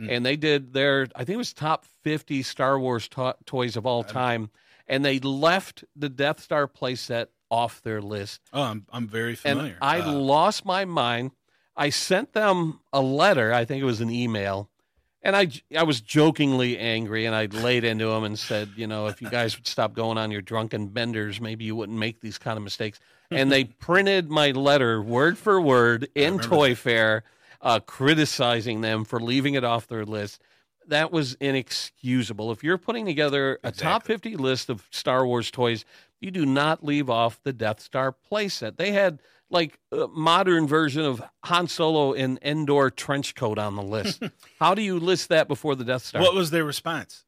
Mm. 0.00 0.10
And 0.10 0.24
they 0.24 0.34
did 0.34 0.72
their, 0.72 1.06
I 1.14 1.18
think 1.24 1.34
it 1.34 1.36
was 1.36 1.52
top 1.52 1.84
50 2.04 2.42
Star 2.42 2.80
Wars 2.80 3.06
to- 3.08 3.36
toys 3.44 3.76
of 3.76 3.84
all 3.84 4.02
time. 4.02 4.48
And 4.86 5.04
they 5.04 5.18
left 5.18 5.84
the 5.94 6.08
Death 6.08 6.40
Star 6.40 6.66
playset 6.66 7.26
off 7.50 7.82
their 7.82 8.00
list. 8.00 8.40
Oh, 8.54 8.62
I'm 8.62 8.86
I'm 8.90 9.06
very 9.06 9.34
familiar. 9.34 9.72
And 9.74 9.78
I 9.82 10.00
Uh, 10.00 10.12
lost 10.14 10.64
my 10.64 10.86
mind. 10.86 11.32
I 11.76 11.90
sent 11.90 12.32
them 12.32 12.80
a 12.94 13.02
letter, 13.02 13.52
I 13.52 13.66
think 13.66 13.82
it 13.82 13.84
was 13.86 14.00
an 14.00 14.10
email, 14.10 14.70
And 15.28 15.36
I, 15.36 15.48
I 15.78 15.82
was 15.82 16.00
jokingly 16.00 16.78
angry, 16.78 17.26
and 17.26 17.34
I 17.34 17.44
laid 17.44 17.84
into 17.84 18.10
him 18.10 18.24
and 18.24 18.38
said, 18.38 18.70
you 18.76 18.86
know, 18.86 19.08
if 19.08 19.20
you 19.20 19.28
guys 19.28 19.58
would 19.58 19.66
stop 19.66 19.92
going 19.92 20.16
on 20.16 20.30
your 20.30 20.40
drunken 20.40 20.86
benders, 20.86 21.38
maybe 21.38 21.66
you 21.66 21.76
wouldn't 21.76 21.98
make 21.98 22.22
these 22.22 22.38
kind 22.38 22.56
of 22.56 22.64
mistakes. 22.64 22.98
And 23.30 23.52
they 23.52 23.64
printed 23.78 24.30
my 24.30 24.52
letter 24.52 25.02
word 25.02 25.36
for 25.36 25.60
word 25.60 26.08
in 26.14 26.38
ToyFare, 26.38 27.20
uh, 27.60 27.80
criticizing 27.80 28.80
them 28.80 29.04
for 29.04 29.20
leaving 29.20 29.52
it 29.52 29.64
off 29.64 29.86
their 29.86 30.06
list. 30.06 30.40
That 30.86 31.12
was 31.12 31.34
inexcusable. 31.34 32.50
If 32.50 32.64
you're 32.64 32.78
putting 32.78 33.04
together 33.04 33.58
a 33.62 33.70
top 33.70 34.04
50 34.04 34.36
list 34.36 34.70
of 34.70 34.86
Star 34.90 35.26
Wars 35.26 35.50
toys, 35.50 35.84
you 36.20 36.30
do 36.30 36.46
not 36.46 36.82
leave 36.82 37.10
off 37.10 37.38
the 37.42 37.52
Death 37.52 37.80
Star 37.80 38.14
playset. 38.32 38.78
They 38.78 38.92
had 38.92 39.18
like 39.50 39.78
a 39.92 40.06
modern 40.08 40.66
version 40.66 41.02
of 41.04 41.22
Han 41.44 41.68
Solo 41.68 42.12
in 42.12 42.38
Endor 42.42 42.90
trench 42.90 43.34
coat 43.34 43.58
on 43.58 43.76
the 43.76 43.82
list. 43.82 44.22
How 44.60 44.74
do 44.74 44.82
you 44.82 44.98
list 44.98 45.28
that 45.30 45.48
before 45.48 45.74
the 45.74 45.84
Death 45.84 46.04
Star? 46.04 46.20
What 46.22 46.34
was 46.34 46.50
their 46.50 46.64
response? 46.64 47.24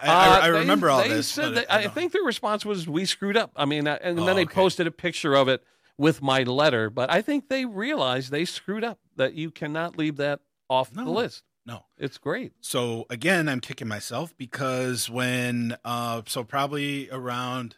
I, 0.00 0.08
Uh, 0.08 0.12
I, 0.12 0.38
I 0.46 0.50
they- 0.50 0.58
remember 0.60 0.90
all 0.90 1.02
they 1.02 1.08
this. 1.08 1.28
Said 1.28 1.54
that, 1.54 1.72
I 1.72 1.84
I 1.84 1.88
think 1.88 2.12
their 2.12 2.22
response 2.24 2.64
was, 2.64 2.88
"We 2.88 3.04
screwed 3.04 3.36
up." 3.36 3.52
I 3.56 3.64
mean, 3.64 3.86
uh, 3.88 3.98
and 4.02 4.18
Oh, 4.20 4.24
then 4.24 4.36
they 4.36 4.42
okay. 4.44 4.54
posted 4.54 4.86
a 4.86 4.90
picture 4.90 5.34
of 5.34 5.48
it 5.48 5.62
with 5.98 6.20
my 6.22 6.42
letter. 6.42 6.90
But 6.90 7.10
I 7.10 7.22
think 7.22 7.48
they 7.48 7.64
realized 7.64 8.30
they 8.30 8.44
screwed 8.44 8.82
up. 8.84 8.98
That 9.16 9.34
you 9.34 9.50
cannot 9.52 9.96
leave 9.96 10.16
that 10.16 10.40
off 10.68 10.90
the 10.92 11.04
list. 11.04 11.44
no. 11.66 11.86
It's 11.96 12.18
great. 12.18 12.52
So 12.60 13.06
again, 13.08 13.48
I'm 13.48 13.60
kicking 13.60 13.86
myself 13.88 14.36
because 14.36 15.08
when 15.08 15.76
uh 15.84 16.22
so 16.26 16.42
probably 16.42 17.08
around 17.10 17.76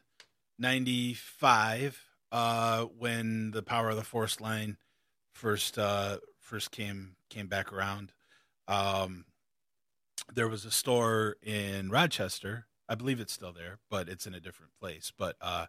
95 0.59 2.06
uh 2.37 2.85
when 2.87 3.51
the 3.53 3.63
Power 3.63 3.91
of 3.91 3.97
the 3.97 4.05
Force 4.05 4.41
line 4.41 4.77
first 5.35 5.79
uh 5.79 6.19
first 6.41 6.71
came 6.71 7.17
came 7.31 7.49
back 7.49 7.73
around 7.73 8.13
um 8.69 9.27
there 10.33 10.49
was 10.49 10.65
a 10.65 10.71
store 10.71 11.37
in 11.43 11.91
Rochester. 11.91 12.67
I 12.89 12.95
believe 12.95 13.21
it's 13.21 13.33
still 13.33 13.53
there, 13.53 13.79
but 13.91 14.09
it's 14.09 14.27
in 14.27 14.35
a 14.35 14.41
different 14.41 14.73
place. 14.81 15.13
But 15.17 15.37
uh 15.41 15.67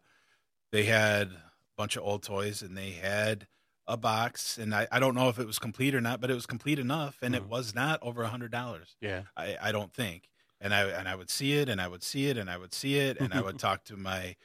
they 0.72 0.86
had 0.86 1.30
a 1.30 1.52
bunch 1.78 1.96
of 1.98 2.04
old 2.04 2.24
toys 2.24 2.62
and 2.62 2.78
they 2.78 2.92
had 2.92 3.48
a 3.88 3.98
box 3.98 4.58
and 4.58 4.76
I, 4.76 4.88
I 4.92 5.00
don't 5.00 5.16
know 5.16 5.30
if 5.30 5.40
it 5.40 5.48
was 5.48 5.60
complete 5.60 5.96
or 5.96 6.02
not, 6.02 6.22
but 6.22 6.32
it 6.32 6.36
was 6.36 6.46
complete 6.46 6.80
enough 6.80 7.20
and 7.22 7.36
it 7.36 7.44
Mhm. 7.44 7.48
was 7.48 7.76
not 7.76 8.02
over 8.04 8.24
a 8.24 8.30
hundred 8.30 8.52
dollars. 8.52 8.98
Yeah. 9.02 9.24
I, 9.38 9.58
I 9.62 9.72
don't 9.72 9.94
think. 9.94 10.30
And 10.62 10.74
I 10.74 10.90
and 10.90 11.08
I 11.08 11.16
would 11.16 11.30
see 11.30 11.54
it 11.54 11.70
and 11.70 11.82
I 11.82 11.88
would 11.88 12.04
see 12.04 12.28
it 12.28 12.38
and 12.38 12.50
I 12.50 12.58
would 12.58 12.74
see 12.74 12.98
it 12.98 13.18
and 13.20 13.34
I 13.34 13.42
would 13.42 13.58
talk 13.60 13.84
to 13.86 13.98
my 13.98 14.36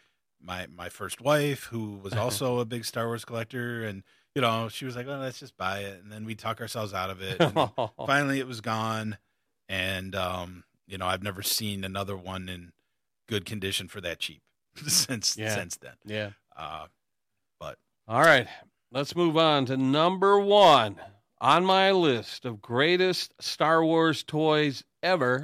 my 0.43 0.67
my 0.77 0.89
first 0.89 1.21
wife 1.21 1.65
who 1.65 1.99
was 2.03 2.13
also 2.15 2.59
a 2.59 2.65
big 2.65 2.85
Star 2.85 3.07
Wars 3.07 3.25
collector 3.25 3.85
and 3.85 4.03
you 4.35 4.43
know 4.43 4.69
she 4.69 4.85
was 4.85 4.97
like 4.97 5.07
oh 5.07 5.19
let's 5.19 5.39
just 5.41 5.57
buy 5.57 5.81
it 5.81 6.03
and 6.03 6.11
then 6.13 6.25
we 6.25 6.35
talk 6.35 6.61
ourselves 6.61 6.93
out 6.95 7.11
of 7.11 7.21
it 7.23 7.41
and 7.41 7.55
finally 8.07 8.39
it 8.41 8.47
was 8.47 8.61
gone 8.61 9.19
and 9.69 10.15
um 10.15 10.65
you 10.87 10.99
know 10.99 11.07
I've 11.07 11.23
never 11.23 11.43
seen 11.43 11.85
another 11.85 12.17
one 12.17 12.49
in 12.49 12.73
good 13.29 13.45
condition 13.45 13.89
for 13.89 14.01
that 14.01 14.19
cheap 14.19 14.43
since 14.87 15.37
Yeah. 15.37 15.55
since 15.55 15.77
then 15.77 15.95
yeah. 16.05 16.31
uh 16.57 16.87
but 17.61 17.79
All 18.09 18.21
right. 18.21 18.49
Let's 18.91 19.15
move 19.17 19.37
on 19.39 19.65
to 19.67 19.77
number 19.77 20.39
one 20.39 20.97
on 21.41 21.65
my 21.65 21.93
list 21.93 22.45
of 22.45 22.61
greatest 22.61 23.33
Star 23.41 23.83
Wars 23.85 24.23
toys 24.23 24.85
ever. 25.03 25.43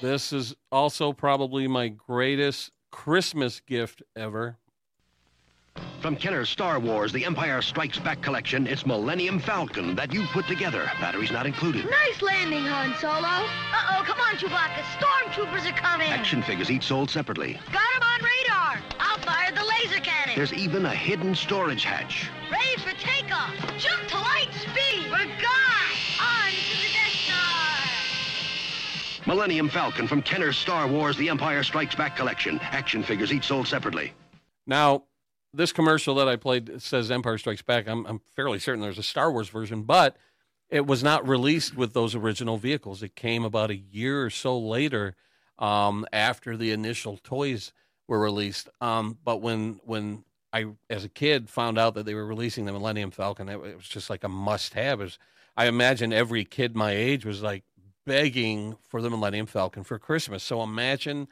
This 0.00 0.32
is 0.32 0.54
also 0.72 1.12
probably 1.12 1.68
my 1.68 1.88
greatest 1.88 2.70
Christmas 2.90 3.60
gift 3.60 4.02
ever. 4.16 4.56
From 6.00 6.16
Kenner's 6.16 6.48
Star 6.48 6.80
Wars, 6.80 7.12
The 7.12 7.26
Empire 7.26 7.60
Strikes 7.60 7.98
Back 7.98 8.22
collection, 8.22 8.66
it's 8.66 8.86
Millennium 8.86 9.38
Falcon 9.38 9.94
that 9.96 10.12
you 10.12 10.24
put 10.32 10.46
together. 10.46 10.90
Batteries 11.00 11.30
not 11.30 11.44
included. 11.46 11.84
Nice 11.84 12.22
landing, 12.22 12.64
Han 12.64 12.94
Solo. 12.98 13.12
Uh-oh, 13.12 14.02
come 14.06 14.18
on, 14.18 14.36
Chewbacca. 14.36 14.82
Stormtroopers 14.98 15.70
are 15.70 15.76
coming. 15.76 16.08
Action 16.08 16.42
figures 16.42 16.70
each 16.70 16.84
sold 16.84 17.10
separately. 17.10 17.60
Got 17.70 17.92
him 17.92 18.02
on 18.02 18.20
radar. 18.22 18.80
I'll 18.98 19.18
fire 19.18 19.52
the 19.52 19.64
laser 19.64 20.00
cannon. 20.00 20.34
There's 20.34 20.54
even 20.54 20.86
a 20.86 20.94
hidden 20.94 21.34
storage 21.34 21.84
hatch. 21.84 22.30
Ready 22.50 22.76
for 22.78 22.98
takeoff. 22.98 23.54
Jump 23.76 24.08
to 24.08 24.16
light 24.16 24.39
Millennium 29.30 29.68
Falcon 29.68 30.08
from 30.08 30.22
Kenner's 30.22 30.56
Star 30.56 30.88
Wars, 30.88 31.16
The 31.16 31.28
Empire 31.28 31.62
Strikes 31.62 31.94
Back 31.94 32.16
collection. 32.16 32.58
Action 32.62 33.04
figures 33.04 33.32
each 33.32 33.44
sold 33.44 33.68
separately. 33.68 34.12
Now, 34.66 35.04
this 35.54 35.70
commercial 35.70 36.16
that 36.16 36.26
I 36.26 36.34
played 36.34 36.82
says 36.82 37.12
Empire 37.12 37.38
Strikes 37.38 37.62
Back. 37.62 37.86
I'm, 37.86 38.04
I'm 38.06 38.20
fairly 38.34 38.58
certain 38.58 38.80
there's 38.80 38.98
a 38.98 39.04
Star 39.04 39.30
Wars 39.30 39.48
version, 39.48 39.84
but 39.84 40.16
it 40.68 40.84
was 40.84 41.04
not 41.04 41.28
released 41.28 41.76
with 41.76 41.92
those 41.92 42.16
original 42.16 42.56
vehicles. 42.56 43.04
It 43.04 43.14
came 43.14 43.44
about 43.44 43.70
a 43.70 43.76
year 43.76 44.24
or 44.24 44.30
so 44.30 44.58
later 44.58 45.14
um, 45.60 46.06
after 46.12 46.56
the 46.56 46.72
initial 46.72 47.16
toys 47.16 47.72
were 48.08 48.18
released. 48.18 48.68
Um, 48.80 49.16
but 49.24 49.40
when 49.40 49.78
when 49.84 50.24
I, 50.52 50.66
as 50.88 51.04
a 51.04 51.08
kid, 51.08 51.48
found 51.48 51.78
out 51.78 51.94
that 51.94 52.04
they 52.04 52.14
were 52.14 52.26
releasing 52.26 52.64
the 52.64 52.72
Millennium 52.72 53.12
Falcon, 53.12 53.48
it, 53.48 53.60
it 53.64 53.76
was 53.76 53.86
just 53.86 54.10
like 54.10 54.24
a 54.24 54.28
must-have. 54.28 55.00
It 55.00 55.04
was, 55.04 55.18
I 55.56 55.66
imagine 55.66 56.12
every 56.12 56.44
kid 56.44 56.74
my 56.74 56.90
age 56.90 57.24
was 57.24 57.42
like 57.42 57.62
begging 58.10 58.76
for 58.88 59.00
the 59.00 59.08
Millennium 59.08 59.46
Falcon 59.46 59.84
for 59.84 59.96
Christmas. 59.96 60.42
So 60.42 60.64
imagine 60.64 61.28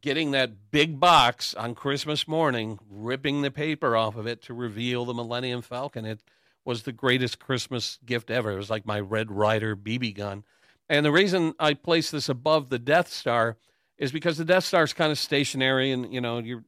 getting 0.00 0.32
that 0.32 0.72
big 0.72 0.98
box 0.98 1.54
on 1.54 1.76
Christmas 1.76 2.26
morning, 2.26 2.80
ripping 2.90 3.42
the 3.42 3.52
paper 3.52 3.96
off 3.96 4.16
of 4.16 4.26
it 4.26 4.42
to 4.42 4.52
reveal 4.52 5.04
the 5.04 5.14
Millennium 5.14 5.62
Falcon. 5.62 6.04
It 6.04 6.24
was 6.64 6.82
the 6.82 6.90
greatest 6.90 7.38
Christmas 7.38 8.00
gift 8.04 8.32
ever. 8.32 8.50
It 8.50 8.56
was 8.56 8.68
like 8.68 8.84
my 8.84 8.98
Red 8.98 9.30
Ryder 9.30 9.76
BB 9.76 10.16
gun. 10.16 10.42
And 10.88 11.06
the 11.06 11.12
reason 11.12 11.54
I 11.60 11.74
place 11.74 12.10
this 12.10 12.28
above 12.28 12.68
the 12.68 12.80
Death 12.80 13.12
Star 13.12 13.56
is 13.96 14.10
because 14.10 14.38
the 14.38 14.44
Death 14.44 14.64
Star 14.64 14.82
is 14.82 14.92
kind 14.92 15.12
of 15.12 15.20
stationary 15.20 15.92
and, 15.92 16.12
you 16.12 16.20
know, 16.20 16.38
your 16.38 16.64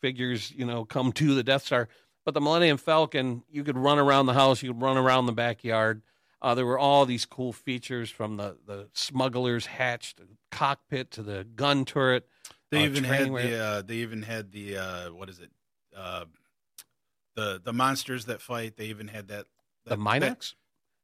figures, 0.00 0.50
you 0.56 0.64
know, 0.64 0.86
come 0.86 1.12
to 1.12 1.34
the 1.34 1.42
Death 1.42 1.66
Star. 1.66 1.90
But 2.24 2.32
the 2.32 2.40
Millennium 2.40 2.78
Falcon, 2.78 3.42
you 3.50 3.62
could 3.62 3.76
run 3.76 3.98
around 3.98 4.24
the 4.24 4.32
house, 4.32 4.62
you 4.62 4.72
could 4.72 4.80
run 4.80 4.96
around 4.96 5.26
the 5.26 5.32
backyard. 5.32 6.00
Uh, 6.40 6.54
there 6.54 6.66
were 6.66 6.78
all 6.78 7.04
these 7.04 7.24
cool 7.24 7.52
features 7.52 8.10
from 8.10 8.36
the, 8.36 8.56
the 8.66 8.88
smuggler's 8.92 9.66
hatch, 9.66 10.14
to 10.16 10.22
the 10.22 10.36
cockpit 10.52 11.10
to 11.12 11.22
the 11.22 11.44
gun 11.56 11.84
turret. 11.84 12.28
They 12.70 12.82
uh, 12.82 12.86
even 12.86 13.04
had 13.04 13.32
the 13.32 13.58
uh, 13.64 13.82
they 13.82 13.96
even 13.96 14.22
had 14.22 14.52
the 14.52 14.76
uh, 14.76 15.12
what 15.12 15.28
is 15.28 15.40
it 15.40 15.50
uh, 15.96 16.26
the 17.34 17.60
the 17.62 17.72
monsters 17.72 18.26
that 18.26 18.40
fight. 18.40 18.76
They 18.76 18.86
even 18.86 19.08
had 19.08 19.28
that, 19.28 19.46
the 19.84 19.90
that 19.90 19.98
Minox. 19.98 20.54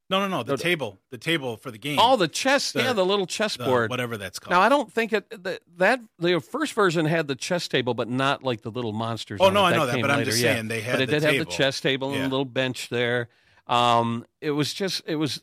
No, 0.07 0.19
no, 0.19 0.27
no. 0.27 0.43
The 0.43 0.55
the- 0.55 0.61
table, 0.61 0.99
the 1.09 1.17
table 1.17 1.57
for 1.57 1.71
the 1.71 1.79
game. 1.79 1.97
All 1.97 2.15
the 2.15 2.27
chess, 2.27 2.71
The- 2.71 2.83
yeah, 2.83 2.93
the 2.93 3.03
little 3.05 3.25
the- 3.25 3.31
chessboard. 3.31 3.89
whatever 3.89 4.17
that's 4.17 4.37
called. 4.37 4.51
Now 4.51 4.61
I 4.61 4.69
don't 4.69 4.91
think 4.91 5.13
it 5.13 5.43
that, 5.43 5.61
that 5.77 5.99
the 6.19 6.39
first 6.39 6.73
version 6.73 7.05
had 7.07 7.27
the 7.27 7.35
chess 7.35 7.67
table, 7.67 7.95
but 7.95 8.07
not 8.07 8.43
like 8.43 8.61
the 8.61 8.69
little 8.69 8.93
monsters. 8.93 9.39
Oh, 9.41 9.49
no, 9.49 9.65
it. 9.65 9.69
I 9.69 9.75
know 9.75 9.85
that, 9.87 10.01
but 10.01 10.11
I'm 10.11 10.23
just 10.23 10.39
yeah. 10.39 10.53
saying 10.53 10.67
they 10.67 10.81
had 10.81 10.93
But 10.93 11.01
it 11.01 11.05
the 11.07 11.11
did 11.13 11.23
have 11.23 11.37
the 11.37 11.51
chess 11.51 11.81
table 11.81 12.13
and 12.13 12.21
a 12.21 12.27
little 12.27 12.45
bench 12.45 12.89
there. 12.89 13.29
Um, 13.67 14.25
it 14.41 14.51
was 14.51 14.73
just, 14.73 15.01
it 15.07 15.15
was, 15.15 15.41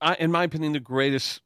uh, 0.00 0.14
in 0.18 0.32
my 0.32 0.44
opinion, 0.44 0.72
the 0.72 0.80
greatest 0.80 1.40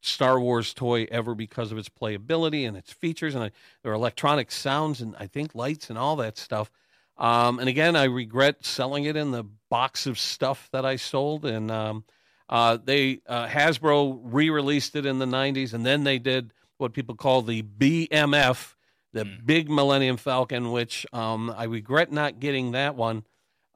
Star 0.00 0.40
Wars 0.40 0.74
toy 0.74 1.06
ever 1.10 1.34
because 1.34 1.72
of 1.72 1.78
its 1.78 1.88
playability 1.88 2.66
and 2.66 2.76
its 2.76 2.92
features, 2.92 3.34
and 3.34 3.44
I, 3.44 3.50
there 3.82 3.92
are 3.92 3.96
electronic 3.96 4.50
sounds 4.50 5.00
and 5.00 5.14
I 5.18 5.26
think 5.26 5.54
lights 5.54 5.90
and 5.90 5.98
all 5.98 6.16
that 6.16 6.38
stuff. 6.38 6.70
Um, 7.18 7.58
and 7.58 7.68
again, 7.68 7.96
I 7.96 8.04
regret 8.04 8.64
selling 8.64 9.04
it 9.04 9.16
in 9.16 9.32
the 9.32 9.44
box 9.70 10.06
of 10.06 10.18
stuff 10.18 10.68
that 10.72 10.84
I 10.84 10.96
sold. 10.96 11.44
And 11.44 11.70
um, 11.70 12.04
uh, 12.48 12.78
they 12.82 13.20
uh, 13.26 13.48
Hasbro 13.48 14.20
re-released 14.22 14.96
it 14.96 15.04
in 15.04 15.18
the 15.18 15.26
'90s, 15.26 15.74
and 15.74 15.84
then 15.84 16.04
they 16.04 16.18
did 16.18 16.52
what 16.78 16.92
people 16.92 17.16
call 17.16 17.42
the 17.42 17.62
BMF, 17.62 18.74
the 19.12 19.24
Big 19.24 19.68
Millennium 19.68 20.16
Falcon, 20.16 20.70
which 20.70 21.04
um, 21.12 21.52
I 21.56 21.64
regret 21.64 22.12
not 22.12 22.38
getting 22.38 22.72
that 22.72 22.94
one. 22.94 23.24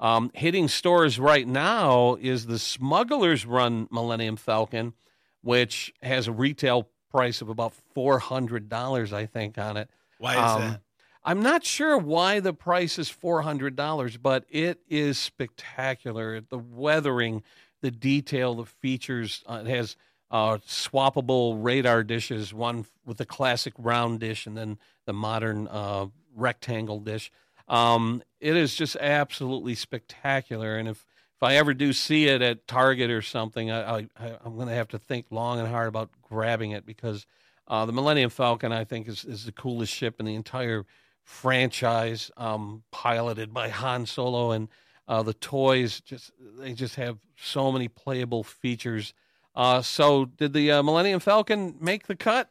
Um, 0.03 0.33
hitting 0.35 0.67
stores 0.67 1.19
right 1.21 1.47
now 1.47 2.17
is 2.21 2.47
the 2.47 2.59
Smuggler's 2.59 3.47
Run 3.47 3.87
Millennium 3.93 4.37
Falcon, 4.37 4.95
which 5.43 5.95
has 6.03 6.27
a 6.27 6.33
retail 6.33 6.89
price 7.09 7.41
of 7.41 7.49
about 7.49 7.73
four 7.95 8.19
hundred 8.19 8.69
dollars, 8.69 9.13
I 9.13 9.27
think, 9.27 9.59
on 9.59 9.77
it. 9.77 9.89
Why 10.19 10.33
is 10.35 10.53
Um, 10.53 10.61
that? 10.61 10.81
I'm 11.25 11.41
not 11.41 11.65
sure 11.65 11.97
why 11.97 12.41
the 12.41 12.53
price 12.53 12.99
is 12.99 13.09
four 13.09 13.43
hundred 13.43 13.77
dollars, 13.77 14.17
but 14.17 14.45
it 14.51 14.81
is 14.89 15.19
spectacular. 15.19 16.41
The 16.41 16.59
weathering, 16.59 17.45
the 17.81 17.93
detail, 17.93 18.55
the 18.55 18.67
features. 18.67 19.45
Uh, 19.49 19.63
it 19.65 19.69
has 19.69 19.97
uh, 20.33 20.59
swappable 20.67 21.63
radar 21.63 22.03
dishes, 22.03 22.53
one 22.53 22.87
with 23.07 23.19
the 23.19 23.27
classic 23.27 23.75
round 23.79 24.19
dish, 24.19 24.49
and 24.49 24.57
then 24.57 24.79
the 25.07 25.13
modern 25.13 25.69
uh, 25.69 26.07
rectangle 26.35 26.99
dish. 26.99 27.31
Um, 27.69 28.23
it 28.41 28.57
is 28.57 28.75
just 28.75 28.97
absolutely 28.97 29.75
spectacular. 29.75 30.77
And 30.77 30.89
if 30.89 31.07
if 31.37 31.43
I 31.43 31.57
ever 31.57 31.75
do 31.75 31.93
see 31.93 32.27
it 32.29 32.43
at 32.43 32.67
Target 32.67 33.11
or 33.11 33.23
something, 33.23 33.71
I, 33.71 34.07
I'm 34.17 34.55
going 34.57 34.69
to 34.69 34.75
have 34.75 34.89
to 34.89 34.99
think 34.99 35.27
long 35.31 35.59
and 35.59 35.69
hard 35.69 35.89
about 35.89 36.11
grabbing 36.23 36.71
it 36.71 36.87
because 36.87 37.27
uh, 37.67 37.85
the 37.87 37.93
Millennium 37.93 38.31
Falcon, 38.31 38.73
I 38.73 38.85
think, 38.85 39.09
is 39.09 39.25
is 39.25 39.45
the 39.45 39.53
coolest 39.53 39.93
ship 39.93 40.21
in 40.21 40.27
the 40.27 40.35
entire 40.35 40.85
franchise, 41.25 42.31
um, 42.37 42.85
piloted 42.91 43.53
by 43.53 43.69
Han 43.69 44.07
Solo. 44.07 44.53
And 44.53 44.69
Uh, 45.09 45.23
the 45.23 45.35
toys 45.35 46.01
just 46.01 46.31
they 46.59 46.73
just 46.75 46.95
have 46.97 47.19
so 47.37 47.73
many 47.73 47.89
playable 47.89 48.45
features. 48.45 49.15
Uh, 49.55 49.83
so 49.83 50.25
did 50.25 50.53
the 50.53 50.71
uh, 50.71 50.83
Millennium 50.83 51.21
Falcon 51.21 51.75
make 51.81 52.07
the 52.07 52.17
cut? 52.17 52.49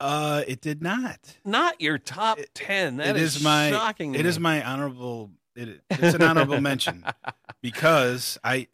Uh, 0.00 0.42
it 0.46 0.60
did 0.60 0.82
not. 0.82 1.36
Not 1.44 1.80
your 1.80 1.98
top 1.98 2.38
It- 2.38 2.54
ten. 2.54 2.98
That 2.98 3.16
it 3.16 3.22
is, 3.22 3.42
my 3.42 3.70
shocking. 3.70 4.14
It 4.14 4.26
is 4.26 4.38
my 4.38 4.64
honorable. 4.64 5.30
It, 5.56 5.80
it's 5.90 6.14
an 6.14 6.22
honorable 6.22 6.60
mention 6.60 7.04
because 7.62 8.38
I, 8.44 8.68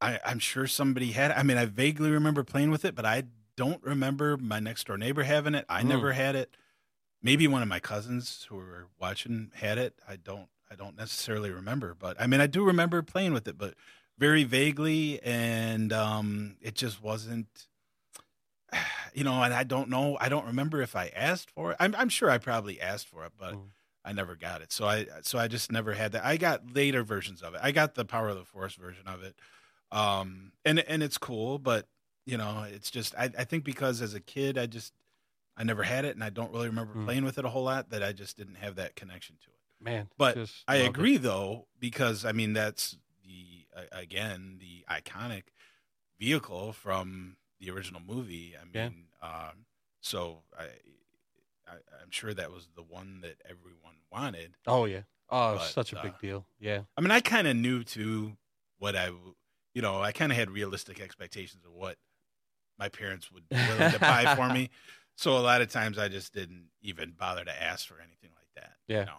I, 0.00 0.20
I'm 0.24 0.38
sure 0.38 0.66
somebody 0.66 1.12
had. 1.12 1.30
I 1.32 1.42
mean, 1.42 1.56
I 1.56 1.64
vaguely 1.64 2.10
remember 2.10 2.44
playing 2.44 2.70
with 2.70 2.84
it, 2.84 2.94
but 2.94 3.06
I 3.06 3.24
don't 3.56 3.82
remember 3.82 4.36
my 4.36 4.60
next 4.60 4.86
door 4.86 4.98
neighbor 4.98 5.22
having 5.22 5.54
it. 5.54 5.64
I 5.68 5.80
Hmm. 5.82 5.88
never 5.88 6.12
had 6.12 6.36
it. 6.36 6.54
Maybe 7.22 7.46
one 7.48 7.62
of 7.62 7.68
my 7.68 7.80
cousins 7.80 8.46
who 8.48 8.56
were 8.56 8.88
watching 8.98 9.50
had 9.54 9.78
it. 9.78 9.94
I 10.08 10.16
don't. 10.16 10.48
I 10.72 10.76
don't 10.76 10.96
necessarily 10.96 11.50
remember, 11.50 11.94
but 11.98 12.20
I 12.20 12.26
mean, 12.28 12.40
I 12.40 12.46
do 12.46 12.62
remember 12.64 13.02
playing 13.02 13.32
with 13.32 13.48
it, 13.48 13.58
but 13.58 13.74
very 14.18 14.44
vaguely, 14.44 15.20
and 15.22 15.92
um, 15.92 16.56
it 16.60 16.74
just 16.76 17.02
wasn't. 17.02 17.48
You 19.12 19.24
know, 19.24 19.42
and 19.42 19.52
I 19.52 19.64
don't 19.64 19.88
know. 19.90 20.16
I 20.20 20.28
don't 20.28 20.46
remember 20.46 20.80
if 20.82 20.94
I 20.94 21.08
asked 21.08 21.50
for 21.50 21.72
it. 21.72 21.76
I'm, 21.80 21.96
I'm 21.96 22.08
sure 22.08 22.30
I 22.30 22.38
probably 22.38 22.80
asked 22.80 23.08
for 23.08 23.24
it, 23.24 23.32
but 23.36 23.58
Mm. 23.58 23.72
I 24.04 24.12
never 24.12 24.36
got 24.36 24.62
it. 24.62 24.70
So 24.70 24.86
I 24.86 25.06
so 25.22 25.36
I 25.36 25.48
just 25.48 25.72
never 25.72 25.92
had 25.94 26.12
that. 26.12 26.24
I 26.24 26.36
got 26.36 26.72
later 26.72 27.02
versions 27.02 27.42
of 27.42 27.54
it. 27.54 27.60
I 27.62 27.72
got 27.72 27.94
the 27.96 28.04
Power 28.04 28.28
of 28.28 28.36
the 28.36 28.44
Force 28.44 28.76
version 28.76 29.08
of 29.08 29.24
it, 29.24 29.34
um, 29.90 30.52
and 30.64 30.78
and 30.80 31.02
it's 31.02 31.18
cool. 31.18 31.58
But 31.58 31.88
you 32.24 32.38
know, 32.38 32.62
it's 32.62 32.88
just 32.90 33.14
I, 33.16 33.30
I 33.36 33.44
think 33.44 33.64
because 33.64 34.00
as 34.00 34.14
a 34.14 34.20
kid, 34.20 34.56
I 34.56 34.66
just 34.66 34.94
I 35.56 35.64
never 35.64 35.82
had 35.82 36.04
it, 36.04 36.14
and 36.16 36.24
I 36.24 36.30
don't 36.30 36.52
really 36.52 36.68
remember 36.68 36.94
Mm. 36.94 37.04
playing 37.04 37.24
with 37.24 37.38
it 37.38 37.44
a 37.44 37.50
whole 37.50 37.64
lot. 37.64 37.90
That 37.90 38.02
I 38.02 38.12
just 38.12 38.36
didn't 38.36 38.56
have 38.56 38.76
that 38.76 38.96
connection 38.96 39.38
to 39.44 39.50
it. 39.50 39.58
man. 39.80 40.10
But 40.16 40.40
I 40.68 40.76
loved 40.76 41.00
it. 41.00 41.08
agree 41.08 41.16
though, 41.16 41.68
because 41.78 42.24
I 42.24 42.32
mean 42.32 42.52
that's 42.52 42.98
the 43.24 43.66
uh, 43.76 43.84
again 43.92 44.58
the 44.60 44.84
iconic 44.90 45.44
vehicle 46.18 46.72
from 46.72 47.36
the 47.60 47.70
original 47.70 48.00
movie. 48.06 48.54
I 48.56 48.64
Yeah. 48.76 48.88
mean, 48.88 49.04
um, 49.22 49.66
so 50.00 50.42
I, 50.58 50.64
I 51.68 51.74
I'm 52.02 52.10
sure 52.10 52.32
that 52.34 52.50
was 52.50 52.68
the 52.74 52.82
one 52.82 53.20
that 53.22 53.36
everyone 53.48 53.94
wanted. 54.12 54.54
Oh 54.66 54.84
yeah. 54.86 55.02
Oh, 55.28 55.56
But, 55.56 55.66
such 55.66 55.92
a 55.92 55.98
uh, 55.98 56.02
big 56.02 56.18
deal. 56.18 56.44
Yeah. 56.58 56.82
I 56.96 57.00
mean, 57.00 57.10
I 57.12 57.20
kind 57.20 57.46
of 57.46 57.56
knew 57.56 57.84
too 57.84 58.36
what 58.78 58.96
I, 58.96 59.10
you 59.74 59.82
know, 59.82 60.00
I 60.02 60.10
kind 60.12 60.32
of 60.32 60.38
had 60.38 60.50
realistic 60.50 61.00
expectations 61.00 61.64
of 61.64 61.72
what 61.72 61.96
my 62.78 62.88
parents 62.88 63.30
would 63.30 63.48
be 63.48 63.56
willing 63.56 63.92
to 63.92 63.98
buy 64.00 64.34
for 64.34 64.48
me. 64.52 64.70
So 65.16 65.36
a 65.36 65.40
lot 65.40 65.60
of 65.60 65.68
times 65.70 65.98
I 65.98 66.08
just 66.08 66.32
didn't 66.32 66.68
even 66.80 67.10
bother 67.10 67.44
to 67.44 67.62
ask 67.62 67.86
for 67.86 67.98
anything 68.00 68.30
like 68.36 68.48
that. 68.56 68.72
Yeah. 68.88 69.00
You 69.00 69.04
know? 69.04 69.12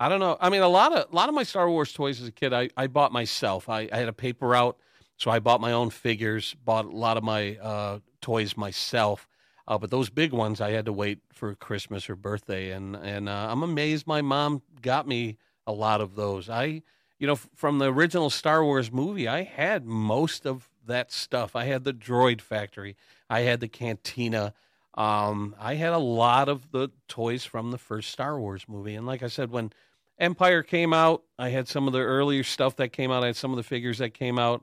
I 0.00 0.08
don't 0.08 0.18
know. 0.18 0.36
I 0.40 0.50
mean, 0.50 0.62
a 0.62 0.68
lot 0.68 0.92
of 0.92 1.12
a 1.12 1.14
lot 1.14 1.28
of 1.28 1.34
my 1.36 1.44
Star 1.44 1.70
Wars 1.70 1.92
toys 1.92 2.20
as 2.20 2.26
a 2.26 2.32
kid, 2.32 2.52
I, 2.52 2.70
I 2.76 2.88
bought 2.88 3.12
myself. 3.12 3.68
I, 3.68 3.88
I 3.92 3.98
had 3.98 4.08
a 4.08 4.12
paper 4.12 4.48
route, 4.48 4.76
so 5.16 5.30
I 5.30 5.38
bought 5.38 5.60
my 5.60 5.72
own 5.72 5.90
figures. 5.90 6.54
Bought 6.64 6.86
a 6.86 6.90
lot 6.90 7.16
of 7.16 7.24
my 7.24 7.56
uh, 7.56 7.98
toys 8.20 8.56
myself. 8.56 9.28
Uh, 9.66 9.78
but 9.78 9.90
those 9.90 10.10
big 10.10 10.32
ones, 10.32 10.60
I 10.60 10.72
had 10.72 10.84
to 10.86 10.92
wait 10.92 11.20
for 11.32 11.54
Christmas 11.54 12.10
or 12.10 12.16
birthday, 12.16 12.70
and 12.72 12.94
and 12.96 13.28
uh, 13.28 13.48
I'm 13.50 13.62
amazed 13.62 14.06
my 14.06 14.20
mom 14.20 14.62
got 14.82 15.08
me 15.08 15.38
a 15.66 15.72
lot 15.72 16.02
of 16.02 16.16
those. 16.16 16.50
I, 16.50 16.82
you 17.18 17.26
know, 17.26 17.36
from 17.36 17.78
the 17.78 17.90
original 17.90 18.28
Star 18.28 18.62
Wars 18.62 18.92
movie, 18.92 19.26
I 19.26 19.42
had 19.42 19.86
most 19.86 20.44
of 20.44 20.68
that 20.86 21.10
stuff. 21.10 21.56
I 21.56 21.64
had 21.64 21.84
the 21.84 21.94
Droid 21.94 22.42
Factory. 22.42 22.94
I 23.30 23.40
had 23.40 23.60
the 23.60 23.68
Cantina. 23.68 24.52
Um, 24.96 25.56
I 25.58 25.74
had 25.74 25.94
a 25.94 25.98
lot 25.98 26.50
of 26.50 26.70
the 26.70 26.90
toys 27.08 27.44
from 27.44 27.70
the 27.70 27.78
first 27.78 28.10
Star 28.10 28.38
Wars 28.38 28.66
movie, 28.68 28.94
and 28.94 29.06
like 29.06 29.22
I 29.22 29.28
said, 29.28 29.50
when 29.50 29.72
Empire 30.18 30.62
came 30.62 30.92
out, 30.92 31.22
I 31.38 31.48
had 31.48 31.68
some 31.68 31.86
of 31.86 31.92
the 31.92 32.00
earlier 32.00 32.44
stuff 32.44 32.76
that 32.76 32.90
came 32.90 33.10
out. 33.10 33.24
I 33.24 33.28
had 33.28 33.36
some 33.36 33.50
of 33.50 33.56
the 33.56 33.62
figures 33.62 33.98
that 33.98 34.10
came 34.10 34.38
out. 34.38 34.62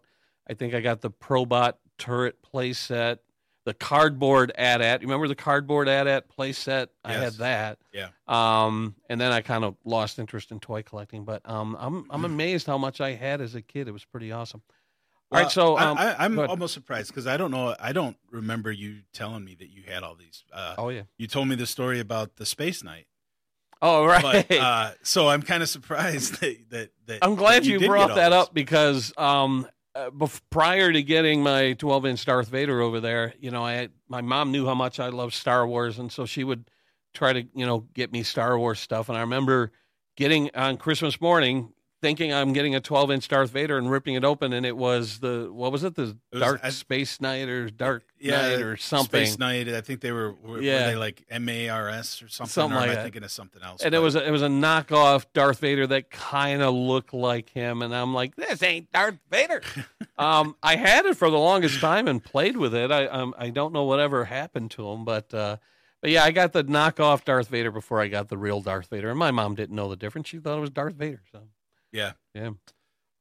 I 0.51 0.53
think 0.53 0.73
I 0.73 0.81
got 0.81 0.99
the 0.99 1.09
Probot 1.09 1.75
turret 1.97 2.35
playset, 2.43 3.19
the 3.63 3.73
cardboard 3.73 4.51
AT-AT. 4.55 5.01
You 5.01 5.07
remember 5.07 5.29
the 5.29 5.35
cardboard 5.35 5.87
AT-AT 5.87 6.25
playset? 6.29 6.87
I 7.05 7.13
had 7.13 7.33
that. 7.35 7.77
Yeah. 7.93 8.09
Um, 8.27 8.95
and 9.09 9.21
then 9.21 9.31
I 9.31 9.39
kind 9.39 9.63
of 9.63 9.77
lost 9.85 10.19
interest 10.19 10.51
in 10.51 10.59
toy 10.59 10.83
collecting, 10.83 11.23
but 11.23 11.41
um, 11.49 11.77
I'm 11.79 12.05
I'm 12.09 12.25
amazed 12.25 12.67
how 12.67 12.77
much 12.77 12.99
I 12.99 13.13
had 13.13 13.39
as 13.39 13.55
a 13.55 13.61
kid. 13.61 13.87
It 13.87 13.91
was 13.91 14.03
pretty 14.03 14.33
awesome. 14.33 14.61
All 15.31 15.41
right, 15.41 15.49
so 15.49 15.77
um, 15.77 15.97
I, 15.97 16.17
I'm 16.19 16.37
almost 16.37 16.73
surprised 16.73 17.07
because 17.07 17.25
I 17.25 17.37
don't 17.37 17.51
know. 17.51 17.73
I 17.79 17.93
don't 17.93 18.17
remember 18.29 18.69
you 18.69 18.97
telling 19.13 19.45
me 19.45 19.55
that 19.55 19.69
you 19.69 19.83
had 19.87 20.03
all 20.03 20.15
these. 20.15 20.43
Uh, 20.51 20.75
oh 20.77 20.89
yeah, 20.89 21.03
You 21.17 21.27
told 21.27 21.47
me 21.47 21.55
the 21.55 21.65
story 21.65 22.01
about 22.01 22.35
the 22.35 22.45
space 22.45 22.83
night, 22.83 23.07
oh 23.81 24.05
right. 24.05 24.45
but 24.49 24.57
uh, 24.57 24.91
so 25.03 25.29
I'm 25.29 25.41
kind 25.41 25.63
of 25.63 25.69
surprised 25.69 26.33
that 26.41 26.69
that, 26.71 26.89
that 27.05 27.19
I'm 27.21 27.35
glad 27.35 27.63
that 27.63 27.69
you, 27.69 27.79
brought 27.87 28.15
that 28.15 28.33
up 28.33 28.53
because 28.53 29.13
um, 29.17 29.65
uh, 29.95 30.27
prior 30.49 30.91
to 30.91 31.03
getting 31.03 31.43
my 31.43 31.73
12 31.73 32.05
inch 32.05 32.25
Darth 32.25 32.47
Vader 32.47 32.81
over 32.81 32.99
there, 32.99 33.33
you 33.39 33.51
know, 33.51 33.65
I 33.65 33.89
my 34.07 34.21
mom 34.21 34.51
knew 34.51 34.65
how 34.65 34.75
much 34.75 34.99
I 34.99 35.09
love 35.09 35.33
Star 35.33 35.67
Wars, 35.67 35.99
and 35.99 36.11
so 36.11 36.25
she 36.25 36.43
would 36.43 36.69
try 37.13 37.33
to 37.33 37.41
you 37.53 37.65
know 37.65 37.85
get 37.93 38.11
me 38.11 38.23
Star 38.23 38.57
Wars 38.57 38.79
stuff. 38.79 39.09
And 39.09 39.17
I 39.17 39.21
remember 39.21 39.71
getting 40.15 40.49
on 40.55 40.77
Christmas 40.77 41.19
morning 41.19 41.73
thinking 42.01 42.33
I'm 42.33 42.51
getting 42.51 42.75
a 42.75 42.79
12 42.81 43.11
inch 43.11 43.27
Darth 43.27 43.51
Vader 43.51 43.77
and 43.77 43.89
ripping 43.89 44.15
it 44.15 44.25
open, 44.25 44.51
and 44.53 44.65
it 44.65 44.75
was 44.75 45.19
the 45.19 45.49
what 45.51 45.71
was 45.71 45.83
it 45.83 45.95
the 45.95 46.17
was- 46.31 46.41
Dark 46.41 46.59
I- 46.63 46.69
Space 46.71 47.21
Night 47.21 47.47
or 47.47 47.69
Dark 47.69 48.03
Yeah, 48.19 48.41
Night 48.41 48.61
or 48.61 48.75
something. 48.77 49.25
Space 49.25 49.37
Night. 49.39 49.69
I 49.69 49.81
think 49.81 50.01
they 50.01 50.11
were. 50.11 50.33
Were, 50.33 50.61
Yeah. 50.61 50.85
were 50.85 50.91
they 50.91 50.95
like 50.97 51.23
M 51.29 51.47
A 51.47 51.69
R 51.69 51.89
S 51.89 52.21
or 52.21 52.27
something? 52.27 52.51
Something 52.51 52.77
or 52.77 52.81
like 52.81 52.89
am 52.91 52.97
I 52.97 53.03
thinking 53.03 53.23
of 53.23 53.31
something 53.31 53.61
else? 53.63 53.81
and 53.83 53.93
it 53.95 53.99
was 53.99 54.15
a, 54.15 54.27
it 54.27 54.31
was 54.31 54.41
a 54.41 54.47
knockoff 54.47 55.25
Darth 55.33 55.59
Vader 55.59 55.85
that 55.87 56.09
kind 56.09 56.61
of 56.61 56.73
looked 56.73 57.13
like 57.13 57.49
him, 57.49 57.81
and 57.81 57.95
I'm 57.95 58.13
like, 58.13 58.35
this 58.35 58.61
ain't 58.63 58.91
Darth 58.91 59.19
Vader. 59.29 59.61
um, 60.17 60.55
I 60.63 60.75
had 60.75 61.05
it 61.05 61.15
for 61.15 61.29
the 61.29 61.37
longest 61.39 61.79
time 61.79 62.07
and 62.07 62.23
played 62.23 62.57
with 62.57 62.73
it. 62.73 62.91
I 62.91 63.05
um, 63.07 63.33
I 63.37 63.49
don't 63.51 63.73
know 63.73 63.83
whatever 63.83 64.25
happened 64.25 64.71
to 64.71 64.89
him, 64.89 65.05
but 65.05 65.33
uh, 65.33 65.57
but 66.01 66.09
yeah, 66.09 66.23
I 66.23 66.31
got 66.31 66.51
the 66.51 66.63
knockoff 66.63 67.25
Darth 67.25 67.47
Vader 67.49 67.69
before 67.69 68.01
I 68.01 68.07
got 68.07 68.27
the 68.29 68.37
real 68.37 68.59
Darth 68.59 68.87
Vader, 68.89 69.11
and 69.11 69.19
my 69.19 69.29
mom 69.29 69.53
didn't 69.53 69.75
know 69.75 69.87
the 69.87 69.95
difference. 69.95 70.29
She 70.29 70.39
thought 70.39 70.57
it 70.57 70.61
was 70.61 70.71
Darth 70.71 70.95
Vader. 70.95 71.21
So 71.31 71.41
yeah. 71.91 72.13
yeah, 72.33 72.51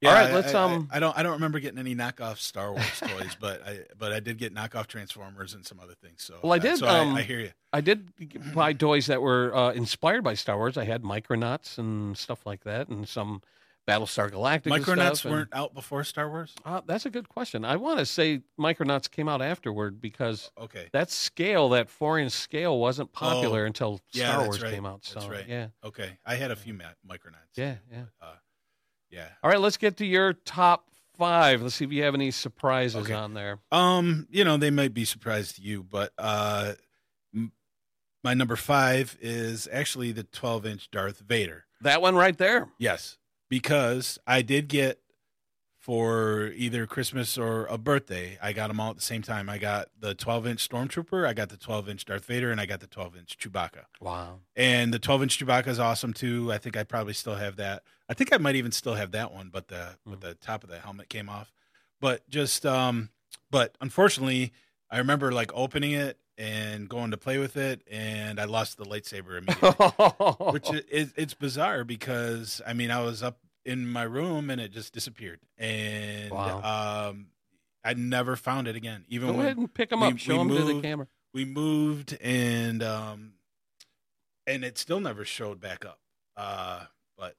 Yeah, 0.00 0.08
All 0.08 0.14
right, 0.14 0.30
I- 0.30 0.34
let's, 0.34 0.54
um- 0.54 0.88
I, 0.90 0.96
I 0.96 1.00
don't. 1.00 1.18
I 1.18 1.22
don't 1.22 1.32
remember 1.32 1.60
getting 1.60 1.78
any 1.78 1.94
knockoff 1.94 2.38
Star 2.38 2.72
Wars 2.72 3.00
toys, 3.00 3.36
but 3.40 3.62
I. 3.66 3.80
But 3.98 4.12
I 4.12 4.20
did 4.20 4.38
get 4.38 4.54
knockoff 4.54 4.86
Transformers 4.86 5.54
and 5.54 5.64
some 5.66 5.78
other 5.80 5.94
things. 6.02 6.22
So 6.22 6.38
Well, 6.42 6.52
I 6.52 6.58
did, 6.58 6.78
So 6.78 6.86
I, 6.86 7.00
um, 7.00 7.14
I 7.14 7.22
hear 7.22 7.40
you. 7.40 7.50
I 7.72 7.80
did 7.80 8.08
buy 8.54 8.72
toys 8.72 9.06
that 9.06 9.20
were 9.22 9.54
uh, 9.54 9.72
inspired 9.72 10.24
by 10.24 10.34
Star 10.34 10.56
Wars. 10.56 10.76
I 10.76 10.84
had 10.84 11.02
Micronauts 11.02 11.78
and 11.78 12.16
stuff 12.16 12.46
like 12.46 12.64
that, 12.64 12.88
and 12.88 13.06
some 13.08 13.42
Battlestar 13.88 14.30
Galactica. 14.30 14.78
Micronauts 14.78 15.18
stuff, 15.18 15.30
weren't 15.32 15.48
out 15.52 15.74
before 15.74 16.02
Star 16.04 16.28
Wars. 16.30 16.54
Uh, 16.64 16.80
that's 16.86 17.06
a 17.06 17.10
good 17.10 17.28
question. 17.28 17.64
I 17.64 17.76
want 17.76 17.98
to 17.98 18.06
say 18.06 18.40
Micronauts 18.58 19.10
came 19.10 19.28
out 19.28 19.42
afterward 19.42 20.00
because 20.00 20.50
Okay. 20.58 20.88
that 20.92 21.10
scale, 21.10 21.68
that 21.70 21.88
four 21.90 22.18
inch 22.18 22.32
scale, 22.32 22.78
wasn't 22.78 23.12
popular 23.12 23.64
until 23.66 23.94
Oh, 23.94 24.00
yeah, 24.12 24.24
Star 24.30 24.36
that's 24.38 24.48
Wars 24.48 24.62
right. 24.62 24.72
came 24.74 24.86
out. 24.86 25.04
So 25.04 25.20
That's 25.20 25.30
right. 25.30 25.44
yeah, 25.48 25.68
Okay. 25.84 26.10
I 26.24 26.36
had 26.36 26.50
a 26.50 26.56
few 26.56 26.72
Micronauts. 26.74 27.56
yeah, 27.56 27.76
yeah. 27.90 28.04
Uh, 28.22 28.32
yeah. 29.10 29.28
All 29.42 29.50
right, 29.50 29.60
let's 29.60 29.76
get 29.76 29.96
to 29.98 30.06
your 30.06 30.32
top 30.32 30.86
five. 31.18 31.62
Let's 31.62 31.74
see 31.74 31.84
if 31.84 31.92
you 31.92 32.02
have 32.04 32.14
any 32.14 32.30
surprises 32.30 33.02
Okay. 33.04 33.12
on 33.14 33.34
there. 33.34 33.58
Um, 33.72 34.26
you 34.30 34.44
know, 34.44 34.56
they 34.56 34.70
might 34.70 34.94
be 34.94 35.04
surprised 35.04 35.56
to 35.56 35.62
you, 35.62 35.82
but 35.82 36.12
uh, 36.18 36.72
m- 37.34 37.52
my 38.24 38.34
number 38.34 38.56
five 38.56 39.16
is 39.20 39.68
actually 39.72 40.12
the 40.12 40.22
12 40.24 40.66
inch 40.66 40.90
Darth 40.90 41.20
Vader. 41.20 41.64
That 41.82 42.00
one 42.02 42.14
right 42.14 42.36
there. 42.38 42.68
Yes, 42.78 43.18
because 43.48 44.18
I 44.26 44.42
did 44.42 44.68
get 44.68 44.99
for 45.90 46.52
either 46.54 46.86
Christmas 46.86 47.36
or 47.36 47.66
a 47.66 47.76
birthday. 47.76 48.38
I 48.40 48.52
got 48.52 48.68
them 48.68 48.78
all 48.78 48.90
at 48.90 48.96
the 48.96 49.02
same 49.02 49.22
time. 49.22 49.48
I 49.50 49.58
got 49.58 49.88
the 49.98 50.14
12 50.14 50.46
inch 50.46 50.68
Stormtrooper, 50.68 51.26
I 51.26 51.32
got 51.32 51.48
the 51.48 51.56
12 51.56 51.88
inch 51.88 52.04
Darth 52.04 52.26
Vader, 52.26 52.52
and 52.52 52.60
I 52.60 52.66
got 52.66 52.78
the 52.78 52.86
12 52.86 53.16
inch 53.16 53.36
Chewbacca. 53.36 53.86
Wow. 54.00 54.38
And 54.54 54.94
the 54.94 55.00
12 55.00 55.24
inch 55.24 55.40
Chewbacca 55.40 55.66
is 55.66 55.80
awesome 55.80 56.12
too. 56.12 56.52
I 56.52 56.58
think 56.58 56.76
I 56.76 56.84
probably 56.84 57.12
still 57.12 57.34
have 57.34 57.56
that. 57.56 57.82
I 58.08 58.14
think 58.14 58.32
I 58.32 58.36
might 58.36 58.54
even 58.54 58.70
still 58.70 58.94
have 58.94 59.10
that 59.10 59.32
one, 59.32 59.48
but 59.52 59.66
the 59.66 59.96
but 60.06 60.20
the 60.20 60.34
top 60.34 60.62
of 60.62 60.70
the 60.70 60.78
helmet 60.78 61.08
came 61.08 61.28
off. 61.28 61.52
But 62.00 62.22
just 62.30 62.64
um, 62.64 63.08
but 63.50 63.74
unfortunately, 63.80 64.52
I 64.92 64.98
remember 64.98 65.32
like 65.32 65.50
opening 65.54 65.90
it 65.90 66.18
and 66.38 66.88
going 66.88 67.10
to 67.10 67.16
play 67.16 67.38
with 67.38 67.56
it, 67.56 67.82
and 67.90 68.38
I 68.38 68.44
lost 68.44 68.78
the 68.78 68.84
lightsaber 68.84 69.38
immediately 69.38 70.52
which 70.52 70.72
is, 70.72 70.82
is 70.88 71.12
it's 71.16 71.34
bizarre 71.34 71.82
because 71.82 72.62
I 72.64 72.74
mean 72.74 72.92
I 72.92 73.02
was 73.02 73.24
up 73.24 73.38
in 73.64 73.86
my 73.90 74.02
room 74.02 74.48
and 74.50 74.60
it 74.60 74.70
just 74.72 74.92
disappeared 74.92 75.40
and 75.58 76.30
Wow. 76.30 77.08
um 77.08 77.26
I 77.84 77.94
never 77.94 78.36
found 78.36 78.68
it 78.68 78.76
again 78.76 79.04
even 79.08 79.28
Go 79.28 79.34
when 79.34 79.46
ahead 79.46 79.56
and 79.58 79.72
pick 79.72 79.90
them 79.90 80.00
we- 80.00 80.08
up. 80.08 80.18
Show 80.18 80.38
them 80.38 80.48
to 80.48 80.64
the 80.64 80.80
camera. 80.80 81.06
we 81.34 81.44
moved 81.44 82.16
and 82.20 82.82
um 82.82 83.32
and 84.46 84.64
it 84.64 84.78
still 84.78 85.00
never 85.00 85.24
showed 85.24 85.60
back 85.60 85.84
up 85.84 85.98
uh 86.36 86.84
but 87.18 87.36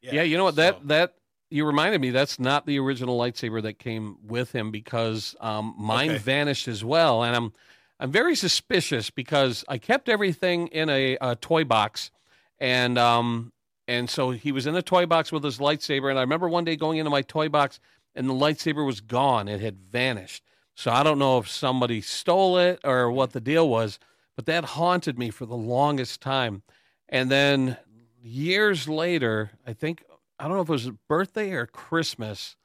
yeah, 0.00 0.14
Yeah, 0.14 0.22
you 0.22 0.36
know 0.36 0.44
what? 0.44 0.54
so- 0.56 0.62
That 0.62 0.88
that 0.88 1.14
you 1.50 1.66
reminded 1.66 2.00
me. 2.00 2.08
That's 2.10 2.38
not 2.40 2.64
the 2.66 2.78
original 2.78 3.18
lightsaber 3.18 3.60
that 3.62 3.78
came 3.78 4.16
with 4.26 4.52
him 4.52 4.70
because 4.70 5.36
um, 5.38 5.74
mine 5.76 6.08
Okay. 6.12 6.18
vanished 6.18 6.66
as 6.66 6.82
well, 6.82 7.22
and 7.22 7.36
I'm 7.36 7.52
I'm 8.00 8.10
very 8.10 8.34
suspicious 8.34 9.10
because 9.10 9.62
I 9.68 9.76
kept 9.76 10.08
everything 10.08 10.68
in 10.68 10.88
a, 10.88 11.18
a 11.20 11.36
toy 11.36 11.64
box, 11.64 12.10
and 12.58 12.96
um 12.96 13.52
And 13.92 14.08
so 14.08 14.30
he 14.30 14.52
was 14.52 14.66
in 14.66 14.74
a 14.74 14.80
toy 14.80 15.04
box 15.04 15.30
with 15.30 15.44
his 15.44 15.58
lightsaber. 15.58 16.08
And 16.08 16.18
I 16.18 16.22
remember 16.22 16.48
one 16.48 16.64
day 16.64 16.76
going 16.76 16.96
into 16.96 17.10
my 17.10 17.20
toy 17.20 17.50
box 17.50 17.78
and 18.14 18.26
the 18.26 18.32
lightsaber 18.32 18.86
was 18.86 19.02
gone. 19.02 19.48
It 19.48 19.60
had 19.60 19.76
vanished. 19.78 20.42
So 20.74 20.90
I 20.90 21.02
don't 21.02 21.18
know 21.18 21.36
if 21.36 21.50
somebody 21.50 22.00
stole 22.00 22.56
it 22.56 22.80
or 22.84 23.12
what 23.12 23.32
the 23.32 23.40
deal 23.40 23.68
was, 23.68 23.98
but 24.34 24.46
that 24.46 24.64
haunted 24.64 25.18
me 25.18 25.28
for 25.28 25.44
the 25.44 25.56
longest 25.56 26.22
time. 26.22 26.62
And 27.10 27.30
then 27.30 27.76
years 28.22 28.88
later, 28.88 29.50
I 29.66 29.74
think, 29.74 30.02
I 30.38 30.44
don't 30.44 30.56
know 30.56 30.62
if 30.62 30.70
it 30.70 30.72
was 30.72 30.86
a 30.86 30.96
birthday 31.06 31.50
or 31.50 31.66
Christmas, 31.66 32.56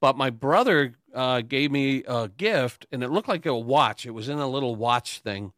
but 0.00 0.16
my 0.16 0.30
brother 0.30 0.94
uh, 1.14 1.42
gave 1.42 1.72
me 1.72 2.04
a 2.08 2.28
gift 2.28 2.86
and 2.90 3.02
it 3.02 3.10
looked 3.10 3.28
like 3.28 3.44
a 3.44 3.54
watch. 3.54 4.06
It 4.06 4.12
was 4.12 4.30
in 4.30 4.38
a 4.38 4.48
little 4.48 4.76
watch 4.76 5.18
thing. 5.18 5.52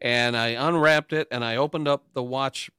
And 0.00 0.36
I 0.36 0.48
unwrapped 0.48 1.12
it 1.12 1.28
and 1.30 1.44
I 1.44 1.54
opened 1.54 1.86
up 1.86 2.12
the 2.12 2.24
watch 2.24 2.70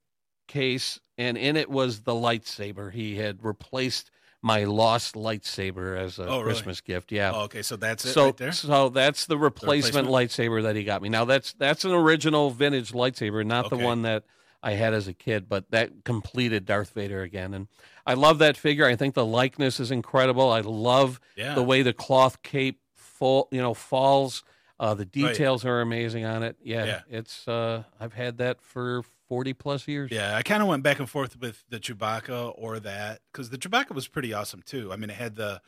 case 0.50 1.00
and 1.18 1.38
in 1.38 1.56
it 1.56 1.70
was 1.70 2.02
the 2.02 2.12
lightsaber. 2.14 2.92
He 2.92 3.16
had 3.16 3.42
replaced 3.44 4.12
my 4.42 4.64
lost 4.66 5.16
lightsaber 5.16 5.98
as 5.98 6.18
a 6.20 6.24
Oh, 6.28 6.40
really? 6.40 6.44
Christmas 6.54 6.82
gift. 6.82 7.12
Yeah. 7.12 7.32
Oh, 7.34 7.42
okay, 7.44 7.62
so 7.62 7.76
that's 7.78 8.04
it 8.06 8.12
so 8.14 8.26
right 8.26 8.38
there. 8.38 8.52
so 8.54 8.90
that's 8.90 9.26
the 9.26 9.38
replacement, 9.38 10.08
replacement? 10.08 10.50
lightsaber 10.52 10.64
that 10.64 10.76
he 10.76 10.84
got 10.84 11.02
me. 11.02 11.10
Now 11.10 11.26
that's 11.26 11.54
that's 11.54 11.86
an 11.86 11.92
original 11.92 12.50
vintage 12.50 12.92
lightsaber, 12.94 13.46
not 13.46 13.70
the 13.70 13.78
one 13.78 14.02
that 14.04 14.24
I 14.64 14.72
had 14.74 14.94
as 14.94 15.08
a 15.08 15.14
kid, 15.14 15.48
but 15.48 15.70
that 15.72 16.04
completed 16.04 16.66
Darth 16.66 16.92
Vader 16.92 17.22
again. 17.22 17.54
And 17.54 17.68
I 18.06 18.14
love 18.16 18.40
that 18.40 18.58
figure. 18.58 18.86
I 18.86 18.96
think 18.98 19.14
the 19.14 19.26
likeness 19.26 19.80
is 19.80 19.92
incredible. 19.92 20.50
I 20.52 20.60
love 20.62 21.20
Yeah. 21.38 21.56
the 21.56 21.64
way 21.64 21.82
the 21.82 21.94
cloth 21.94 22.42
cape 22.44 22.80
full, 22.96 23.48
you 23.52 23.62
know, 23.62 23.74
falls. 23.74 24.44
Uh, 24.80 24.94
the 24.94 25.06
details 25.06 25.66
are 25.66 25.82
amazing 25.82 26.24
on 26.26 26.42
it. 26.44 26.56
Yeah, 26.64 26.86
Yeah. 26.86 27.02
it's. 27.10 27.48
Uh, 27.48 27.84
I've 28.00 28.14
had 28.14 28.38
that 28.38 28.62
for 28.62 29.04
forty 29.28 29.54
plus 29.54 29.88
years. 29.88 30.10
Yeah, 30.12 30.36
I 30.36 30.42
kind 30.42 30.62
of 30.62 30.70
went 30.70 30.84
back 30.84 31.00
and 31.00 31.10
forth 31.10 31.38
with 31.40 31.64
the 31.70 31.80
Chewbacca 31.80 32.54
or 32.56 32.80
that 32.80 33.20
because 33.32 33.50
the 33.50 33.58
Chewbacca 33.58 33.92
was 33.92 34.08
pretty 34.08 34.34
awesome 34.34 34.62
too. 34.62 34.94
I 34.94 34.96
mean, 34.96 35.10
it 35.10 35.18
had 35.18 35.36
the 35.36 35.62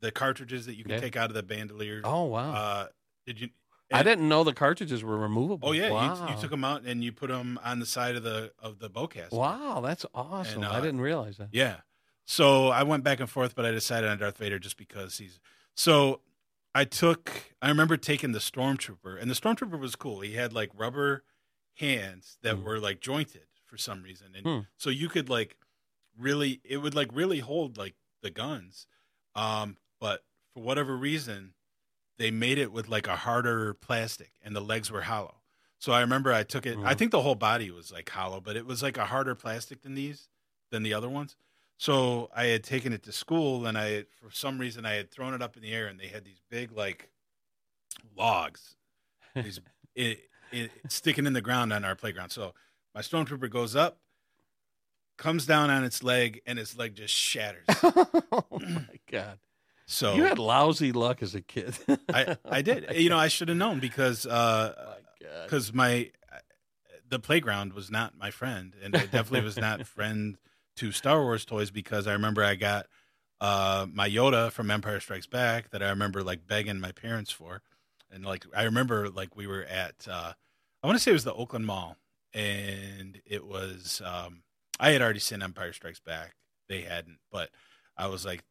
the 0.00 0.10
cartridges 0.10 0.66
that 0.66 0.74
you 0.74 0.84
can 0.84 0.92
Yeah. 0.92 1.00
take 1.00 1.16
out 1.16 1.30
of 1.30 1.34
the 1.34 1.42
bandolier. 1.42 2.02
Oh 2.04 2.24
wow! 2.24 2.52
Uh, 2.52 2.86
did 3.26 3.40
you? 3.40 3.48
I 3.92 4.02
didn't 4.04 4.28
know 4.28 4.44
the 4.44 4.52
cartridges 4.52 5.02
were 5.02 5.16
removable. 5.18 5.70
Oh 5.70 5.72
yeah, 5.72 5.90
wow. 5.90 6.28
you, 6.28 6.34
you 6.34 6.40
took 6.40 6.50
them 6.50 6.62
out 6.62 6.84
and 6.84 7.02
you 7.02 7.12
put 7.12 7.28
them 7.28 7.58
on 7.64 7.80
the 7.80 7.86
side 7.86 8.14
of 8.14 8.22
the 8.22 8.52
of 8.62 8.78
the 8.78 8.88
bowcaster. 8.90 9.32
Wow, 9.32 9.80
that's 9.80 10.06
awesome. 10.14 10.62
And, 10.62 10.72
I 10.72 10.78
uh, 10.78 10.80
didn't 10.80 11.00
realize 11.00 11.38
that. 11.38 11.48
Yeah. 11.52 11.76
So 12.26 12.68
I 12.68 12.84
went 12.84 13.02
back 13.02 13.18
and 13.18 13.28
forth, 13.28 13.56
but 13.56 13.64
I 13.64 13.72
decided 13.72 14.08
on 14.08 14.18
Darth 14.18 14.38
Vader 14.38 14.58
just 14.60 14.76
because 14.76 15.18
he's. 15.18 15.40
So 15.74 16.20
I 16.74 16.84
took. 16.84 17.54
I 17.60 17.68
remember 17.68 17.96
taking 17.96 18.32
the 18.32 18.38
stormtrooper, 18.38 19.20
and 19.20 19.30
the 19.30 19.34
stormtrooper 19.34 19.78
was 19.78 19.96
cool. 19.96 20.20
He 20.20 20.34
had 20.34 20.52
like 20.52 20.70
rubber 20.74 21.24
hands 21.74 22.38
that 22.42 22.56
Hmm. 22.56 22.62
were 22.64 22.78
like 22.78 23.00
jointed 23.00 23.46
for 23.64 23.76
some 23.76 24.02
reason, 24.02 24.34
and 24.34 24.46
Hmm. 24.46 24.60
so 24.76 24.90
you 24.90 25.08
could 25.08 25.28
like 25.28 25.56
really, 26.16 26.60
it 26.64 26.78
would 26.78 26.94
like 26.94 27.08
really 27.12 27.40
hold 27.40 27.76
like 27.78 27.96
the 28.22 28.30
guns. 28.30 28.86
Um, 29.34 29.78
but 30.00 30.24
for 30.54 30.62
whatever 30.62 30.96
reason, 30.96 31.54
they 32.18 32.30
made 32.30 32.58
it 32.58 32.72
with 32.72 32.88
like 32.88 33.06
a 33.06 33.16
harder 33.16 33.74
plastic, 33.74 34.32
and 34.42 34.54
the 34.54 34.60
legs 34.60 34.90
were 34.90 35.02
hollow. 35.02 35.42
So 35.78 35.92
I 35.92 36.00
remember 36.00 36.32
I 36.32 36.42
took 36.44 36.66
it. 36.66 36.76
I 36.78 36.94
Mhm. 36.94 36.98
think 36.98 37.10
the 37.10 37.22
whole 37.22 37.34
body 37.36 37.70
was 37.70 37.90
like 37.90 38.08
hollow, 38.10 38.40
but 38.40 38.56
it 38.56 38.66
was 38.66 38.82
like 38.82 38.96
a 38.98 39.06
harder 39.06 39.34
plastic 39.34 39.82
than 39.82 39.94
these, 39.94 40.28
than 40.70 40.82
the 40.82 40.92
other 40.94 41.08
ones. 41.08 41.36
So 41.80 42.28
I 42.36 42.44
had 42.44 42.62
taken 42.62 42.92
it 42.92 43.04
to 43.04 43.12
school, 43.12 43.64
and 43.64 43.78
I, 43.78 44.04
for 44.20 44.30
some 44.30 44.58
reason, 44.58 44.84
I 44.84 44.96
had 44.96 45.10
thrown 45.10 45.32
it 45.32 45.40
up 45.40 45.56
in 45.56 45.62
the 45.62 45.72
air, 45.72 45.86
and 45.86 45.98
they 45.98 46.08
had 46.08 46.26
these 46.26 46.42
big 46.50 46.72
like 46.72 47.08
logs, 48.14 48.76
these 49.34 49.60
it, 49.94 50.18
it, 50.52 50.70
sticking 50.88 51.24
in 51.24 51.32
the 51.32 51.40
ground 51.40 51.72
on 51.72 51.82
our 51.82 51.94
playground. 51.94 52.32
So 52.32 52.52
my 52.94 53.00
stormtrooper 53.00 53.48
goes 53.48 53.74
up, 53.74 53.96
comes 55.16 55.46
down 55.46 55.70
on 55.70 55.82
its 55.82 56.02
leg, 56.02 56.42
and 56.44 56.58
its 56.58 56.76
leg 56.76 56.96
just 56.96 57.14
shatters. 57.14 57.64
oh 57.82 58.44
my 58.60 58.84
god! 59.10 59.38
So 59.86 60.16
You 60.16 60.24
had 60.24 60.38
lousy 60.38 60.92
luck 60.92 61.22
as 61.22 61.34
a 61.34 61.40
kid. 61.40 61.78
I, 62.12 62.36
I 62.44 62.60
did. 62.60 62.94
You 62.94 63.08
know, 63.08 63.18
I 63.18 63.28
should 63.28 63.48
have 63.48 63.56
known 63.56 63.80
because 63.80 64.26
uh, 64.26 64.74
Oh 64.76 64.84
my 65.22 65.44
because 65.44 65.72
my 65.72 66.10
the 67.08 67.18
playground 67.18 67.72
was 67.72 67.90
not 67.90 68.18
my 68.18 68.30
friend, 68.30 68.74
and 68.82 68.94
it 68.94 69.10
definitely 69.10 69.40
was 69.40 69.56
not 69.56 69.86
friend 69.86 70.36
to 70.80 70.92
Star 70.92 71.20
Wars 71.20 71.44
toys 71.44 71.70
because 71.70 72.06
I 72.06 72.14
remember 72.14 72.42
I 72.42 72.54
got 72.54 72.86
uh, 73.38 73.86
my 73.92 74.08
Yoda 74.08 74.50
from 74.50 74.70
Empire 74.70 74.98
Strikes 74.98 75.26
Back 75.26 75.68
that 75.72 75.82
I 75.82 75.90
remember 75.90 76.22
like 76.22 76.46
begging 76.46 76.80
my 76.80 76.90
parents 76.90 77.30
for, 77.30 77.60
and 78.10 78.24
like 78.24 78.46
I 78.56 78.62
remember 78.64 79.10
like 79.10 79.36
we 79.36 79.46
were 79.46 79.64
at 79.64 80.08
uh, 80.10 80.32
I 80.82 80.86
want 80.86 80.96
to 80.96 81.02
say 81.02 81.10
it 81.10 81.14
was 81.14 81.24
the 81.24 81.34
Oakland 81.34 81.66
Mall, 81.66 81.98
and 82.32 83.20
it 83.26 83.46
was 83.46 84.00
um, 84.02 84.42
I 84.78 84.92
had 84.92 85.02
already 85.02 85.18
seen 85.20 85.42
Empire 85.42 85.74
Strikes 85.74 86.00
Back, 86.00 86.34
they 86.66 86.80
hadn't, 86.80 87.18
but 87.30 87.50
I 87.94 88.06
was 88.06 88.24
like 88.24 88.42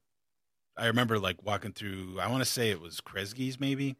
I 0.77 0.85
remember 0.85 1.17
like 1.17 1.43
walking 1.43 1.73
through 1.73 2.19
I 2.19 2.27
want 2.27 2.43
to 2.43 2.49
say 2.49 2.69
it 2.69 2.79
was 2.79 3.01
Kresge's 3.01 3.59
maybe. 3.59 3.95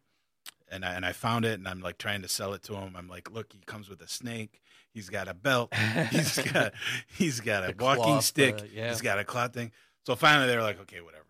And 0.71 0.85
I, 0.85 0.93
and 0.93 1.03
I 1.03 1.13
found 1.13 1.45
it 1.45 1.57
and 1.57 1.67
I'm 1.67 1.81
like 1.81 1.97
trying 1.97 2.21
to 2.21 2.27
sell 2.27 2.53
it 2.53 2.61
to 2.63 2.75
him. 2.75 2.93
I'm 2.95 3.07
like, 3.07 3.31
look, 3.31 3.53
he 3.53 3.59
comes 3.65 3.89
with 3.89 4.01
a 4.01 4.07
snake. 4.07 4.61
He's 4.93 5.09
got 5.09 5.27
a 5.27 5.33
belt. 5.33 5.73
He's 6.11 6.37
got 6.53 6.73
he's 7.07 7.39
got 7.39 7.63
a 7.69 7.73
The 7.73 7.83
walking 7.83 8.03
cloth, 8.03 8.23
stick. 8.25 8.55
uh, 8.55 8.65
yeah. 8.73 8.89
He's 8.89 9.01
got 9.01 9.19
a 9.19 9.23
cloth 9.23 9.53
thing. 9.53 9.71
So 10.05 10.15
finally 10.15 10.47
they're 10.47 10.61
like, 10.63 10.79
okay, 10.81 11.01
whatever. 11.01 11.25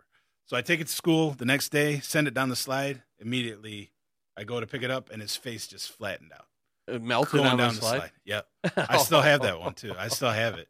So 0.46 0.56
I 0.56 0.62
take 0.62 0.80
it 0.80 0.86
to 0.88 0.92
school 0.92 1.30
the 1.30 1.44
next 1.44 1.68
day, 1.68 2.00
send 2.00 2.26
it 2.26 2.34
down 2.34 2.48
the 2.48 2.56
slide. 2.56 3.02
Immediately 3.18 3.92
I 4.36 4.44
go 4.44 4.58
to 4.60 4.66
pick 4.66 4.82
it 4.82 4.90
up 4.90 5.10
and 5.10 5.20
his 5.22 5.36
face 5.36 5.66
just 5.66 5.90
flattened 5.92 6.32
out. 6.32 6.46
It 6.88 7.02
melted 7.02 7.34
Going 7.42 7.56
down 7.56 7.74
the 7.74 7.80
slide. 7.80 8.10
Yep. 8.24 8.46
I 8.76 8.96
still 8.98 9.20
have 9.20 9.42
that 9.42 9.60
one 9.60 9.74
too. 9.74 9.94
I 9.96 10.08
still 10.08 10.30
have 10.30 10.54
it. 10.54 10.68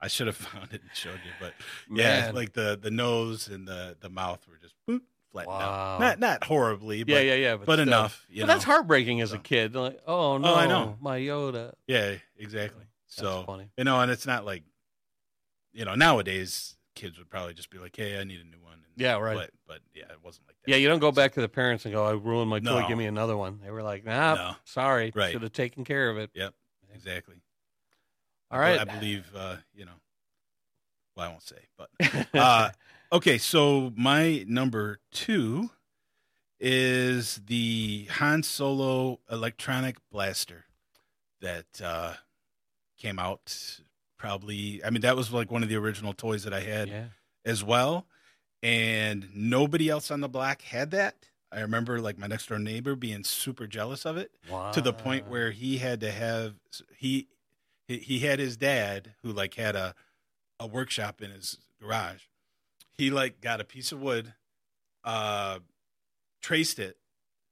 I 0.00 0.08
should 0.08 0.26
have 0.26 0.36
found 0.36 0.72
it 0.72 0.82
and 0.82 0.90
showed 0.92 1.20
you, 1.24 1.30
but 1.40 1.54
yeah, 1.90 2.22
Man. 2.26 2.34
like 2.34 2.52
the 2.52 2.78
the 2.80 2.90
nose 2.90 3.48
and 3.48 3.66
the 3.66 3.96
the 4.00 4.10
mouth 4.10 4.46
were 4.48 4.58
just 4.58 4.74
boop, 4.88 5.00
flattened 5.34 5.52
Wow. 5.58 5.94
out. 5.94 6.00
Not 6.00 6.18
not 6.20 6.44
horribly, 6.44 7.02
but 7.02 7.12
yeah, 7.12 7.20
yeah, 7.20 7.34
yeah. 7.34 7.56
But, 7.56 7.66
but 7.66 7.72
still. 7.74 7.82
enough. 7.88 8.24
You 8.30 8.42
But 8.42 8.46
know? 8.46 8.52
that's 8.54 8.64
heartbreaking 8.64 9.20
as 9.20 9.32
a 9.32 9.38
kid. 9.38 9.74
Like, 9.74 10.00
oh 10.06 10.38
no, 10.38 10.54
I 10.54 10.66
know. 10.66 10.96
my 11.00 11.18
Yoda. 11.18 11.74
Yeah, 11.86 12.14
exactly. 12.38 12.84
That's 13.08 13.16
So 13.16 13.42
funny. 13.46 13.68
you 13.76 13.84
know, 13.84 14.00
and 14.00 14.10
it's 14.10 14.26
not 14.26 14.44
like 14.46 14.62
you 15.72 15.84
know 15.84 15.94
nowadays 15.94 16.76
kids 16.94 17.18
would 17.18 17.28
probably 17.28 17.54
just 17.54 17.70
be 17.70 17.78
like, 17.78 17.94
"Hey, 17.96 18.18
I 18.20 18.24
need 18.24 18.40
a 18.40 18.44
new 18.44 18.62
one." 18.62 18.74
And, 18.74 18.84
Yeah, 18.96 19.18
right. 19.18 19.34
But 19.36 19.50
but 19.66 19.80
yeah, 19.94 20.04
it 20.04 20.18
wasn't 20.22 20.46
like 20.46 20.56
that. 20.64 20.70
Yeah, 20.70 20.76
you 20.76 20.86
don't 20.88 21.00
go 21.00 21.10
back 21.12 21.32
to 21.34 21.40
the 21.40 21.48
parents 21.48 21.84
and 21.84 21.92
go, 21.92 22.04
"I 22.04 22.12
ruined 22.12 22.48
my 22.50 22.60
toy. 22.60 22.80
No. 22.82 22.88
Give 22.88 22.96
me 22.96 23.06
another 23.06 23.36
one." 23.36 23.58
They 23.62 23.70
were 23.72 23.82
like, 23.82 24.04
"Nah, 24.04 24.34
No. 24.34 24.56
sorry. 24.64 25.10
Right. 25.14 25.32
Should 25.32 25.42
have 25.42 25.52
taken 25.52 25.84
care 25.84 26.08
of 26.10 26.16
it." 26.18 26.30
Yep, 26.34 26.54
exactly. 26.94 27.36
All 28.50 28.60
right. 28.60 28.78
I 28.78 28.84
believe 28.84 29.26
uh, 29.34 29.56
you 29.74 29.84
know. 29.84 29.92
Well, 31.16 31.26
I 31.26 31.28
won't 31.30 31.42
say, 31.42 31.66
but 31.78 31.90
uh, 32.34 32.70
okay. 33.14 33.38
So 33.38 33.92
my 33.96 34.44
number 34.46 34.98
two 35.12 35.70
is 36.60 37.40
the 37.46 38.06
Han 38.12 38.42
Solo 38.42 39.20
electronic 39.30 39.96
blaster 40.10 40.64
that 41.40 41.80
uh, 41.82 42.14
came 42.98 43.18
out. 43.18 43.80
Probably, 44.18 44.82
I 44.82 44.88
mean, 44.90 45.02
that 45.02 45.16
was 45.16 45.32
like 45.32 45.50
one 45.50 45.62
of 45.62 45.68
the 45.68 45.76
original 45.76 46.14
toys 46.14 46.44
that 46.44 46.54
I 46.54 46.60
had 46.60 46.88
yeah. 46.88 47.04
as 47.44 47.62
well. 47.62 48.06
And 48.62 49.28
nobody 49.34 49.90
else 49.90 50.10
on 50.10 50.20
the 50.20 50.28
block 50.28 50.62
had 50.62 50.92
that. 50.92 51.16
I 51.52 51.60
remember 51.60 52.00
like 52.00 52.18
my 52.18 52.26
next 52.26 52.48
door 52.48 52.58
neighbor 52.58 52.96
being 52.96 53.22
super 53.22 53.66
jealous 53.66 54.06
of 54.06 54.16
it 54.16 54.30
Wow. 54.50 54.72
to 54.72 54.80
the 54.80 54.92
point 54.94 55.28
where 55.28 55.50
he 55.50 55.76
had 55.78 56.00
to 56.00 56.10
have 56.10 56.54
he 56.96 57.28
he 57.86 57.98
he 57.98 58.18
had 58.20 58.38
his 58.38 58.56
dad 58.56 59.12
who 59.22 59.30
like 59.30 59.54
had 59.54 59.76
a 59.76 59.94
a 60.58 60.66
workshop 60.66 61.20
in 61.20 61.30
his 61.30 61.58
garage. 61.80 62.22
He 62.96 63.10
like 63.10 63.40
got 63.40 63.60
a 63.60 63.64
piece 63.64 63.92
of 63.92 64.00
wood, 64.00 64.32
uh, 65.04 65.58
traced 66.42 66.78
it, 66.78 66.96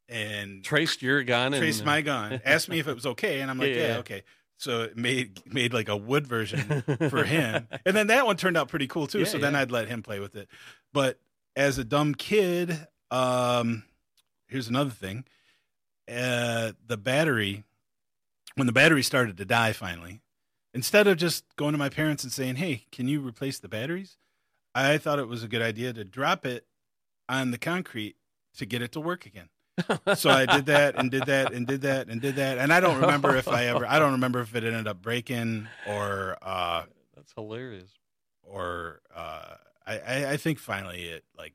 and 0.09 0.63
traced 0.65 1.03
your 1.03 1.23
gun 1.25 1.53
and 1.55 1.61
traced 1.61 1.85
my 1.85 2.01
gun. 2.01 2.41
Asked 2.45 2.69
me 2.69 2.79
if 2.79 2.89
it 2.89 2.95
was 2.95 3.07
okay, 3.07 3.41
and 3.41 3.51
I'm 3.51 3.59
like, 3.59 3.71
Yeah, 3.71 3.75
yeah, 3.75 3.89
yeah. 3.89 3.99
okay. 3.99 4.23
So 4.59 4.83
it 4.83 4.97
made 4.97 5.41
made 5.45 5.73
like 5.75 5.89
a 5.89 5.97
wood 5.97 6.27
version 6.27 6.83
for 7.11 7.25
him. 7.25 7.67
And 7.85 7.97
then 7.97 8.07
that 8.09 8.27
one 8.27 8.37
turned 8.37 8.57
out 8.57 8.69
pretty 8.69 8.87
cool 8.87 9.09
too. 9.09 9.21
Yeah, 9.21 9.25
so 9.25 9.39
then. 9.39 9.57
I'd 9.57 9.73
let 9.73 9.89
him 9.89 10.03
play 10.03 10.21
with 10.21 10.37
it. 10.37 10.49
But 10.93 11.19
as 11.57 11.79
a 11.79 11.85
dumb 11.85 12.15
kid, 12.15 12.87
um, 13.11 13.83
here's 14.47 14.69
another 14.69 14.91
thing. 14.91 15.25
Uh, 16.09 16.73
the 16.87 16.97
battery, 16.97 17.65
when 18.55 18.67
the 18.67 18.73
battery 18.73 19.03
started 19.03 19.37
to 19.39 19.45
die 19.45 19.73
finally, 19.73 20.21
instead 20.75 21.07
of 21.09 21.17
just 21.17 21.45
going 21.57 21.73
to 21.73 21.79
my 21.79 21.89
parents 21.89 22.23
and 22.23 22.33
saying, 22.33 22.57
hey, 22.57 22.87
can 22.93 23.09
you 23.09 23.21
replace 23.21 23.59
the 23.59 23.69
batteries? 23.69 24.17
I 24.75 24.99
thought 24.99 25.19
it 25.19 25.29
was 25.29 25.43
a 25.43 25.49
good 25.49 25.63
idea 25.63 25.93
to 25.93 26.05
drop 26.05 26.47
it 26.47 26.67
on 27.29 27.51
the 27.51 27.59
concrete 27.59 28.17
to 28.57 28.67
get 28.67 28.83
it 28.83 28.93
to 28.93 29.01
work 29.01 29.27
again. 29.27 29.49
so 30.17 30.29
I 30.31 30.45
did 30.47 30.67
that 30.67 30.97
and 30.97 31.11
did 31.11 31.25
that 31.27 31.53
and 31.53 31.67
did 31.67 31.81
that 31.83 32.09
and 32.09 32.21
did 32.21 32.37
that. 32.37 32.59
And 32.59 32.73
I 32.73 32.81
don't 32.81 33.01
remember 33.01 33.37
if 33.37 33.49
I 33.49 33.67
ever, 33.67 33.87
I 33.87 33.99
don't 33.99 34.13
remember 34.13 34.41
if 34.41 34.55
it 34.55 34.65
ended 34.65 34.87
up 34.87 35.01
breaking 35.01 35.67
or, 35.89 36.37
uh, 36.43 36.85
That's 37.17 37.33
hilarious. 37.35 37.91
or 38.43 39.01
uh, 39.15 39.55
I, 39.87 39.99
I, 39.99 40.31
I 40.33 40.37
think 40.37 40.59
finally 40.59 41.05
it 41.05 41.25
like 41.39 41.55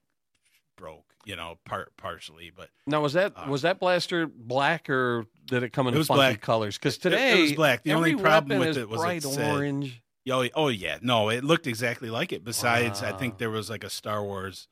broke, 0.77 1.06
you 1.26 1.35
know, 1.35 1.60
part 1.65 1.95
partially, 1.98 2.52
but 2.56 2.69
Now 2.88 3.02
was 3.02 3.14
that 3.14 3.34
Uh, 3.35 3.45
was 3.49 3.61
that 3.61 3.80
blaster 3.80 4.26
black 4.26 4.89
or 4.89 5.26
did 5.45 5.61
it 5.64 5.72
come 5.72 5.88
in 5.88 5.94
It 5.94 6.03
funky 6.06 6.18
black. 6.18 6.41
colors? 6.41 6.77
Because 6.77 6.98
It- 7.06 7.14
it 7.14 7.39
was 7.41 7.53
black. 7.53 7.84
The 7.84 7.94
only 7.94 8.15
problem 8.15 8.60
with 8.60 8.77
it 8.77 8.89
was 8.89 8.99
it 8.99 9.03
bright 9.03 9.23
said- 9.23 9.56
orange. 9.56 10.02
Oh, 10.30 10.48
oh 10.56 10.68
yeah, 10.70 10.98
no, 11.02 11.30
it 11.30 11.44
looked 11.44 11.68
exactly 11.68 12.10
like 12.10 12.32
it. 12.34 12.44
Besides, 12.44 13.02
I 13.04 13.12
think 13.14 13.38
there 13.38 13.49
was 13.49 13.70
like 13.70 13.84
a 13.84 13.90
Star 13.90 14.24
Wars. 14.24 14.68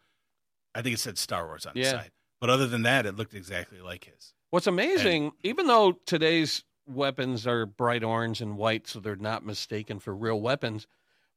I 0.74 0.82
think 0.82 0.96
it 0.96 1.00
said 1.00 1.18
Star 1.18 1.46
Wars 1.46 1.66
on 1.66 1.74
Yeah. 1.76 1.84
the 1.84 1.90
side, 1.92 2.12
but 2.42 2.50
other 2.50 2.68
than 2.68 2.82
that, 2.84 3.06
it 3.06 3.16
looked 3.16 3.34
exactly 3.34 3.80
like 3.80 4.06
his. 4.06 4.34
What's 4.50 4.68
amazing, 4.68 5.32
even 5.44 5.68
though 5.68 5.94
today's 6.06 6.64
weapons 6.88 7.48
are 7.48 7.66
bright 7.66 8.04
orange 8.04 8.42
and 8.42 8.58
white, 8.58 8.88
so 8.88 9.00
they're 9.00 9.16
not 9.16 9.46
mistaken 9.46 10.00
for 10.00 10.16
real 10.16 10.40
weapons, 10.40 10.88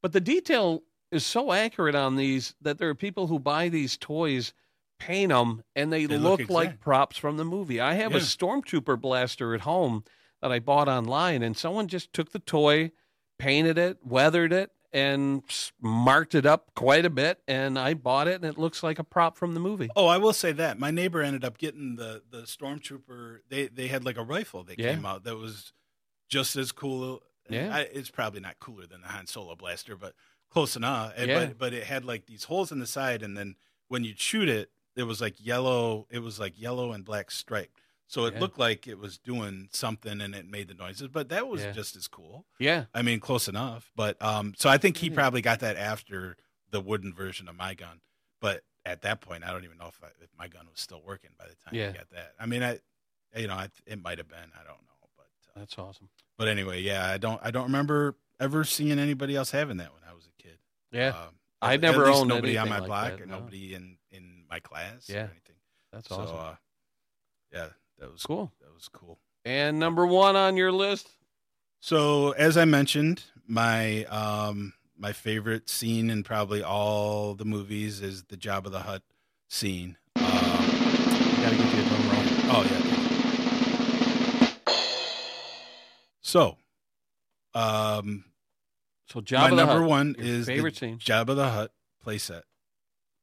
but 0.03 0.13
the 0.13 0.21
detail 0.21 0.83
is 1.11 1.25
so 1.25 1.53
accurate 1.53 1.95
on 1.95 2.17
these 2.17 2.55
that 2.61 2.79
there 2.79 2.89
are 2.89 2.95
people 2.95 3.29
who 3.29 3.39
buy 3.39 3.69
these 3.69 3.97
toys, 3.97 4.53
paint 4.99 5.31
them, 5.31 5.63
and 5.75 5.93
they, 5.93 6.05
They 6.07 6.19
look, 6.19 6.41
look 6.41 6.51
like 6.51 6.81
props 6.81 7.17
from 7.17 7.37
the 7.39 7.45
movie. 7.45 7.81
I 7.81 7.95
have 7.95 8.15
a 8.15 8.19
Stormtrooper 8.19 9.01
blaster 9.01 9.55
at 9.55 9.63
home 9.63 10.05
that 10.43 10.53
I 10.53 10.59
bought 10.59 10.89
online, 10.89 11.43
and 11.43 11.57
someone 11.57 11.89
just 11.89 12.13
took 12.13 12.33
the 12.33 12.39
toy, 12.41 12.91
painted 13.39 13.79
it, 13.79 13.99
weathered 14.05 14.53
it, 14.53 14.71
and 14.93 15.43
marked 15.81 16.35
it 16.35 16.47
up 16.47 16.75
quite 16.75 17.05
a 17.05 17.11
bit, 17.11 17.41
and 17.47 17.79
I 17.79 17.95
bought 17.95 18.27
it, 18.29 18.35
and 18.37 18.45
it 18.45 18.59
looks 18.59 18.83
like 18.83 18.99
a 18.99 19.05
prop 19.05 19.37
from 19.37 19.55
the 19.55 19.61
movie. 19.61 19.91
Oh, 19.97 20.07
I 20.07 20.17
will 20.17 20.33
say 20.33 20.53
that 20.53 20.79
my 20.79 20.91
neighbor 20.91 21.23
ended 21.23 21.45
up 21.45 21.59
getting 21.59 21.97
the 21.97 22.23
the 22.31 22.43
stormtrooper. 22.43 23.41
They 23.49 23.69
they 23.69 23.89
had 23.89 24.05
like 24.05 24.17
a 24.17 24.23
rifle 24.25 24.65
that 24.65 24.79
Yeah. 24.79 24.95
came 24.95 25.05
out 25.07 25.25
that 25.25 25.37
was 25.37 25.73
just 26.29 26.57
as 26.57 26.73
cool. 26.73 27.23
Yeah. 27.51 27.75
I, 27.75 27.81
it's 27.81 28.11
probably 28.11 28.41
not 28.41 28.59
cooler 28.61 28.87
than 28.87 29.01
the 29.01 29.09
Han 29.09 29.27
Solo 29.27 29.57
blaster, 29.57 29.97
but 29.97 30.15
close 30.51 30.77
enough. 30.77 31.13
And- 31.17 31.29
Yeah. 31.29 31.47
But 31.47 31.59
but 31.59 31.73
it 31.75 31.85
had 31.85 32.05
like 32.05 32.27
these 32.27 32.45
holes 32.45 32.73
in 32.73 32.79
the 32.79 32.87
side, 32.87 33.23
and 33.23 33.37
then 33.37 33.57
when 33.89 34.05
you 34.05 34.15
shoot 34.17 34.49
it, 34.49 34.71
it 34.97 35.05
was 35.05 35.21
like 35.21 35.35
yellow. 35.39 36.07
It 36.11 36.19
was 36.21 36.39
like 36.41 36.61
yellow 36.61 36.93
and 36.93 37.05
black 37.05 37.31
striped. 37.31 37.81
So 38.11 38.25
it 38.25 38.35
Yeah. 38.35 38.41
looked 38.41 38.59
like 38.59 38.87
it 38.89 38.99
was 38.99 39.19
doing 39.19 39.69
something, 39.71 40.21
and 40.21 40.35
it 40.35 40.47
made 40.49 40.69
the 40.69 40.75
noises. 40.75 41.09
But 41.09 41.29
that 41.29 41.47
was 41.47 41.63
Yeah. 41.63 41.73
just 41.73 41.95
as 41.95 42.09
cool. 42.09 42.47
Yeah. 42.59 42.87
I 42.95 43.03
mean, 43.03 43.21
close 43.21 43.49
enough. 43.49 43.93
But 43.95 44.21
um, 44.23 44.55
so 44.57 44.69
I 44.71 44.79
think 44.79 44.97
he 44.97 45.11
Mhm. 45.11 45.15
probably 45.15 45.43
got 45.43 45.61
that 45.61 45.77
after 45.77 46.37
the 46.71 46.81
wooden 46.81 47.13
version 47.15 47.49
of 47.49 47.55
my 47.57 47.75
gun. 47.75 48.01
But 48.41 48.65
at 48.85 49.03
that 49.03 49.21
point, 49.21 49.45
I 49.45 49.53
don't 49.53 49.65
even 49.65 49.77
know 49.79 49.89
if, 49.89 50.03
I, 50.03 50.09
if 50.23 50.31
my 50.39 50.49
gun 50.49 50.67
was 50.71 50.81
still 50.81 51.03
working 51.03 51.31
by 51.39 51.47
the 51.49 51.55
time 51.57 51.75
Yeah. 51.75 51.91
I 51.91 51.93
got 51.93 52.11
that. 52.11 52.35
I 52.41 52.47
mean, 52.47 52.63
I, 52.63 52.81
you 53.37 53.47
know, 53.47 53.55
I, 53.55 53.69
it 53.87 54.01
might 54.01 54.17
have 54.19 54.29
been. 54.29 54.53
I 54.59 54.65
don't 54.65 54.83
know. 54.83 55.09
But 55.17 55.27
uh, 55.51 55.59
That's 55.61 55.79
awesome. 55.79 56.09
but 56.39 56.49
anyway, 56.49 56.81
yeah, 56.81 57.07
I 57.11 57.19
don't 57.19 57.41
I 57.45 57.51
don't 57.51 57.65
remember 57.65 58.17
ever 58.41 58.65
seeing 58.65 58.99
anybody 58.99 59.37
else 59.37 59.51
having 59.51 59.77
that 59.79 59.93
when 59.93 60.03
I 60.09 60.15
was 60.15 60.27
a 60.27 60.43
kid. 60.43 60.59
Yeah. 60.93 61.09
Um, 61.11 61.35
I 61.61 61.77
never 61.77 62.07
owned 62.07 62.29
nobody 62.29 62.57
on 62.57 62.69
my 62.71 62.79
like 62.79 62.87
block 62.87 63.11
that, 63.11 63.21
and 63.21 63.31
no. 63.31 63.41
nobody 63.41 63.75
in 63.75 63.99
in 64.11 64.47
my 64.49 64.61
class. 64.61 65.09
Yeah. 65.11 65.25
or 65.27 65.31
anything. 65.31 65.57
That's 65.93 66.09
so, 66.09 66.17
awesome. 66.21 66.37
uh, 66.37 66.55
yeah, 67.53 67.69
that 67.99 68.11
was 68.13 68.23
Cool. 68.23 68.53
That 68.61 68.73
was 68.75 68.89
cool. 68.89 69.19
And 69.45 69.79
number 69.79 70.07
one 70.07 70.37
on 70.37 70.57
your 70.57 70.73
list? 70.73 71.09
So 71.81 72.33
as 72.33 72.57
I 72.57 72.65
mentioned, 72.65 73.25
my 73.47 74.05
um 74.07 74.73
my 74.97 75.13
favorite 75.13 75.69
scene 75.69 76.11
in 76.11 76.23
probably 76.25 76.63
all 76.63 77.35
the 77.35 77.45
movies 77.45 78.01
is 78.03 78.25
the 78.25 78.37
Jabba 78.37 78.71
the 78.71 78.81
Hutt 78.81 79.03
scene. 79.49 79.97
Um, 80.17 80.25
Gotta 80.25 81.57
get 81.57 81.75
you 81.75 81.81
a 81.81 81.89
drum 81.89 82.11
roll. 82.11 82.25
oh 82.57 82.67
yeah. 82.71 82.85
So, 86.21 86.57
um, 87.55 88.25
So 89.07 89.21
my 89.21 89.23
Jabba 89.25 89.51
the 89.51 89.57
number 89.57 89.81
Hutt, 89.81 89.89
one 89.89 90.17
is 90.19 90.47
favorite 90.47 90.75
the 90.75 90.79
scene. 90.81 90.99
Jabba 90.99 91.35
the 91.37 91.49
Hutt 91.49 91.71
playset 92.05 92.43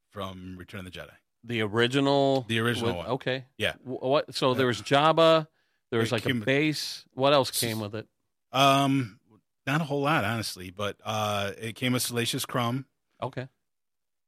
from 0.09 0.55
Return 0.57 0.79
of 0.79 0.91
the 0.91 0.97
Jedi. 0.99 1.11
The 1.45 1.61
original. 1.61 2.45
The 2.47 2.59
original 2.59 2.87
with- 2.89 2.97
one. 2.97 3.05
Okay. 3.07 3.45
Yeah. 3.57 3.73
What? 3.83 4.33
So 4.35 4.53
there 4.53 4.67
was 4.67 4.81
Jabba. 4.81 5.47
There 5.91 5.99
was 5.99 6.09
It 6.11 6.15
like 6.15 6.25
a 6.25 6.33
base. 6.33 7.05
What 7.13 7.33
else 7.33 7.51
came 7.51 7.79
with 7.79 7.93
it? 7.95 8.07
Um, 8.51 9.19
not 9.67 9.81
a 9.81 9.83
whole 9.83 10.01
lot, 10.01 10.25
honestly, 10.25 10.71
but 10.71 10.97
uh, 11.05 11.51
it 11.61 11.75
came 11.75 11.93
with 11.93 12.01
Salacious 12.01 12.45
Crumb. 12.45 12.85
Okay. 13.21 13.47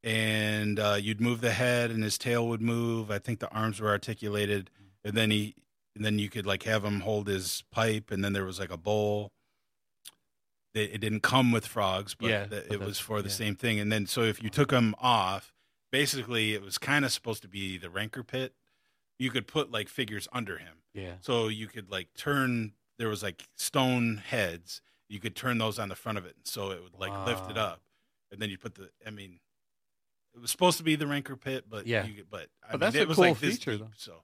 and 0.04 0.80
uh, 0.80 0.98
you'd 1.00 1.20
move 1.20 1.42
the 1.42 1.52
head 1.52 1.92
and 1.92 2.04
his 2.04 2.18
tail 2.18 2.48
would 2.48 2.62
move. 2.62 3.12
I 3.12 3.20
think 3.20 3.40
the 3.40 3.50
arms 3.52 3.80
were 3.82 3.90
articulated, 3.90 4.70
and 5.04 5.14
then 5.16 5.32
he, 5.32 5.56
and 5.96 6.06
then 6.06 6.20
you 6.20 6.30
could 6.30 6.46
like 6.46 6.64
have 6.64 6.84
him 6.86 7.02
hold 7.02 7.28
his 7.28 7.64
pipe, 7.72 8.12
and 8.12 8.24
then 8.24 8.34
there 8.34 8.46
was 8.46 8.60
like 8.60 8.72
a 8.72 8.78
bowl. 8.78 9.32
It, 10.74 10.92
it 10.94 10.98
didn't 11.00 11.22
come 11.22 11.52
with 11.52 11.66
frogs, 11.66 12.16
but 12.16 12.30
Yeah, 12.30 12.46
it 12.52 12.80
was 12.80 13.00
for 13.00 13.22
the 13.22 13.30
yeah. 13.30 13.36
same 13.36 13.56
thing. 13.56 13.80
And 13.80 13.92
then 13.92 14.06
so 14.06 14.22
if 14.22 14.42
you 14.44 14.50
took 14.50 14.72
him 14.72 14.94
off, 15.00 15.54
basically 15.92 16.54
it 16.54 16.62
was 16.62 16.78
kind 16.78 17.06
of 17.06 17.12
supposed 17.12 17.42
to 17.44 17.48
be 17.48 17.78
the 17.78 17.90
rancor 17.90 18.24
pit. 18.24 18.54
You 19.20 19.32
could 19.32 19.48
put 19.48 19.72
like 19.72 19.90
figures 19.90 20.28
under 20.32 20.58
him, 20.58 20.76
Yeah. 20.94 21.16
so 21.22 21.48
you 21.48 21.68
could 21.68 21.90
like 21.92 22.10
turn. 22.16 22.74
There 23.00 23.10
was 23.10 23.24
like 23.24 23.48
stone 23.56 24.18
heads. 24.18 24.82
You 25.10 25.20
could 25.20 25.36
turn 25.36 25.58
those 25.58 25.80
on 25.80 25.90
the 25.90 25.96
front 25.96 26.18
of 26.18 26.26
it, 26.26 26.36
so 26.44 26.72
it 26.72 26.84
would 26.84 26.94
like 27.00 27.14
lift 27.26 27.50
it 27.50 27.58
up, 27.58 27.82
and 28.32 28.42
then 28.42 28.50
you 28.50 28.58
put 28.58 28.76
the. 28.76 28.90
I 29.06 29.10
mean, 29.10 29.40
it 30.36 30.40
was 30.42 30.52
supposed 30.52 30.78
to 30.78 30.84
be 30.84 30.96
the 30.96 31.08
rancor 31.08 31.36
pit, 31.36 31.66
but 31.70 31.88
Yeah. 31.88 32.06
you, 32.06 32.26
but 32.30 32.50
I 32.64 32.72
But 32.72 32.72
mean, 32.74 32.80
that's 32.82 32.96
it 32.96 33.04
a 33.04 33.08
was 33.08 33.16
cool 33.16 33.26
like 33.30 33.40
this 33.40 33.56
feature, 33.58 33.72
deep, 33.72 33.82
though. 33.82 33.92
So 33.98 34.24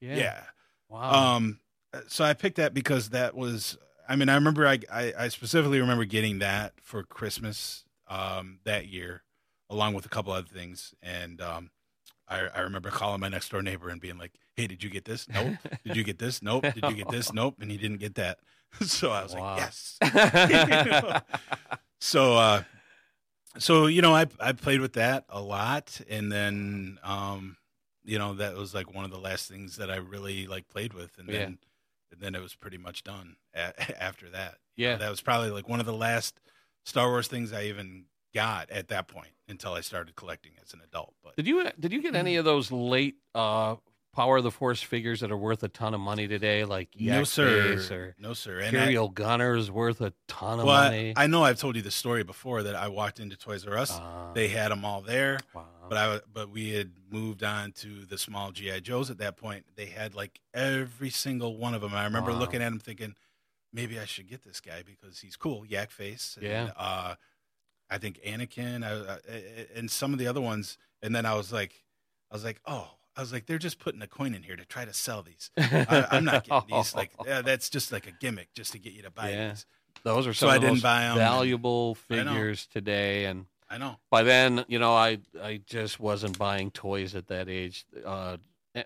Yeah. 0.00 0.16
yeah. 0.16 0.44
Wow. 0.88 1.36
Um. 1.36 1.60
So 2.08 2.24
I 2.24 2.34
picked 2.34 2.56
that 2.56 2.74
because 2.74 3.10
that 3.10 3.34
was. 3.34 3.78
I 4.06 4.16
mean, 4.16 4.28
I 4.28 4.34
remember 4.34 4.66
I 4.66 4.80
I, 4.92 5.12
I 5.18 5.28
specifically 5.28 5.80
remember 5.80 6.04
getting 6.04 6.40
that 6.40 6.74
for 6.82 7.02
Christmas 7.02 7.84
um 8.08 8.58
that 8.64 8.88
year, 8.88 9.22
along 9.70 9.94
with 9.94 10.06
a 10.06 10.08
couple 10.08 10.32
other 10.32 10.46
things, 10.48 10.94
and 11.02 11.40
um. 11.40 11.70
I, 12.26 12.48
I 12.54 12.60
remember 12.60 12.88
calling 12.90 13.20
my 13.20 13.28
next 13.28 13.50
door 13.50 13.60
neighbor 13.60 13.90
and 13.90 14.00
being 14.00 14.16
like, 14.16 14.32
"Hey, 14.56 14.66
did 14.66 14.82
you 14.82 14.88
get 14.88 15.04
this? 15.04 15.28
Nope. 15.28 15.56
Did 15.84 15.94
you 15.94 16.02
get 16.02 16.18
this? 16.18 16.40
Nope. 16.40 16.62
Did 16.74 16.88
you 16.88 16.94
get 16.96 17.10
this? 17.10 17.30
Nope." 17.34 17.56
And 17.60 17.70
he 17.70 17.76
didn't 17.76 17.98
get 17.98 18.14
that. 18.14 18.38
So 18.80 19.10
I 19.10 19.22
was 19.22 19.34
Wow. 19.34 19.56
like, 19.56 19.58
"Yes." 19.58 19.98
so 22.00 22.34
uh 22.34 22.62
so 23.58 23.86
you 23.86 24.02
know 24.02 24.14
i 24.14 24.26
i 24.40 24.52
played 24.52 24.80
with 24.80 24.94
that 24.94 25.24
a 25.28 25.40
lot 25.40 26.00
and 26.08 26.30
then 26.32 26.98
um 27.02 27.56
you 28.04 28.18
know 28.18 28.34
that 28.34 28.54
was 28.56 28.74
like 28.74 28.92
one 28.94 29.04
of 29.04 29.10
the 29.10 29.18
last 29.18 29.48
things 29.48 29.76
that 29.76 29.90
i 29.90 29.96
really 29.96 30.46
like 30.46 30.66
played 30.68 30.92
with 30.92 31.16
and 31.18 31.28
Yeah. 31.28 31.38
then 31.38 31.58
and 32.10 32.20
then 32.20 32.34
it 32.34 32.42
was 32.42 32.54
pretty 32.54 32.78
much 32.78 33.04
done 33.04 33.36
a- 33.54 34.02
after 34.02 34.28
that 34.30 34.56
yeah. 34.76 34.96
that 34.96 35.10
was 35.10 35.20
probably 35.20 35.50
like 35.50 35.68
one 35.68 35.80
of 35.80 35.86
the 35.86 35.92
last 35.92 36.40
star 36.84 37.08
wars 37.08 37.28
things 37.28 37.52
i 37.52 37.64
even 37.64 38.06
got 38.34 38.68
at 38.70 38.88
that 38.88 39.06
point 39.08 39.30
until 39.48 39.72
i 39.74 39.80
started 39.80 40.14
collecting 40.16 40.52
as 40.62 40.72
an 40.74 40.80
adult 40.84 41.14
but 41.22 41.36
Did 41.36 41.46
you 41.46 41.68
did 41.78 41.92
you 41.92 42.02
get 42.02 42.14
any 42.16 42.36
of 42.36 42.44
those 42.44 42.70
late 42.72 43.16
uh, 43.34 43.76
Power 44.14 44.36
of 44.36 44.44
the 44.44 44.50
Force 44.52 44.80
figures 44.80 45.20
that 45.20 45.32
are 45.32 45.36
worth 45.36 45.64
a 45.64 45.68
ton 45.68 45.92
of 45.92 45.98
money 45.98 46.28
today, 46.28 46.64
like 46.64 46.88
no 46.96 47.16
Yak 47.18 47.26
sir 47.26 47.74
Base 47.74 47.90
or 47.90 48.14
no 48.16 48.32
sir 48.32 48.60
and 48.60 48.76
I, 48.76 48.80
Imperial 48.82 49.08
Gunners 49.08 49.72
worth 49.72 50.00
a 50.00 50.12
ton 50.28 50.60
of 50.60 50.66
well, 50.66 50.76
I- 50.76 50.84
money? 50.84 51.12
I 51.16 51.26
know 51.26 51.42
i've 51.42 51.58
told 51.58 51.74
you 51.76 51.82
the 51.82 51.90
story 51.90 52.22
before 52.22 52.62
that 52.62 52.76
i 52.76 52.86
walked 52.88 53.18
into 53.18 53.36
toys 53.36 53.66
r 53.66 53.76
us 53.76 53.90
Uh, 53.90 54.32
they 54.32 54.46
had 54.48 54.70
them 54.70 54.84
all 54.84 55.00
there 55.00 55.40
wow. 55.52 55.64
but 55.88 55.98
I 55.98 56.20
but 56.32 56.48
we 56.50 56.72
had 56.74 56.92
moved 57.10 57.42
on 57.42 57.72
to 57.82 58.04
the 58.06 58.16
small 58.16 58.52
GI 58.52 58.80
Joes 58.82 59.10
at 59.10 59.18
that 59.18 59.36
point. 59.36 59.64
They 59.76 59.86
had 59.86 60.14
like 60.14 60.40
every 60.54 61.10
single 61.10 61.56
one 61.58 61.74
of 61.74 61.80
them. 61.82 61.92
I 61.94 62.04
remember 62.04 62.30
Wow. 62.32 62.38
looking 62.38 62.62
at 62.62 62.68
him 62.72 62.78
thinking, 62.78 63.14
maybe 63.72 63.98
I 63.98 64.04
should 64.04 64.28
get 64.28 64.42
this 64.44 64.60
guy 64.60 64.82
because 64.84 65.18
he's 65.20 65.36
cool, 65.36 65.64
yak 65.66 65.90
face. 65.90 66.36
And, 66.40 66.46
Yeah. 66.48 66.70
Uh, 66.76 67.14
I 67.90 67.98
think 67.98 68.20
Anakin 68.26 68.82
I, 68.84 69.14
I, 69.14 69.18
and 69.76 69.90
some 69.90 70.12
of 70.12 70.18
the 70.18 70.26
other 70.26 70.40
ones. 70.40 70.78
And 71.02 71.14
then 71.14 71.26
I 71.26 71.34
was 71.34 71.52
like, 71.52 71.84
I 72.30 72.34
was 72.34 72.44
like, 72.44 72.60
oh, 72.66 72.88
I 73.16 73.20
was 73.20 73.32
like, 73.32 73.46
they're 73.46 73.58
just 73.58 73.78
putting 73.78 74.00
a 74.02 74.06
coin 74.06 74.34
in 74.34 74.42
here 74.42 74.56
to 74.56 74.64
try 74.64 74.84
to 74.84 74.92
sell 74.92 75.22
these. 75.22 75.50
I, 75.56 76.06
I'm 76.10 76.24
not 76.24 76.44
getting 76.44 76.62
these. 76.76 76.94
Like 76.94 77.10
yeah, 77.26 77.42
that's 77.42 77.68
just 77.70 77.92
like 77.92 78.06
a 78.06 78.12
gimmick 78.12 78.48
just 78.54 78.72
to 78.72 78.78
get 78.78 78.92
you 78.94 79.02
to 79.02 79.10
buy 79.10 79.30
Yeah. 79.30 79.48
these. 79.50 79.66
those 80.02 80.26
are 80.26 80.32
so 80.34 80.46
some 80.46 80.50
I 80.50 80.56
of 80.56 80.62
the 80.62 80.68
didn't 80.68 80.82
buy 80.82 81.04
'em 81.04 81.10
and- 81.12 81.18
valuable 81.18 81.94
figures 81.94 82.66
today, 82.66 83.26
and 83.26 83.46
I 83.70 83.78
know. 83.78 83.96
by 84.10 84.22
then, 84.22 84.64
you 84.68 84.78
know, 84.78 84.94
I 84.94 85.18
I 85.42 85.60
just 85.66 86.00
wasn't 86.00 86.38
buying 86.38 86.70
toys 86.70 87.14
at 87.14 87.28
that 87.28 87.48
age. 87.48 87.84
Uh, 88.04 88.38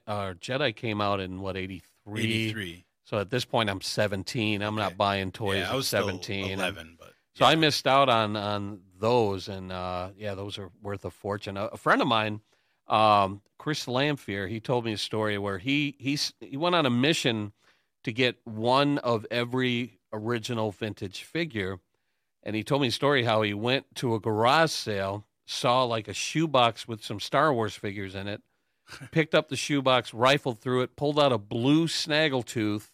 uh, 0.07 0.35
Jedi 0.35 0.75
came 0.77 1.01
out 1.01 1.21
in 1.21 1.41
what 1.41 1.57
eighty 1.57 1.83
three. 2.05 2.21
83. 2.49 2.85
So 3.05 3.19
at 3.19 3.31
this 3.31 3.47
point, 3.47 3.71
I'm 3.71 3.81
17. 3.81 4.61
I'm 4.61 4.75
not 4.75 4.99
buying 4.99 5.33
toys 5.33 5.61
yeah, 5.61 5.73
I 5.73 5.75
was 5.75 5.89
17. 5.89 6.45
Still 6.45 6.59
11, 6.59 6.97
but 7.01 7.15
So 7.39 7.45
I 7.45 7.55
missed 7.55 7.87
out 7.87 8.09
on 8.09 8.35
on 8.35 8.81
those, 8.99 9.47
and 9.47 9.71
uh, 9.71 10.09
yeah, 10.17 10.35
those 10.35 10.59
are 10.59 10.73
worth 10.83 11.05
a 11.05 11.11
fortune. 11.11 11.57
A, 11.57 11.67
a 11.67 11.77
friend 11.77 12.03
of 12.03 12.09
mine, 12.09 12.41
um, 12.89 13.43
Chris 13.61 13.87
Lamphere, 13.87 14.49
he 14.49 14.59
told 14.59 14.85
me 14.85 14.93
a 14.95 14.99
story 14.99 15.39
where 15.39 15.59
he 15.59 15.95
he's, 16.01 16.33
he 16.41 16.57
went 16.57 16.75
on 16.75 16.85
a 16.85 16.91
mission 16.91 17.53
to 18.03 18.11
get 18.11 18.39
one 18.45 18.99
of 18.99 19.25
every 19.31 20.01
original 20.13 20.73
vintage 20.73 21.23
figure, 21.23 21.79
and 22.43 22.57
he 22.57 22.65
told 22.65 22.83
me 22.83 22.89
a 22.89 22.91
story 22.91 23.23
how 23.23 23.43
he 23.43 23.55
went 23.55 23.87
to 23.95 24.17
a 24.17 24.21
garage 24.21 24.73
sale, 24.73 25.25
saw 25.47 25.85
like 25.85 26.09
a 26.09 26.15
shoebox 26.15 26.89
with 26.89 27.05
some 27.05 27.21
Star 27.21 27.55
Wars 27.55 27.77
figures 27.77 28.17
in 28.17 28.27
it, 28.27 28.43
picked 29.13 29.37
up 29.37 29.49
the 29.49 29.55
shoebox, 29.55 30.13
rifled 30.13 30.59
through 30.59 30.81
it, 30.81 30.97
pulled 30.97 31.21
out 31.21 31.31
a 31.31 31.39
blue 31.39 31.87
snaggletooth, 31.87 32.91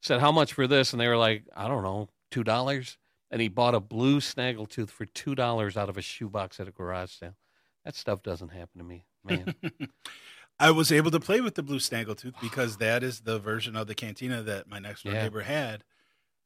said 0.00 0.20
how 0.20 0.32
much 0.32 0.54
for 0.54 0.66
this, 0.66 0.94
and 0.94 1.00
they 1.00 1.08
were 1.08 1.18
like, 1.18 1.42
I 1.54 1.68
don't 1.68 1.82
know, 1.82 2.08
two 2.30 2.42
dollars 2.42 2.96
and 3.32 3.40
he 3.42 3.48
bought 3.48 3.74
a 3.74 3.80
blue 3.80 4.20
snaggletooth 4.20 4.90
for 4.90 5.06
two 5.06 5.34
dollars 5.34 5.76
out 5.76 5.88
of 5.88 5.96
a 5.98 6.02
shoebox 6.02 6.60
at 6.60 6.68
a 6.68 6.70
garage 6.70 7.10
sale. 7.10 7.34
That 7.84 7.96
stuff 7.96 8.22
doesn't 8.22 8.50
happen 8.50 8.78
to 8.78 8.84
me, 8.84 9.06
man. 9.24 9.54
I 10.60 10.70
was 10.70 10.92
able 10.92 11.10
to 11.10 11.18
play 11.18 11.40
with 11.40 11.56
the 11.56 11.62
blue 11.62 11.78
snaggletooth 11.80 12.34
because 12.40 12.76
that 12.76 13.02
is 13.02 13.22
the 13.22 13.40
version 13.40 13.74
of 13.74 13.88
the 13.88 13.94
cantina 13.96 14.42
that 14.42 14.68
my 14.68 14.78
next 14.78 15.02
door 15.02 15.12
Yeah. 15.14 15.22
neighbor 15.22 15.40
had. 15.40 15.82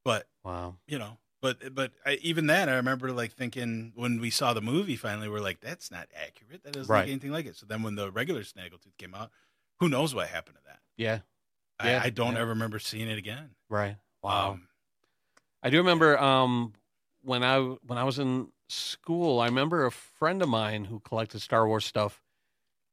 But 0.03 0.27
wow. 0.43 0.77
you 0.87 0.97
know, 0.97 1.19
But 1.41 1.75
but 1.75 1.91
I, 2.05 2.13
even 2.23 2.47
that, 2.47 2.69
I 2.69 2.75
remember 2.75 3.11
like 3.11 3.33
thinking 3.33 3.91
when 3.95 4.19
we 4.19 4.29
saw 4.31 4.53
the 4.53 4.61
movie 4.61 4.95
finally, 4.95 5.29
we're 5.29 5.41
like, 5.41 5.59
that's 5.59 5.91
not 5.91 6.07
accurate. 6.15 6.63
That 6.63 6.73
doesn't 6.73 6.91
Right. 6.91 7.01
look 7.01 7.09
anything 7.09 7.31
like 7.31 7.45
it. 7.45 7.57
So 7.57 7.65
then 7.67 7.83
when 7.83 7.95
the 7.95 8.09
regular 8.11 8.41
Snaggletooth 8.41 8.97
came 8.97 9.13
out, 9.13 9.29
who 9.79 9.89
knows 9.89 10.15
what 10.15 10.27
happened 10.29 10.57
to 10.57 10.63
that? 10.65 10.79
Yeah. 10.95 11.19
Yeah, 11.83 12.01
I, 12.01 12.05
I 12.05 12.09
don't 12.09 12.33
yeah. 12.33 12.39
ever 12.39 12.49
remember 12.49 12.79
seeing 12.79 13.07
it 13.07 13.19
again. 13.19 13.51
Right. 13.69 13.97
Wow. 14.23 14.53
Um, 14.53 14.66
I 15.63 15.69
do 15.69 15.77
remember 15.77 16.17
um, 16.19 16.73
when 17.23 17.43
I 17.43 17.59
when 17.59 17.97
I 17.97 18.03
was 18.03 18.19
in 18.19 18.49
school. 18.69 19.39
I 19.39 19.45
remember 19.45 19.85
a 19.85 19.91
friend 19.91 20.41
of 20.41 20.49
mine 20.49 20.85
who 20.85 20.99
collected 20.99 21.41
Star 21.41 21.67
Wars 21.67 21.85
stuff. 21.85 22.21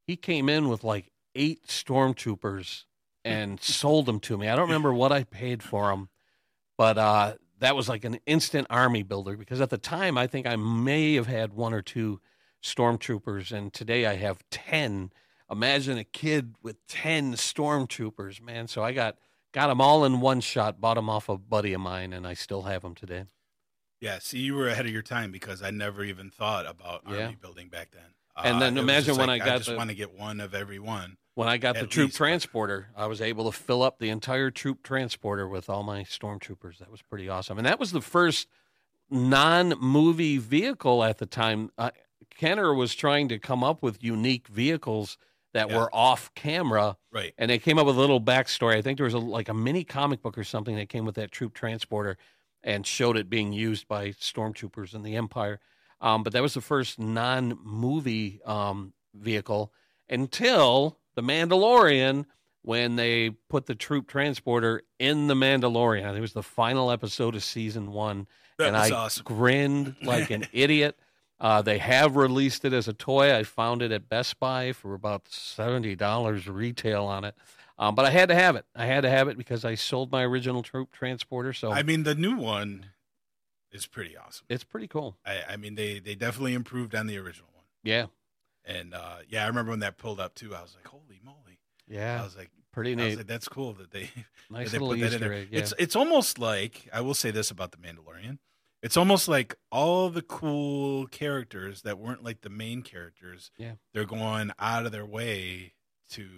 He 0.07 0.17
came 0.17 0.49
in 0.49 0.69
with 0.69 0.85
like 0.85 1.11
eight 1.35 1.67
stormtroopers 1.67 2.85
and 3.25 3.61
sold 3.63 4.07
them 4.07 4.21
to 4.21 4.39
me. 4.39 4.49
I 4.49 4.57
don't 4.57 4.69
remember 4.69 4.93
what 4.93 5.13
I 5.13 5.25
paid 5.25 5.63
for 5.63 5.91
them, 5.91 6.09
but 6.77 6.99
uh, 6.99 7.35
that 7.59 7.77
was 7.77 7.89
like 7.89 8.05
an 8.05 8.19
instant 8.27 8.67
army 8.71 9.03
builder 9.03 9.37
because 9.37 9.61
at 9.61 9.71
the 9.71 9.79
time 9.79 10.17
I 10.19 10.27
think 10.27 10.47
I 10.47 10.57
may 10.57 11.15
have 11.15 11.27
had 11.27 11.53
one 11.53 11.75
or 11.75 11.83
two 11.83 12.21
stormtroopers, 12.63 13.53
and 13.53 13.73
today 13.73 14.07
I 14.07 14.17
have 14.17 14.43
ten. 14.51 15.13
Imagine 15.51 15.99
a 15.99 16.05
kid 16.05 16.55
with 16.63 16.87
ten 16.87 17.35
stormtroopers, 17.35 18.41
man. 18.41 18.69
So 18.69 18.83
I 18.83 18.93
got 18.93 19.17
got 19.55 19.69
them 19.69 19.81
all 19.81 20.05
in 20.05 20.21
one 20.21 20.41
shot. 20.43 20.79
Bought 20.83 20.95
them 20.97 21.09
off 21.09 21.31
a 21.31 21.39
buddy 21.39 21.73
of 21.73 21.81
mine, 21.81 22.13
and 22.13 22.27
I 22.27 22.35
still 22.35 22.63
have 22.63 22.83
them 22.83 22.95
today. 22.95 23.25
yeah, 24.01 24.19
see, 24.19 24.41
you 24.41 24.55
were 24.55 24.69
ahead 24.69 24.85
of 24.85 24.93
your 24.93 25.01
time 25.01 25.31
because 25.33 25.63
I 25.63 25.71
never 25.71 26.05
even 26.05 26.29
thought 26.31 26.67
about 26.67 27.05
Yeah. 27.09 27.23
army 27.23 27.37
building 27.41 27.69
back 27.71 27.93
then. 27.93 28.13
And 28.37 28.61
then 28.61 28.77
imagine 28.77 29.17
when 29.17 29.29
like, 29.29 29.41
I 29.41 29.45
got 29.47 29.55
I 29.55 29.57
just 29.59 29.71
the- 29.71 29.77
want 29.77 29.89
to 29.89 29.97
get 29.97 30.13
one 30.13 30.41
of 30.41 30.55
every 30.55 30.79
one. 30.79 31.17
When 31.37 31.49
I 31.49 31.57
got 31.57 31.75
the 31.77 31.87
troop 31.87 32.09
least, 32.09 32.17
transporter, 32.19 32.91
I 32.95 33.07
was 33.07 33.21
able 33.23 33.51
to 33.51 33.57
fill 33.57 33.83
up 33.83 33.99
the 33.99 34.11
entire 34.11 34.51
troop 34.51 34.83
transporter 34.83 35.49
with 35.49 35.71
all 35.71 35.83
my 35.83 36.03
stormtroopers. 36.05 36.79
That 36.79 36.91
was 36.91 37.01
pretty 37.03 37.29
awesome. 37.31 37.57
And 37.59 37.67
that 37.67 37.81
was 37.81 37.93
the 37.93 38.01
first 38.03 38.47
non 39.11 39.71
movie 39.81 40.39
vehicle 40.39 41.03
at 41.03 41.19
the 41.19 41.27
time. 41.27 41.71
Uh, 41.79 41.91
Kenner 42.31 42.75
was 42.75 42.95
trying 42.95 43.29
to 43.29 43.39
come 43.39 43.65
up 43.65 43.83
with 43.83 44.03
unique 44.03 44.49
vehicles 44.49 45.17
that 45.55 45.71
Yeah. 45.71 45.79
were 45.79 45.95
off 45.95 46.33
camera. 46.35 46.97
Right. 47.13 47.33
And 47.39 47.51
they 47.51 47.59
came 47.59 47.79
up 47.79 47.87
with 47.87 47.97
a 47.97 48.01
little 48.01 48.21
backstory. 48.21 48.77
I 48.77 48.83
think 48.83 48.99
there 48.99 49.05
was 49.05 49.15
a, 49.15 49.19
like 49.19 49.49
a 49.49 49.55
mini 49.55 49.83
comic 49.85 50.21
book 50.21 50.37
or 50.37 50.45
something 50.45 50.77
that 50.77 50.89
came 50.91 51.05
with 51.07 51.15
that 51.15 51.33
troop 51.33 51.55
transporter 51.55 52.19
and 52.63 52.87
showed 52.87 53.17
it 53.17 53.31
being 53.31 53.53
used 53.53 53.89
by 53.89 54.11
stormtroopers 54.11 54.95
in 54.95 55.03
the 55.03 55.17
Empire. 55.17 55.61
Um, 56.01 56.23
but 56.23 56.33
that 56.35 56.43
was 56.43 56.55
the 56.55 56.61
first 56.61 56.99
non 56.99 57.59
movie 57.65 58.41
um, 58.45 58.93
vehicle 59.15 59.73
until 60.11 60.99
The 61.15 61.23
Mandalorian 61.23 62.27
when 62.63 62.97
they 62.97 63.31
put 63.51 63.67
the 63.67 63.75
troop 63.75 64.07
transporter 64.09 64.83
in 64.99 65.27
The 65.29 65.35
Mandalorian. 65.35 66.17
It 66.17 66.21
was 66.21 66.33
the 66.33 66.43
final 66.43 66.91
episode 66.91 67.35
of 67.35 67.45
season 67.45 67.93
one. 67.93 68.27
That 68.59 68.69
and 68.69 68.77
I 68.77 68.91
awesome. 68.91 69.25
grinned 69.25 69.97
like 70.03 70.31
an 70.31 70.47
idiot. 70.53 70.99
Uh, 71.41 71.61
they 71.63 71.79
have 71.79 72.17
released 72.17 72.65
it 72.65 72.73
as 72.73 72.87
a 72.89 72.93
toy. 72.93 73.35
I 73.35 73.43
found 73.43 73.83
it 73.83 73.91
at 73.93 74.09
Best 74.09 74.39
Buy 74.39 74.73
for 74.73 74.95
about 74.95 75.29
seventy 75.29 75.95
dollars 75.97 76.47
retail 76.49 77.05
on 77.05 77.25
it, 77.25 77.35
um, 77.79 77.95
but 77.95 78.05
I 78.05 78.11
had 78.11 78.29
to 78.29 78.35
have 78.35 78.57
it. 78.57 78.65
I 78.75 78.87
had 78.87 79.01
to 79.03 79.11
have 79.11 79.29
it 79.29 79.37
because 79.37 79.65
I 79.65 79.75
sold 79.75 80.13
my 80.13 80.23
original 80.23 80.63
troop 80.63 80.93
transporter. 80.93 81.53
So 81.53 81.73
I 81.73 81.83
mean, 81.83 82.05
the 82.05 82.15
new 82.15 82.37
one 82.37 82.87
is 83.73 83.87
pretty 83.87 84.17
awesome. 84.17 84.47
it's 84.49 84.63
pretty 84.65 84.87
cool. 84.87 85.17
I, 85.27 85.41
I 85.51 85.57
mean, 85.57 85.75
they 85.75 85.99
they 85.99 86.15
definitely 86.15 86.55
improved 86.55 86.95
on 86.95 87.07
the 87.09 87.19
original 87.19 87.49
one. 87.53 87.65
Yeah, 87.83 88.07
And 88.65 88.95
uh, 88.95 89.17
yeah, 89.29 89.45
I 89.45 89.49
remember 89.49 89.71
when 89.71 89.81
that 89.81 89.99
pulled 89.99 90.21
up 90.21 90.35
too. 90.37 90.55
I 90.55 90.63
was 90.63 90.75
like, 90.77 90.87
holy 90.87 91.21
moly! 91.25 91.59
yeah, 91.89 92.21
I 92.21 92.25
was 92.25 92.37
like, 92.37 92.51
pretty 92.73 92.93
I 92.93 92.95
was 92.95 93.05
neat. 93.07 93.17
like, 93.19 93.27
that's 93.27 93.49
cool 93.49 93.73
that 93.75 93.91
they 93.91 94.09
nice 94.51 94.71
that 94.71 94.79
they 94.79 94.85
little 94.85 94.91
put 94.95 95.01
that 95.01 95.07
in 95.09 95.13
Easter 95.15 95.29
there. 95.29 95.33
egg. 95.39 95.49
Yeah. 95.51 95.59
It's 95.59 95.75
it's 95.81 95.97
almost 95.97 96.39
like 96.39 96.89
I 96.93 97.01
will 97.01 97.13
say 97.15 97.33
this 97.33 97.51
about 97.51 97.73
the 97.73 97.79
Mandalorian. 97.79 98.39
It's 98.85 98.97
almost 98.99 99.29
like 99.29 99.57
all 99.73 100.11
the 100.11 100.23
cool 100.23 101.07
characters 101.07 101.83
that 101.83 101.99
weren't 101.99 102.23
like 102.23 102.43
the 102.43 102.51
main 102.51 102.83
characters. 102.83 103.51
Yeah. 103.59 103.73
they're 103.93 104.05
going 104.05 104.53
out 104.59 104.85
of 104.87 104.93
their 104.93 105.07
way 105.07 105.73
to 106.11 106.29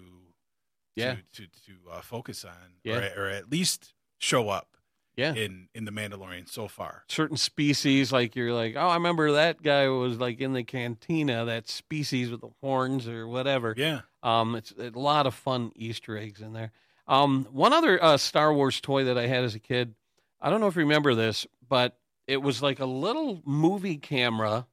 Yeah. 0.95 1.15
to 1.33 1.41
to, 1.43 1.47
to 1.65 1.73
uh, 1.91 2.01
focus 2.01 2.43
on 2.45 2.75
Yeah. 2.83 3.09
or, 3.17 3.25
or 3.25 3.29
at 3.29 3.51
least 3.51 3.93
show 4.17 4.49
up 4.49 4.77
yeah. 5.17 5.33
in 5.33 5.67
in 5.75 5.83
the 5.85 5.91
Mandalorian 5.91 6.47
so 6.49 6.67
far. 6.67 7.03
certain 7.09 7.37
species 7.37 8.11
like 8.11 8.35
you're 8.35 8.53
like 8.53 8.75
oh 8.75 8.87
i 8.87 8.93
remember 8.95 9.33
that 9.33 9.61
guy 9.61 9.87
was 9.89 10.17
like 10.19 10.39
in 10.39 10.53
the 10.53 10.63
cantina 10.63 11.45
that 11.45 11.67
species 11.69 12.31
with 12.31 12.41
the 12.41 12.49
horns 12.61 13.07
or 13.07 13.27
whatever 13.27 13.73
Yeah, 13.77 14.01
um 14.23 14.55
it's 14.55 14.71
a 14.79 14.89
lot 14.97 15.27
of 15.27 15.33
fun 15.35 15.71
easter 15.75 16.17
eggs 16.17 16.41
in 16.41 16.53
there 16.53 16.71
um 17.07 17.45
one 17.51 17.73
other 17.73 18.01
uh, 18.03 18.17
star 18.17 18.51
wars 18.53 18.79
toy 18.81 19.03
that 19.05 19.17
i 19.17 19.27
had 19.27 19.43
as 19.43 19.53
a 19.53 19.59
kid 19.59 19.93
i 20.41 20.49
don't 20.49 20.61
know 20.61 20.67
if 20.67 20.75
you 20.75 20.81
remember 20.83 21.13
this 21.13 21.45
but 21.67 21.95
it 22.27 22.41
was 22.41 22.61
like 22.61 22.79
a 22.79 22.85
little 22.85 23.41
movie 23.45 23.97
camera 23.97 24.67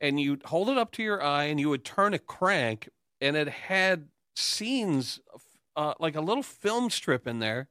and 0.00 0.18
you'd 0.18 0.42
hold 0.44 0.68
it 0.70 0.78
up 0.78 0.92
to 0.92 1.02
your 1.02 1.22
eye 1.22 1.44
and 1.44 1.60
you 1.60 1.68
would 1.68 1.84
turn 1.84 2.14
a 2.14 2.18
crank 2.18 2.88
and 3.20 3.36
it 3.36 3.48
had 3.48 4.08
scenes 4.34 5.20
uh, 5.76 5.94
like 6.00 6.16
a 6.16 6.20
little 6.20 6.42
film 6.42 6.90
strip 6.90 7.26
in 7.26 7.38
there 7.38 7.68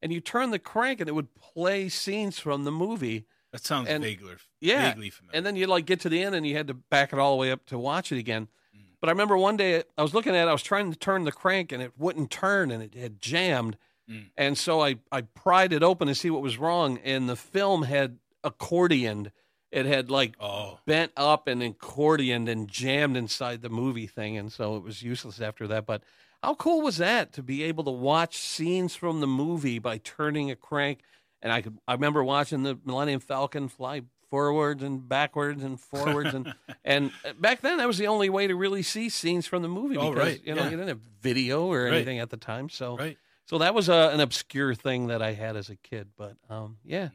and 0.00 0.12
you 0.12 0.20
turn 0.20 0.50
the 0.50 0.58
crank 0.58 1.00
and 1.00 1.08
it 1.08 1.12
would 1.12 1.34
play 1.34 1.88
scenes 1.88 2.38
from 2.38 2.64
the 2.64 2.70
movie 2.72 3.24
that 3.52 3.64
sounds 3.64 3.88
And- 3.88 4.02
vaguely 4.02 4.34
yeah, 4.60 4.90
vaguely 4.90 5.10
familiar. 5.10 5.36
and 5.36 5.44
then 5.46 5.56
you 5.56 5.66
like 5.66 5.84
get 5.86 6.00
to 6.00 6.08
the 6.08 6.22
end 6.22 6.34
and 6.34 6.46
you 6.46 6.56
had 6.56 6.68
to 6.68 6.74
back 6.74 7.12
it 7.12 7.18
all 7.18 7.32
the 7.32 7.40
way 7.40 7.50
up 7.52 7.66
to 7.66 7.78
watch 7.78 8.10
it 8.12 8.18
again. 8.18 8.48
Mm. 8.74 8.80
But 9.00 9.08
I 9.08 9.12
remember 9.12 9.36
one 9.36 9.56
day 9.56 9.82
I 9.98 10.02
was 10.02 10.14
looking 10.14 10.34
at 10.34 10.46
it, 10.46 10.48
I 10.48 10.52
was 10.52 10.62
trying 10.62 10.90
to 10.92 10.98
turn 10.98 11.24
the 11.24 11.32
crank 11.32 11.70
and 11.70 11.82
it 11.82 11.92
wouldn't 11.98 12.30
turn 12.30 12.70
and 12.70 12.82
it 12.82 12.94
had 12.94 13.20
jammed. 13.20 13.76
Mm. 14.10 14.30
And 14.36 14.58
so 14.58 14.80
I, 14.80 14.96
I 15.12 15.22
pried 15.22 15.72
it 15.72 15.82
open 15.82 16.08
to 16.08 16.14
see 16.14 16.30
what 16.30 16.42
was 16.42 16.56
wrong. 16.58 16.98
And 17.04 17.28
the 17.28 17.36
film 17.36 17.82
had 17.82 18.18
accordioned. 18.44 19.30
It 19.72 19.86
had 19.86 20.08
like 20.10 20.34
oh, 20.38 20.78
bent 20.86 21.10
up 21.16 21.48
and 21.48 21.60
accordioned 21.60 22.48
and 22.48 22.68
jammed 22.68 23.16
inside 23.16 23.60
the 23.62 23.68
movie 23.68 24.06
thing. 24.06 24.36
And 24.36 24.52
so 24.52 24.76
it 24.76 24.84
was 24.84 25.02
useless 25.02 25.40
after 25.40 25.66
that. 25.68 25.84
But 25.84 26.02
how 26.42 26.54
cool 26.54 26.82
was 26.82 26.98
that 26.98 27.32
to 27.32 27.42
be 27.42 27.64
able 27.64 27.82
to 27.84 27.90
watch 27.90 28.36
scenes 28.38 28.94
from 28.94 29.20
the 29.20 29.26
movie 29.26 29.78
by 29.80 29.98
turning 29.98 30.50
a 30.50 30.56
crank? 30.56 31.00
And 31.42 31.52
I 31.52 31.60
could, 31.60 31.76
I 31.88 31.94
remember 31.94 32.22
watching 32.22 32.62
the 32.62 32.78
Millennium 32.84 33.18
Falcon 33.20 33.68
fly 33.68 34.02
forwards 34.30 34.82
and 34.82 35.08
backwards 35.08 35.62
and 35.62 35.78
forwards 35.80 36.34
and 36.34 36.52
and 36.84 37.12
back 37.38 37.60
then 37.60 37.76
that 37.78 37.86
was 37.86 37.98
the 37.98 38.06
only 38.08 38.28
way 38.30 38.46
to 38.48 38.54
really 38.56 38.82
see 38.82 39.08
scenes 39.08 39.46
from 39.46 39.62
the 39.62 39.68
movie 39.68 39.96
Oh, 39.96 40.10
because 40.12 40.26
right, 40.28 40.40
you 40.44 40.54
know 40.54 40.62
yeah. 40.62 40.70
you 40.70 40.76
didn't 40.76 40.88
have 40.88 41.00
video 41.20 41.66
or 41.70 41.84
Right. 41.84 41.94
anything 41.94 42.18
at 42.18 42.30
the 42.30 42.36
time 42.36 42.68
so 42.68 42.96
right. 42.96 43.16
so 43.46 43.58
that 43.58 43.74
was 43.74 43.88
a, 43.88 44.10
an 44.12 44.18
obscure 44.20 44.74
thing 44.74 45.06
that 45.08 45.22
I 45.22 45.34
had 45.34 45.54
as 45.56 45.68
a 45.68 45.76
kid 45.76 46.08
but 46.16 46.36
um 46.50 46.78
yeah 46.84 47.10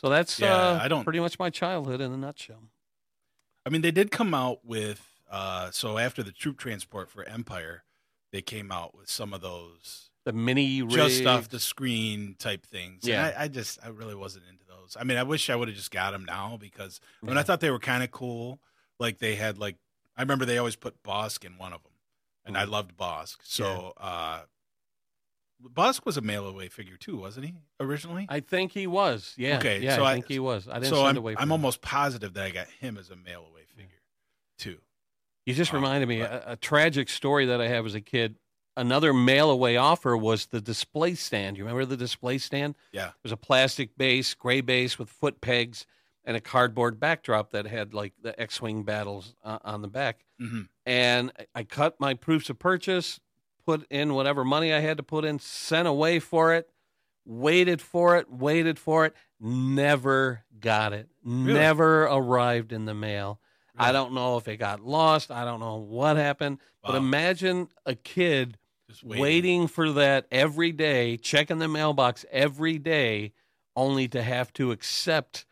so 0.00 0.08
that's 0.08 0.38
Yeah, 0.38 0.54
uh, 0.54 0.78
I 0.82 0.88
don't- 0.88 1.04
pretty 1.04 1.20
much 1.20 1.38
my 1.38 1.50
childhood 1.50 2.00
in 2.00 2.12
a 2.12 2.16
nutshell 2.16 2.70
I 3.66 3.70
mean, 3.70 3.82
they 3.82 3.90
did 3.90 4.10
come 4.10 4.32
out 4.32 4.64
with 4.64 5.06
uh, 5.30 5.70
so 5.72 5.98
after 5.98 6.22
the 6.22 6.32
troop 6.32 6.56
transport 6.56 7.10
for 7.10 7.22
Empire, 7.24 7.84
they 8.32 8.40
came 8.40 8.72
out 8.72 8.94
with 8.96 9.10
some 9.10 9.34
of 9.34 9.42
those 9.42 10.08
the 10.24 10.32
mini 10.32 10.82
just 10.86 11.26
off 11.26 11.48
the 11.50 11.60
screen 11.60 12.34
type 12.38 12.64
things. 12.66 13.06
Yeah. 13.06 13.32
I, 13.36 13.44
I 13.44 13.48
just 13.48 13.78
I 13.84 13.88
really 13.88 14.14
wasn't 14.14 14.44
into 14.50 14.64
those. 14.66 14.96
I 14.98 15.04
mean, 15.04 15.18
I 15.18 15.22
wish 15.22 15.50
I 15.50 15.56
would 15.56 15.68
have 15.68 15.76
just 15.76 15.90
got 15.90 16.12
them 16.12 16.24
now 16.24 16.56
because 16.58 16.98
I 17.22 17.26
mean, 17.26 17.36
I 17.36 17.42
thought 17.42 17.60
they 17.60 17.70
were 17.70 17.78
kind 17.78 18.02
of 18.02 18.10
cool. 18.10 18.58
Like 18.98 19.18
they 19.18 19.34
had 19.34 19.58
like 19.58 19.76
I 20.16 20.22
remember 20.22 20.46
they 20.46 20.56
always 20.58 20.76
put 20.76 21.02
Bossk 21.02 21.44
in 21.44 21.58
one 21.58 21.72
of 21.74 21.82
them, 21.82 21.92
and 22.46 22.56
I 22.56 22.64
Mhm. 22.64 22.70
loved 22.70 22.96
Bossk. 22.96 23.36
So 23.42 23.92
uh, 23.98 24.40
Bossk 25.62 26.04
was 26.06 26.16
a 26.16 26.20
mail 26.20 26.46
away 26.46 26.68
figure 26.68 26.96
too, 26.96 27.16
wasn't 27.16 27.46
he 27.46 27.54
originally? 27.80 28.26
I 28.28 28.40
think 28.40 28.72
he 28.72 28.86
was 28.86 29.34
yeah 29.36 29.58
Okay, 29.58 29.80
yeah 29.80 29.96
so 29.96 30.04
I 30.04 30.10
I- 30.10 30.14
think 30.14 30.28
he 30.28 30.38
was 30.38 30.68
I 30.68 30.74
didn't 30.74 30.90
so 30.90 30.96
send 30.96 31.08
I'm, 31.08 31.16
away 31.18 31.34
I'm 31.36 31.44
him. 31.48 31.52
almost 31.52 31.82
positive 31.82 32.34
that 32.34 32.44
I 32.44 32.50
got 32.50 32.68
him 32.68 32.96
as 32.96 33.10
a 33.10 33.16
mail 33.16 33.44
away 33.50 33.62
figure 33.76 34.00
too. 34.58 34.78
You 35.46 35.54
just 35.54 35.72
Um, 35.72 35.80
reminded 35.80 36.08
me 36.08 36.20
but- 36.20 36.30
a, 36.32 36.52
a 36.52 36.56
tragic 36.56 37.08
story 37.08 37.46
that 37.46 37.60
I 37.60 37.68
have 37.68 37.86
as 37.86 37.94
a 37.94 38.00
kid. 38.00 38.36
Another 38.76 39.12
mail 39.12 39.50
away 39.50 39.76
offer 39.76 40.16
was 40.16 40.46
the 40.46 40.60
display 40.60 41.16
stand. 41.16 41.56
You 41.56 41.64
remember 41.64 41.84
the 41.84 41.96
display 41.96 42.38
stand? 42.38 42.76
Yeah. 42.92 43.08
It 43.08 43.14
was 43.24 43.32
a 43.32 43.36
plastic 43.36 43.96
base, 43.98 44.34
gray 44.34 44.60
base 44.60 45.00
with 45.00 45.08
foot 45.10 45.40
pegs 45.40 45.84
and 46.24 46.36
a 46.36 46.40
cardboard 46.40 47.00
backdrop 47.00 47.50
that 47.50 47.66
had 47.66 47.92
like 47.92 48.12
the 48.22 48.38
X-wing 48.40 48.84
battles 48.84 49.34
uh, 49.42 49.58
on 49.64 49.82
the 49.82 49.88
back. 49.88 50.24
hmm 50.38 50.62
And 50.86 51.32
I 51.56 51.64
cut 51.64 51.98
my 51.98 52.14
proofs 52.14 52.50
of 52.50 52.60
purchase, 52.60 53.18
put 53.68 53.86
in 53.90 54.14
whatever 54.14 54.46
money 54.46 54.72
I 54.72 54.80
had 54.80 54.96
to 54.96 55.02
put 55.02 55.26
in, 55.26 55.38
sent 55.38 55.86
away 55.86 56.20
for 56.20 56.54
it, 56.54 56.70
waited 57.26 57.82
for 57.82 58.16
it, 58.16 58.30
waited 58.30 58.78
for 58.78 59.04
it, 59.04 59.12
never 59.38 60.42
got 60.58 60.94
it, 60.94 61.06
never 61.22 62.04
arrived 62.04 62.72
in 62.72 62.86
the 62.86 62.94
mail. 62.94 63.40
I 63.76 63.92
don't 63.92 64.14
know 64.14 64.38
if 64.38 64.48
it 64.48 64.56
got 64.56 64.80
lost. 64.80 65.30
I 65.30 65.44
don't 65.44 65.60
know 65.60 65.76
what 65.76 66.16
happened. 66.16 66.60
But 66.82 66.94
imagine 66.94 67.68
a 67.84 67.94
kid 67.94 68.56
Just 68.88 69.04
waiting. 69.04 69.68
for 69.68 69.92
that 69.92 70.26
every 70.32 70.72
day, 70.72 71.18
checking 71.18 71.58
the 71.58 71.68
mailbox 71.68 72.24
every 72.30 72.78
day, 72.78 73.34
only 73.76 74.08
to 74.08 74.22
have 74.22 74.50
to 74.54 74.72
accept 74.72 75.44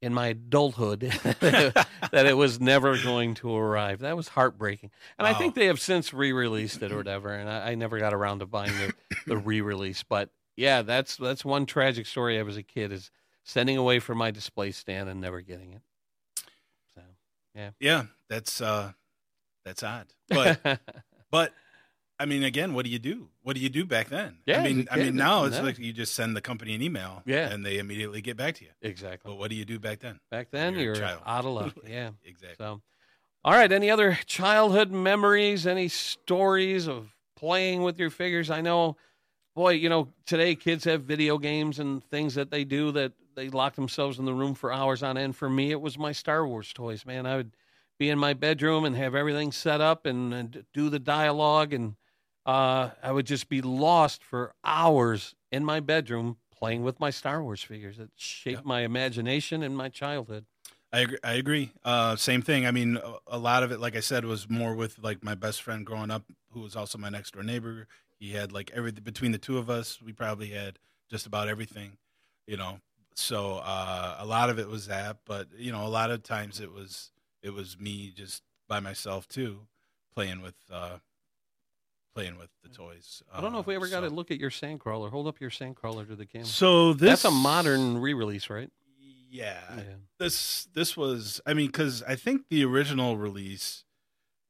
in 0.00 0.14
my 0.14 0.28
adulthood 0.28 1.00
that 1.40 1.86
it 2.12 2.36
was 2.36 2.60
never 2.60 2.96
going 3.02 3.34
to 3.34 3.54
arrive. 3.54 4.00
That 4.00 4.16
was 4.16 4.28
heartbreaking. 4.28 4.90
And 5.18 5.26
I 5.26 5.34
think 5.34 5.54
they 5.54 5.66
have 5.66 5.80
since 5.80 6.14
re 6.14 6.32
released 6.32 6.82
it 6.82 6.92
or 6.92 6.98
whatever. 6.98 7.32
And 7.32 7.48
I, 7.48 7.70
I 7.70 7.74
never 7.74 7.98
got 7.98 8.14
around 8.14 8.40
to 8.40 8.46
buying 8.46 8.72
the, 8.72 8.94
the 9.26 9.36
re 9.44 9.60
release. 9.60 10.02
But 10.02 10.30
yeah, 10.56 10.82
that's 10.82 11.16
that's 11.16 11.44
one 11.44 11.66
tragic 11.66 12.06
story 12.06 12.38
I 12.38 12.42
was 12.42 12.56
a 12.56 12.62
kid 12.62 12.92
is 12.92 13.10
sending 13.44 13.76
away 13.76 13.98
from 13.98 14.18
my 14.18 14.30
display 14.30 14.70
stand 14.70 15.08
and 15.08 15.20
never 15.20 15.40
getting 15.40 15.72
it. 15.72 15.82
So 16.94 17.02
yeah. 17.54 17.70
Yeah, 17.80 18.04
that's 18.28 18.60
uh, 18.60 18.92
that's 19.64 19.82
odd. 19.82 20.06
But 20.28 20.80
but 21.30 21.52
I 22.20 22.26
mean, 22.26 22.42
again, 22.42 22.74
what 22.74 22.84
do 22.84 22.90
you 22.90 22.98
do? 22.98 23.28
What 23.42 23.54
do 23.54 23.62
you 23.62 23.68
do 23.68 23.84
back 23.84 24.08
then? 24.08 24.38
Yeah, 24.44 24.60
I 24.60 24.64
mean, 24.64 24.88
I 24.90 24.96
mean, 24.96 25.14
now 25.14 25.44
it's 25.44 25.60
like 25.60 25.78
you 25.78 25.92
just 25.92 26.14
send 26.14 26.36
the 26.36 26.40
company 26.40 26.74
an 26.74 26.82
email, 26.82 27.22
Yeah. 27.26 27.48
and 27.48 27.64
they 27.64 27.78
immediately 27.78 28.20
get 28.20 28.36
back 28.36 28.56
to 28.56 28.64
you. 28.64 28.70
exactly. 28.82 29.30
But 29.30 29.36
what 29.38 29.50
do 29.50 29.56
you 29.56 29.64
do 29.64 29.78
back 29.78 30.00
then? 30.00 30.18
Back 30.30 30.50
then, 30.50 30.74
You're 30.74 30.96
you're 30.96 31.04
out 31.04 31.44
of 31.44 31.52
luck. 31.52 31.74
Yeah. 31.88 32.10
Exactly. 32.24 32.56
So, 32.58 32.80
all 33.44 33.52
right. 33.52 33.70
Any 33.70 33.88
other 33.90 34.18
childhood 34.26 34.90
memories? 34.90 35.66
Any 35.66 35.86
stories 35.88 36.88
of 36.88 37.14
playing 37.36 37.82
with 37.82 37.98
your 38.00 38.10
figures? 38.10 38.50
I 38.50 38.62
know, 38.62 38.96
boy, 39.54 39.70
you 39.74 39.88
know, 39.88 40.08
today 40.26 40.56
kids 40.56 40.82
have 40.84 41.04
video 41.04 41.38
games 41.38 41.78
and 41.78 42.02
things 42.04 42.34
that 42.34 42.50
they 42.50 42.64
do 42.64 42.90
that 42.92 43.12
they 43.36 43.48
lock 43.48 43.76
themselves 43.76 44.18
in 44.18 44.24
the 44.24 44.34
room 44.34 44.54
for 44.54 44.72
hours 44.72 45.04
on 45.04 45.16
end. 45.16 45.36
For 45.36 45.48
me, 45.48 45.70
it 45.70 45.80
was 45.80 45.96
my 45.96 46.10
Star 46.10 46.44
Wars 46.48 46.72
toys, 46.72 47.06
man. 47.06 47.26
I 47.26 47.36
would 47.36 47.52
be 47.96 48.10
in 48.10 48.18
my 48.18 48.34
bedroom 48.34 48.84
and 48.84 48.96
have 48.96 49.14
everything 49.14 49.52
set 49.52 49.80
up 49.80 50.04
and, 50.04 50.34
and 50.34 50.64
do 50.74 50.90
the 50.90 50.98
dialogue, 50.98 51.72
and 51.72 51.94
uh, 52.48 52.90
I 53.02 53.12
would 53.12 53.26
just 53.26 53.48
be 53.48 53.60
lost 53.60 54.24
for 54.24 54.54
hours 54.64 55.34
in 55.52 55.64
my 55.64 55.80
bedroom 55.80 56.38
playing 56.50 56.82
with 56.82 56.98
my 56.98 57.10
Star 57.10 57.42
Wars 57.42 57.62
figures. 57.62 57.98
It 57.98 58.10
shaped 58.16 58.56
Yep. 58.58 58.64
my 58.64 58.80
imagination 58.80 59.62
and 59.62 59.76
my 59.76 59.90
childhood. 59.90 60.46
I 60.92 61.00
agree. 61.00 61.18
I 61.22 61.32
agree. 61.34 61.72
Uh, 61.84 62.16
same 62.16 62.40
thing. 62.40 62.66
I 62.66 62.70
mean, 62.70 62.96
a, 62.96 63.16
a 63.26 63.38
lot 63.38 63.62
of 63.62 63.70
it, 63.70 63.80
like 63.80 63.94
I 63.94 64.00
said, 64.00 64.24
was 64.24 64.48
more 64.48 64.74
with 64.74 64.98
like 64.98 65.22
my 65.22 65.34
best 65.34 65.60
friend 65.62 65.84
growing 65.84 66.10
up, 66.10 66.24
who 66.52 66.60
was 66.60 66.74
also 66.74 66.96
my 66.96 67.10
next 67.10 67.34
door 67.34 67.42
neighbor. 67.42 67.86
He 68.18 68.32
had 68.32 68.52
like 68.52 68.70
everything 68.74 69.04
between 69.04 69.32
the 69.32 69.38
two 69.38 69.58
of 69.58 69.68
us. 69.68 70.00
We 70.00 70.12
probably 70.14 70.48
had 70.48 70.78
just 71.10 71.26
about 71.26 71.48
everything, 71.48 71.98
you 72.46 72.56
know. 72.56 72.80
So 73.14 73.56
uh, 73.58 74.16
a 74.18 74.24
lot 74.24 74.48
of 74.48 74.58
it 74.58 74.68
was 74.68 74.86
that, 74.86 75.18
but 75.26 75.48
you 75.56 75.70
know, 75.72 75.86
a 75.86 75.88
lot 75.88 76.10
of 76.10 76.22
times 76.22 76.60
it 76.60 76.72
was 76.72 77.12
it 77.42 77.50
was 77.50 77.78
me 77.78 78.10
just 78.16 78.42
by 78.66 78.80
myself 78.80 79.28
too, 79.28 79.66
playing 80.14 80.40
with 80.40 80.54
uh, 80.72 80.98
playing 82.14 82.38
with 82.38 82.50
the 82.62 82.68
toys. 82.68 83.22
I 83.32 83.40
don't 83.40 83.52
know 83.52 83.58
if 83.60 83.66
we 83.66 83.74
Um, 83.76 83.82
ever 83.82 83.90
got 83.90 84.00
to 84.00 84.08
look 84.10 84.30
at 84.30 84.38
your 84.38 84.50
sandcrawler. 84.50 85.10
Hold 85.10 85.26
up 85.26 85.40
your 85.40 85.50
sandcrawler 85.50 86.06
to 86.08 86.16
the 86.16 86.26
camera. 86.26 86.46
So 86.46 86.92
this 86.92 87.22
That's 87.22 87.24
a 87.26 87.30
modern 87.30 87.98
re-release, 87.98 88.50
right? 88.50 88.70
Yeah, 89.30 89.60
Yeah. 89.76 89.82
this 90.18 90.68
this 90.72 90.96
was 90.96 91.38
i 91.44 91.52
mean 91.52 91.66
because 91.66 92.02
i 92.04 92.16
think 92.16 92.48
the 92.48 92.64
original 92.64 93.18
release 93.18 93.84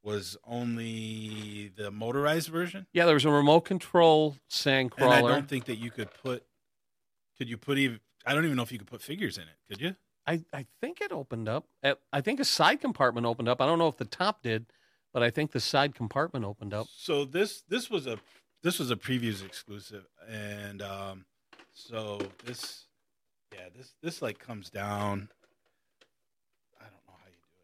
was 0.05 0.37
only 0.45 1.73
the 1.77 1.91
motorized 1.91 2.49
version 2.49 2.87
Yeah, 2.93 3.05
there 3.07 3.15
was 3.15 3.25
a 3.25 3.31
remote 3.31 3.63
control 3.63 4.37
and 4.67 5.13
i 5.13 5.21
don't 5.21 5.49
think 5.49 5.65
that 5.65 5.77
you 5.79 5.91
could 5.91 6.11
put 6.23 6.45
could 7.37 7.49
you 7.49 7.57
put 7.57 7.77
even 7.79 7.99
i 8.25 8.35
don't 8.35 8.45
even 8.45 8.57
know 8.57 8.63
if 8.63 8.71
you 8.71 8.79
could 8.79 8.87
put 8.87 9.03
figures 9.03 9.37
in 9.37 9.43
it 9.45 9.57
could 9.69 9.81
you 9.81 9.97
I, 10.29 10.45
I 10.53 10.67
think 10.83 11.01
it 11.01 11.11
opened 11.11 11.49
up. 11.49 11.65
I 12.13 12.21
think 12.21 12.39
a 12.39 12.45
side 12.45 12.83
compartment 12.83 13.27
opened 13.27 13.49
up. 13.49 13.63
I 13.63 13.67
don't 13.67 13.79
know 13.79 13.89
if 13.89 13.97
the 13.97 14.05
top 14.05 14.43
did, 14.43 14.67
but 15.13 15.23
I 15.23 15.31
think 15.31 15.53
the 15.53 15.61
side 15.61 15.95
compartment 15.95 16.45
opened 16.45 16.75
up. 16.75 16.87
so 16.95 17.25
this 17.25 17.63
this 17.69 17.89
was 17.91 18.07
a 18.07 18.19
this 18.63 18.79
was 18.79 18.91
a 18.91 18.97
previews 18.97 19.45
exclusive 19.45 20.07
and 20.29 20.83
um 20.83 21.25
so 21.73 22.19
this 22.45 22.85
yeah 23.53 23.69
this 23.77 23.95
this 24.03 24.21
like 24.23 24.39
comes 24.39 24.69
down. 24.71 25.29
I 26.81 26.85
don't 26.85 26.93
know 27.07 27.15
how 27.19 27.27
you 27.27 27.33
do 27.33 27.61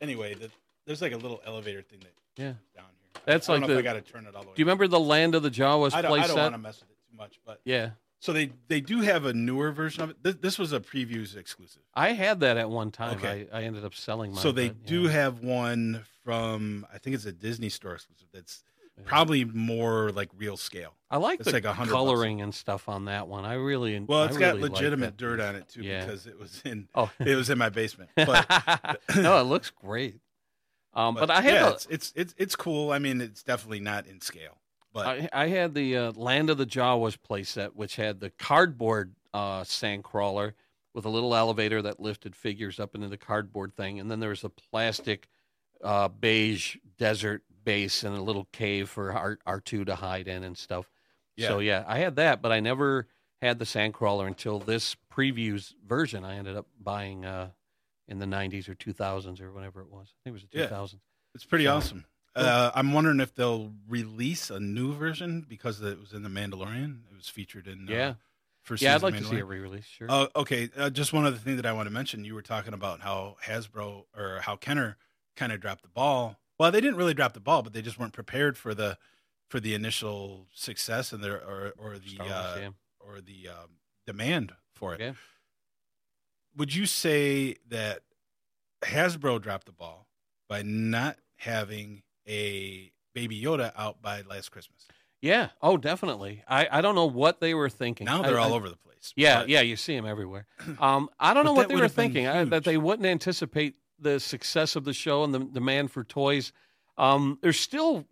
it. 0.00 0.04
Anyway 0.04 0.34
the, 0.34 0.50
there's 0.86 1.00
like 1.02 1.12
a 1.12 1.16
little 1.16 1.40
elevator 1.46 1.82
thing 1.82 2.00
that 2.00 2.12
Yeah. 2.42 2.48
comes 2.52 2.58
down 2.76 2.84
here. 3.00 3.22
That's 3.26 3.48
I 3.48 3.52
don't 3.52 3.62
like 3.62 3.70
if 3.70 3.74
the- 3.76 3.80
i 3.80 3.82
gotta 3.82 4.00
turn 4.00 4.26
it 4.26 4.34
all 4.34 4.42
the 4.42 4.48
way 4.48 4.54
Do 4.56 4.60
you 4.60 4.66
remember 4.66 4.88
the 4.88 5.00
Land 5.00 5.34
of 5.34 5.42
the 5.42 5.50
Jawas 5.50 5.92
I 5.94 6.02
don't, 6.02 6.18
I 6.18 6.26
don't 6.26 6.36
want 6.36 6.54
to 6.54 6.58
mess 6.58 6.80
with 6.80 6.90
it 6.90 6.96
too 7.10 7.16
much, 7.16 7.38
but 7.46 7.60
Yeah, 7.64 7.90
so 8.20 8.32
they 8.32 8.52
they 8.68 8.80
do 8.80 9.00
have 9.00 9.24
a 9.24 9.32
newer 9.34 9.72
version 9.72 10.02
of 10.04 10.10
it. 10.10 10.22
This, 10.22 10.34
this 10.36 10.58
was 10.58 10.72
a 10.72 10.78
previews 10.80 11.36
exclusive. 11.36 11.82
I 11.94 12.12
had 12.12 12.40
that 12.40 12.56
at 12.56 12.70
one 12.70 12.90
time. 12.92 13.16
Okay. 13.16 13.48
I, 13.52 13.60
I 13.60 13.62
ended 13.64 13.84
up 13.84 13.94
selling 13.94 14.32
mine. 14.32 14.40
so 14.42 14.52
they 14.52 14.68
but, 14.68 14.86
do 14.86 15.08
have 15.08 15.40
one 15.40 16.04
from 16.22 16.86
I 16.94 16.98
think 16.98 17.14
it's 17.16 17.24
a 17.24 17.32
Disney 17.32 17.68
store 17.70 17.94
exclusive. 17.94 18.28
That's 18.32 18.62
Yeah. 18.98 19.04
probably 19.06 19.44
more 19.46 20.10
like 20.12 20.28
real 20.36 20.56
scale. 20.58 20.94
I 21.10 21.16
like 21.16 21.40
it's 21.40 21.46
the 21.48 21.54
like 21.54 21.64
hundred 21.64 21.78
bucks. 21.86 21.92
coloring 21.92 22.42
and 22.42 22.54
stuff 22.54 22.88
on 22.88 23.06
that 23.06 23.26
one. 23.26 23.44
I 23.46 23.54
really 23.54 23.98
Well, 23.98 24.20
I 24.22 24.26
it's 24.26 24.36
got 24.36 24.56
really 24.56 24.68
legitimate 24.68 25.16
dirt 25.16 25.40
on 25.40 25.56
it 25.56 25.68
too 25.70 25.82
Yeah. 25.82 26.04
because 26.04 26.26
it 26.26 26.38
was 26.38 26.60
in 26.64 26.88
Oh, 26.94 27.10
it 27.20 27.34
was 27.34 27.48
in 27.50 27.56
my 27.58 27.70
basement. 27.70 28.10
But 28.16 29.00
no, 29.16 29.40
it 29.40 29.44
looks 29.44 29.70
great. 29.70 30.20
Um, 30.92 31.14
but, 31.14 31.30
I 31.30 31.40
have 31.40 31.52
yeah, 31.54 31.68
a- 31.68 31.72
it's, 31.72 31.86
it's 31.88 32.12
it's 32.16 32.34
it's 32.36 32.56
cool. 32.56 32.90
I 32.92 32.98
mean, 32.98 33.20
it's 33.20 33.42
definitely 33.44 33.78
not 33.80 34.06
in 34.06 34.20
scale, 34.20 34.58
but 34.92 35.06
I, 35.06 35.28
I 35.32 35.46
had 35.48 35.74
the 35.74 35.96
uh, 35.96 36.12
Land 36.12 36.50
of 36.50 36.58
the 36.58 36.66
Jawas 36.66 37.16
playset, 37.18 37.70
which 37.74 37.96
had 37.96 38.20
the 38.20 38.30
cardboard 38.30 39.14
uh, 39.32 39.62
sandcrawler 39.62 40.54
with 40.94 41.04
a 41.04 41.08
little 41.08 41.34
elevator 41.36 41.80
that 41.82 42.00
lifted 42.00 42.34
figures 42.34 42.80
up 42.80 42.94
into 42.94 43.08
the 43.08 43.16
cardboard 43.16 43.74
thing, 43.76 44.00
and 44.00 44.10
then 44.10 44.20
there 44.20 44.30
was 44.30 44.42
a 44.44 44.48
plastic 44.48 45.28
uh, 45.84 46.08
beige 46.08 46.76
desert 46.98 47.42
base 47.64 48.02
and 48.04 48.16
a 48.16 48.22
little 48.22 48.48
cave 48.52 48.88
for 48.88 49.12
R 49.12 49.38
R 49.46 49.60
two 49.60 49.84
to 49.84 49.94
hide 49.94 50.26
in 50.28 50.42
and 50.44 50.56
stuff. 50.58 50.90
So 51.38 51.58
yeah, 51.60 51.84
I 51.86 51.98
had 52.00 52.16
that, 52.16 52.42
but 52.42 52.52
I 52.52 52.60
never 52.60 53.06
had 53.40 53.58
the 53.58 53.64
sandcrawler 53.64 54.26
until 54.26 54.58
this 54.58 54.94
previews 55.10 55.72
version. 55.86 56.22
I 56.22 56.36
ended 56.36 56.54
up 56.54 56.66
buying 56.78 57.24
uh, 57.24 57.50
in 58.08 58.18
the 58.18 58.26
'90s 58.26 58.68
or 58.68 58.74
2000s 58.74 59.40
or 59.40 59.50
whatever 59.50 59.80
it 59.80 59.88
was. 59.90 60.08
I 60.12 60.16
think 60.24 60.32
it 60.36 60.42
was 60.42 60.42
the 60.42 60.58
2000s. 60.58 60.70
Yeah. 60.70 60.76
2000s. 60.98 61.00
It's 61.34 61.44
pretty 61.46 61.64
So- 61.64 61.76
awesome. 61.76 62.04
Uh, 62.36 62.70
I'm 62.74 62.92
wondering 62.92 63.20
if 63.20 63.34
they'll 63.34 63.72
release 63.88 64.50
a 64.50 64.60
new 64.60 64.92
version 64.92 65.44
because 65.48 65.80
it 65.80 65.98
was 65.98 66.12
in 66.12 66.22
the 66.22 66.28
Mandalorian. 66.28 67.00
It 67.10 67.16
was 67.16 67.28
featured 67.28 67.66
in 67.66 67.88
uh, 67.88 67.92
Yeah, 67.92 68.14
first 68.62 68.82
yeah, 68.82 68.94
I'd 68.94 69.02
like 69.02 69.16
to 69.16 69.24
see 69.24 69.38
a 69.38 69.44
re-release. 69.44 69.86
Sure. 69.86 70.06
Uh, 70.08 70.26
okay, 70.36 70.70
uh, 70.76 70.90
just 70.90 71.12
one 71.12 71.24
other 71.24 71.36
thing 71.36 71.56
that 71.56 71.66
I 71.66 71.72
want 71.72 71.86
to 71.86 71.92
mention. 71.92 72.24
You 72.24 72.34
were 72.34 72.42
talking 72.42 72.72
about 72.72 73.00
how 73.00 73.36
Hasbro 73.44 74.04
or 74.16 74.40
how 74.42 74.56
Kenner 74.56 74.96
kind 75.36 75.52
of 75.52 75.60
dropped 75.60 75.82
the 75.82 75.88
ball. 75.88 76.36
Well, 76.58 76.70
they 76.70 76.80
didn't 76.80 76.96
really 76.96 77.14
drop 77.14 77.32
the 77.32 77.40
ball, 77.40 77.62
but 77.62 77.72
they 77.72 77.82
just 77.82 77.98
weren't 77.98 78.12
prepared 78.12 78.56
for 78.56 78.74
the 78.74 78.96
for 79.48 79.58
the 79.58 79.74
initial 79.74 80.46
success 80.54 81.12
and 81.12 81.24
their 81.24 81.36
or 81.36 81.72
or 81.76 81.98
the 81.98 82.18
Wars, 82.18 82.30
uh, 82.30 82.58
yeah. 82.60 82.68
or 83.00 83.20
the 83.20 83.48
um, 83.48 83.70
demand 84.06 84.52
for 84.74 84.94
it. 84.94 85.00
Yeah. 85.00 85.12
Would 86.56 86.74
you 86.74 86.86
say 86.86 87.56
that 87.68 88.02
Hasbro 88.82 89.40
dropped 89.40 89.66
the 89.66 89.72
ball 89.72 90.06
by 90.48 90.62
not 90.62 91.18
having 91.36 92.02
a 92.28 92.92
Baby 93.14 93.40
Yoda 93.40 93.72
out 93.76 94.00
by 94.02 94.22
last 94.22 94.50
Christmas? 94.50 94.86
Yeah. 95.20 95.48
Oh, 95.60 95.76
definitely. 95.76 96.42
I, 96.48 96.68
I 96.70 96.80
don't 96.80 96.94
know 96.94 97.06
what 97.06 97.40
they 97.40 97.52
were 97.54 97.68
thinking. 97.68 98.06
Now 98.06 98.22
they're 98.22 98.38
I- 98.40 98.44
all 98.44 98.52
I- 98.52 98.56
over 98.56 98.68
the 98.68 98.76
place. 98.76 99.12
Yeah, 99.16 99.40
but- 99.40 99.48
yeah. 99.48 99.60
You 99.62 99.76
see 99.76 99.96
them 99.96 100.06
everywhere. 100.06 100.46
Um, 100.78 101.08
I 101.18 101.34
don't 101.34 101.44
know 101.44 101.52
what 101.54 101.68
they 101.68 101.76
were 101.76 101.88
thinking. 101.88 102.26
I, 102.26 102.44
that 102.44 102.64
they 102.64 102.76
wouldn't 102.76 103.06
anticipate 103.06 103.74
the 103.98 104.20
success 104.20 104.76
of 104.76 104.84
the 104.84 104.92
show 104.92 105.24
and 105.24 105.34
the 105.34 105.40
demand 105.40 105.90
for 105.90 106.04
toys. 106.04 106.52
Um, 106.98 107.38
there's 107.42 107.58
still 107.60 108.06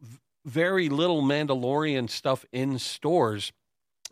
very 0.44 0.89
little 0.89 1.22
Mandalorian 1.22 2.09
stuff 2.09 2.44
in 2.52 2.78
stores. 2.78 3.52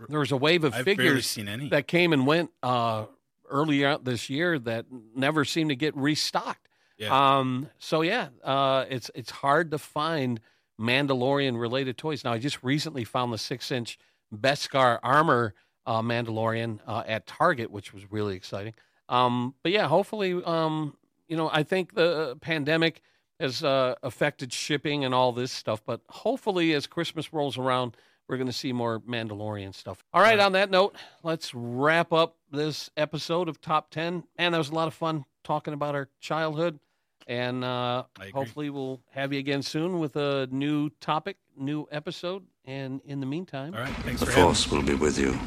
There 0.09 0.19
was 0.21 0.33
a 0.33 0.37
wave 0.37 0.65
of 0.65 0.75
I've 0.75 0.85
figures 0.85 1.35
that 1.71 1.85
came 1.87 2.13
and 2.13 2.27
went 2.27 2.51
uh, 2.63 3.07
earlier 3.49 3.97
this 3.99 4.29
year 4.29 4.59
that 4.59 4.85
never 5.15 5.45
seemed 5.47 5.71
to 5.71 5.77
get 5.77 5.97
restocked. 5.97 6.69
Yeah. 6.99 7.39
Um, 7.39 7.69
so 7.79 8.03
yeah, 8.03 8.29
uh, 8.43 8.87
it's 8.89 9.11
it's 9.15 9.31
hard 9.31 9.71
to 9.73 9.79
find 9.79 10.41
Mandalorian 10.81 11.61
related 11.61 11.99
toys. 11.99 12.25
Now 12.25 12.33
I 12.33 12.39
just 12.39 12.63
recently 12.63 13.05
found 13.05 13.33
the 13.33 13.39
six 13.39 13.71
inch 13.71 13.99
Beskar 14.35 14.99
armor 15.03 15.55
uh, 15.87 16.03
Mandalorian 16.03 16.81
uh, 16.87 17.05
at 17.07 17.27
Target, 17.27 17.71
which 17.71 17.93
was 17.93 18.11
really 18.11 18.35
exciting. 18.37 18.75
Um, 19.09 19.55
but 19.63 19.73
yeah, 19.73 19.87
hopefully, 19.87 20.43
um, 20.45 20.97
you 21.29 21.37
know, 21.37 21.49
I 21.53 21.63
think 21.63 21.95
the 21.95 22.37
pandemic 22.41 23.03
has 23.39 23.63
uh, 23.63 23.95
affected 24.03 24.53
shipping 24.53 25.05
and 25.05 25.15
all 25.15 25.33
this 25.33 25.53
stuff. 25.53 25.83
But 25.85 26.01
hopefully, 26.09 26.73
as 26.73 26.87
Christmas 26.87 27.33
rolls 27.33 27.59
around, 27.59 27.97
we're 28.29 28.37
going 28.37 28.49
to 28.49 28.53
see 28.53 28.73
more 28.73 29.01
Mandalorian 29.01 29.75
stuff. 29.75 30.03
All 30.13 30.21
right, 30.21 30.39
on 30.39 30.53
that 30.53 30.71
note, 30.71 30.97
let's 31.23 31.55
wrap 31.55 32.13
up 32.13 32.37
this 32.51 32.91
episode 32.97 33.49
of 33.49 33.61
Top 33.61 33.91
10. 33.91 34.25
And 34.37 34.55
that 34.55 34.59
was 34.59 34.71
a 34.71 34.75
lot 34.75 34.89
of 34.89 34.95
fun 34.95 35.25
talking 35.45 35.75
about 35.75 35.95
our 35.95 36.09
childhood. 36.21 36.81
And 37.27 37.65
uh, 37.65 38.05
hopefully, 38.33 38.71
we'll 38.71 39.01
have 39.11 39.33
you 39.33 39.39
again 39.39 39.63
soon 39.63 39.99
with 39.99 40.17
a 40.17 40.47
new 40.51 40.91
topic, 41.01 41.37
new 41.57 41.87
episode. 41.91 42.45
And 42.65 43.01
in 43.05 43.21
the 43.21 43.27
meantime, 43.27 43.75
All 43.75 43.81
right. 43.81 43.93
Thanks 44.05 44.21
The 44.21 44.27
for 44.27 44.33
having. 44.33 44.45
Force 44.47 44.71
will 44.71 44.83
be 44.83 44.95
with 44.95 45.19
you. 45.19 45.39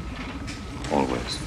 Always. 0.92 1.38